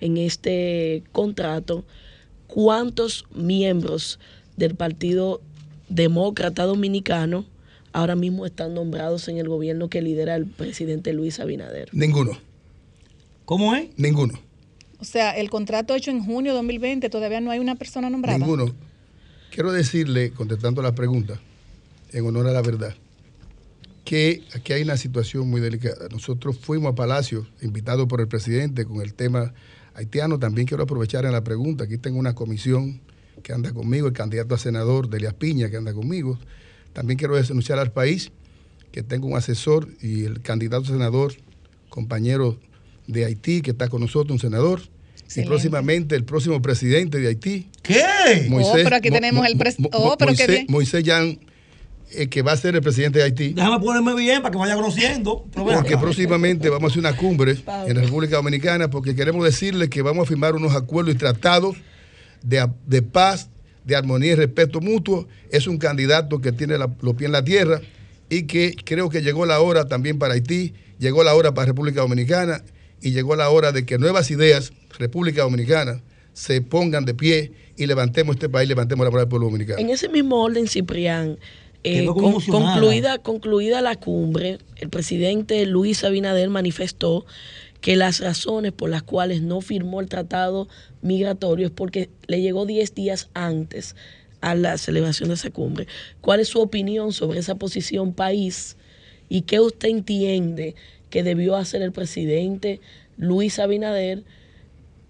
en 0.00 0.18
este 0.18 1.02
contrato, 1.10 1.84
cuántos 2.46 3.24
miembros 3.34 4.20
del 4.58 4.74
Partido 4.74 5.40
Demócrata 5.88 6.64
Dominicano 6.64 7.46
ahora 7.92 8.16
mismo 8.16 8.44
están 8.44 8.74
nombrados 8.74 9.28
en 9.28 9.38
el 9.38 9.48
gobierno 9.48 9.88
que 9.88 10.02
lidera 10.02 10.36
el 10.36 10.46
presidente 10.46 11.14
Luis 11.14 11.40
Abinader. 11.40 11.88
Ninguno. 11.92 12.38
¿Cómo 13.46 13.74
es? 13.74 13.88
Ninguno. 13.96 14.34
O 15.00 15.04
sea, 15.04 15.30
el 15.30 15.48
contrato 15.48 15.94
hecho 15.94 16.10
en 16.10 16.22
junio 16.22 16.52
de 16.52 16.56
2020 16.56 17.08
todavía 17.08 17.40
no 17.40 17.50
hay 17.50 17.58
una 17.58 17.74
persona 17.76 18.10
nombrada. 18.10 18.38
Ninguno. 18.38 18.74
Quiero 19.54 19.70
decirle, 19.70 20.32
contestando 20.32 20.82
la 20.82 20.96
pregunta, 20.96 21.40
en 22.10 22.26
honor 22.26 22.48
a 22.48 22.50
la 22.50 22.60
verdad, 22.60 22.92
que 24.04 24.42
aquí 24.52 24.72
hay 24.72 24.82
una 24.82 24.96
situación 24.96 25.48
muy 25.48 25.60
delicada. 25.60 26.08
Nosotros 26.10 26.58
fuimos 26.58 26.90
a 26.90 26.96
Palacio, 26.96 27.46
invitados 27.62 28.08
por 28.08 28.20
el 28.20 28.26
presidente 28.26 28.84
con 28.84 29.00
el 29.00 29.14
tema 29.14 29.54
haitiano. 29.94 30.40
También 30.40 30.66
quiero 30.66 30.82
aprovechar 30.82 31.24
en 31.24 31.30
la 31.30 31.44
pregunta. 31.44 31.84
Aquí 31.84 31.98
tengo 31.98 32.18
una 32.18 32.34
comisión 32.34 33.00
que 33.44 33.52
anda 33.52 33.72
conmigo, 33.72 34.08
el 34.08 34.12
candidato 34.12 34.56
a 34.56 34.58
senador 34.58 35.08
de 35.08 35.18
Elias 35.18 35.34
Piña, 35.34 35.70
que 35.70 35.76
anda 35.76 35.94
conmigo. 35.94 36.36
También 36.92 37.16
quiero 37.16 37.36
denunciar 37.36 37.78
al 37.78 37.92
país 37.92 38.32
que 38.90 39.04
tengo 39.04 39.28
un 39.28 39.36
asesor 39.36 39.86
y 40.02 40.24
el 40.24 40.42
candidato 40.42 40.86
a 40.86 40.88
senador, 40.88 41.32
compañero 41.90 42.58
de 43.06 43.24
Haití, 43.24 43.62
que 43.62 43.70
está 43.70 43.86
con 43.88 44.00
nosotros, 44.00 44.32
un 44.32 44.40
senador. 44.40 44.80
Y 45.36 45.42
próximamente 45.42 46.14
el 46.14 46.24
próximo 46.24 46.60
presidente 46.62 47.18
de 47.18 47.28
Haití. 47.28 47.68
¿Qué? 47.82 48.46
Moisés, 48.48 48.72
oh, 48.74 48.80
pero 48.84 48.96
aquí 48.96 49.10
tenemos 49.10 49.46
el 49.46 49.54
oh, 49.92 50.16
pero 50.18 50.30
Moisés, 50.30 50.46
bien. 50.46 50.66
Moisés 50.68 51.02
Jan, 51.04 51.38
eh, 52.12 52.28
que 52.28 52.42
va 52.42 52.52
a 52.52 52.56
ser 52.56 52.74
el 52.74 52.82
presidente 52.82 53.18
de 53.18 53.24
Haití. 53.24 53.52
Déjame 53.52 53.80
ponerme 53.80 54.14
bien 54.14 54.42
para 54.42 54.52
que 54.52 54.58
vaya 54.58 54.74
conociendo. 54.74 55.44
Porque 55.52 55.96
próximamente 55.98 56.68
vamos 56.68 56.84
a 56.84 56.92
hacer 56.92 57.00
una 57.00 57.16
cumbre 57.16 57.56
en 57.86 57.96
la 57.96 58.02
República 58.02 58.36
Dominicana 58.36 58.90
porque 58.90 59.14
queremos 59.14 59.44
decirle 59.44 59.88
que 59.88 60.02
vamos 60.02 60.26
a 60.26 60.28
firmar 60.28 60.54
unos 60.54 60.74
acuerdos 60.74 61.14
y 61.14 61.18
tratados 61.18 61.76
de, 62.42 62.66
de 62.86 63.02
paz, 63.02 63.50
de 63.84 63.96
armonía 63.96 64.32
y 64.32 64.34
respeto 64.36 64.80
mutuo. 64.80 65.26
Es 65.50 65.66
un 65.66 65.78
candidato 65.78 66.40
que 66.40 66.52
tiene 66.52 66.78
los 66.78 67.14
pies 67.14 67.26
en 67.26 67.32
la 67.32 67.44
tierra 67.44 67.80
y 68.28 68.44
que 68.44 68.74
creo 68.84 69.08
que 69.10 69.22
llegó 69.22 69.46
la 69.46 69.60
hora 69.60 69.86
también 69.86 70.18
para 70.18 70.34
Haití, 70.34 70.74
llegó 70.98 71.24
la 71.24 71.34
hora 71.34 71.54
para 71.54 71.66
República 71.66 72.00
Dominicana 72.00 72.62
y 73.00 73.10
llegó 73.10 73.36
la 73.36 73.48
hora 73.50 73.72
de 73.72 73.84
que 73.84 73.98
nuevas 73.98 74.30
ideas, 74.30 74.72
República 74.98 75.42
Dominicana, 75.42 76.02
se 76.32 76.60
pongan 76.60 77.04
de 77.04 77.14
pie 77.14 77.52
y 77.76 77.86
levantemos 77.86 78.36
este 78.36 78.48
país, 78.48 78.68
levantemos 78.68 79.04
la 79.04 79.10
moral 79.10 79.24
del 79.24 79.30
pueblo 79.30 79.46
dominicano. 79.46 79.78
En 79.78 79.90
ese 79.90 80.08
mismo 80.08 80.42
orden, 80.42 80.66
Ciprián, 80.66 81.38
eh, 81.84 82.06
concluida, 82.06 83.18
concluida 83.18 83.80
la 83.82 83.96
cumbre, 83.96 84.58
el 84.76 84.88
presidente 84.88 85.64
Luis 85.66 86.02
Abinader 86.02 86.48
manifestó 86.48 87.26
que 87.80 87.96
las 87.96 88.20
razones 88.20 88.72
por 88.72 88.88
las 88.88 89.02
cuales 89.02 89.42
no 89.42 89.60
firmó 89.60 90.00
el 90.00 90.08
tratado 90.08 90.68
migratorio 91.02 91.66
es 91.66 91.72
porque 91.72 92.08
le 92.26 92.40
llegó 92.40 92.64
10 92.64 92.94
días 92.94 93.28
antes 93.34 93.94
a 94.40 94.54
la 94.54 94.78
celebración 94.78 95.28
de 95.28 95.34
esa 95.34 95.50
cumbre. 95.50 95.86
¿Cuál 96.22 96.40
es 96.40 96.48
su 96.48 96.60
opinión 96.60 97.12
sobre 97.12 97.40
esa 97.40 97.56
posición 97.56 98.14
país 98.14 98.76
y 99.28 99.42
qué 99.42 99.60
usted 99.60 99.90
entiende 99.90 100.74
que 101.10 101.22
debió 101.22 101.56
hacer 101.56 101.82
el 101.82 101.92
presidente 101.92 102.80
Luis 103.18 103.58
Abinader 103.58 104.24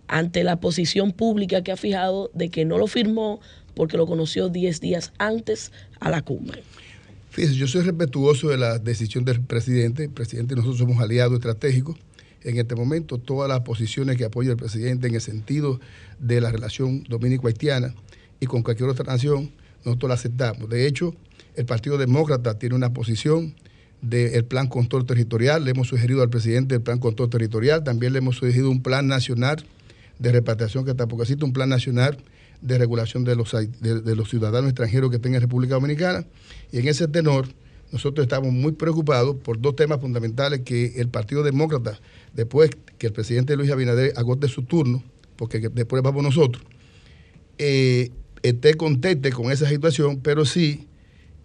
ante 0.08 0.44
la 0.44 0.60
posición 0.60 1.12
pública 1.12 1.62
que 1.62 1.72
ha 1.72 1.76
fijado 1.76 2.30
de 2.34 2.48
que 2.50 2.64
no 2.64 2.78
lo 2.78 2.86
firmó 2.86 3.40
porque 3.74 3.96
lo 3.96 4.06
conoció 4.06 4.48
10 4.48 4.80
días 4.80 5.12
antes 5.18 5.72
a 6.00 6.10
la 6.10 6.22
cumbre. 6.22 6.62
Fíjese, 7.30 7.54
yo 7.54 7.66
soy 7.66 7.82
respetuoso 7.82 8.48
de 8.48 8.58
la 8.58 8.78
decisión 8.78 9.24
del 9.24 9.40
presidente. 9.40 10.04
El 10.04 10.10
presidente 10.10 10.54
nosotros 10.54 10.78
somos 10.78 11.02
aliados 11.02 11.34
estratégicos. 11.34 11.96
En 12.42 12.58
este 12.58 12.76
momento, 12.76 13.18
todas 13.18 13.48
las 13.48 13.60
posiciones 13.60 14.16
que 14.16 14.24
apoya 14.24 14.50
el 14.50 14.56
presidente 14.56 15.08
en 15.08 15.14
el 15.14 15.20
sentido 15.20 15.80
de 16.20 16.40
la 16.40 16.52
relación 16.52 17.02
dominico-haitiana 17.08 17.94
y 18.38 18.46
con 18.46 18.62
cualquier 18.62 18.88
otra 18.88 19.04
nación, 19.04 19.50
nosotros 19.84 20.08
la 20.08 20.14
aceptamos. 20.14 20.68
De 20.68 20.86
hecho, 20.86 21.14
el 21.56 21.64
Partido 21.64 21.98
Demócrata 21.98 22.58
tiene 22.58 22.74
una 22.74 22.92
posición 22.92 23.54
del 24.02 24.44
plan 24.44 24.68
control 24.68 25.06
territorial, 25.06 25.64
le 25.64 25.70
hemos 25.70 25.88
sugerido 25.88 26.22
al 26.22 26.28
presidente 26.28 26.74
el 26.74 26.82
plan 26.82 26.98
control 26.98 27.30
territorial, 27.30 27.82
también 27.82 28.12
le 28.12 28.18
hemos 28.18 28.36
sugerido 28.36 28.70
un 28.70 28.82
plan 28.82 29.08
nacional 29.08 29.64
de 30.18 30.32
repatriación 30.32 30.84
que 30.84 30.94
tampoco 30.94 31.22
existe, 31.22 31.44
un 31.44 31.52
plan 31.52 31.68
nacional 31.68 32.18
de 32.60 32.78
regulación 32.78 33.24
de 33.24 33.36
los, 33.36 33.52
de, 33.52 34.16
los 34.16 34.30
ciudadanos 34.30 34.70
extranjeros 34.70 35.10
que 35.10 35.18
tengan 35.18 35.40
República 35.40 35.74
Dominicana. 35.74 36.26
Y 36.72 36.78
en 36.78 36.88
ese 36.88 37.08
tenor, 37.08 37.46
nosotros 37.92 38.24
estamos 38.24 38.52
muy 38.52 38.72
preocupados 38.72 39.36
por 39.36 39.60
dos 39.60 39.76
temas 39.76 40.00
fundamentales 40.00 40.60
que 40.60 40.94
el 40.96 41.08
Partido 41.08 41.42
Demócrata, 41.42 42.00
después 42.32 42.70
que 42.98 43.08
el 43.08 43.12
presidente 43.12 43.56
Luis 43.56 43.70
Abinader 43.70 44.12
agote 44.16 44.48
su 44.48 44.62
turno, 44.62 45.04
porque 45.36 45.68
después 45.68 46.02
vamos 46.02 46.22
nosotros, 46.22 46.64
eh, 47.58 48.10
esté 48.42 48.74
contente 48.74 49.30
con 49.30 49.52
esa 49.52 49.68
situación, 49.68 50.20
pero 50.20 50.44
sí 50.44 50.88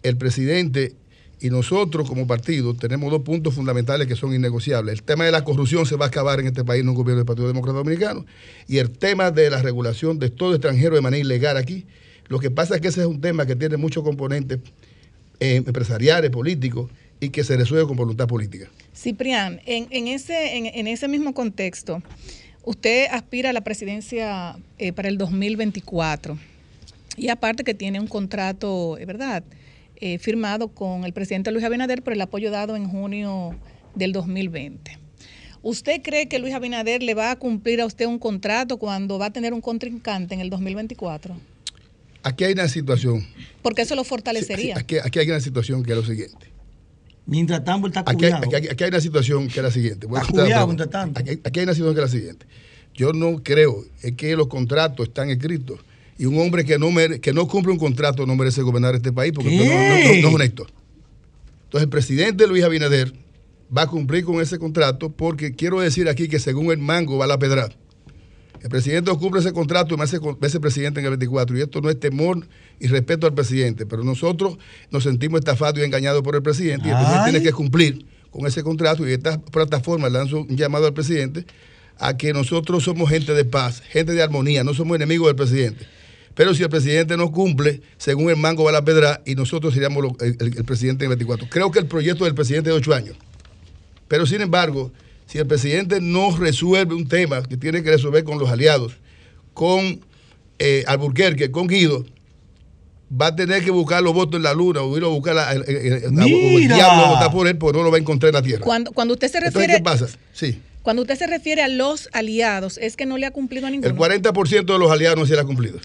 el 0.04 0.18
presidente 0.18 0.96
y 1.42 1.50
nosotros 1.50 2.08
como 2.08 2.28
partido 2.28 2.74
tenemos 2.74 3.12
dos 3.12 3.22
puntos 3.22 3.54
fundamentales 3.54 4.08
que 4.08 4.16
son 4.16 4.34
innegociables. 4.34 4.94
El 4.94 5.04
tema 5.04 5.26
de 5.26 5.32
la 5.32 5.44
corrupción 5.44 5.86
se 5.86 5.96
va 5.96 6.06
a 6.06 6.08
acabar 6.10 6.40
en 6.40 6.48
este 6.48 6.66
país 6.66 6.82
en 6.82 6.90
un 6.90 6.96
gobierno 6.96 7.18
del 7.18 7.26
Partido 7.26 7.48
Demócrata 7.48 7.78
Dominicano 7.78 8.26
y 8.68 8.78
el 8.78 8.92
tema 8.92 9.32
de 9.32 9.50
la 9.50 9.62
regulación 9.62 10.20
de 10.20 10.30
todo 10.30 10.54
extranjero 10.54 10.96
de 10.96 11.02
manera 11.02 11.22
ilegal 11.22 11.58
aquí. 11.58 11.86
Lo 12.28 12.40
que 12.40 12.52
pasa 12.52 12.76
es 12.76 12.82
que 12.82 12.90
ese 12.90 13.02
es 13.02 13.08
un 13.08 13.22
tema 13.22 13.46
que 13.46 13.56
tiene 13.56 13.78
muchos 13.78 14.04
componentes 14.04 14.60
eh, 15.40 15.64
empresariales, 15.66 16.30
políticos 16.30 16.92
y 17.20 17.30
que 17.30 17.44
se 17.44 17.58
resuelve 17.58 17.88
con 17.88 17.98
voluntad 17.98 18.28
política. 18.28 18.70
Ciprián, 18.96 19.62
en, 19.66 20.08
ese, 20.08 20.58
en, 20.58 20.88
ese 20.88 21.08
mismo 21.08 21.34
contexto, 21.34 22.02
usted 22.64 23.08
aspira 23.12 23.50
a 23.50 23.54
la 23.54 23.62
presidencia 23.62 24.58
eh, 24.78 24.92
para 24.92 25.10
el 25.10 25.18
2024 25.18 26.38
y 27.18 27.30
aparte 27.30 27.64
que 27.64 27.74
tiene 27.74 28.00
un 28.00 28.08
contrato, 28.08 28.98
¿verdad? 29.06 29.44
Eh, 30.02 30.18
firmado 30.18 30.70
con 30.70 31.04
el 31.04 31.12
presidente 31.12 31.52
Luis 31.52 31.66
Abinader 31.66 32.02
por 32.02 32.14
el 32.14 32.22
apoyo 32.22 32.52
dado 32.52 32.78
en 32.78 32.88
junio 32.88 33.60
del 33.96 34.14
2020. 34.14 34.98
¿Usted 35.62 36.02
cree 36.02 36.30
que 36.30 36.40
Luis 36.40 36.54
Abinader 36.54 37.04
le 37.04 37.14
va 37.16 37.32
a 37.32 37.36
cumplir 37.36 37.82
a 37.82 37.86
usted 37.86 38.06
un 38.06 38.18
contrato 38.18 38.78
cuando 38.78 39.20
va 39.20 39.26
a 39.26 39.34
tener 39.34 39.54
un 39.54 39.60
contrincante 39.60 40.34
en 40.34 40.40
el 40.40 40.50
2024? 40.50 41.36
Aquí 42.24 42.46
hay 42.46 42.54
una 42.54 42.70
situación. 42.70 43.28
Porque 43.62 43.82
eso 43.82 43.94
lo 43.94 44.06
fortalecería. 44.06 44.78
aquí, 44.78 44.98
hay 44.98 45.30
una 45.30 45.42
situación 45.42 45.84
que 45.84 45.92
es 45.92 45.98
lo 45.98 46.06
siguiente. 46.06 46.48
Mientras 47.26 47.62
tanto, 47.66 47.88
está 47.88 48.06
aquí, 48.06 48.26
aquí, 48.26 48.84
hay 48.86 48.90
una 48.90 49.02
situación 49.02 49.50
que 49.50 49.60
es 49.60 49.64
la 49.64 49.72
siguiente. 49.72 50.08
Aquí, 50.16 51.42
aquí, 51.44 51.60
hay 51.60 51.64
una 51.66 51.74
situación 51.74 51.94
que 51.94 52.02
es 52.02 52.06
la 52.06 52.20
siguiente. 52.20 52.46
Yo 52.94 53.12
no 53.12 53.44
creo 53.44 53.84
que 54.16 54.36
los 54.38 54.48
contratos 54.48 55.10
están 55.10 55.30
escritos 55.30 55.80
y 56.20 56.26
un 56.26 56.38
hombre 56.38 56.66
que 56.66 56.78
no, 56.78 56.90
que 57.22 57.32
no 57.32 57.48
cumple 57.48 57.72
un 57.72 57.80
contrato 57.80 58.26
no 58.26 58.36
merece 58.36 58.62
gobernar 58.62 58.94
este 58.94 59.14
país 59.14 59.32
porque 59.34 59.56
no, 59.56 59.64
es 59.64 60.26
honesto. 60.26 60.68
Entonces 61.64 61.84
el 61.84 61.90
presidente 61.90 62.46
Luis 62.46 62.62
Abinader 62.66 63.14
va 63.76 63.84
a 63.84 63.88
cumplir 63.88 64.26
con 64.26 64.42
ese 64.42 64.60
contrato 64.60 65.10
porque 65.10 65.56
quiero 65.56 65.80
decir 65.80 66.10
aquí 66.10 66.28
que 66.28 66.40
según 66.40 66.72
el 66.72 66.78
mango 66.78 67.18
va 67.18 67.26
la 67.26 67.40
pedra. 67.40 67.70
El 68.62 68.70
presidente 68.70 69.10
cumple 69.12 69.40
ese 69.40 69.54
contrato 69.54 69.96
y 69.96 69.98
me 69.98 70.04
hace, 70.04 70.60
presidente 70.60 71.00
en 71.00 71.06
el 71.06 71.12
24. 71.12 71.58
Y 71.58 71.62
esto 71.62 71.80
no 71.80 71.90
es 71.90 71.98
temor 71.98 72.46
y 72.82 72.88
respeto 72.88 73.26
al 73.26 73.34
presidente, 73.34 73.86
pero 73.86 74.04
nosotros 74.04 74.58
nos 74.92 75.04
sentimos 75.04 75.40
estafados 75.40 75.80
y 75.80 75.84
engañados 75.84 76.22
por 76.22 76.36
el 76.36 76.42
presidente 76.42 76.90
y 76.90 76.92
el 76.92 76.98
presidente 76.98 77.32
tiene 77.32 77.46
que 77.46 77.54
cumplir 77.54 78.06
con 78.30 78.46
ese 78.46 78.62
contrato 78.62 79.08
y 79.08 79.14
esta 79.14 79.40
plataforma 79.40 80.10
lanzo 80.10 80.42
un 80.42 80.58
llamado 80.58 80.86
al 80.86 80.94
presidente 80.94 81.46
a 81.98 82.18
que 82.18 82.34
nosotros 82.34 82.84
somos 82.84 83.10
gente 83.10 83.34
de 83.34 83.46
paz, 83.46 83.82
gente 83.88 84.12
de 84.12 84.22
armonía, 84.22 84.66
no 84.66 84.74
somos 84.74 84.98
enemigos 84.98 85.28
del 85.28 85.38
presidente 85.38 85.99
Pero 86.40 86.54
si 86.54 86.64
el 86.64 86.70
presidente 86.70 87.18
no 87.18 87.34
cumple, 87.34 87.82
según 87.98 88.30
el 88.30 88.38
mango 88.38 88.64
va 88.64 88.72
la 88.72 88.86
pedra 88.86 89.22
y 89.26 89.36
nosotros 89.36 89.74
seríamos 89.74 90.06
el, 90.22 90.64
presidente 90.64 91.04
en 91.04 91.10
24. 91.10 91.50
Creo 91.50 91.70
que 91.70 91.80
el 91.80 91.86
proyecto 91.86 92.24
del 92.24 92.34
presidente 92.34 92.70
de 92.70 92.78
ocho 92.78 92.94
años. 92.94 93.18
Pero 94.08 94.26
sin 94.26 94.40
embargo, 94.40 94.90
si 95.26 95.38
el 95.38 95.46
presidente 95.48 96.00
no 96.00 96.34
resuelve 96.34 96.96
un 96.96 97.10
tema 97.10 97.44
que 97.44 97.58
tiene 97.58 97.84
que 97.84 97.90
resolver 97.90 98.24
con 98.24 98.40
los 98.40 98.50
aliados, 98.50 98.94
con 99.54 100.00
eh, 100.60 100.86
Alburquerque, 100.88 101.52
con 101.52 101.68
Guido, 101.68 102.06
va 103.12 103.28
a 103.28 103.36
tener 103.36 103.62
que 103.62 103.72
buscar 103.72 104.02
los 104.02 104.14
votos 104.14 104.38
en 104.38 104.44
la 104.44 104.54
luna 104.54 104.80
o 104.80 104.98
ir 104.98 105.04
a 105.04 105.08
buscar 105.08 105.36
la, 105.36 105.52
el, 105.52 106.06
diablo 106.70 107.16
votar 107.16 107.32
por 107.34 107.50
él 107.50 107.58
porque 107.58 107.78
no 107.78 107.84
lo 107.84 107.92
va 107.92 107.98
a 107.98 108.00
encontrar 108.00 108.30
en 108.30 108.36
la 108.36 108.42
tierra. 108.42 108.64
Cuando, 108.64 108.94
cuando 108.94 109.14
usted 109.14 109.30
se 109.30 109.42
refiere. 109.42 109.74
¿Qué 109.74 109.84
pasa? 109.84 110.08
Sí. 110.32 110.62
Cuando 110.82 111.02
usted 111.02 111.18
se 111.18 111.28
refiere 111.28 111.62
a 111.62 111.68
los 111.68 112.10
aliados, 112.14 112.78
es 112.78 112.96
que 112.96 113.06
no 113.06 113.18
le 113.18 113.26
ha 113.26 113.32
cumplido 113.32 113.68
a 113.68 113.70
ninguno. 113.70 113.92
El 113.92 114.22
40% 114.22 114.66
de 114.66 114.80
los 114.80 114.92
aliados 114.92 115.20
no 115.20 115.26
se 115.26 115.36
le 115.36 115.42
ha 115.42 115.44
cumplido. 115.44 115.80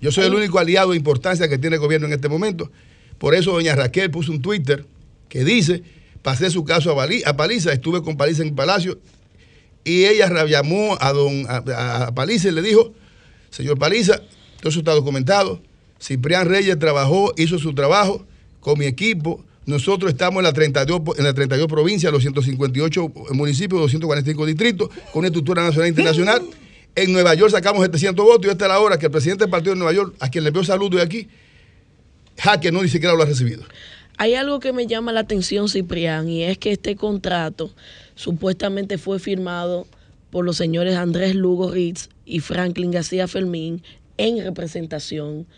Yo 0.00 0.12
soy 0.12 0.26
el 0.26 0.34
único 0.34 0.58
aliado 0.58 0.90
de 0.90 0.96
importancia 0.96 1.48
que 1.48 1.58
tiene 1.58 1.76
el 1.76 1.80
gobierno 1.80 2.06
en 2.06 2.12
este 2.12 2.28
momento. 2.28 2.70
Por 3.18 3.34
eso 3.34 3.52
doña 3.52 3.74
Raquel 3.74 4.10
puso 4.10 4.32
un 4.32 4.42
Twitter 4.42 4.84
que 5.28 5.44
dice, 5.44 5.82
pasé 6.22 6.50
su 6.50 6.64
caso 6.64 6.90
a, 6.90 7.36
Paliza, 7.36 7.72
estuve 7.72 8.02
con 8.02 8.16
Paliza 8.16 8.42
en 8.42 8.48
el 8.48 8.54
Palacio, 8.54 8.98
y 9.84 10.04
ella 10.04 10.28
llamó 10.46 10.96
a, 11.00 11.12
don, 11.12 11.46
a, 11.48 12.12
Paliza 12.14 12.48
y 12.48 12.52
le 12.52 12.62
dijo, 12.62 12.92
señor 13.50 13.78
Paliza, 13.78 14.18
todo 14.60 14.68
eso 14.68 14.78
está 14.80 14.92
documentado, 14.92 15.60
Ciprián 16.00 16.48
Reyes 16.48 16.78
trabajó, 16.78 17.32
hizo 17.36 17.58
su 17.58 17.74
trabajo 17.74 18.26
con 18.60 18.78
mi 18.78 18.86
equipo, 18.86 19.44
nosotros 19.66 20.12
estamos 20.12 20.38
en 20.40 20.44
la 20.44 20.52
32, 20.52 21.00
en 21.18 21.24
la 21.24 21.32
32 21.32 21.68
provincias, 21.68 22.12
los 22.12 22.22
158 22.22 23.12
municipios, 23.32 23.80
245 23.80 24.46
distritos, 24.46 24.88
con 25.12 25.20
una 25.20 25.28
estructura 25.28 25.62
nacional 25.62 25.86
e 25.86 25.88
internacional. 25.88 26.42
En 26.96 27.12
Nueva 27.12 27.34
York 27.34 27.50
sacamos 27.50 27.82
700 27.82 28.24
votos 28.24 28.46
y 28.46 28.50
esta 28.50 28.66
es 28.66 28.68
la 28.68 28.78
hora 28.78 28.96
que 28.96 29.06
el 29.06 29.10
presidente 29.10 29.42
del 29.42 29.50
partido 29.50 29.74
de 29.74 29.80
Nueva 29.80 29.92
York, 29.92 30.14
a 30.20 30.30
quien 30.30 30.44
le 30.44 30.52
veo 30.52 30.62
saludo 30.62 30.98
de 30.98 31.02
aquí, 31.02 31.26
jaque 32.38 32.70
no 32.70 32.84
ni 32.84 32.88
siquiera 32.88 33.16
lo 33.16 33.22
ha 33.24 33.26
recibido. 33.26 33.64
Hay 34.16 34.36
algo 34.36 34.60
que 34.60 34.72
me 34.72 34.86
llama 34.86 35.10
la 35.10 35.18
atención, 35.18 35.68
Ciprián, 35.68 36.28
y 36.28 36.44
es 36.44 36.56
que 36.56 36.70
este 36.70 36.94
contrato 36.94 37.74
supuestamente 38.14 38.96
fue 38.96 39.18
firmado 39.18 39.88
por 40.30 40.44
los 40.44 40.56
señores 40.56 40.94
Andrés 40.94 41.34
Lugo 41.34 41.72
Ritz 41.72 42.10
y 42.24 42.38
Franklin 42.38 42.92
García 42.92 43.26
Fermín 43.26 43.82
en 44.16 44.44
representación 44.44 45.48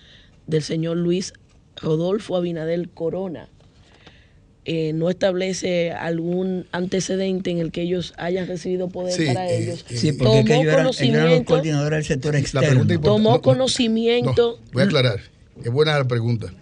del 0.46 0.62
señor 0.62 0.96
Luis 0.96 1.34
Rodolfo 1.76 2.34
Abinadel 2.34 2.88
Corona 2.88 3.50
eh, 4.68 4.93
no 4.93 5.09
establece 5.09 5.93
algún 5.93 6.66
antecedente 6.72 7.52
en 7.52 7.59
el 7.59 7.70
que 7.70 7.82
ellos 7.82 8.14
hayan 8.16 8.48
recibido 8.48 8.88
poder 8.88 9.14
para 9.28 9.48
eh, 9.48 9.62
ellos. 9.62 9.84
sí, 9.88 10.10
porque 10.10 10.43
tomó 10.43 10.76
conocimiento, 10.76 11.62
del 11.62 12.05
sector 12.05 12.34
externo. 12.34 13.01
tomó 13.01 13.40
conocimiento. 13.43 14.59
voy 14.72 14.82
a 14.82 14.86
aclarar, 14.86 15.20
es 15.62 15.70
buena 15.70 15.97
la 15.97 16.09
pregunta. 16.09 16.52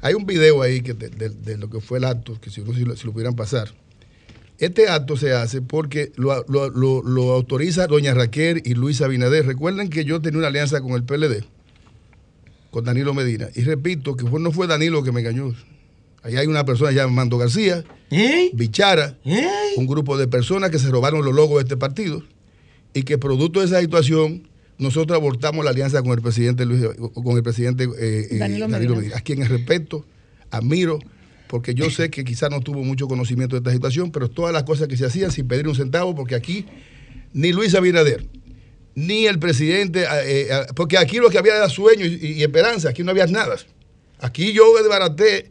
Hay 0.00 0.14
un 0.14 0.24
video 0.24 0.62
ahí 0.62 0.80
que 0.80 0.94
de, 0.94 1.58
lo 1.58 1.68
que 1.68 1.80
fue 1.80 1.98
el 1.98 2.04
acto, 2.04 2.40
que 2.40 2.48
si, 2.48 2.62
si, 2.62 2.84
lo, 2.86 2.96
si, 2.96 3.06
lo, 3.06 3.12
pudieran 3.12 3.36
pasar. 3.36 3.68
Este 4.58 4.88
acto 4.88 5.18
se 5.18 5.32
hace 5.32 5.60
porque 5.60 6.10
lo, 6.16 6.44
lo, 6.48 7.32
autoriza 7.32 7.86
doña 7.86 8.14
Raquel 8.14 8.62
y 8.64 8.72
Luis 8.72 9.02
Abinader. 9.02 9.44
Recuerden 9.44 9.90
que 9.90 10.06
yo 10.06 10.22
tenía 10.22 10.38
una 10.38 10.48
alianza 10.48 10.80
con 10.80 10.92
el 10.92 11.04
PLD, 11.04 11.44
con 12.70 12.82
Danilo 12.84 13.12
Medina. 13.12 13.48
Y 13.54 13.60
repito 13.64 14.16
que 14.16 14.24
no 14.24 14.52
fue 14.52 14.66
Danilo 14.66 15.02
que 15.02 15.12
me 15.12 15.20
engañó, 15.20 15.54
Ahí 16.22 16.36
hay 16.36 16.46
una 16.46 16.64
persona 16.64 16.90
llamada 16.92 17.08
Mando 17.08 17.38
García, 17.38 17.84
Bichara, 18.52 19.18
un 19.76 19.86
grupo 19.86 20.16
de 20.16 20.28
personas 20.28 20.70
que 20.70 20.78
se 20.78 20.88
robaron 20.88 21.24
los 21.24 21.34
logos 21.34 21.56
de 21.56 21.62
este 21.62 21.76
partido 21.76 22.22
y 22.94 23.02
que 23.02 23.18
producto 23.18 23.60
de 23.60 23.66
esa 23.66 23.80
situación 23.80 24.48
nosotros 24.78 25.16
abortamos 25.16 25.64
la 25.64 25.70
alianza 25.70 26.02
con 26.02 26.12
el 26.12 26.22
presidente 26.22 26.64
Luis, 26.64 26.82
con 27.12 27.36
el 27.36 27.42
presidente 27.42 27.84
eh, 27.84 28.28
eh, 28.30 28.38
Danilo, 28.38 28.68
Medina. 28.68 29.16
a 29.16 29.20
quien 29.20 29.46
respeto, 29.46 30.04
admiro, 30.50 30.98
porque 31.48 31.74
yo 31.74 31.90
sé 31.90 32.10
que 32.10 32.24
quizás 32.24 32.50
no 32.50 32.60
tuvo 32.60 32.82
mucho 32.82 33.08
conocimiento 33.08 33.56
de 33.56 33.60
esta 33.60 33.72
situación, 33.72 34.10
pero 34.10 34.28
todas 34.28 34.52
las 34.52 34.62
cosas 34.62 34.88
que 34.88 34.96
se 34.96 35.06
hacían 35.06 35.30
sin 35.30 35.48
pedir 35.48 35.68
un 35.68 35.74
centavo, 35.74 36.14
porque 36.14 36.34
aquí 36.34 36.66
ni 37.32 37.52
Luis 37.52 37.74
Abinader, 37.74 38.26
ni 38.94 39.26
el 39.26 39.38
presidente, 39.38 40.04
eh, 40.24 40.48
porque 40.76 40.98
aquí 40.98 41.18
lo 41.18 41.30
que 41.30 41.38
había 41.38 41.56
era 41.56 41.68
sueño 41.68 42.04
y, 42.04 42.38
y, 42.38 42.42
esperanza, 42.42 42.90
aquí 42.90 43.02
no 43.02 43.10
había 43.10 43.26
nada. 43.26 43.56
Aquí 44.18 44.52
yo 44.52 44.64
desbaraté 44.76 45.50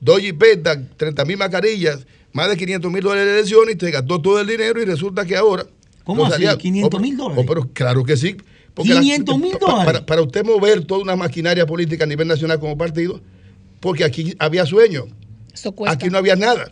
dos 0.00 0.20
jipetas, 0.20 0.78
30 0.96 1.24
mil 1.24 1.36
mascarillas, 1.36 2.06
más 2.32 2.48
de 2.48 2.56
500 2.56 2.92
mil 2.92 3.02
dólares 3.02 3.26
de 3.26 3.32
elecciones 3.38 3.74
y 3.74 3.78
te 3.78 3.90
gastó 3.90 4.20
todo 4.20 4.40
el 4.40 4.46
dinero 4.46 4.80
y 4.80 4.84
resulta 4.84 5.24
que 5.24 5.36
ahora... 5.36 5.66
¿Cómo 6.04 6.24
así? 6.24 6.44
¿500 6.44 7.00
mil 7.00 7.16
dólares? 7.16 7.44
pero 7.48 7.68
claro 7.72 8.04
que 8.04 8.16
sí. 8.16 8.36
500 8.74 9.38
mil 9.38 9.56
dólares. 9.58 10.02
Para, 10.02 10.22
usted 10.22 10.44
mover 10.44 10.84
toda 10.84 11.00
una 11.00 11.16
maquinaria 11.16 11.66
política 11.66 12.04
a 12.04 12.06
nivel 12.06 12.28
nacional 12.28 12.60
como 12.60 12.76
partido, 12.76 13.20
porque 13.80 14.04
aquí 14.04 14.34
había 14.38 14.66
sueño. 14.66 15.06
Aquí 15.86 16.10
no 16.10 16.18
había 16.18 16.36
nada. 16.36 16.70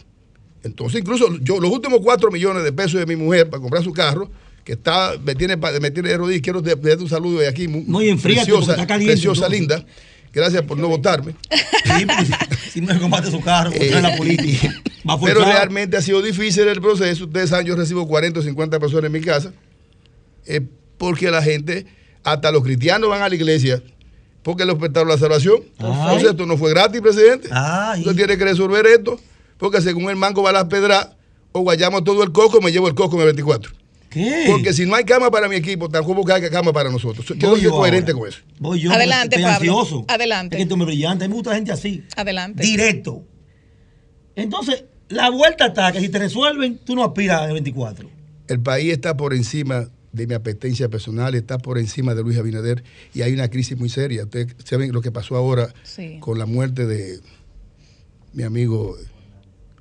Entonces, 0.62 1.00
incluso 1.00 1.26
yo, 1.40 1.60
los 1.60 1.70
últimos 1.70 2.00
4 2.02 2.30
millones 2.30 2.64
de 2.64 2.72
pesos 2.72 3.00
de 3.00 3.06
mi 3.06 3.16
mujer 3.16 3.48
para 3.50 3.60
comprar 3.60 3.82
su 3.82 3.92
carro, 3.92 4.30
que 4.64 4.72
está, 4.72 5.12
me 5.22 5.34
tiene, 5.34 5.56
me 5.56 5.90
tiene 5.90 6.08
de 6.08 6.16
rodillas, 6.16 6.42
quiero 6.42 6.62
darte 6.62 6.96
un 6.96 7.08
saludo 7.08 7.40
de 7.40 7.48
aquí, 7.48 7.68
muy, 7.68 8.14
preciosa, 8.16 8.86
preciosa, 8.86 9.48
linda. 9.48 9.84
Gracias 10.34 10.62
por 10.62 10.76
no 10.78 10.88
votarme. 10.88 11.34
si 12.72 12.80
no 12.80 12.98
combate 12.98 13.30
su 13.30 13.40
carro, 13.40 13.70
eh, 13.72 14.00
la 14.00 14.16
política. 14.16 14.74
pero 15.24 15.44
realmente 15.44 15.96
ha 15.96 16.02
sido 16.02 16.20
difícil 16.20 16.66
el 16.68 16.80
proceso. 16.80 17.24
Ustedes 17.24 17.50
saben, 17.50 17.66
yo 17.66 17.76
recibo 17.76 18.06
40 18.08 18.40
o 18.40 18.42
50 18.42 18.80
personas 18.80 19.04
en 19.04 19.12
mi 19.12 19.20
casa, 19.20 19.52
eh, 20.46 20.60
porque 20.98 21.30
la 21.30 21.42
gente, 21.42 21.86
hasta 22.24 22.50
los 22.50 22.62
cristianos 22.62 23.08
van 23.08 23.22
a 23.22 23.28
la 23.28 23.34
iglesia 23.34 23.82
porque 24.44 24.64
le 24.66 24.72
ofertaron 24.72 25.08
la 25.08 25.18
salvación. 25.18 25.62
Entonces 25.78 26.30
esto 26.30 26.46
no 26.46 26.56
fue 26.56 26.70
gratis, 26.70 27.00
presidente. 27.00 27.48
Usted 27.98 28.14
tiene 28.14 28.36
que 28.36 28.44
resolver 28.44 28.86
esto, 28.86 29.18
porque 29.58 29.80
según 29.80 30.10
el 30.10 30.16
mango 30.16 30.42
va 30.42 30.50
a 30.50 30.52
las 30.52 30.64
pedras, 30.66 31.08
o 31.50 31.60
guayamos 31.60 32.04
todo 32.04 32.22
el 32.22 32.30
coco, 32.30 32.60
me 32.60 32.70
llevo 32.70 32.86
el 32.86 32.94
coco 32.94 33.16
en 33.16 33.20
el 33.22 33.26
24. 33.28 33.72
Porque 34.46 34.72
si 34.72 34.86
no 34.86 34.94
hay 34.94 35.04
cama 35.04 35.30
para 35.30 35.48
mi 35.48 35.56
equipo, 35.56 35.88
tampoco 35.88 36.32
hay 36.32 36.42
cama 36.50 36.72
para 36.72 36.90
nosotros. 36.90 37.26
Quiero 37.26 37.56
ser 37.56 37.70
coherente 37.70 38.12
con 38.12 38.28
eso. 38.28 38.40
Voy 38.58 38.80
yo, 38.80 38.92
Adelante, 38.92 39.40
Pablo. 39.40 40.04
Adelante. 40.08 40.56
Es 40.56 40.62
que 40.62 40.68
tú 40.68 40.76
me 40.76 40.84
brillante. 40.84 41.24
A 41.24 41.28
mí 41.28 41.32
me 41.32 41.36
gusta 41.36 41.54
gente 41.54 41.72
así. 41.72 42.04
Adelante. 42.16 42.62
Directo. 42.62 43.24
Entonces, 44.36 44.84
la 45.08 45.30
vuelta 45.30 45.66
está 45.66 45.92
que 45.92 46.00
si 46.00 46.08
te 46.08 46.18
resuelven, 46.18 46.78
tú 46.78 46.94
no 46.94 47.04
aspiras 47.04 47.42
al 47.42 47.52
24. 47.52 48.08
El 48.48 48.60
país 48.60 48.92
está 48.92 49.16
por 49.16 49.34
encima 49.34 49.88
de 50.12 50.26
mi 50.26 50.34
apetencia 50.34 50.88
personal, 50.88 51.34
está 51.34 51.58
por 51.58 51.78
encima 51.78 52.14
de 52.14 52.22
Luis 52.22 52.38
Abinader 52.38 52.84
y 53.14 53.22
hay 53.22 53.32
una 53.32 53.48
crisis 53.48 53.76
muy 53.76 53.88
seria. 53.88 54.24
Ustedes 54.24 54.54
saben 54.64 54.92
lo 54.92 55.00
que 55.00 55.10
pasó 55.10 55.36
ahora 55.36 55.74
con 56.20 56.38
la 56.38 56.46
muerte 56.46 56.86
de 56.86 57.20
mi 58.32 58.44
amigo 58.44 58.96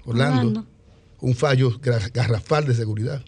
Orlando. 0.05 0.65
Un 1.19 1.35
fallo 1.35 1.80
garrafal 2.14 2.65
de 2.65 2.73
seguridad 2.73 3.23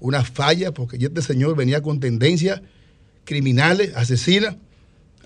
una 0.00 0.24
falla, 0.24 0.72
porque 0.72 0.96
este 0.96 1.22
señor 1.22 1.56
venía 1.56 1.82
con 1.82 2.00
tendencias 2.00 2.60
criminales, 3.24 3.94
asesinas, 3.94 4.56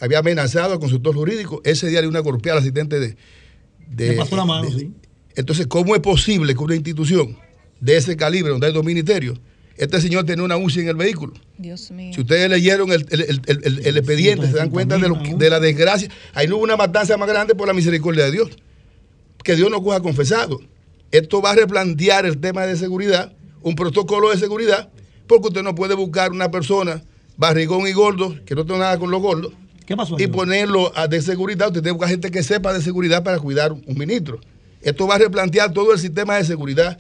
había 0.00 0.18
amenazado 0.18 0.74
al 0.74 0.80
consultor 0.80 1.14
jurídico, 1.14 1.62
ese 1.64 1.86
día 1.88 2.00
le 2.00 2.02
dio 2.02 2.10
una 2.10 2.20
golpeada 2.20 2.58
al 2.58 2.62
asistente 2.62 2.98
de... 3.00 3.16
de 3.88 4.12
pasó 4.14 4.36
la 4.36 4.44
mano, 4.44 4.70
sí. 4.70 4.92
Entonces, 5.36 5.66
¿cómo 5.66 5.94
es 5.94 6.00
posible 6.00 6.54
que 6.54 6.62
una 6.62 6.74
institución 6.74 7.36
de 7.80 7.96
ese 7.96 8.16
calibre, 8.16 8.50
donde 8.50 8.66
hay 8.66 8.72
dos 8.72 8.84
ministerios, 8.84 9.40
este 9.76 10.00
señor 10.00 10.24
tenía 10.24 10.44
una 10.44 10.56
UCI 10.56 10.80
en 10.80 10.88
el 10.88 10.96
vehículo? 10.96 11.34
Dios 11.58 11.90
mío. 11.90 12.12
Si 12.14 12.20
ustedes 12.20 12.48
leyeron 12.48 12.92
el, 12.92 13.02
expediente, 13.02 14.46
se 14.46 14.52
dan 14.52 14.70
cuenta 14.70 14.96
de, 14.98 15.34
de 15.36 15.50
la 15.50 15.58
desgracia. 15.58 16.08
Ahí 16.32 16.46
no 16.46 16.56
hubo 16.56 16.64
una 16.64 16.76
matanza 16.76 17.16
más 17.16 17.28
grande 17.28 17.56
por 17.56 17.66
la 17.66 17.74
misericordia 17.74 18.24
de 18.24 18.30
Dios. 18.30 18.50
Que 19.42 19.56
Dios 19.56 19.70
no 19.70 19.82
coja 19.82 20.00
confesado. 20.00 20.60
Esto 21.10 21.42
va 21.42 21.50
a 21.50 21.54
replantear 21.56 22.24
el 22.24 22.38
tema 22.38 22.64
de 22.66 22.76
seguridad 22.76 23.32
un 23.64 23.74
protocolo 23.74 24.30
de 24.30 24.36
seguridad, 24.36 24.90
porque 25.26 25.48
usted 25.48 25.62
no 25.62 25.74
puede 25.74 25.94
buscar 25.94 26.30
una 26.30 26.50
persona 26.50 27.02
barrigón 27.36 27.88
y 27.88 27.92
gordo, 27.92 28.36
que 28.44 28.54
no 28.54 28.64
tenga 28.64 28.80
nada 28.80 28.98
con 28.98 29.10
los 29.10 29.20
gordos, 29.20 29.52
y 30.18 30.26
ponerlo 30.28 30.92
de 31.10 31.20
seguridad. 31.20 31.68
Usted 31.68 31.80
tiene 31.80 31.88
que 31.88 31.92
buscar 31.92 32.10
gente 32.10 32.30
que 32.30 32.42
sepa 32.42 32.72
de 32.72 32.80
seguridad 32.80 33.24
para 33.24 33.38
cuidar 33.38 33.72
un 33.72 33.98
ministro. 33.98 34.38
Esto 34.82 35.06
va 35.06 35.16
a 35.16 35.18
replantear 35.18 35.72
todo 35.72 35.92
el 35.92 35.98
sistema 35.98 36.36
de 36.36 36.44
seguridad 36.44 36.98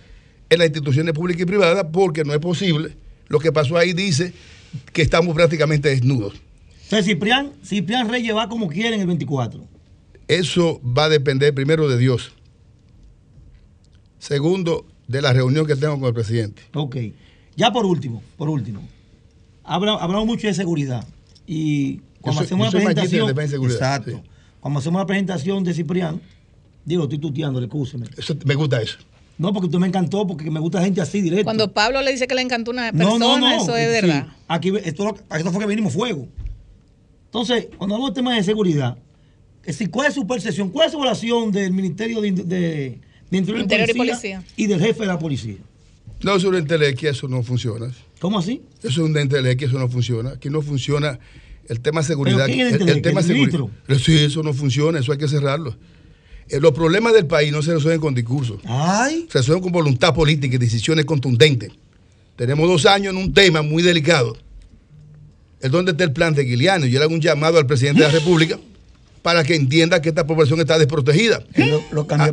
en 0.48 0.58
las 0.58 0.68
instituciones 0.68 1.14
públicas 1.14 1.42
y 1.42 1.46
privadas, 1.46 1.86
porque 1.92 2.24
no 2.24 2.32
es 2.32 2.40
posible. 2.40 2.96
Lo 3.28 3.38
que 3.38 3.52
pasó 3.52 3.76
ahí 3.76 3.92
dice 3.92 4.32
que 4.92 5.02
estamos 5.02 5.34
prácticamente 5.34 5.90
desnudos. 5.90 6.34
Entonces, 6.84 7.06
Ciprián, 7.06 7.52
Ciprián 7.62 8.08
Reyes 8.08 8.34
va 8.34 8.48
como 8.48 8.68
quiere 8.68 8.94
en 8.94 9.02
el 9.02 9.06
24. 9.06 9.66
Eso 10.28 10.80
va 10.82 11.04
a 11.04 11.08
depender 11.10 11.54
primero 11.54 11.88
de 11.88 11.98
Dios. 11.98 12.32
Segundo, 14.18 14.86
de 15.08 15.22
la 15.22 15.32
reunión 15.32 15.66
que 15.66 15.76
tengo 15.76 15.98
con 15.98 16.08
el 16.08 16.14
presidente. 16.14 16.62
Ok. 16.74 16.96
Ya 17.56 17.72
por 17.72 17.86
último, 17.86 18.22
por 18.36 18.48
último. 18.48 18.82
Hablamos 19.62 20.26
mucho 20.26 20.46
de 20.46 20.54
seguridad. 20.54 21.06
Y 21.46 22.00
cuando 22.20 22.42
hacemos 22.42 22.72
una 22.72 22.94
presentación. 22.94 23.64
exacto. 23.64 24.22
Cuando 24.60 24.80
hacemos 24.80 24.98
una 24.98 25.06
presentación 25.06 25.62
de 25.62 25.74
Ciprián, 25.74 26.20
digo, 26.84 27.04
estoy 27.04 27.18
tuteando, 27.18 27.60
escúcheme. 27.60 28.06
Eso, 28.16 28.34
me 28.44 28.54
gusta 28.54 28.80
eso. 28.80 28.98
No, 29.36 29.52
porque 29.52 29.66
usted 29.66 29.78
me 29.78 29.88
encantó, 29.88 30.26
porque 30.26 30.50
me 30.50 30.60
gusta 30.60 30.82
gente 30.82 31.00
así 31.00 31.20
directo. 31.20 31.44
Cuando 31.44 31.72
Pablo 31.72 32.00
le 32.02 32.12
dice 32.12 32.26
que 32.26 32.34
le 32.34 32.42
encantó 32.42 32.70
una 32.70 32.92
persona, 32.92 33.56
eso 33.56 33.76
es 33.76 33.88
verdad. 33.88 34.28
Aquí, 34.48 34.72
esto, 34.84 35.16
esto 35.34 35.50
fue 35.50 35.60
que 35.60 35.66
vinimos 35.66 35.92
fuego. 35.92 36.28
Entonces, 37.26 37.66
cuando 37.76 37.96
hablamos 37.96 38.14
de 38.14 38.20
temas 38.20 38.36
de 38.36 38.44
seguridad, 38.44 38.96
¿cuál 39.90 40.06
es 40.06 40.14
su 40.14 40.26
percepción? 40.26 40.68
¿Cuál 40.70 40.86
es 40.86 40.92
su 40.92 41.02
relación 41.02 41.50
del 41.50 41.72
Ministerio 41.72 42.20
de, 42.20 43.00
Interior, 43.36 43.90
y, 43.90 43.94
Policía 43.94 44.42
y 44.56 44.66
del 44.66 44.80
jefe 44.80 45.00
de 45.00 45.06
la 45.06 45.18
policía? 45.18 45.56
No, 46.22 46.36
es 46.36 46.44
una 46.44 46.58
entelequia, 46.58 47.10
eso 47.10 47.28
no 47.28 47.42
funciona. 47.42 47.92
¿Cómo 48.18 48.38
así? 48.38 48.62
Eso 48.78 48.88
es 49.02 49.10
una 49.10 49.20
entelequia, 49.20 49.68
eso 49.68 49.78
no 49.78 49.88
funciona. 49.88 50.30
Aquí 50.30 50.48
no 50.48 50.62
funciona 50.62 51.18
el 51.68 51.80
tema 51.80 52.00
de 52.00 52.06
seguridad. 52.06 52.48
el, 52.48 53.02
tema 53.02 53.20
de 53.20 53.26
seguridad. 53.26 53.68
Sí, 53.98 54.18
eso 54.18 54.42
no 54.42 54.54
funciona, 54.54 54.98
eso 54.98 55.12
hay 55.12 55.18
que 55.18 55.28
cerrarlo. 55.28 55.76
Eh, 56.48 56.60
los 56.60 56.72
problemas 56.72 57.12
del 57.12 57.26
país 57.26 57.52
no 57.52 57.62
se 57.62 57.74
resuelven 57.74 58.00
con 58.00 58.14
discursos. 58.14 58.60
Ay. 58.64 59.26
Se 59.30 59.38
resuelven 59.38 59.62
con 59.62 59.72
voluntad 59.72 60.14
política 60.14 60.56
y 60.56 60.58
decisiones 60.58 61.04
contundentes. 61.04 61.72
Tenemos 62.36 62.68
dos 62.68 62.86
años 62.86 63.12
en 63.12 63.18
un 63.18 63.32
tema 63.32 63.62
muy 63.62 63.82
delicado. 63.82 64.36
Es 65.60 65.70
donde 65.70 65.92
está 65.92 66.04
el 66.04 66.12
plan 66.12 66.34
de 66.34 66.44
Guiliano. 66.44 66.86
Yo 66.86 66.98
le 66.98 67.04
hago 67.04 67.14
un 67.14 67.20
llamado 67.20 67.58
al 67.58 67.66
presidente 67.66 68.02
de 68.02 68.08
la 68.08 68.14
República 68.18 68.58
para 69.24 69.42
que 69.42 69.54
entienda 69.54 70.02
que 70.02 70.10
esta 70.10 70.26
población 70.26 70.60
está 70.60 70.78
desprotegida. 70.78 71.42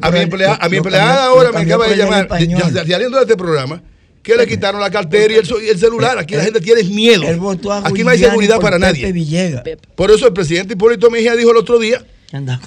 a, 0.02 0.12
mi 0.12 0.20
empleada, 0.20 1.26
ahora 1.26 1.54
me 1.54 1.62
acaba 1.62 1.88
de 1.88 1.96
llamar, 1.96 2.28
saliendo 2.28 3.16
de 3.16 3.22
este 3.22 3.38
programa, 3.38 3.82
que 4.22 4.36
le 4.36 4.46
quitaron 4.46 4.82
la 4.82 4.92
cartera 4.92 5.34
y 5.34 5.70
el, 5.70 5.80
celular. 5.80 6.20
Aquí 6.20 6.36
la 6.36 6.44
gente 6.44 6.60
tiene 6.60 6.84
miedo. 6.84 7.24
Aquí 7.86 8.04
no 8.04 8.10
hay 8.10 8.20
seguridad 8.20 8.60
para 8.60 8.78
nadie. 8.78 9.10
Por 9.96 10.12
eso 10.12 10.28
el 10.28 10.34
presidente 10.34 10.74
Hipólito 10.74 11.10
Mejía 11.10 11.34
dijo 11.38 11.52
el 11.52 11.58
otro 11.58 11.80
día 11.80 12.06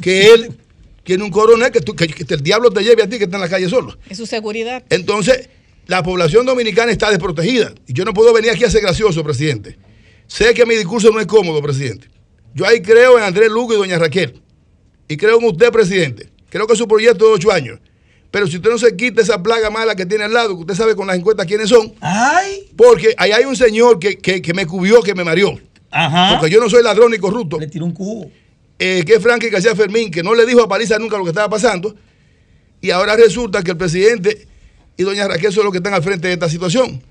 que 0.00 0.32
él 0.32 0.56
tiene 1.02 1.22
un 1.22 1.30
coronel 1.30 1.70
que, 1.70 1.80
que, 1.80 2.34
el 2.34 2.42
diablo 2.42 2.70
te 2.70 2.82
lleve 2.82 3.02
a 3.02 3.06
ti 3.06 3.18
que 3.18 3.24
está 3.24 3.36
en 3.36 3.42
la 3.42 3.50
calle 3.50 3.68
solo. 3.68 3.98
Es 4.08 4.16
su 4.16 4.24
seguridad. 4.24 4.82
Entonces, 4.88 5.50
la 5.86 6.02
población 6.02 6.46
dominicana 6.46 6.90
está 6.90 7.10
desprotegida. 7.10 7.74
Y 7.86 7.92
yo 7.92 8.06
no 8.06 8.14
puedo 8.14 8.32
venir 8.32 8.52
aquí 8.52 8.64
a 8.64 8.70
ser 8.70 8.80
gracioso, 8.80 9.22
presidente. 9.22 9.76
Sé 10.28 10.54
que 10.54 10.64
mi 10.64 10.76
discurso 10.76 11.10
no 11.10 11.20
es 11.20 11.26
cómodo, 11.26 11.60
presidente. 11.60 12.13
Yo 12.54 12.66
ahí 12.66 12.80
creo 12.80 13.18
en 13.18 13.24
Andrés 13.24 13.50
Lugo 13.50 13.74
y 13.74 13.76
doña 13.76 13.98
Raquel. 13.98 14.40
Y 15.08 15.16
creo 15.16 15.38
en 15.38 15.44
usted, 15.44 15.70
presidente. 15.70 16.30
Creo 16.48 16.66
que 16.66 16.74
es 16.74 16.78
su 16.78 16.86
proyecto 16.86 17.26
de 17.26 17.32
ocho 17.32 17.50
años. 17.50 17.80
Pero 18.30 18.46
si 18.46 18.56
usted 18.56 18.70
no 18.70 18.78
se 18.78 18.96
quita 18.96 19.22
esa 19.22 19.42
plaga 19.42 19.70
mala 19.70 19.94
que 19.94 20.06
tiene 20.06 20.24
al 20.24 20.32
lado, 20.32 20.54
que 20.54 20.60
usted 20.60 20.74
sabe 20.74 20.96
con 20.96 21.06
las 21.06 21.16
encuestas 21.16 21.46
quiénes 21.46 21.68
son. 21.68 21.92
Ay. 22.00 22.70
Porque 22.76 23.14
ahí 23.16 23.32
hay 23.32 23.44
un 23.44 23.56
señor 23.56 23.98
que, 23.98 24.52
me 24.54 24.66
cubrió, 24.66 25.02
que 25.02 25.14
me 25.14 25.24
mareó. 25.24 25.58
Ajá. 25.90 26.38
Porque 26.38 26.52
yo 26.52 26.60
no 26.60 26.70
soy 26.70 26.82
ladrón 26.82 27.10
ni 27.10 27.18
corrupto. 27.18 27.58
Le 27.58 27.66
tiró 27.66 27.84
un 27.84 27.92
cubo. 27.92 28.30
Eh, 28.78 29.04
que 29.06 29.14
es 29.14 29.22
Frankie 29.22 29.50
García 29.50 29.74
Fermín, 29.74 30.10
que 30.10 30.22
no 30.22 30.34
le 30.34 30.46
dijo 30.46 30.62
a 30.62 30.68
Paliza 30.68 30.98
nunca 30.98 31.16
lo 31.16 31.24
que 31.24 31.30
estaba 31.30 31.48
pasando. 31.48 31.94
Y 32.80 32.90
ahora 32.90 33.16
resulta 33.16 33.62
que 33.62 33.72
el 33.72 33.76
presidente 33.76 34.46
y 34.96 35.02
doña 35.02 35.26
Raquel 35.28 35.52
son 35.52 35.64
los 35.64 35.72
que 35.72 35.78
están 35.78 35.94
al 35.94 36.02
frente 36.02 36.28
de 36.28 36.34
esta 36.34 36.48
situación 36.48 37.02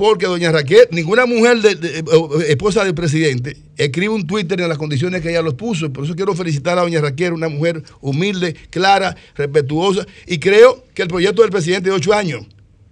porque 0.00 0.24
doña 0.24 0.50
Raquel, 0.50 0.88
ninguna 0.92 1.26
mujer 1.26 1.58
de, 1.58 2.02
esposa 2.48 2.84
del 2.84 2.94
presidente, 2.94 3.58
escribe 3.76 4.08
un 4.14 4.26
Twitter 4.26 4.58
en 4.58 4.70
las 4.70 4.78
condiciones 4.78 5.20
que 5.20 5.28
ella 5.28 5.42
los 5.42 5.52
puso. 5.52 5.92
Por 5.92 6.04
eso 6.04 6.16
quiero 6.16 6.34
felicitar 6.34 6.78
a 6.78 6.80
doña 6.80 7.02
Raquel, 7.02 7.34
una 7.34 7.50
mujer 7.50 7.82
humilde, 8.00 8.54
clara, 8.70 9.14
respetuosa. 9.34 10.06
Y 10.26 10.38
creo 10.38 10.86
que 10.94 11.02
el 11.02 11.08
proyecto 11.08 11.42
del 11.42 11.50
presidente 11.50 11.90
de 11.90 11.96
ocho 11.96 12.14
años. 12.14 12.46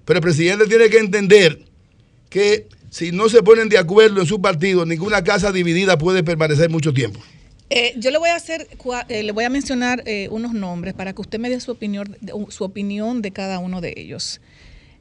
Pero 0.04 0.18
el 0.18 0.22
presidente 0.22 0.66
tiene 0.66 0.90
que 0.90 0.98
entender 0.98 1.64
que 2.28 2.66
si 2.90 3.10
no 3.10 3.30
se 3.30 3.42
ponen 3.42 3.70
de 3.70 3.78
acuerdo 3.78 4.20
en 4.20 4.26
su 4.26 4.42
partido, 4.42 4.84
ninguna 4.84 5.24
casa 5.24 5.50
dividida 5.50 5.96
puede 5.96 6.22
permanecer 6.22 6.68
mucho 6.68 6.92
tiempo. 6.92 7.20
Eh, 7.70 7.94
yo 7.96 8.10
le 8.10 8.18
voy 8.18 8.28
a 8.28 8.34
hacer, 8.34 8.68
eh, 9.08 9.22
le 9.22 9.32
voy 9.32 9.44
a 9.44 9.48
mencionar 9.48 10.02
eh, 10.04 10.28
unos 10.30 10.52
nombres 10.52 10.92
para 10.92 11.14
que 11.14 11.22
usted 11.22 11.38
me 11.38 11.48
dé 11.48 11.58
su 11.58 11.70
opinión, 11.70 12.18
su 12.50 12.64
opinión 12.64 13.22
de 13.22 13.30
cada 13.30 13.60
uno 13.60 13.80
de 13.80 13.94
ellos. 13.96 14.42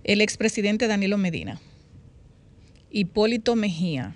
El 0.06 0.22
expresidente 0.22 0.88
Danilo 0.88 1.18
Medina 1.18 1.60
Hipólito 2.92 3.56
Mejía, 3.56 4.16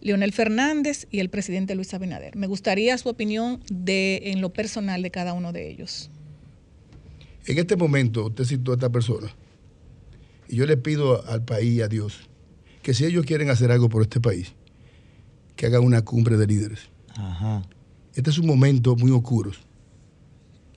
Leonel 0.00 0.32
Fernández 0.32 1.06
y 1.10 1.20
el 1.20 1.30
presidente 1.30 1.74
Luis 1.74 1.92
Abinader. 1.94 2.36
Me 2.36 2.46
gustaría 2.46 2.96
su 2.98 3.08
opinión 3.08 3.62
de, 3.70 4.20
en 4.24 4.40
lo 4.40 4.52
personal 4.52 5.02
de 5.02 5.10
cada 5.10 5.32
uno 5.32 5.52
de 5.52 5.70
ellos. 5.70 6.10
En 7.46 7.58
este 7.58 7.76
momento, 7.76 8.26
usted 8.26 8.44
citó 8.44 8.72
a 8.72 8.74
esta 8.74 8.90
persona, 8.90 9.34
y 10.48 10.56
yo 10.56 10.66
le 10.66 10.76
pido 10.76 11.24
al 11.26 11.44
país 11.44 11.74
y 11.74 11.82
a 11.82 11.88
Dios 11.88 12.28
que 12.82 12.94
si 12.94 13.04
ellos 13.04 13.24
quieren 13.24 13.50
hacer 13.50 13.70
algo 13.70 13.88
por 13.88 14.02
este 14.02 14.20
país, 14.20 14.54
que 15.56 15.66
hagan 15.66 15.84
una 15.84 16.02
cumbre 16.02 16.36
de 16.36 16.46
líderes. 16.46 16.88
Este 18.14 18.30
es 18.30 18.38
un 18.38 18.46
momento 18.46 18.96
muy 18.96 19.10
oscuro. 19.10 19.50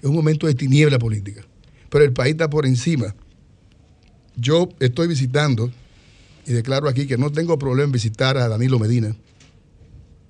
Es 0.02 0.10
un 0.10 0.16
momento 0.16 0.48
de 0.48 0.54
tiniebla 0.54 1.00
política. 1.00 1.42
Pero 1.90 2.04
el 2.04 2.12
país 2.12 2.34
está 2.34 2.50
por 2.50 2.66
encima. 2.66 3.16
Yo 4.36 4.68
estoy 4.80 5.08
visitando 5.08 5.72
y 6.46 6.54
declaro 6.54 6.88
aquí 6.88 7.08
que 7.08 7.18
no 7.18 7.32
tengo 7.32 7.58
problema 7.58 7.86
en 7.86 7.92
visitar 7.92 8.38
a 8.38 8.48
Danilo 8.48 8.80
Medina, 8.80 9.16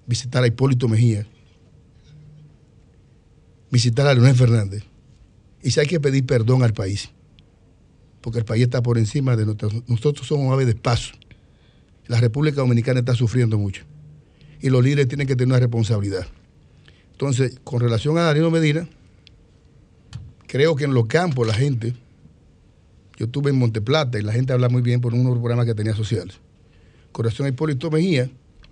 visitar 0.06 0.44
a 0.44 0.48
Hipólito 0.48 0.88
Mejía, 0.88 1.26
visitar 3.72 4.08
a 4.08 4.14
Leonel 4.14 4.36
Fernández. 4.36 4.84
Y 5.62 5.72
si 5.72 5.80
hay 5.80 5.88
que 5.88 6.00
pedir 6.00 6.26
perdón 6.26 6.64
al 6.64 6.74
país, 6.74 7.10
porque 8.24 8.40
el 8.40 8.46
país 8.46 8.64
está 8.64 8.82
por 8.82 8.98
encima 8.98 9.36
de 9.36 9.46
nosotros. 9.46 9.84
Nosotros 9.88 10.26
somos 10.26 10.52
aves 10.54 10.66
de 10.66 10.76
paso. 10.76 11.14
La 12.08 12.22
República 12.22 12.62
Dominicana 12.62 13.00
está 13.00 13.16
sufriendo 13.16 13.58
mucho. 13.58 13.84
Y 14.62 14.70
los 14.70 14.82
líderes 14.82 15.10
tienen 15.10 15.28
que 15.28 15.36
tener 15.36 15.50
una 15.50 15.60
responsabilidad. 15.60 16.26
Entonces, 17.12 17.60
con 17.66 17.82
relación 17.82 18.18
a 18.18 18.22
Danilo 18.22 18.50
Medina, 18.50 18.88
creo 20.48 20.76
que 20.76 20.86
en 20.86 20.94
los 20.94 21.08
campos 21.08 21.46
la 21.46 21.54
gente 21.54 21.96
yo 23.18 23.26
estuve 23.26 23.52
en 23.52 23.58
Monteplata 23.58 24.20
y 24.20 24.22
la 24.22 24.34
gente 24.34 24.54
habla 24.54 24.70
muy 24.70 24.82
bien 24.82 25.02
por 25.02 25.14
un 25.14 25.24
programa 25.40 25.66
que 25.66 25.76
tenía 25.76 25.96
sociales. 25.96 26.40
Con 27.12 27.26
relación 27.26 27.46
a 27.46 27.50
Hipólito 27.50 27.92
Mejía, 27.92 28.30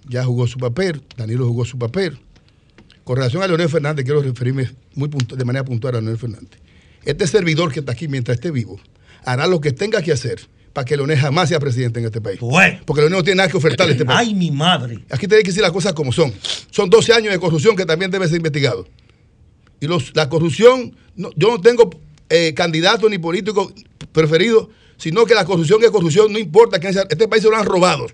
ya 0.07 0.23
jugó 0.23 0.47
su 0.47 0.57
papel, 0.57 1.03
Danilo 1.15 1.47
jugó 1.47 1.65
su 1.65 1.77
papel. 1.77 2.17
Con 3.03 3.17
relación 3.17 3.43
a 3.43 3.47
Leonel 3.47 3.69
Fernández, 3.69 4.05
quiero 4.05 4.21
referirme 4.21 4.71
muy 4.95 5.09
de 5.09 5.45
manera 5.45 5.63
puntual 5.63 5.95
a 5.95 6.01
Leonel 6.01 6.17
Fernández. 6.17 6.59
Este 7.03 7.27
servidor 7.27 7.71
que 7.71 7.79
está 7.79 7.91
aquí 7.91 8.07
mientras 8.07 8.35
esté 8.35 8.51
vivo 8.51 8.79
hará 9.23 9.47
lo 9.47 9.61
que 9.61 9.71
tenga 9.71 10.01
que 10.01 10.11
hacer 10.11 10.41
para 10.73 10.85
que 10.85 10.95
Leonel 10.95 11.17
jamás 11.17 11.49
sea 11.49 11.59
presidente 11.59 11.99
en 11.99 12.05
este 12.05 12.21
país. 12.21 12.39
Porque 12.39 13.01
Leonel 13.01 13.19
no 13.19 13.23
tiene 13.23 13.37
nada 13.37 13.49
que 13.49 13.57
ofertarle 13.57 13.91
a 13.91 13.95
este 13.95 14.05
país. 14.05 14.29
Ay, 14.29 14.33
mi 14.33 14.51
madre. 14.51 15.03
Aquí 15.09 15.27
tiene 15.27 15.43
que 15.43 15.49
decir 15.49 15.61
las 15.61 15.71
cosas 15.71 15.93
como 15.93 16.11
son. 16.11 16.33
Son 16.69 16.89
12 16.89 17.13
años 17.13 17.33
de 17.33 17.39
corrupción 17.39 17.75
que 17.75 17.85
también 17.85 18.09
debe 18.09 18.27
ser 18.27 18.37
investigado. 18.37 18.87
Y 19.79 19.87
los, 19.87 20.15
la 20.15 20.29
corrupción, 20.29 20.95
yo 21.15 21.49
no 21.49 21.59
tengo 21.59 21.89
eh, 22.29 22.53
candidato 22.53 23.09
ni 23.09 23.17
político 23.17 23.73
preferido, 24.11 24.69
sino 24.97 25.25
que 25.25 25.33
la 25.33 25.45
corrupción 25.45 25.83
es 25.83 25.89
corrupción, 25.89 26.31
no 26.31 26.39
importa 26.39 26.79
quién 26.79 26.93
sea. 26.93 27.05
Este 27.09 27.27
país 27.27 27.43
se 27.43 27.49
lo 27.49 27.57
han 27.57 27.65
robado. 27.65 28.07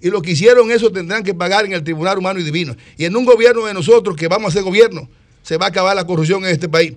Y 0.00 0.10
lo 0.10 0.22
que 0.22 0.32
hicieron 0.32 0.70
eso 0.70 0.92
tendrán 0.92 1.24
que 1.24 1.34
pagar 1.34 1.64
en 1.64 1.72
el 1.72 1.82
Tribunal 1.82 2.18
Humano 2.18 2.38
y 2.38 2.44
Divino. 2.44 2.76
Y 2.96 3.04
en 3.04 3.16
un 3.16 3.24
gobierno 3.24 3.64
de 3.64 3.74
nosotros 3.74 4.16
que 4.16 4.28
vamos 4.28 4.50
a 4.50 4.52
ser 4.52 4.62
gobierno, 4.62 5.08
se 5.42 5.56
va 5.56 5.66
a 5.66 5.68
acabar 5.70 5.96
la 5.96 6.06
corrupción 6.06 6.44
en 6.44 6.50
este 6.50 6.68
país. 6.68 6.94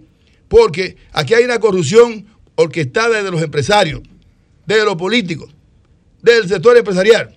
Porque 0.47 0.97
aquí 1.13 1.33
hay 1.33 1.43
una 1.45 1.59
corrupción 1.59 2.25
orquestada 2.55 3.17
desde 3.17 3.31
los 3.31 3.41
empresarios, 3.41 4.01
desde 4.65 4.85
los 4.85 4.95
políticos, 4.97 5.49
del 6.21 6.47
sector 6.47 6.77
empresarial. 6.77 7.35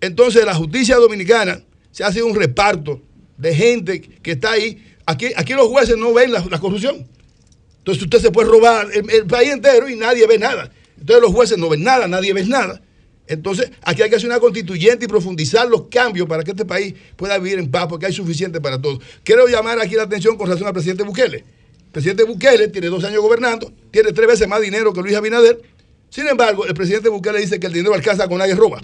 Entonces 0.00 0.44
la 0.44 0.54
justicia 0.54 0.96
dominicana 0.96 1.60
se 1.90 2.04
hace 2.04 2.22
un 2.22 2.34
reparto 2.34 3.00
de 3.36 3.54
gente 3.54 4.00
que 4.00 4.32
está 4.32 4.52
ahí. 4.52 4.82
Aquí, 5.06 5.26
aquí 5.36 5.52
los 5.52 5.68
jueces 5.68 5.96
no 5.96 6.12
ven 6.12 6.32
la 6.32 6.58
corrupción. 6.58 7.06
Entonces 7.88 8.04
usted 8.04 8.18
se 8.18 8.30
puede 8.30 8.50
robar 8.50 8.86
el, 8.92 9.26
país 9.26 9.50
entero 9.50 9.88
y 9.88 9.96
nadie 9.96 10.26
ve 10.26 10.38
nada. 10.38 10.70
Entonces 11.00 11.22
los 11.22 11.32
jueces 11.32 11.56
no 11.56 11.70
ven 11.70 11.82
nada, 11.82 12.06
nadie 12.06 12.34
ve 12.34 12.44
nada. 12.44 12.82
Entonces, 13.26 13.70
aquí 13.80 14.02
hay 14.02 14.10
que 14.10 14.16
hacer 14.16 14.28
una 14.28 14.38
constituyente 14.38 15.06
y 15.06 15.08
profundizar 15.08 15.66
los 15.66 15.88
cambios 15.88 16.28
para 16.28 16.44
que 16.44 16.50
este 16.50 16.66
país 16.66 16.92
pueda 17.16 17.38
vivir 17.38 17.58
en 17.58 17.70
paz, 17.70 17.86
porque 17.88 18.04
hay 18.04 18.12
suficiente 18.12 18.60
para 18.60 18.78
todos. 18.78 18.98
Quiero 19.24 19.48
llamar 19.48 19.80
aquí 19.80 19.94
la 19.94 20.02
atención 20.02 20.36
con 20.36 20.48
relación 20.48 20.66
al 20.66 20.74
presidente 20.74 21.02
Bukele. 21.02 21.38
El 21.38 21.90
presidente 21.90 22.24
Bukele 22.24 22.68
tiene 22.68 22.88
dos 22.88 23.04
años 23.04 23.22
gobernando, 23.22 23.72
tiene 23.90 24.12
tres 24.12 24.28
veces 24.28 24.46
más 24.46 24.60
dinero 24.60 24.92
que 24.92 25.00
Luis 25.00 25.16
Abinader. 25.16 25.58
Sin 26.10 26.28
embargo, 26.28 26.66
el 26.66 26.74
presidente 26.74 27.08
Bukele 27.08 27.40
dice 27.40 27.58
que 27.58 27.68
el 27.68 27.72
dinero 27.72 27.94
alcanza 27.94 28.28
con 28.28 28.36
nadie 28.36 28.54
roba. 28.54 28.82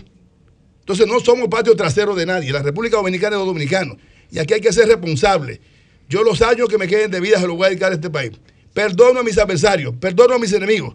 Entonces, 0.81 1.07
no 1.07 1.21
somos 1.21 1.49
patio 1.49 1.77
trasero 1.77 2.15
de 2.15 2.25
nadie. 2.25 2.53
La 2.53 2.63
República 2.63 2.97
Dominicana 2.97 3.37
es 3.37 3.41
los 3.41 3.49
dominicanos. 3.49 3.99
Y 4.31 4.39
aquí 4.39 4.55
hay 4.55 4.63
que 4.63 4.73
ser 4.73 4.89
responsable. 4.89 5.61
Yo 6.09 6.23
los 6.23 6.41
años 6.41 6.71
que 6.71 6.79
me 6.79 6.89
queden 6.89 7.11
de 7.11 7.21
vida 7.21 7.39
se 7.39 7.47
los 7.47 7.55
voy 7.55 7.67
a 7.67 7.69
dedicar 7.69 7.93
a 7.93 7.97
este 7.97 8.09
país 8.09 8.33
perdono 8.75 9.21
a 9.21 9.23
mis 9.23 9.39
adversarios, 9.39 9.95
perdono 9.99 10.35
a 10.35 10.39
mis 10.39 10.53
enemigos. 10.53 10.95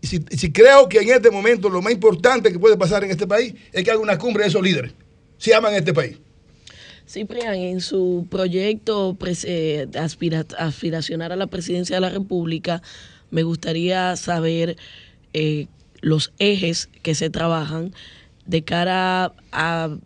Y 0.00 0.06
si, 0.06 0.52
creo 0.52 0.88
que 0.88 0.98
en 0.98 1.10
este 1.10 1.30
momento 1.30 1.68
lo 1.68 1.82
más 1.82 1.92
importante 1.92 2.50
que 2.50 2.58
puede 2.58 2.76
pasar 2.76 3.04
en 3.04 3.10
este 3.10 3.26
país 3.26 3.54
es 3.72 3.84
que 3.84 3.90
haga 3.90 4.00
una 4.00 4.18
cumbre 4.18 4.44
de 4.44 4.48
esos 4.48 4.62
líderes, 4.62 4.92
si 5.38 5.52
aman 5.52 5.74
este 5.74 5.92
país. 5.92 6.18
Ciprián, 7.06 7.54
en 7.54 7.80
su 7.80 8.26
proyecto 8.30 9.16
eh, 9.44 9.86
aspiracionar 10.58 11.32
a 11.32 11.36
la 11.36 11.46
presidencia 11.46 11.96
de 11.96 12.00
la 12.00 12.10
República, 12.10 12.82
me 13.30 13.42
gustaría 13.42 14.16
saber 14.16 14.76
eh, 15.34 15.66
los 16.00 16.32
ejes 16.38 16.88
que 17.02 17.14
se 17.14 17.30
trabajan 17.30 17.92
de 18.46 18.62
cara 18.62 19.32
a 19.52 19.96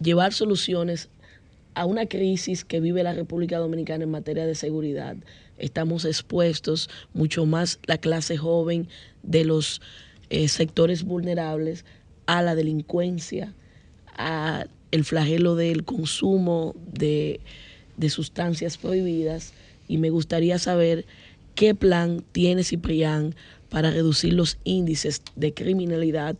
llevar 0.00 0.34
soluciones 0.34 1.08
a 1.74 1.86
una 1.86 2.06
crisis 2.06 2.64
que 2.64 2.80
vive 2.80 3.02
la 3.02 3.12
República 3.12 3.58
Dominicana 3.58 4.04
en 4.04 4.10
materia 4.10 4.44
de 4.44 4.54
seguridad 4.54 5.16
estamos 5.58 6.04
expuestos, 6.04 6.90
mucho 7.14 7.46
más 7.46 7.78
la 7.86 7.98
clase 7.98 8.36
joven 8.36 8.88
de 9.22 9.44
los 9.44 9.80
eh, 10.30 10.48
sectores 10.48 11.04
vulnerables, 11.04 11.84
a 12.26 12.42
la 12.42 12.54
delincuencia, 12.54 13.54
a 14.16 14.66
el 14.90 15.04
flagelo 15.04 15.54
del 15.54 15.84
consumo 15.84 16.74
de, 16.92 17.40
de 17.96 18.10
sustancias 18.10 18.78
prohibidas. 18.78 19.52
Y 19.88 19.98
me 19.98 20.10
gustaría 20.10 20.58
saber 20.58 21.06
qué 21.54 21.74
plan 21.74 22.24
tiene 22.32 22.64
Ciprián 22.64 23.34
para 23.68 23.90
reducir 23.90 24.32
los 24.32 24.58
índices 24.64 25.22
de 25.36 25.54
criminalidad, 25.54 26.36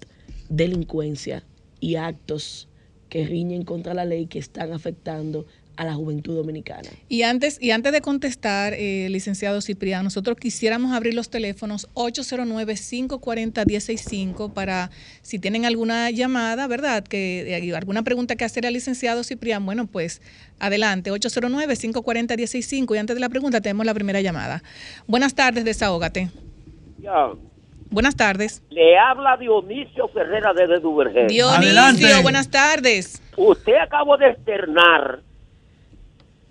delincuencia 0.49 1.45
y 1.81 1.97
actos 1.97 2.69
que 3.09 3.27
riñen 3.27 3.65
contra 3.65 3.95
la 3.95 4.05
ley 4.05 4.27
que 4.27 4.39
están 4.39 4.73
afectando 4.73 5.47
a 5.77 5.85
la 5.85 5.95
juventud 5.95 6.35
dominicana. 6.35 6.89
Y 7.09 7.23
antes, 7.23 7.63
y 7.63 7.71
antes 7.71 7.93
de 7.93 8.01
contestar, 8.01 8.75
eh, 8.75 9.07
licenciado 9.11 9.61
Ciprián, 9.61 10.03
nosotros 10.05 10.37
quisiéramos 10.39 10.93
abrir 10.93 11.15
los 11.15 11.31
teléfonos 11.31 11.89
809-540-165 11.95 14.53
para 14.53 14.91
si 15.23 15.39
tienen 15.39 15.65
alguna 15.67 16.11
llamada, 16.11 16.67
¿verdad? 16.67 17.05
Que 17.05 17.57
eh, 17.57 17.77
alguna 17.77 18.03
pregunta 18.03 18.35
que 18.37 18.45
hacer 18.45 18.67
al 18.67 18.73
licenciado 18.73 19.23
Ciprián, 19.23 19.65
bueno, 19.67 19.87
pues 19.87 20.21
adelante, 20.59 21.13
809-540-165 21.13 22.95
y 22.95 22.99
antes 22.99 23.17
de 23.17 23.21
la 23.21 23.29
pregunta 23.29 23.61
tenemos 23.61 23.85
la 23.87 23.95
primera 23.95 24.21
llamada. 24.21 24.63
Buenas 25.07 25.35
tardes, 25.35 25.65
desahógate. 25.65 26.31
Ya. 26.99 27.31
Buenas 27.91 28.17
tardes. 28.17 28.63
Le 28.71 28.99
habla 28.99 29.37
Dionisio 29.37 30.09
Ferrera 30.09 30.53
desde 30.53 30.81
Duvergé. 30.81 31.27
Dionisio, 31.27 32.23
buenas 32.23 32.51
tardes. 32.51 33.23
Usted 33.37 33.77
acabó 33.77 34.17
de 34.17 34.31
externar 34.31 35.21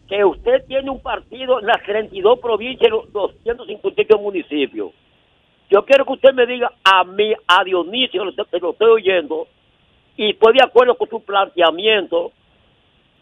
que 0.08 0.24
usted 0.24 0.66
tiene 0.68 0.90
un 0.90 1.02
partido 1.02 1.60
en 1.60 1.68
las 1.68 1.82
32 1.84 2.40
provincias, 2.40 2.90
los 2.92 3.12
258 3.12 4.18
municipios. 4.20 4.92
Yo 5.70 5.84
quiero 5.84 6.06
que 6.06 6.14
usted 6.14 6.34
me 6.34 6.46
diga 6.46 6.72
a 6.84 7.04
mí, 7.04 7.34
a 7.48 7.64
Dionisio, 7.64 8.24
que 8.52 8.60
lo 8.60 8.72
estoy 8.72 8.90
oyendo, 8.90 9.48
y 10.16 10.32
estoy 10.32 10.54
de 10.54 10.64
acuerdo 10.64 10.96
con 10.96 11.10
su 11.10 11.22
planteamiento, 11.22 12.32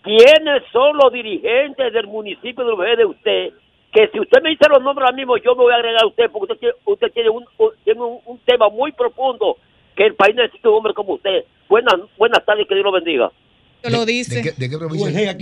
quiénes 0.03 0.63
son 0.71 0.97
los 1.01 1.11
dirigentes 1.11 1.93
del 1.93 2.07
municipio 2.07 2.65
de 2.65 2.95
de 2.97 3.05
usted, 3.05 3.53
que 3.93 4.09
si 4.11 4.19
usted 4.19 4.41
me 4.41 4.49
dice 4.49 4.65
los 4.69 4.83
nombres 4.83 5.05
ahora 5.05 5.15
mismo, 5.15 5.37
yo 5.37 5.55
me 5.55 5.63
voy 5.63 5.73
a 5.73 5.77
agregar 5.77 6.03
a 6.03 6.07
usted, 6.07 6.29
porque 6.31 6.53
usted 6.85 7.11
tiene, 7.13 7.29
un, 7.29 7.45
un, 8.25 8.39
tema 8.39 8.67
muy 8.69 8.91
profundo 8.91 9.57
que 9.95 10.05
el 10.05 10.15
país 10.15 10.35
necesita 10.35 10.69
un 10.69 10.77
hombre 10.77 10.93
como 10.93 11.13
usted. 11.13 11.45
Buenas, 11.69 11.93
buenas 12.17 12.43
tardes, 12.43 12.67
que 12.67 12.73
Dios 12.73 12.83
lo 12.83 12.91
bendiga. 12.91 13.31
Lo 13.89 14.05
dice. 14.05 14.53
¿De, 14.57 14.69
qué, 14.69 14.77
provincia? 14.77 15.37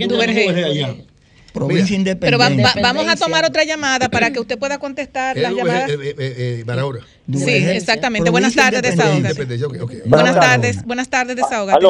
Provincia 1.52 2.16
Pero 2.18 2.38
vamos 2.38 3.08
a 3.08 3.16
tomar 3.16 3.44
otra 3.44 3.64
llamada 3.64 4.08
para 4.08 4.30
que 4.30 4.40
usted 4.40 4.58
pueda 4.58 4.78
contestar 4.78 5.36
las 5.36 5.54
llamadas. 5.54 5.90
Eh, 5.90 6.14
eh, 6.18 6.64
eh, 6.64 7.34
sí, 7.34 7.50
exactamente. 7.70 8.30
Buenas 8.30 8.54
tardes, 8.54 8.82
desahogate. 8.82 10.02
Buenas 10.06 10.40
tardes, 10.40 10.84
buenas 10.84 11.08
tardes, 11.08 11.36
desahogate. 11.36 11.86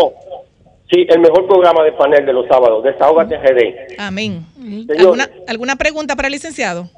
Sí, 0.91 1.07
el 1.09 1.21
mejor 1.21 1.47
programa 1.47 1.85
de 1.85 1.93
panel 1.93 2.27
de 2.27 2.35
los 2.35 2.47
sábados, 2.49 2.85
Desahogate 2.85 3.39
GD. 3.39 3.95
Amén. 3.99 4.45
¿Alguna, 4.99 5.31
¿Alguna 5.49 5.77
pregunta 5.77 6.17
para 6.17 6.29
el 6.29 6.33
licenciado? 6.33 6.91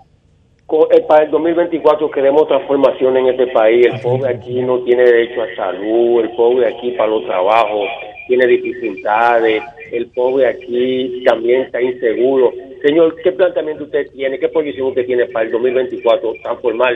Para 1.06 1.24
el 1.24 1.30
2024 1.30 2.10
queremos 2.10 2.48
transformación 2.48 3.16
en 3.18 3.28
este 3.28 3.46
país. 3.48 3.86
El 3.86 4.00
pobre 4.00 4.34
aquí 4.34 4.62
no 4.62 4.80
tiene 4.80 5.04
derecho 5.04 5.42
a 5.42 5.54
salud, 5.54 6.22
el 6.22 6.30
pobre 6.30 6.74
aquí 6.74 6.90
para 6.92 7.10
los 7.10 7.24
trabajos 7.24 7.86
tiene 8.26 8.46
dificultades, 8.46 9.62
el 9.92 10.06
pobre 10.08 10.48
aquí 10.48 11.22
también 11.24 11.62
está 11.62 11.80
inseguro. 11.80 12.52
Señor, 12.82 13.16
¿qué 13.22 13.32
planteamiento 13.32 13.84
usted 13.84 14.10
tiene? 14.12 14.38
¿Qué 14.38 14.48
posición 14.48 14.88
usted 14.88 15.06
tiene 15.06 15.26
para 15.26 15.46
el 15.46 15.52
2024 15.52 16.34
transformar 16.42 16.94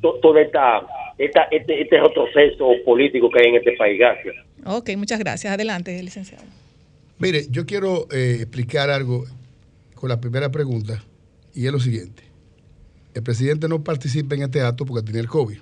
todo 0.00 0.38
esta, 0.38 0.86
esta, 1.18 1.42
este, 1.50 1.82
este 1.82 2.00
retroceso 2.00 2.72
político 2.84 3.30
que 3.30 3.40
hay 3.40 3.48
en 3.48 3.56
este 3.56 3.72
país? 3.72 3.98
Gracias. 3.98 4.34
Ok, 4.64 4.90
muchas 4.96 5.18
gracias. 5.18 5.52
Adelante, 5.52 6.02
licenciado. 6.02 6.44
Mire, 7.18 7.46
yo 7.50 7.64
quiero 7.66 8.06
eh, 8.12 8.38
explicar 8.40 8.90
algo 8.90 9.24
con 9.94 10.08
la 10.08 10.20
primera 10.20 10.50
pregunta 10.50 11.02
y 11.54 11.66
es 11.66 11.72
lo 11.72 11.80
siguiente. 11.80 12.22
El 13.14 13.22
presidente 13.22 13.68
no 13.68 13.82
participa 13.82 14.34
en 14.34 14.42
este 14.42 14.60
acto 14.60 14.84
porque 14.84 15.04
tiene 15.04 15.20
el 15.20 15.28
COVID. 15.28 15.58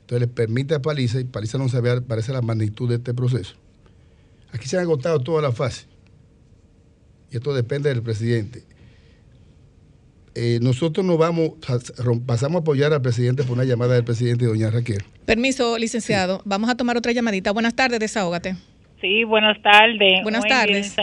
Entonces 0.00 0.20
le 0.20 0.26
permite 0.26 0.74
a 0.74 0.82
Paliza 0.82 1.20
y 1.20 1.24
Paliza 1.24 1.56
no 1.56 1.68
sabe, 1.68 2.02
parece 2.02 2.32
la 2.32 2.42
magnitud 2.42 2.88
de 2.88 2.96
este 2.96 3.14
proceso. 3.14 3.54
Aquí 4.52 4.66
se 4.68 4.76
han 4.76 4.82
agotado 4.82 5.20
todas 5.20 5.42
las 5.42 5.56
fases. 5.56 5.88
Y 7.30 7.36
esto 7.36 7.54
depende 7.54 7.88
del 7.88 8.02
presidente. 8.02 8.62
Eh, 10.34 10.58
nosotros 10.62 11.04
nos 11.04 11.18
vamos, 11.18 11.52
pasamos 12.26 12.56
a 12.56 12.60
apoyar 12.60 12.92
al 12.92 13.02
presidente 13.02 13.42
por 13.42 13.52
una 13.52 13.64
llamada 13.64 13.94
del 13.94 14.04
presidente, 14.04 14.46
doña 14.46 14.70
Raquel. 14.70 15.02
Permiso, 15.26 15.78
licenciado. 15.78 16.40
Vamos 16.44 16.70
a 16.70 16.76
tomar 16.76 16.96
otra 16.96 17.12
llamadita. 17.12 17.52
Buenas 17.52 17.74
tardes, 17.74 18.00
desahógate. 18.00 18.54
Sí, 19.00 19.24
buenas 19.24 19.60
tardes. 19.62 20.22
Buenas 20.22 20.44
tardes. 20.44 20.94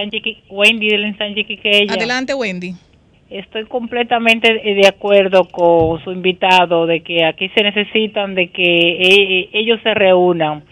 Wendy 0.50 0.90
del 0.90 1.14
Quiqueya. 1.46 1.94
Adelante, 1.94 2.34
Wendy. 2.34 2.74
Estoy 3.30 3.66
completamente 3.66 4.52
de 4.52 4.88
acuerdo 4.88 5.46
con 5.46 6.04
su 6.04 6.12
invitado 6.12 6.88
de 6.88 7.02
que 7.02 7.26
aquí 7.26 7.50
se 7.50 7.62
necesitan 7.62 8.34
de 8.34 8.50
que 8.50 8.64
e, 8.64 9.40
e, 9.42 9.50
ellos 9.54 9.80
se 9.84 9.94
reúnan 9.94 10.64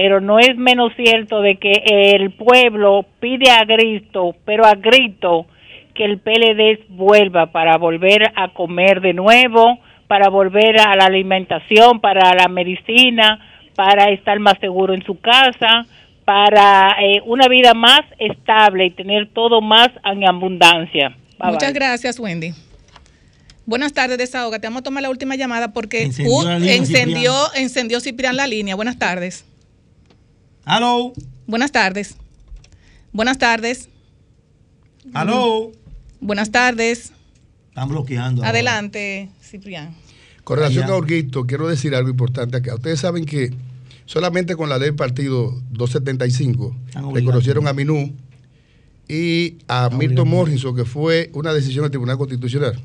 pero 0.00 0.20
no 0.20 0.38
es 0.38 0.56
menos 0.56 0.92
cierto 0.94 1.42
de 1.42 1.56
que 1.56 1.72
el 1.84 2.30
pueblo 2.30 3.04
pide 3.18 3.50
a 3.50 3.64
grito, 3.64 4.36
pero 4.44 4.64
a 4.64 4.76
grito, 4.76 5.46
que 5.92 6.04
el 6.04 6.20
PLD 6.20 6.86
vuelva 6.90 7.50
para 7.50 7.76
volver 7.78 8.30
a 8.36 8.54
comer 8.54 9.00
de 9.00 9.12
nuevo, 9.12 9.80
para 10.06 10.28
volver 10.28 10.78
a 10.78 10.94
la 10.94 11.06
alimentación, 11.06 12.00
para 12.00 12.32
la 12.32 12.46
medicina, 12.46 13.40
para 13.74 14.12
estar 14.12 14.38
más 14.38 14.54
seguro 14.60 14.94
en 14.94 15.02
su 15.02 15.18
casa, 15.18 15.84
para 16.24 16.94
eh, 17.02 17.20
una 17.26 17.48
vida 17.48 17.74
más 17.74 18.02
estable 18.20 18.86
y 18.86 18.90
tener 18.92 19.26
todo 19.30 19.60
más 19.60 19.88
en 20.04 20.28
abundancia. 20.28 21.16
Muchas 21.42 21.74
gracias, 21.74 22.20
Wendy. 22.20 22.52
Buenas 23.66 23.92
tardes, 23.92 24.16
desahoga. 24.16 24.60
Te 24.60 24.68
vamos 24.68 24.82
a 24.82 24.84
tomar 24.84 25.02
la 25.02 25.10
última 25.10 25.34
llamada 25.34 25.72
porque 25.72 26.04
encendió, 26.04 27.34
encendió 27.56 27.98
Ciprián 27.98 28.36
la 28.36 28.46
línea. 28.46 28.76
Buenas 28.76 28.96
tardes. 28.96 29.44
Aló. 30.68 31.14
Buenas 31.46 31.72
tardes. 31.72 32.16
Buenas 33.10 33.38
tardes. 33.38 33.88
Aló. 35.14 35.72
Buenas 36.20 36.50
tardes. 36.50 37.10
Están 37.70 37.88
bloqueando. 37.88 38.44
Adelante, 38.44 39.30
Ciprián. 39.40 39.96
Con 40.44 40.58
relación 40.58 40.90
a 40.90 40.94
Orguito, 40.94 41.46
quiero 41.46 41.68
decir 41.68 41.94
algo 41.94 42.10
importante 42.10 42.58
acá. 42.58 42.74
Ustedes 42.74 43.00
saben 43.00 43.24
que 43.24 43.50
solamente 44.04 44.56
con 44.56 44.68
la 44.68 44.76
ley 44.76 44.88
del 44.88 44.96
partido 44.96 45.58
275 45.70 46.76
reconocieron 47.14 47.66
a 47.66 47.72
Minú 47.72 48.14
y 49.08 49.56
a 49.68 49.88
Milton 49.88 50.28
Morrison, 50.28 50.76
que 50.76 50.84
fue 50.84 51.30
una 51.32 51.54
decisión 51.54 51.84
del 51.84 51.92
Tribunal 51.92 52.18
Constitucional. 52.18 52.78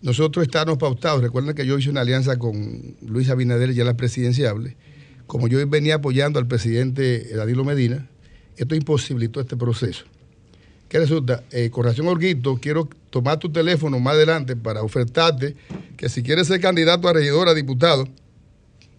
Nosotros 0.00 0.44
estamos 0.44 0.78
pautados. 0.78 1.22
Recuerden 1.22 1.56
que 1.56 1.66
yo 1.66 1.76
hice 1.76 1.90
una 1.90 2.02
alianza 2.02 2.38
con 2.38 2.94
Luis 3.00 3.30
Abinader 3.30 3.74
ya 3.74 3.82
la 3.82 3.96
presidenciable 3.96 4.76
como 5.32 5.48
yo 5.48 5.66
venía 5.66 5.94
apoyando 5.94 6.38
al 6.38 6.46
presidente 6.46 7.34
Danilo 7.34 7.64
Medina, 7.64 8.06
esto 8.58 8.74
imposibilitó 8.74 9.40
este 9.40 9.56
proceso. 9.56 10.04
¿Qué 10.90 10.98
resulta? 10.98 11.42
Eh, 11.52 11.70
con 11.70 11.84
relación 11.84 12.06
Orguito, 12.06 12.58
quiero 12.60 12.86
tomar 13.08 13.38
tu 13.38 13.50
teléfono 13.50 13.98
más 13.98 14.12
adelante 14.12 14.56
para 14.56 14.82
ofertarte 14.82 15.56
que 15.96 16.10
si 16.10 16.22
quieres 16.22 16.48
ser 16.48 16.60
candidato 16.60 17.08
a 17.08 17.14
regidor, 17.14 17.48
a 17.48 17.54
diputado, 17.54 18.06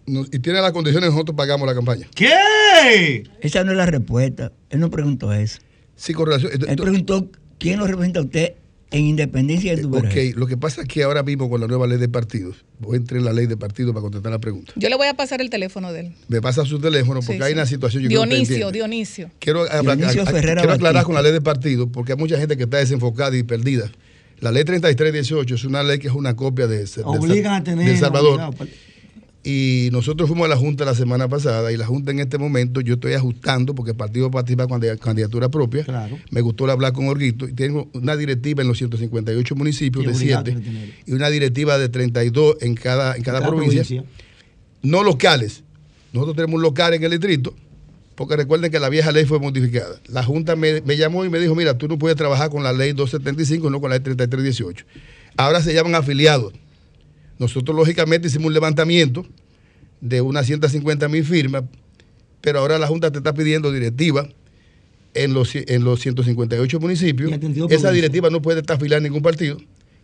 y 0.08 0.40
tiene 0.40 0.60
las 0.60 0.72
condiciones, 0.72 1.10
nosotros 1.10 1.36
pagamos 1.36 1.68
la 1.68 1.74
campaña. 1.76 2.08
¿Qué? 2.16 3.22
Esa 3.40 3.62
no 3.62 3.70
es 3.70 3.76
la 3.76 3.86
respuesta. 3.86 4.50
Él 4.70 4.80
no 4.80 4.90
preguntó 4.90 5.32
eso. 5.32 5.60
Sí, 5.94 6.14
con 6.14 6.26
relación. 6.26 6.50
Él 6.68 6.76
preguntó 6.76 7.30
quién 7.60 7.78
lo 7.78 7.86
representa 7.86 8.18
a 8.18 8.24
usted 8.24 8.54
en 8.94 9.06
independencia 9.06 9.74
de 9.74 9.82
tu 9.82 9.96
Ok, 9.96 10.36
lo 10.36 10.46
que 10.46 10.56
pasa 10.56 10.82
es 10.82 10.88
que 10.88 11.02
ahora 11.02 11.24
mismo 11.24 11.50
con 11.50 11.60
la 11.60 11.66
nueva 11.66 11.88
ley 11.88 11.98
de 11.98 12.08
partidos, 12.08 12.64
voy 12.78 12.94
a 12.94 12.96
entrar 12.98 13.18
en 13.18 13.24
la 13.24 13.32
ley 13.32 13.46
de 13.46 13.56
partidos 13.56 13.92
para 13.92 14.02
contestar 14.02 14.30
la 14.30 14.38
pregunta. 14.38 14.72
Yo 14.76 14.88
le 14.88 14.94
voy 14.94 15.08
a 15.08 15.14
pasar 15.14 15.40
el 15.40 15.50
teléfono 15.50 15.92
de 15.92 16.00
él. 16.00 16.12
Me 16.28 16.40
pasa 16.40 16.64
su 16.64 16.78
teléfono 16.78 17.18
porque 17.26 17.42
hay 17.42 17.54
una 17.54 17.66
situación. 17.66 18.04
Yo 18.04 18.08
Dionisio, 18.08 18.70
Dionisio. 18.70 19.30
Quiero, 19.40 19.64
quiero 19.66 20.72
aclarar 20.72 21.04
con 21.04 21.16
la 21.16 21.22
ley 21.22 21.32
de 21.32 21.40
partidos 21.40 21.88
porque 21.92 22.12
hay 22.12 22.18
mucha 22.18 22.38
gente 22.38 22.56
que 22.56 22.64
está 22.64 22.76
desenfocada 22.76 23.36
y 23.36 23.42
perdida. 23.42 23.90
La 24.38 24.52
ley 24.52 24.62
3318 24.64 25.54
es 25.54 25.64
una 25.64 25.82
ley 25.82 25.98
que 25.98 26.06
es 26.06 26.14
una 26.14 26.36
copia 26.36 26.68
de, 26.68 26.78
de, 26.78 26.86
Salvador. 26.86 28.54
Y 29.46 29.90
nosotros 29.92 30.26
fuimos 30.26 30.46
a 30.46 30.48
la 30.48 30.56
Junta 30.56 30.86
la 30.86 30.94
semana 30.94 31.28
pasada 31.28 31.70
y 31.70 31.76
la 31.76 31.84
Junta 31.84 32.10
en 32.10 32.18
este 32.18 32.38
momento 32.38 32.80
yo 32.80 32.94
estoy 32.94 33.12
ajustando 33.12 33.74
porque 33.74 33.90
el 33.90 33.96
partido 33.96 34.30
participa 34.30 34.66
con 34.66 34.80
candidatura 34.96 35.50
propia. 35.50 35.84
Me 36.30 36.40
gustó 36.40 36.70
hablar 36.70 36.94
con 36.94 37.08
Orguito 37.08 37.46
y 37.46 37.52
tengo 37.52 37.90
una 37.92 38.16
directiva 38.16 38.62
en 38.62 38.68
los 38.68 38.78
158 38.78 39.54
municipios 39.54 40.06
de 40.06 40.14
7 40.14 40.56
y 41.04 41.12
una 41.12 41.28
directiva 41.28 41.76
de 41.76 41.90
32 41.90 42.56
en 42.62 42.74
cada, 42.74 43.16
en 43.16 43.22
cada, 43.22 43.46
provincia. 43.46 44.02
No 44.82 45.02
locales. 45.02 45.62
Nosotros 46.14 46.36
tenemos 46.36 46.54
un 46.54 46.62
local 46.62 46.94
en 46.94 47.04
el 47.04 47.10
distrito 47.10 47.54
porque 48.14 48.36
recuerden 48.36 48.70
que 48.70 48.80
la 48.80 48.88
vieja 48.88 49.12
ley 49.12 49.26
fue 49.26 49.40
modificada. 49.40 50.00
La 50.08 50.22
Junta 50.22 50.56
me, 50.56 50.80
me 50.80 50.96
llamó 50.96 51.22
y 51.26 51.28
me 51.28 51.38
dijo, 51.38 51.54
mira, 51.54 51.76
tú 51.76 51.86
no 51.86 51.98
puedes 51.98 52.16
trabajar 52.16 52.48
con 52.48 52.62
la 52.62 52.72
ley 52.72 52.92
275, 52.92 53.68
no 53.68 53.78
con 53.78 53.90
la 53.90 53.96
ley 53.96 54.04
3318. 54.04 54.86
Ahora 55.36 55.60
se 55.60 55.74
llaman 55.74 55.96
afiliados 55.96 56.54
nosotros 57.38 57.76
lógicamente 57.76 58.28
hicimos 58.28 58.48
un 58.48 58.54
levantamiento 58.54 59.26
de 60.00 60.20
unas 60.20 60.46
150 60.46 61.08
mil 61.08 61.24
firmas, 61.24 61.64
pero 62.40 62.58
ahora 62.58 62.78
la 62.78 62.86
Junta 62.86 63.10
te 63.10 63.18
está 63.18 63.32
pidiendo 63.32 63.72
directiva 63.72 64.28
en 65.14 65.32
los, 65.32 65.54
en 65.54 65.84
los 65.84 66.00
158 66.00 66.80
municipios. 66.80 67.32
Esa 67.70 67.90
directiva 67.90 68.30
no 68.30 68.42
puede 68.42 68.62
a 68.94 69.00
ningún 69.00 69.22
partido. 69.22 69.56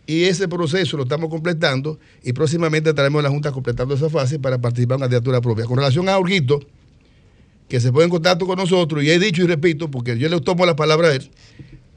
Y 0.07 0.23
ese 0.23 0.47
proceso 0.47 0.97
lo 0.97 1.03
estamos 1.03 1.29
completando 1.29 1.99
y 2.23 2.33
próximamente 2.33 2.89
estaremos 2.89 3.19
en 3.19 3.23
la 3.23 3.29
Junta 3.29 3.51
completando 3.51 3.93
esa 3.93 4.09
fase 4.09 4.39
para 4.39 4.59
participar 4.59 4.95
en 4.95 5.01
una 5.01 5.05
candidatura 5.05 5.41
propia. 5.41 5.65
Con 5.65 5.77
relación 5.77 6.09
a 6.09 6.17
Urguito, 6.17 6.59
que 7.69 7.79
se 7.79 7.91
pone 7.91 8.05
en 8.05 8.09
contacto 8.09 8.45
con 8.47 8.57
nosotros, 8.57 9.03
y 9.03 9.11
he 9.11 9.19
dicho 9.19 9.43
y 9.43 9.47
repito, 9.47 9.89
porque 9.89 10.17
yo 10.17 10.27
le 10.27 10.41
tomo 10.41 10.65
la 10.65 10.75
palabra 10.75 11.09
a 11.09 11.13
él, 11.13 11.29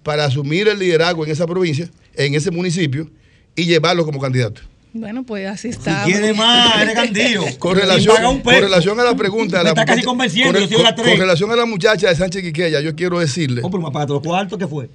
para 0.03 0.27
asumir 0.27 0.69
el 0.69 0.79
liderazgo 0.79 1.25
en 1.25 1.33
esa 1.33 1.47
provincia, 1.47 1.91
en 2.15 2.35
ese 2.35 2.51
municipio, 2.51 3.11
y 3.57 3.65
llevarlo 3.65 4.05
como 4.05 4.21
candidato. 4.21 4.61
Bueno, 4.97 5.25
pues 5.25 5.49
así 5.49 5.69
está. 5.69 6.05
Si 6.05 6.13
quiere 6.13 6.33
más, 6.35 6.81
eres 6.81 6.95
candillo. 6.95 7.43
Con 7.59 7.77
relación, 7.77 8.41
con 8.41 8.55
relación 8.55 9.01
a 9.01 9.03
la 9.03 9.17
pregunta. 9.17 9.61
Me 9.65 9.71
está 9.71 9.85
casi 9.85 10.05
convenciendo, 10.05 10.57
con, 10.57 10.69
yo 10.69 10.83
la 10.85 10.95
con, 10.95 11.05
relación 11.05 11.51
a 11.51 11.57
la 11.57 11.67
muchacha 11.67 12.09
de 12.09 12.15
Sánchez 12.15 12.43
Quiqueya, 12.43 12.81
yo 12.81 12.95
quiero 12.95 13.19
decirle. 13.19 13.61
Oh, 13.65 13.71
pero 13.71 13.83
me 13.83 13.89
apagaste 13.89 14.13
los 14.13 14.23
cuartos, 14.23 14.57
¿qué 14.57 14.69
fue? 14.69 14.89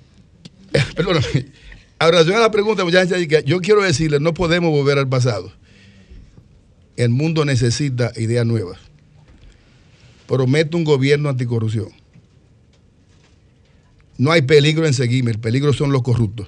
Perdóname. 0.96 1.48
A 2.00 2.10
relación 2.10 2.38
a 2.38 2.40
la 2.40 2.50
pregunta, 2.50 2.86
muchacha, 2.86 3.18
yo 3.18 3.60
quiero 3.60 3.84
decirle, 3.84 4.22
no 4.22 4.34
podemos 4.34 4.72
volver 4.72 4.98
al 4.98 5.10
pasado. 5.10 5.52
El 6.96 7.10
mundo 7.10 7.44
necesita 7.44 8.14
ideas 8.16 8.46
nuevas. 8.46 8.80
Prometo 10.28 10.78
un 10.78 10.86
gobierno 10.86 11.28
anticorrupción. 11.28 11.90
No 14.18 14.32
hay 14.32 14.44
peligro 14.44 14.88
en 14.88 14.94
seguirme, 14.94 15.32
el 15.32 15.40
peligro 15.40 15.74
son 15.74 15.92
los 15.92 16.04
corruptos 16.04 16.48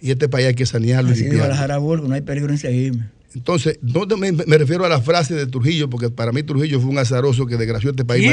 y 0.00 0.10
este 0.10 0.28
país 0.28 0.46
hay 0.48 0.54
que 0.54 0.66
sanearlo. 0.66 1.10
Así 1.10 1.26
y 1.26 1.30
no 1.30 2.14
hay 2.14 2.20
peligro 2.22 2.52
en 2.52 2.58
seguirme. 2.58 3.08
Entonces, 3.34 3.78
no 3.82 4.06
me, 4.16 4.32
refiero 4.58 4.84
a 4.84 4.88
la 4.88 5.00
frase 5.00 5.34
de 5.34 5.46
Trujillo, 5.46 5.88
porque 5.88 6.10
para 6.10 6.32
mí 6.32 6.42
Trujillo 6.42 6.80
fue 6.80 6.90
un 6.90 6.98
azaroso 6.98 7.46
que 7.46 7.56
desgració 7.56 7.90
este 7.90 8.04
país. 8.04 8.28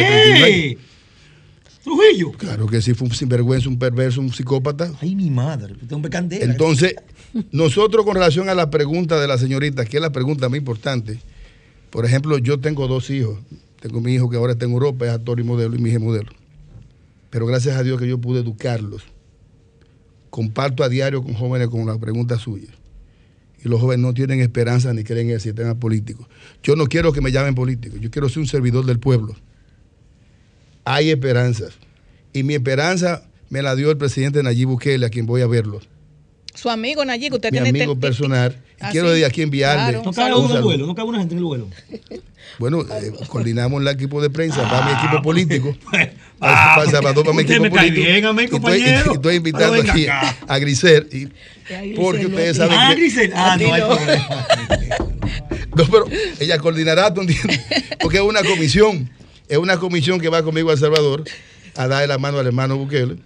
Trujillo. 1.83 2.31
Claro 2.31 2.67
que 2.67 2.81
sí, 2.81 2.93
fue 2.93 3.07
un 3.07 3.13
sinvergüenza, 3.13 3.69
un 3.69 3.77
perverso, 3.77 4.19
un 4.19 4.33
psicópata. 4.33 4.91
Ay, 4.99 5.15
mi 5.15 5.29
madre, 5.29 5.75
hombre 5.91 6.09
candela. 6.09 6.45
Entonces, 6.45 6.95
nosotros 7.51 8.05
con 8.05 8.15
relación 8.15 8.49
a 8.49 8.55
la 8.55 8.69
pregunta 8.69 9.19
de 9.19 9.27
la 9.27 9.37
señorita, 9.37 9.85
que 9.85 9.97
es 9.97 10.01
la 10.01 10.11
pregunta 10.11 10.49
más 10.49 10.57
importante, 10.57 11.19
por 11.91 12.03
ejemplo, 12.05 12.39
yo 12.39 12.59
tengo 12.59 12.87
dos 12.87 13.09
hijos. 13.09 13.39
Tengo 13.79 14.01
mi 14.01 14.15
hijo 14.15 14.29
que 14.29 14.37
ahora 14.37 14.53
está 14.53 14.65
en 14.65 14.71
Europa, 14.71 15.05
es 15.05 15.11
actor 15.11 15.39
y 15.39 15.43
modelo, 15.43 15.75
y 15.75 15.79
mi 15.79 15.89
hija 15.89 15.99
es 15.99 16.03
modelo. 16.03 16.31
Pero 17.29 17.45
gracias 17.45 17.77
a 17.77 17.83
Dios 17.83 17.99
que 18.01 18.07
yo 18.07 18.17
pude 18.17 18.39
educarlos 18.39 19.03
comparto 20.37 20.83
a 20.83 20.89
diario 20.89 21.23
con 21.23 21.33
jóvenes 21.33 21.67
con 21.67 21.83
la 21.87 21.97
pregunta 21.97 22.37
suya. 22.37 22.67
Y 23.65 23.67
los 23.67 23.81
jóvenes 23.81 24.03
no 24.03 24.13
tienen 24.13 24.39
esperanza 24.39 24.93
ni 24.93 25.03
creen 25.03 25.29
en 25.29 25.33
el 25.33 25.41
sistema 25.41 25.73
político. 25.73 26.29
Yo 26.61 26.75
no 26.75 26.85
quiero 26.85 27.11
que 27.11 27.21
me 27.21 27.31
llamen 27.31 27.55
político, 27.55 27.97
yo 27.97 28.11
quiero 28.11 28.29
ser 28.29 28.41
un 28.41 28.47
servidor 28.47 28.85
del 28.85 28.99
pueblo. 28.99 29.35
Hay 30.85 31.09
esperanzas. 31.09 31.79
Y 32.33 32.43
mi 32.43 32.53
esperanza 32.53 33.23
me 33.49 33.63
la 33.63 33.75
dio 33.75 33.89
el 33.89 33.97
presidente 33.97 34.43
Nayib 34.43 34.67
Bukele, 34.67 35.07
a 35.07 35.09
quien 35.09 35.25
voy 35.25 35.41
a 35.41 35.47
verlo. 35.47 35.79
Su 36.57 36.71
amigo 36.71 37.05
Nayib, 37.05 37.35
usted 37.35 37.51
mi 37.51 37.59
tiene... 37.59 37.69
amigo 37.69 37.99
personal. 37.99 38.57
Ah, 38.79 38.89
quiero 38.91 39.11
de 39.11 39.23
aquí 39.23 39.43
enviarle... 39.43 40.01
No 40.03 40.11
cabe 40.11 40.33
uno 40.33 40.59
vuelo, 40.63 40.87
no 40.87 40.95
cabe 40.95 41.09
una 41.09 41.19
gente 41.19 41.35
en 41.35 41.39
el 41.39 41.45
vuelo. 41.45 41.69
Bueno, 42.59 42.81
eh, 42.81 43.11
coordinamos 43.27 43.81
el 43.81 43.87
equipo 43.89 44.19
de 44.19 44.31
prensa 44.31 44.67
para 44.67 44.85
mi 44.85 44.91
equipo 44.93 45.21
político. 45.21 45.75
para, 45.91 46.11
para 46.39 46.89
Salvador, 46.89 47.25
para 47.25 47.35
mi 47.35 47.43
equipo 47.43 47.69
político. 47.69 48.07
Bien, 48.07 48.25
a 48.25 48.33
mi 48.33 48.47
compañero. 48.47 49.13
Estoy, 49.13 49.35
invitando 49.35 49.81
aquí 49.81 50.07
a 50.07 50.57
Grisel. 50.57 51.07
Y, 51.11 51.93
porque 51.93 52.25
ustedes 52.25 52.57
saben 52.57 52.79
ah, 52.79 52.95
Grisel. 52.95 53.31
Ah, 53.35 53.57
no 53.59 53.73
hay 53.73 53.81
problema. 53.81 54.47
no, 55.75 55.85
pero 55.85 56.05
ella 56.39 56.57
coordinará, 56.57 57.13
Porque 57.13 58.17
es 58.17 58.23
una 58.23 58.41
comisión. 58.41 59.09
Es 59.49 59.57
una 59.57 59.77
comisión 59.77 60.19
que 60.19 60.29
va 60.29 60.41
conmigo 60.41 60.69
a 60.69 60.73
El 60.73 60.79
Salvador 60.79 61.25
a 61.75 61.87
darle 61.87 62.07
la 62.07 62.17
mano 62.17 62.39
al 62.39 62.47
hermano 62.47 62.77
Bukele. 62.77 63.17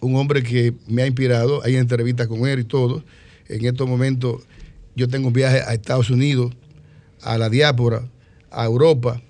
Un 0.00 0.16
hombre 0.16 0.42
que 0.42 0.74
me 0.88 1.02
ha 1.02 1.06
inspirado. 1.06 1.62
Hay 1.62 1.76
entrevistas 1.76 2.26
con 2.26 2.46
él 2.46 2.60
y 2.60 2.64
todo. 2.64 3.04
En 3.48 3.64
estos 3.64 3.88
momentos 3.88 4.42
yo 4.96 5.08
tengo 5.08 5.28
un 5.28 5.32
viaje 5.32 5.60
a 5.60 5.74
Estados 5.74 6.10
Unidos, 6.10 6.52
a 7.22 7.36
la 7.38 7.48
diáspora 7.48 8.04
a 8.50 8.64
Europa, 8.64 9.22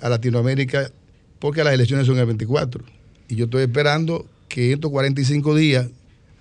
a 0.00 0.08
Latinoamérica, 0.08 0.90
porque 1.38 1.62
las 1.62 1.74
elecciones 1.74 2.06
son 2.06 2.18
el 2.18 2.26
24. 2.26 2.84
Y 3.28 3.36
yo 3.36 3.44
estoy 3.44 3.62
esperando 3.62 4.26
que 4.48 4.72
estos 4.72 4.90
45 4.90 5.54
días 5.54 5.88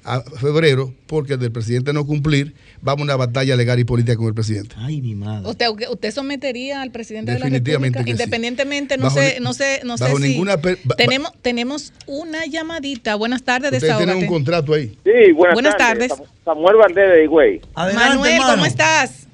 a 0.05 0.21
febrero, 0.21 0.93
porque 1.07 1.37
del 1.37 1.51
presidente 1.51 1.93
no 1.93 2.05
cumplir, 2.05 2.53
vamos 2.81 3.01
a 3.01 3.03
una 3.03 3.15
batalla 3.15 3.55
legal 3.55 3.79
y 3.79 3.83
política 3.83 4.17
con 4.17 4.27
el 4.27 4.33
presidente. 4.33 4.75
Ay, 4.77 5.01
mi 5.01 5.15
madre. 5.15 5.49
¿Usted, 5.49 5.67
usted 5.89 6.11
sometería 6.11 6.81
al 6.81 6.91
presidente 6.91 7.31
de 7.31 7.39
la 7.39 7.49
República? 7.49 8.03
Independientemente, 8.05 8.97
no 8.97 9.09
sé, 9.09 9.37
no 9.41 9.53
sé, 9.53 9.81
no 9.83 9.97
sé 9.97 10.13
ninguna 10.19 10.57
tenemos, 10.97 11.31
tenemos 11.41 11.93
una 12.07 12.45
llamadita. 12.45 13.15
Buenas 13.15 13.43
tardes, 13.43 13.73
Ustedes 13.73 13.97
tienen 13.97 14.17
un 14.17 14.27
contrato 14.27 14.73
ahí. 14.73 14.97
Sí, 15.03 15.31
buenas, 15.31 15.77
tardes. 15.77 16.13
Samuel 16.45 16.75
Valdés 16.75 17.09
de 17.09 17.23
Higüey. 17.23 17.61
Manuel, 17.75 18.41
¿cómo 18.45 18.65
estás? 18.65 19.27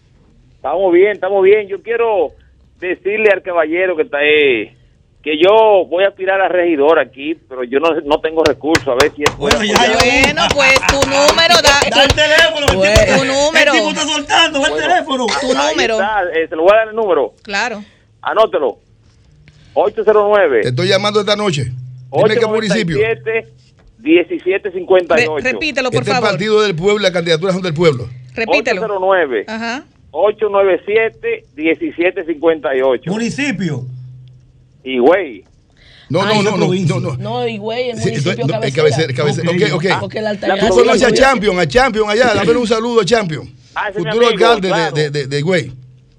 Estamos 0.56 0.94
bien, 0.94 1.12
estamos 1.14 1.44
bien. 1.44 1.68
Yo 1.68 1.82
quiero 1.82 2.34
decirle 2.80 3.30
al 3.32 3.42
caballero 3.42 3.96
que 3.96 4.04
está 4.04 4.18
ahí 4.18 4.79
que 5.22 5.38
yo 5.38 5.86
voy 5.90 6.06
a 6.06 6.10
aspirar 6.10 6.40
a 6.40 6.48
regidor 6.48 6.98
aquí, 7.00 7.36
pero 7.48 7.64
yo 7.64 7.80
no, 7.80 7.90
no 8.02 8.20
tengo 8.22 8.44
recursos. 8.44 8.88
A 8.88 8.96
ver 8.96 9.12
si 9.16 9.24
es 9.24 9.36
bueno. 9.38 9.62
Ya, 9.64 9.74
bueno, 9.76 10.44
pues 10.54 10.76
tu 10.88 10.96
número, 11.10 11.56
da, 11.62 11.82
da 11.90 12.04
el 12.04 12.14
teléfono. 12.14 12.68
tu 12.68 12.76
número. 13.26 13.74
El 13.74 13.80
tipo 13.80 13.90
está 13.90 14.08
soltando, 14.08 14.66
el 14.66 14.74
teléfono. 14.76 15.26
Tu 15.42 15.54
número. 15.54 16.00
Eh, 16.34 16.48
se 16.48 16.56
lo 16.56 16.64
voy 16.64 16.72
a 16.74 16.78
dar 16.78 16.88
el 16.90 16.96
número. 16.96 17.34
Claro. 17.44 17.84
Anótelo. 18.22 18.78
809. 19.74 20.62
Te 20.62 20.70
estoy 20.70 20.88
llamando 20.88 21.20
esta 21.20 21.36
noche. 21.36 21.72
Dime 22.12 22.38
qué 22.38 22.48
municipio. 22.48 22.98
1758. 24.02 25.38
Re, 25.38 25.52
repítelo, 25.52 25.92
por 25.92 26.02
este 26.02 26.12
favor. 26.12 26.28
el 26.28 26.32
Partido 26.32 26.62
del 26.62 26.76
Pueblo, 26.76 27.00
las 27.00 27.12
candidaturas 27.12 27.54
son 27.54 27.62
del 27.62 27.74
pueblo. 27.74 28.08
Repítelo. 28.34 28.82
809. 28.82 29.44
Ajá. 29.48 29.84
897-1758. 30.12 33.08
Municipio. 33.08 33.86
Higüey. 34.84 35.46
No, 36.10 36.26
no, 36.26 36.42
no, 36.42 36.58
no, 36.58 36.74
no, 36.74 37.00
no. 37.00 37.18
No, 37.18 37.48
Higüey, 37.48 37.92
el 37.92 37.98
municipio 37.98 38.48
cabecera. 38.74 39.14
cabecera. 39.14 39.52
Okay, 39.52 39.72
ok, 39.72 39.86
ok. 39.94 40.00
Porque 40.00 40.22
la 40.22 40.36
Tú 40.36 40.70
conoces 40.70 41.04
a 41.04 41.12
Champion, 41.14 41.60
a 41.60 41.68
Champion 41.68 42.10
allá. 42.10 42.34
Dame 42.34 42.52
un 42.54 42.68
saludo 42.68 43.02
a 43.02 43.06
Champion. 43.06 43.48
Ah, 43.76 43.90
Futuro 43.94 44.10
amigo, 44.12 44.28
alcalde 44.28 44.68
claro. 44.70 44.96
de, 44.96 45.10
de, 45.10 45.20
de, 45.22 45.28
de 45.28 45.40
Higüey. 45.40 45.72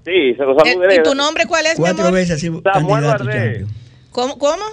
Sí, 0.05 0.33
se 0.35 0.43
lo 0.43 0.57
saludaré. 0.57 0.95
¿Y 0.95 1.03
tu 1.03 1.13
nombre 1.13 1.45
cuál 1.45 1.65
es, 1.65 1.75
Cuatro 1.75 1.95
mi 2.03 2.07
amor? 2.07 2.13
veces 2.13 2.37
así 2.37 2.47
Samuel 2.47 2.63
candidato 2.63 3.25
Valdés. 3.25 3.43
Champion. 3.43 3.81
¿Cómo? 4.11 4.37
¿Cómo? 4.37 4.63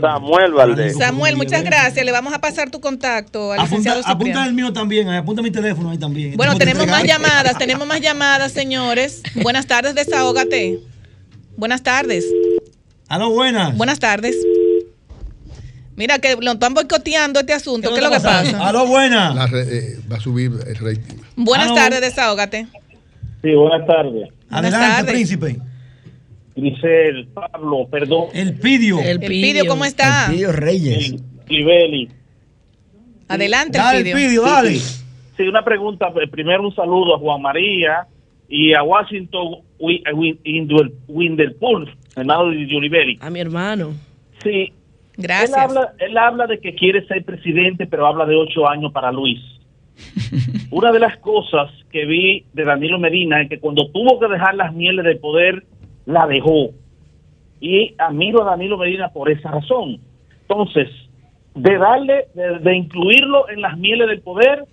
Samuel 0.00 0.52
Valdés. 0.52 0.96
Samuel, 0.96 1.36
muchas 1.36 1.64
gracias. 1.64 2.04
Le 2.04 2.12
vamos 2.12 2.32
a 2.32 2.40
pasar 2.40 2.70
tu 2.70 2.80
contacto 2.80 3.52
al 3.52 3.60
licenciado 3.60 4.00
Apunta, 4.04 4.46
el 4.46 4.52
mío 4.52 4.72
también, 4.72 5.08
ahí, 5.08 5.18
apunta 5.18 5.42
mi 5.42 5.50
teléfono 5.50 5.90
ahí 5.90 5.98
también. 5.98 6.36
Bueno, 6.36 6.56
tenemos 6.56 6.84
te 6.84 6.90
más 6.90 7.04
llamadas, 7.04 7.58
tenemos 7.58 7.86
más 7.86 8.00
llamadas, 8.00 8.52
señores. 8.52 9.22
Buenas 9.34 9.66
tardes, 9.66 9.94
desahógate. 9.94 10.78
Buenas 11.56 11.82
tardes. 11.82 12.24
Aló, 13.08 13.30
buenas. 13.30 13.76
Buenas 13.76 13.98
tardes. 13.98 14.36
Mira 15.96 16.18
que 16.18 16.36
lo 16.40 16.52
están 16.52 16.74
boicoteando 16.74 17.40
este 17.40 17.52
asunto. 17.54 17.88
¿Qué 17.90 17.96
es 17.96 18.02
lo 18.02 18.10
que 18.10 18.20
pasa? 18.20 18.68
Aló, 18.68 18.86
buenas. 18.86 19.34
La 19.34 19.46
re- 19.46 19.62
eh, 19.78 19.96
va 20.10 20.16
a 20.16 20.20
subir 20.20 20.50
el 20.66 20.76
rating. 20.76 21.16
Buenas 21.36 21.68
Aló. 21.68 21.76
tardes, 21.76 22.00
desahógate. 22.00 22.66
Sí, 23.42 23.54
buenas 23.54 23.86
tardes. 23.86 24.28
Adelante, 24.50 24.86
tardes. 24.86 25.12
príncipe. 25.12 25.56
Grisel, 26.54 27.28
Pablo, 27.34 27.86
perdón, 27.90 28.28
El 28.32 28.54
pidio. 28.58 28.98
El 28.98 29.22
El 29.22 29.28
Pidio, 29.28 29.66
¿cómo 29.66 29.84
está? 29.84 30.28
Tío 30.30 30.52
Reyes. 30.52 31.14
Libeli. 31.48 32.08
Adelante, 33.28 33.76
Dale, 33.78 34.00
el 34.00 34.06
el 34.06 34.12
Pidio. 34.14 34.28
pidio, 34.28 34.42
dale. 34.42 34.78
Sí, 35.36 35.42
una 35.42 35.62
pregunta. 35.64 36.06
Eh, 36.22 36.28
Primero 36.28 36.62
un 36.66 36.74
saludo 36.74 37.14
a 37.16 37.18
Juan 37.18 37.42
María 37.42 38.06
y 38.48 38.72
a 38.74 38.82
Washington 38.82 39.56
Winderpool, 41.08 41.94
hermano 42.20 42.50
de. 42.50 43.18
A 43.20 43.30
mi 43.30 43.40
hermano. 43.40 43.92
Sí, 44.42 44.72
Gracias. 45.16 45.50
Él 45.50 45.54
habla, 45.56 45.92
él 45.98 46.18
habla 46.18 46.46
de 46.46 46.60
que 46.60 46.74
quiere 46.74 47.06
ser 47.06 47.24
presidente, 47.24 47.86
pero 47.86 48.06
habla 48.06 48.26
de 48.26 48.36
ocho 48.36 48.68
años 48.68 48.92
para 48.92 49.12
Luis. 49.12 49.40
Una 50.70 50.92
de 50.92 51.00
las 51.00 51.16
cosas 51.18 51.70
que 51.90 52.04
vi 52.04 52.44
de 52.52 52.64
Danilo 52.64 52.98
Medina 52.98 53.40
es 53.40 53.48
que 53.48 53.58
cuando 53.58 53.90
tuvo 53.90 54.20
que 54.20 54.28
dejar 54.28 54.54
las 54.54 54.74
mieles 54.74 55.04
del 55.04 55.18
poder, 55.18 55.64
la 56.04 56.26
dejó. 56.26 56.70
Y 57.60 57.94
admiro 57.96 58.42
a 58.42 58.50
Danilo 58.50 58.76
Medina 58.76 59.08
por 59.08 59.30
esa 59.30 59.50
razón. 59.50 59.98
Entonces, 60.42 60.88
de 61.54 61.78
darle, 61.78 62.26
de, 62.34 62.58
de 62.58 62.76
incluirlo 62.76 63.48
en 63.48 63.62
las 63.62 63.78
mieles 63.78 64.08
del 64.08 64.20
poder, 64.20 64.64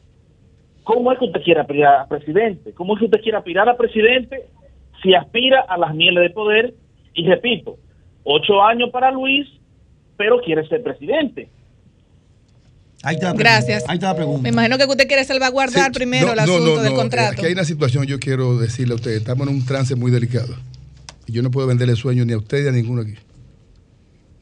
¿cómo 0.84 1.14
es 1.14 1.20
que 1.20 1.26
usted 1.26 1.41
quiere 1.41 1.61
aspirar 1.61 2.02
a 2.02 2.07
presidente? 2.07 2.74
¿Cómo 2.74 2.95
es 2.95 2.99
que 2.99 3.06
usted 3.06 3.22
quiere 3.22 3.38
aspirar 3.38 3.70
a 3.70 3.78
presidente 3.78 4.41
si 5.02 5.14
aspira 5.15 5.61
a 5.61 5.78
las 5.78 5.95
mieles 5.95 6.22
del 6.22 6.34
poder? 6.34 6.74
Y 7.14 7.27
repito, 7.27 7.77
ocho 8.23 8.61
años 8.64 8.90
para 8.91 9.11
Luis, 9.11 9.48
pero 10.18 10.41
quiere 10.41 10.68
ser 10.68 10.84
presidente. 10.84 11.49
Ahí 13.03 13.15
está. 13.15 13.34
Gracias. 13.34 13.84
Ahí 13.88 13.95
está 13.95 14.07
la 14.07 14.15
pregunta. 14.15 14.41
Me 14.41 14.49
imagino 14.49 14.77
que 14.77 14.85
usted 14.85 15.07
quiere 15.07 15.26
salvaguardar 15.26 15.91
Sí, 15.91 15.99
primero 15.99 16.27
no, 16.27 16.34
el 16.34 16.40
asunto 16.40 16.76
no, 16.76 16.81
del 16.81 16.94
no, 16.94 16.98
contrato. 16.98 17.34
Aquí 17.34 17.45
hay 17.45 17.53
una 17.53 17.65
situación, 17.65 18.06
yo 18.06 18.18
quiero 18.18 18.57
decirle 18.57 18.94
a 18.94 18.95
ustedes, 18.95 19.18
estamos 19.18 19.48
en 19.48 19.56
un 19.56 19.65
trance 19.65 19.95
muy 19.95 20.10
delicado. 20.10 20.56
Y 21.27 21.34
yo 21.34 21.44
no 21.44 21.52
puedo 21.52 21.68
venderle 21.68 21.95
sueño 21.95 22.26
ni 22.26 22.34
a 22.34 22.38
usted 22.38 22.64
ni 22.64 22.69
a 22.69 22.72
ninguno 22.72 23.02
aquí. 23.02 23.15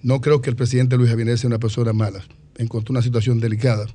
No 0.04 0.22
creo 0.22 0.42
que 0.42 0.52
el 0.52 0.56
presidente 0.56 0.96
Luis 0.96 1.12
Abinader 1.12 1.40
sea 1.40 1.48
una 1.48 1.60
persona 1.60 1.92
mala. 1.92 2.24
Encontró 2.58 2.94
una 2.94 3.02
situación 3.02 3.40
delicada. 3.40 3.88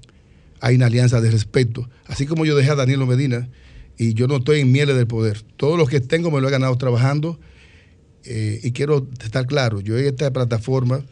Hay 0.61 0.74
una 0.74 0.86
alianza 0.86 1.20
de 1.20 1.31
respeto. 1.31 1.89
Así 2.07 2.27
como 2.27 2.44
yo 2.44 2.57
dejé 2.57 2.70
a 2.70 2.74
Danilo 2.74 3.07
Medina 3.07 3.48
y 3.98 4.15
yo 4.15 4.27
no 4.27 4.36
estoy 4.36 4.61
en 4.61 4.73
mieles 4.73 4.97
del 4.97 5.07
poder. 5.07 5.43
Todo 5.57 5.77
lo 5.77 5.86
que 5.86 6.01
tengo 6.01 6.31
me 6.31 6.40
lo 6.40 6.48
he 6.48 6.51
ganado 6.51 6.77
trabajando 6.77 7.39
eh, 8.27 8.61
y 8.62 8.73
quiero 8.73 9.07
estar 9.23 9.47
claro. 9.47 9.81
Yo 9.81 9.98
en 9.98 10.07
esta 10.07 10.32
plataforma, 10.32 11.05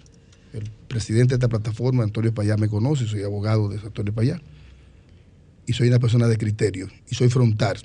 el 0.52 0.70
presidente 0.88 1.30
de 1.30 1.36
esta 1.36 1.48
plataforma, 1.48 2.02
Antonio 2.02 2.34
Payá, 2.34 2.56
me 2.56 2.68
conoce, 2.68 3.06
soy 3.06 3.22
abogado 3.22 3.68
de 3.68 3.78
Antonio 3.78 4.12
Payá 4.12 4.40
y 5.66 5.72
soy 5.72 5.88
una 5.88 5.98
persona 5.98 6.28
de 6.28 6.36
criterio 6.36 6.88
y 7.08 7.14
soy 7.14 7.28
frontal. 7.28 7.78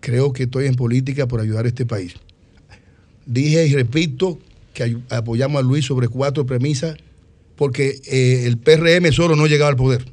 Creo 0.00 0.32
que 0.32 0.44
estoy 0.44 0.66
en 0.66 0.76
política 0.76 1.26
por 1.26 1.40
ayudar 1.40 1.64
a 1.64 1.68
este 1.68 1.86
país. 1.86 2.14
Dije 3.26 3.66
y 3.66 3.74
repito 3.74 4.38
que 4.72 4.98
apoyamos 5.10 5.60
a 5.60 5.62
Luis 5.62 5.84
sobre 5.84 6.08
cuatro 6.08 6.46
premisas 6.46 6.96
porque 7.56 8.00
eh, 8.06 8.46
el 8.46 8.56
PRM 8.58 9.12
solo 9.12 9.36
no 9.36 9.46
llegaba 9.46 9.70
al 9.70 9.76
poder. 9.76 10.04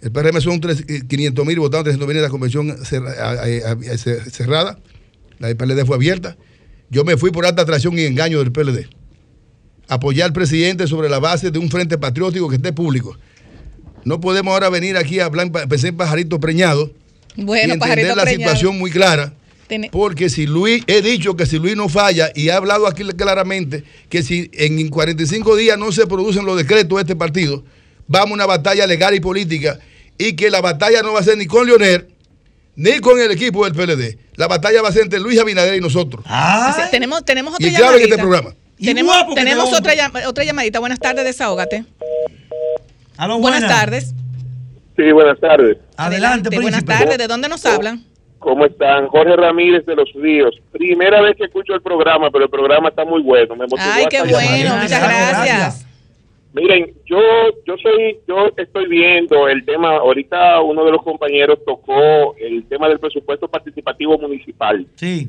El 0.00 0.12
PRM 0.12 0.40
son 0.40 0.60
500 0.60 1.46
mil 1.46 1.58
votantes, 1.58 1.96
300 1.96 2.06
mil 2.06 2.16
en 2.18 2.22
la 2.22 2.28
convención 2.28 2.76
cerrada. 2.84 4.78
La 5.38 5.48
del 5.48 5.56
PLD 5.56 5.84
fue 5.86 5.96
abierta. 5.96 6.36
Yo 6.90 7.04
me 7.04 7.16
fui 7.16 7.30
por 7.30 7.46
alta 7.46 7.62
atracción 7.62 7.98
y 7.98 8.04
engaño 8.04 8.38
del 8.38 8.52
PLD. 8.52 8.88
Apoyar 9.88 10.26
al 10.26 10.32
presidente 10.32 10.86
sobre 10.86 11.08
la 11.08 11.18
base 11.18 11.50
de 11.50 11.58
un 11.58 11.70
frente 11.70 11.98
patriótico 11.98 12.48
que 12.48 12.56
esté 12.56 12.72
público. 12.72 13.16
No 14.04 14.20
podemos 14.20 14.52
ahora 14.52 14.68
venir 14.70 14.96
aquí 14.96 15.20
a 15.20 15.26
hablar, 15.26 15.50
pensé 15.68 15.88
en 15.88 15.96
pajarito 15.96 16.40
preñado. 16.40 16.92
Bueno, 17.36 17.74
y 17.74 17.74
entender 17.74 18.16
la 18.16 18.26
situación 18.26 18.78
muy 18.78 18.90
clara. 18.90 19.34
Porque 19.92 20.30
si 20.30 20.46
Luis, 20.46 20.82
he 20.86 21.02
dicho 21.02 21.36
que 21.36 21.44
si 21.44 21.58
Luis 21.58 21.76
no 21.76 21.90
falla 21.90 22.32
y 22.34 22.48
ha 22.48 22.56
hablado 22.56 22.86
aquí 22.86 23.04
claramente 23.04 23.84
que 24.08 24.22
si 24.22 24.50
en 24.54 24.88
45 24.88 25.56
días 25.56 25.78
no 25.78 25.92
se 25.92 26.06
producen 26.06 26.46
los 26.46 26.56
decretos 26.56 26.96
de 26.96 27.02
este 27.02 27.16
partido, 27.16 27.64
vamos 28.06 28.30
a 28.30 28.34
una 28.34 28.46
batalla 28.46 28.86
legal 28.86 29.14
y 29.14 29.20
política 29.20 29.78
y 30.16 30.34
que 30.34 30.50
la 30.50 30.62
batalla 30.62 31.02
no 31.02 31.12
va 31.12 31.20
a 31.20 31.22
ser 31.22 31.36
ni 31.36 31.46
con 31.46 31.66
Leonel 31.66 32.08
ni 32.78 33.00
con 33.00 33.20
el 33.20 33.30
equipo 33.30 33.68
del 33.68 33.74
PLD. 33.74 34.16
La 34.36 34.46
batalla 34.46 34.80
va 34.80 34.88
a 34.88 34.92
ser 34.92 35.02
entre 35.02 35.20
Luis 35.20 35.38
Abinader 35.38 35.74
y 35.74 35.80
nosotros. 35.80 36.24
tenemos, 36.90 37.24
tenemos 37.24 37.54
otra 37.54 37.66
y 37.66 37.74
claro 37.74 37.96
en 37.96 38.04
este 38.04 38.16
programa. 38.16 38.54
Tenemos, 38.80 39.34
tenemos 39.34 39.72
otra, 39.72 39.92
otra 40.26 40.44
llamadita. 40.44 40.78
Buenas 40.78 41.00
tardes, 41.00 41.24
desahógate 41.24 41.84
buenas. 43.26 43.66
tardes. 43.66 44.14
Sí, 44.96 45.12
buenas 45.12 45.38
tardes. 45.40 45.78
Adelante, 45.96 46.56
Buenas 46.60 46.84
tardes. 46.84 47.18
¿De 47.18 47.26
dónde 47.26 47.48
nos 47.48 47.64
hablan? 47.66 48.04
¿Cómo 48.38 48.64
están? 48.64 49.08
Jorge 49.08 49.34
Ramírez 49.34 49.84
de 49.84 49.96
Los 49.96 50.10
Ríos. 50.14 50.54
Primera 50.70 51.20
vez 51.20 51.36
que 51.36 51.44
escucho 51.44 51.74
el 51.74 51.82
programa, 51.82 52.30
pero 52.30 52.44
el 52.44 52.50
programa 52.50 52.88
está 52.88 53.04
muy 53.04 53.22
bueno. 53.22 53.56
Me 53.56 53.66
Ay, 53.78 54.06
qué 54.08 54.22
bueno. 54.22 54.76
Muchas 54.76 55.02
gracias. 55.02 55.87
Miren, 56.58 56.92
yo 57.06 57.20
yo 57.66 57.76
soy 57.80 58.18
yo 58.26 58.50
estoy 58.56 58.88
viendo 58.88 59.48
el 59.48 59.64
tema 59.64 59.96
ahorita 59.96 60.60
uno 60.60 60.84
de 60.84 60.90
los 60.90 61.02
compañeros 61.02 61.60
tocó 61.64 62.34
el 62.36 62.66
tema 62.66 62.88
del 62.88 62.98
presupuesto 62.98 63.48
participativo 63.48 64.18
municipal. 64.18 64.86
Sí. 64.96 65.28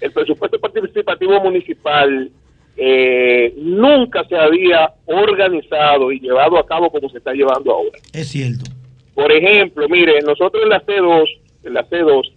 El 0.00 0.12
presupuesto 0.12 0.60
participativo 0.60 1.40
municipal 1.40 2.30
eh, 2.76 3.54
nunca 3.56 4.24
se 4.28 4.36
había 4.36 4.92
organizado 5.06 6.12
y 6.12 6.20
llevado 6.20 6.58
a 6.58 6.66
cabo 6.66 6.90
como 6.90 7.08
se 7.10 7.18
está 7.18 7.32
llevando 7.32 7.72
ahora. 7.72 7.98
Es 8.12 8.28
cierto. 8.28 8.70
Por 9.14 9.30
ejemplo, 9.30 9.88
mire, 9.88 10.20
nosotros 10.22 10.62
en 10.62 10.70
la 10.70 10.82
C2, 10.84 11.24
en 11.64 11.74
la 11.74 11.88
C2, 11.88 12.32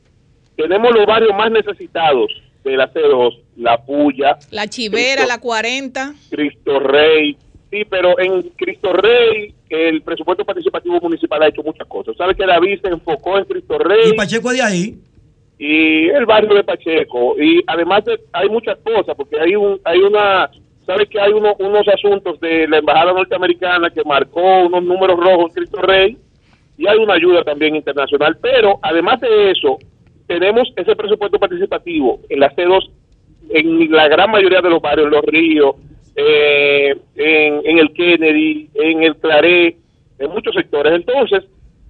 tenemos 0.57 0.93
los 0.93 1.05
barrios 1.05 1.35
más 1.37 1.51
necesitados 1.51 2.31
de 2.63 2.75
la 2.75 2.91
C2, 2.91 3.39
La 3.57 3.85
Puya, 3.85 4.37
La 4.51 4.67
Chivera, 4.67 5.25
La 5.25 5.39
40, 5.39 6.13
Cristo 6.29 6.79
Rey. 6.79 7.37
Sí, 7.75 7.83
pero 7.89 8.17
en 8.17 8.41
Cristo 8.55 8.93
Rey 8.93 9.53
el 9.69 10.01
presupuesto 10.01 10.45
participativo 10.45 10.97
municipal 11.01 11.43
ha 11.43 11.49
hecho 11.49 11.61
muchas 11.61 11.85
cosas. 11.89 12.15
¿Sabe 12.15 12.33
que 12.33 12.45
David 12.45 12.79
se 12.81 12.87
enfocó 12.87 13.37
en 13.37 13.43
Cristo 13.43 13.77
Rey? 13.77 14.11
¿Y 14.11 14.13
Pacheco 14.13 14.53
de 14.53 14.61
ahí? 14.61 14.97
y 15.57 16.07
el 16.07 16.25
barrio 16.25 16.55
de 16.55 16.63
Pacheco. 16.63 17.35
Y 17.37 17.61
además 17.67 18.03
hay 18.31 18.47
muchas 18.47 18.77
cosas, 18.79 19.13
porque 19.17 19.39
hay 19.39 19.57
un 19.57 19.79
hay 19.83 19.99
una, 19.99 20.49
¿sabes 20.85 21.09
que 21.09 21.19
hay 21.19 21.33
uno, 21.33 21.53
unos 21.59 21.85
asuntos 21.87 22.39
de 22.39 22.65
la 22.67 22.77
Embajada 22.77 23.11
Norteamericana 23.11 23.89
que 23.89 24.03
marcó 24.05 24.65
unos 24.65 24.83
números 24.83 25.19
rojos 25.19 25.53
Cristo 25.53 25.81
Rey 25.81 26.17
y 26.77 26.87
hay 26.87 26.97
una 26.97 27.15
ayuda 27.15 27.43
también 27.43 27.75
internacional. 27.75 28.37
Pero 28.41 28.79
además 28.81 29.19
de 29.19 29.51
eso, 29.51 29.79
tenemos 30.27 30.71
ese 30.77 30.95
presupuesto 30.95 31.39
participativo 31.39 32.21
en 32.29 32.39
las 32.39 32.55
C2, 32.55 32.89
en 33.49 33.91
la 33.91 34.07
gran 34.07 34.31
mayoría 34.31 34.61
de 34.61 34.69
los 34.69 34.81
barrios, 34.81 35.09
Los 35.09 35.25
Ríos, 35.25 35.75
eh, 36.15 36.95
en, 37.15 37.61
en 37.65 37.79
el 37.79 37.93
Kennedy, 37.93 38.69
en 38.73 39.03
el 39.03 39.15
Claré, 39.17 39.77
en 40.19 40.31
muchos 40.31 40.53
sectores. 40.55 40.93
Entonces, 40.93 41.43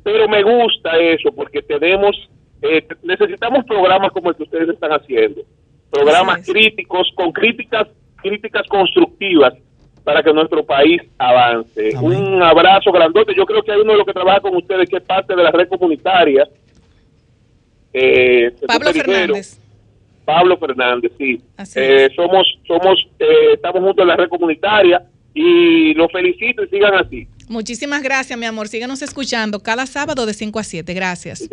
pero 0.03 0.27
me 0.27 0.43
gusta 0.43 0.97
eso 0.97 1.31
porque 1.31 1.61
tenemos 1.61 2.15
eh, 2.61 2.85
necesitamos 3.03 3.65
programas 3.65 4.11
como 4.11 4.29
el 4.29 4.35
que 4.35 4.43
ustedes 4.43 4.69
están 4.69 4.91
haciendo, 4.91 5.41
programas 5.91 6.45
críticos 6.47 7.11
con 7.15 7.31
críticas 7.31 7.87
críticas 8.15 8.65
constructivas 8.67 9.53
para 10.03 10.23
que 10.23 10.33
nuestro 10.33 10.63
país 10.65 11.01
avance. 11.17 11.95
Un 11.99 12.41
abrazo 12.41 12.91
grandote. 12.91 13.35
Yo 13.35 13.45
creo 13.45 13.61
que 13.61 13.71
hay 13.71 13.81
uno 13.81 13.91
de 13.91 13.97
los 13.99 14.07
que 14.07 14.13
trabaja 14.13 14.39
con 14.39 14.55
ustedes 14.55 14.89
que 14.89 14.97
es 14.97 15.03
parte 15.03 15.35
de 15.35 15.43
la 15.43 15.51
red 15.51 15.67
comunitaria. 15.67 16.47
Eh, 17.93 18.51
Pablo 18.67 18.91
Fernández. 18.93 19.59
Pablo 20.25 20.57
Fernández, 20.57 21.11
sí. 21.17 21.41
Eh, 21.75 22.09
somos, 22.15 22.47
somos, 22.67 23.07
estamos 23.53 23.81
juntos 23.81 24.01
en 24.01 24.07
la 24.07 24.15
red 24.15 24.27
comunitaria 24.27 25.03
y 25.33 25.93
los 25.93 26.11
felicito 26.11 26.63
y 26.63 26.67
sigan 26.67 26.95
así. 26.95 27.27
Muchísimas 27.47 28.01
gracias, 28.01 28.37
mi 28.37 28.45
amor. 28.45 28.67
Síganos 28.67 29.01
escuchando 29.01 29.61
cada 29.61 29.85
sábado 29.85 30.25
de 30.25 30.33
5 30.33 30.59
a 30.59 30.63
7. 30.63 30.93
Gracias. 30.93 31.47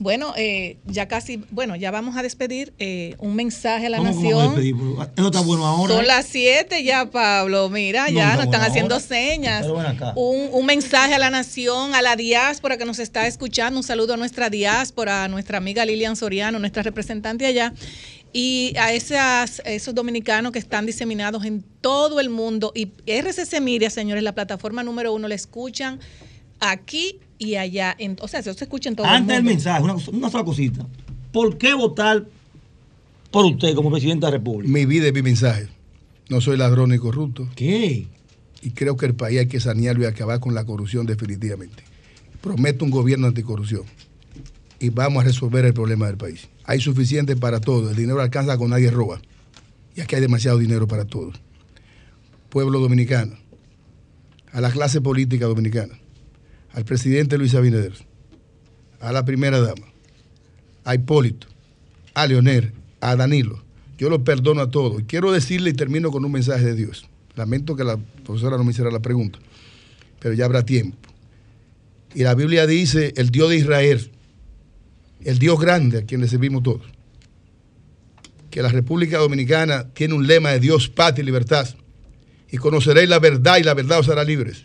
Bueno, 0.00 0.34
eh, 0.36 0.78
ya 0.86 1.06
casi, 1.06 1.44
bueno, 1.50 1.76
ya 1.76 1.92
vamos 1.92 2.16
a 2.16 2.22
despedir. 2.22 2.72
Eh, 2.78 3.14
un 3.18 3.36
mensaje 3.36 3.86
a 3.86 3.90
la 3.90 4.00
nación. 4.00 4.58
Eso 5.16 5.26
está 5.26 5.40
bueno 5.40 5.64
ahora. 5.64 5.94
Son 5.94 6.06
las 6.06 6.26
7 6.26 6.82
ya, 6.82 7.10
Pablo. 7.10 7.70
Mira, 7.70 8.10
ya 8.10 8.34
nos 8.34 8.46
están 8.46 8.62
haciendo 8.62 8.98
señas. 8.98 9.64
Un, 10.16 10.48
un, 10.52 10.66
mensaje 10.66 11.14
a 11.14 11.18
la 11.18 11.30
nación, 11.30 11.94
a 11.94 12.02
la 12.02 12.16
diáspora 12.16 12.76
que 12.76 12.84
nos 12.84 12.98
está 12.98 13.28
escuchando. 13.28 13.78
Un 13.78 13.84
saludo 13.84 14.14
a 14.14 14.16
nuestra 14.16 14.50
diáspora, 14.50 15.24
a 15.24 15.28
nuestra 15.28 15.58
amiga 15.58 15.84
Lilian 15.84 16.16
Soriano, 16.16 16.58
nuestra 16.58 16.82
representante 16.82 17.46
allá. 17.46 17.72
Y 18.32 18.74
a 18.76 18.92
esas, 18.92 19.62
esos 19.64 19.94
dominicanos 19.94 20.50
que 20.50 20.58
están 20.58 20.86
diseminados 20.86 21.44
en 21.44 21.64
todo 21.80 22.18
el 22.18 22.30
mundo. 22.30 22.72
Y 22.74 22.90
RCC 23.06 23.60
Miria, 23.60 23.90
señores, 23.90 24.24
la 24.24 24.32
plataforma 24.32 24.82
número 24.82 25.12
uno, 25.12 25.28
le 25.28 25.36
escuchan 25.36 26.00
aquí 26.58 27.20
y 27.38 27.56
allá. 27.56 27.94
En, 27.98 28.16
o 28.20 28.28
sea, 28.28 28.42
se 28.42 28.50
escucha 28.50 28.88
en 28.88 28.96
todo 28.96 29.06
Antes 29.06 29.36
del 29.36 29.44
mensaje, 29.44 29.82
una, 29.82 29.94
una 29.94 30.30
sola 30.30 30.44
cosita. 30.44 30.86
¿Por 31.32 31.58
qué 31.58 31.74
votar 31.74 32.26
por 33.30 33.44
usted 33.44 33.74
como 33.74 33.90
presidente 33.90 34.26
de 34.26 34.32
la 34.32 34.38
República? 34.38 34.72
Mi 34.72 34.86
vida 34.86 35.06
es 35.06 35.12
mi 35.12 35.22
mensaje. 35.22 35.68
No 36.28 36.40
soy 36.40 36.56
ladrón 36.56 36.90
ni 36.90 36.98
corrupto. 36.98 37.48
¿Qué? 37.54 38.06
Y 38.62 38.70
creo 38.70 38.96
que 38.96 39.06
el 39.06 39.14
país 39.14 39.40
hay 39.40 39.46
que 39.46 39.60
sanearlo 39.60 40.04
y 40.04 40.06
acabar 40.06 40.40
con 40.40 40.54
la 40.54 40.64
corrupción 40.64 41.06
definitivamente. 41.06 41.82
Prometo 42.40 42.84
un 42.84 42.90
gobierno 42.90 43.26
anticorrupción. 43.26 43.82
Y 44.80 44.90
vamos 44.90 45.22
a 45.22 45.26
resolver 45.26 45.64
el 45.64 45.74
problema 45.74 46.06
del 46.06 46.16
país. 46.16 46.48
Hay 46.64 46.80
suficiente 46.80 47.36
para 47.36 47.60
todos. 47.60 47.90
El 47.90 47.96
dinero 47.96 48.20
alcanza 48.20 48.56
con 48.56 48.70
nadie 48.70 48.90
roba. 48.90 49.20
Y 49.96 50.00
aquí 50.00 50.14
hay 50.14 50.20
demasiado 50.20 50.58
dinero 50.58 50.86
para 50.86 51.04
todos. 51.04 51.40
Pueblo 52.48 52.80
dominicano, 52.80 53.36
a 54.52 54.60
la 54.60 54.70
clase 54.70 55.00
política 55.00 55.46
dominicana, 55.46 55.98
al 56.74 56.84
presidente 56.84 57.38
Luis 57.38 57.54
Abinader, 57.54 57.92
a 59.00 59.12
la 59.12 59.24
primera 59.24 59.60
dama, 59.60 59.86
a 60.84 60.94
Hipólito, 60.94 61.46
a 62.14 62.26
Leonel, 62.26 62.72
a 63.00 63.14
Danilo. 63.14 63.62
Yo 63.96 64.10
los 64.10 64.22
perdono 64.22 64.60
a 64.60 64.70
todos. 64.70 65.00
Y 65.00 65.04
quiero 65.04 65.30
decirle 65.30 65.70
y 65.70 65.74
termino 65.74 66.10
con 66.10 66.24
un 66.24 66.32
mensaje 66.32 66.64
de 66.64 66.74
Dios. 66.74 67.08
Lamento 67.36 67.76
que 67.76 67.84
la 67.84 67.96
profesora 68.24 68.56
no 68.56 68.64
me 68.64 68.72
hiciera 68.72 68.90
la 68.90 69.00
pregunta, 69.00 69.38
pero 70.18 70.34
ya 70.34 70.46
habrá 70.46 70.64
tiempo. 70.64 70.96
Y 72.12 72.24
la 72.24 72.34
Biblia 72.34 72.66
dice, 72.66 73.14
el 73.16 73.30
Dios 73.30 73.50
de 73.50 73.56
Israel, 73.56 74.10
el 75.24 75.38
Dios 75.38 75.60
grande 75.60 75.98
a 75.98 76.02
quien 76.02 76.20
le 76.20 76.28
servimos 76.28 76.64
todos, 76.64 76.82
que 78.50 78.62
la 78.62 78.68
República 78.68 79.18
Dominicana 79.18 79.88
tiene 79.94 80.14
un 80.14 80.26
lema 80.26 80.50
de 80.50 80.60
Dios, 80.60 80.88
paz 80.88 81.14
y 81.18 81.22
libertad. 81.22 81.68
Y 82.50 82.56
conoceréis 82.56 83.08
la 83.08 83.18
verdad 83.18 83.58
y 83.58 83.62
la 83.62 83.74
verdad 83.74 84.00
os 84.00 84.08
hará 84.08 84.22
libres. 84.24 84.64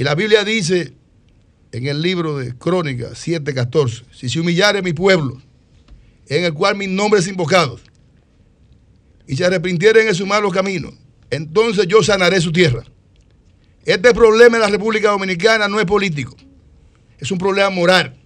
Y 0.00 0.02
la 0.02 0.14
Biblia 0.14 0.44
dice 0.44 0.94
en 1.72 1.86
el 1.86 2.00
libro 2.00 2.38
de 2.38 2.56
Crónicas 2.56 3.22
7:14, 3.28 4.04
si 4.10 4.30
se 4.30 4.40
humillare 4.40 4.80
mi 4.80 4.94
pueblo, 4.94 5.42
en 6.26 6.44
el 6.44 6.54
cual 6.54 6.74
mi 6.74 6.86
nombre 6.86 7.20
es 7.20 7.28
invocado, 7.28 7.78
y 9.26 9.36
se 9.36 9.44
arrepintieren 9.44 10.08
en 10.08 10.14
su 10.14 10.24
malo 10.24 10.50
camino, 10.50 10.90
entonces 11.28 11.86
yo 11.86 12.02
sanaré 12.02 12.40
su 12.40 12.50
tierra. 12.50 12.82
Este 13.84 14.14
problema 14.14 14.56
en 14.56 14.62
la 14.62 14.70
República 14.70 15.10
Dominicana 15.10 15.68
no 15.68 15.78
es 15.78 15.84
político, 15.84 16.34
es 17.18 17.30
un 17.30 17.36
problema 17.36 17.68
moral. 17.68 18.16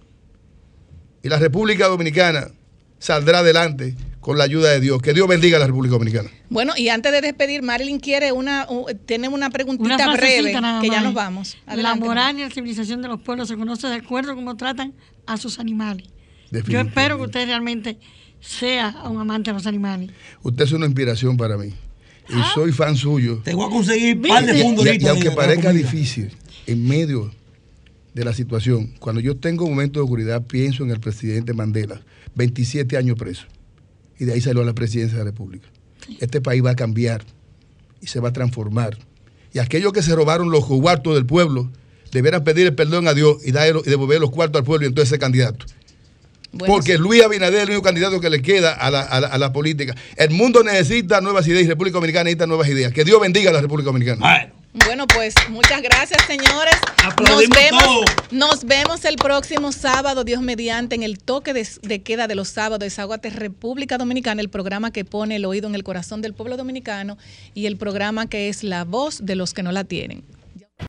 Y 1.23 1.27
la 1.27 1.39
República 1.39 1.87
Dominicana 1.87 2.51
saldrá 2.99 3.39
adelante 3.39 3.97
con 4.25 4.39
la 4.39 4.45
ayuda 4.45 4.71
de 4.71 4.79
Dios. 4.79 5.03
Que 5.03 5.13
Dios 5.13 5.27
bendiga 5.27 5.57
a 5.57 5.59
la 5.59 5.67
República 5.67 5.93
Dominicana. 5.93 6.31
Bueno, 6.49 6.73
y 6.75 6.89
antes 6.89 7.11
de 7.11 7.21
despedir, 7.21 7.61
Marilyn 7.61 7.99
quiere 7.99 8.31
una, 8.31 8.65
tiene 9.05 9.27
una 9.27 9.51
preguntita 9.51 10.11
breve, 10.13 10.51
que 10.81 10.89
ya 10.89 11.01
nos 11.01 11.13
vamos. 11.13 11.55
la 11.67 11.93
moral 11.93 12.39
y 12.39 12.41
la 12.41 12.49
civilización 12.49 13.03
de 13.03 13.07
los 13.07 13.21
pueblos 13.21 13.49
se 13.49 13.55
conoce 13.55 13.85
de 13.85 13.93
acuerdo 13.93 14.31
a 14.31 14.35
cómo 14.35 14.57
tratan 14.57 14.95
a 15.27 15.37
sus 15.37 15.59
animales. 15.59 16.07
Yo 16.67 16.79
espero 16.79 17.17
que 17.17 17.25
usted 17.25 17.45
realmente 17.45 17.99
sea 18.39 19.03
un 19.07 19.21
amante 19.21 19.51
de 19.51 19.57
los 19.57 19.67
animales. 19.67 20.09
Usted 20.41 20.63
es 20.63 20.71
una 20.71 20.87
inspiración 20.87 21.37
para 21.37 21.55
mí. 21.55 21.67
Y 21.67 22.33
ah. 22.33 22.51
soy 22.55 22.71
fan 22.71 22.97
suyo. 22.97 23.43
Te 23.43 23.53
voy 23.53 23.67
a 23.67 23.69
conseguir 23.69 24.19
par 24.27 24.43
de. 24.43 24.57
Y, 24.57 25.03
y 25.03 25.07
aunque 25.07 25.29
parezca 25.29 25.71
difícil, 25.71 26.31
en 26.65 26.83
medio 26.87 27.31
de 28.15 28.25
la 28.25 28.33
situación, 28.33 28.95
cuando 28.97 29.21
yo 29.21 29.37
tengo 29.37 29.65
un 29.65 29.71
momento 29.73 29.99
de 29.99 30.05
oscuridad, 30.05 30.47
pienso 30.47 30.83
en 30.83 30.89
el 30.89 30.99
presidente 30.99 31.53
Mandela, 31.53 32.01
27 32.33 32.97
años 32.97 33.19
preso, 33.19 33.45
y 34.19 34.25
de 34.25 34.33
ahí 34.33 34.41
salió 34.41 34.61
a 34.61 34.65
la 34.65 34.73
presidencia 34.73 35.17
de 35.17 35.23
la 35.23 35.31
República. 35.31 35.67
Este 36.19 36.41
país 36.41 36.63
va 36.63 36.71
a 36.71 36.75
cambiar 36.75 37.23
y 38.01 38.07
se 38.07 38.19
va 38.19 38.29
a 38.29 38.33
transformar. 38.33 38.97
Y 39.53 39.59
aquellos 39.59 39.93
que 39.93 40.01
se 40.01 40.15
robaron 40.15 40.51
los 40.51 40.65
cuartos 40.65 41.15
del 41.15 41.25
pueblo, 41.25 41.71
deberán 42.11 42.43
pedir 42.43 42.67
el 42.67 42.75
perdón 42.75 43.07
a 43.07 43.13
Dios 43.13 43.37
y, 43.43 43.49
y 43.49 43.89
devolver 43.89 44.19
los 44.19 44.31
cuartos 44.31 44.59
al 44.59 44.65
pueblo 44.65 44.85
y 44.85 44.89
entonces 44.89 45.09
ser 45.09 45.19
candidato. 45.19 45.65
Porque 46.57 46.97
Luis 46.97 47.21
Abinader 47.21 47.55
es 47.55 47.63
el 47.63 47.69
único 47.71 47.83
candidato 47.83 48.19
que 48.21 48.29
le 48.29 48.41
queda 48.41 48.73
a 48.73 48.89
la, 48.89 49.01
a, 49.01 49.37
la, 49.37 49.51
política. 49.51 49.93
El 50.15 50.29
mundo 50.31 50.63
necesita 50.63 51.19
nuevas 51.19 51.45
ideas 51.47 51.63
y 51.63 51.67
República 51.67 51.95
Dominicana 51.95 52.25
necesita 52.25 52.47
nuevas 52.47 52.69
ideas. 52.69 52.93
Que 52.93 53.03
Dios 53.03 53.19
bendiga 53.19 53.49
a 53.49 53.53
la 53.53 53.61
República 53.61 53.87
Dominicana. 53.87 54.19
Bueno, 54.21 54.53
pues 55.13 55.33
muchas 55.49 55.81
gracias, 55.81 56.23
señores. 56.25 56.75
Nos 57.21 57.49
vemos, 57.49 58.05
nos 58.31 58.63
vemos 58.65 59.05
el 59.05 59.15
próximo 59.15 59.71
sábado, 59.71 60.23
Dios 60.23 60.41
mediante, 60.41 60.95
en 60.95 61.03
el 61.03 61.19
toque 61.19 61.53
de, 61.53 62.01
queda 62.01 62.27
de 62.27 62.35
los 62.35 62.49
sábados 62.49 62.79
de 62.79 62.89
Zaguate 62.89 63.29
República 63.29 63.97
Dominicana, 63.97 64.41
el 64.41 64.49
programa 64.49 64.91
que 64.91 65.05
pone 65.05 65.37
el 65.37 65.45
oído 65.45 65.67
en 65.67 65.75
el 65.75 65.83
corazón 65.83 66.21
del 66.21 66.33
pueblo 66.33 66.57
dominicano 66.57 67.17
y 67.53 67.65
el 67.65 67.77
programa 67.77 68.27
que 68.27 68.49
es 68.49 68.63
la 68.63 68.83
voz 68.83 69.25
de 69.25 69.35
los 69.35 69.53
que 69.53 69.63
no 69.63 69.71
la 69.71 69.83
tienen. 69.83 70.23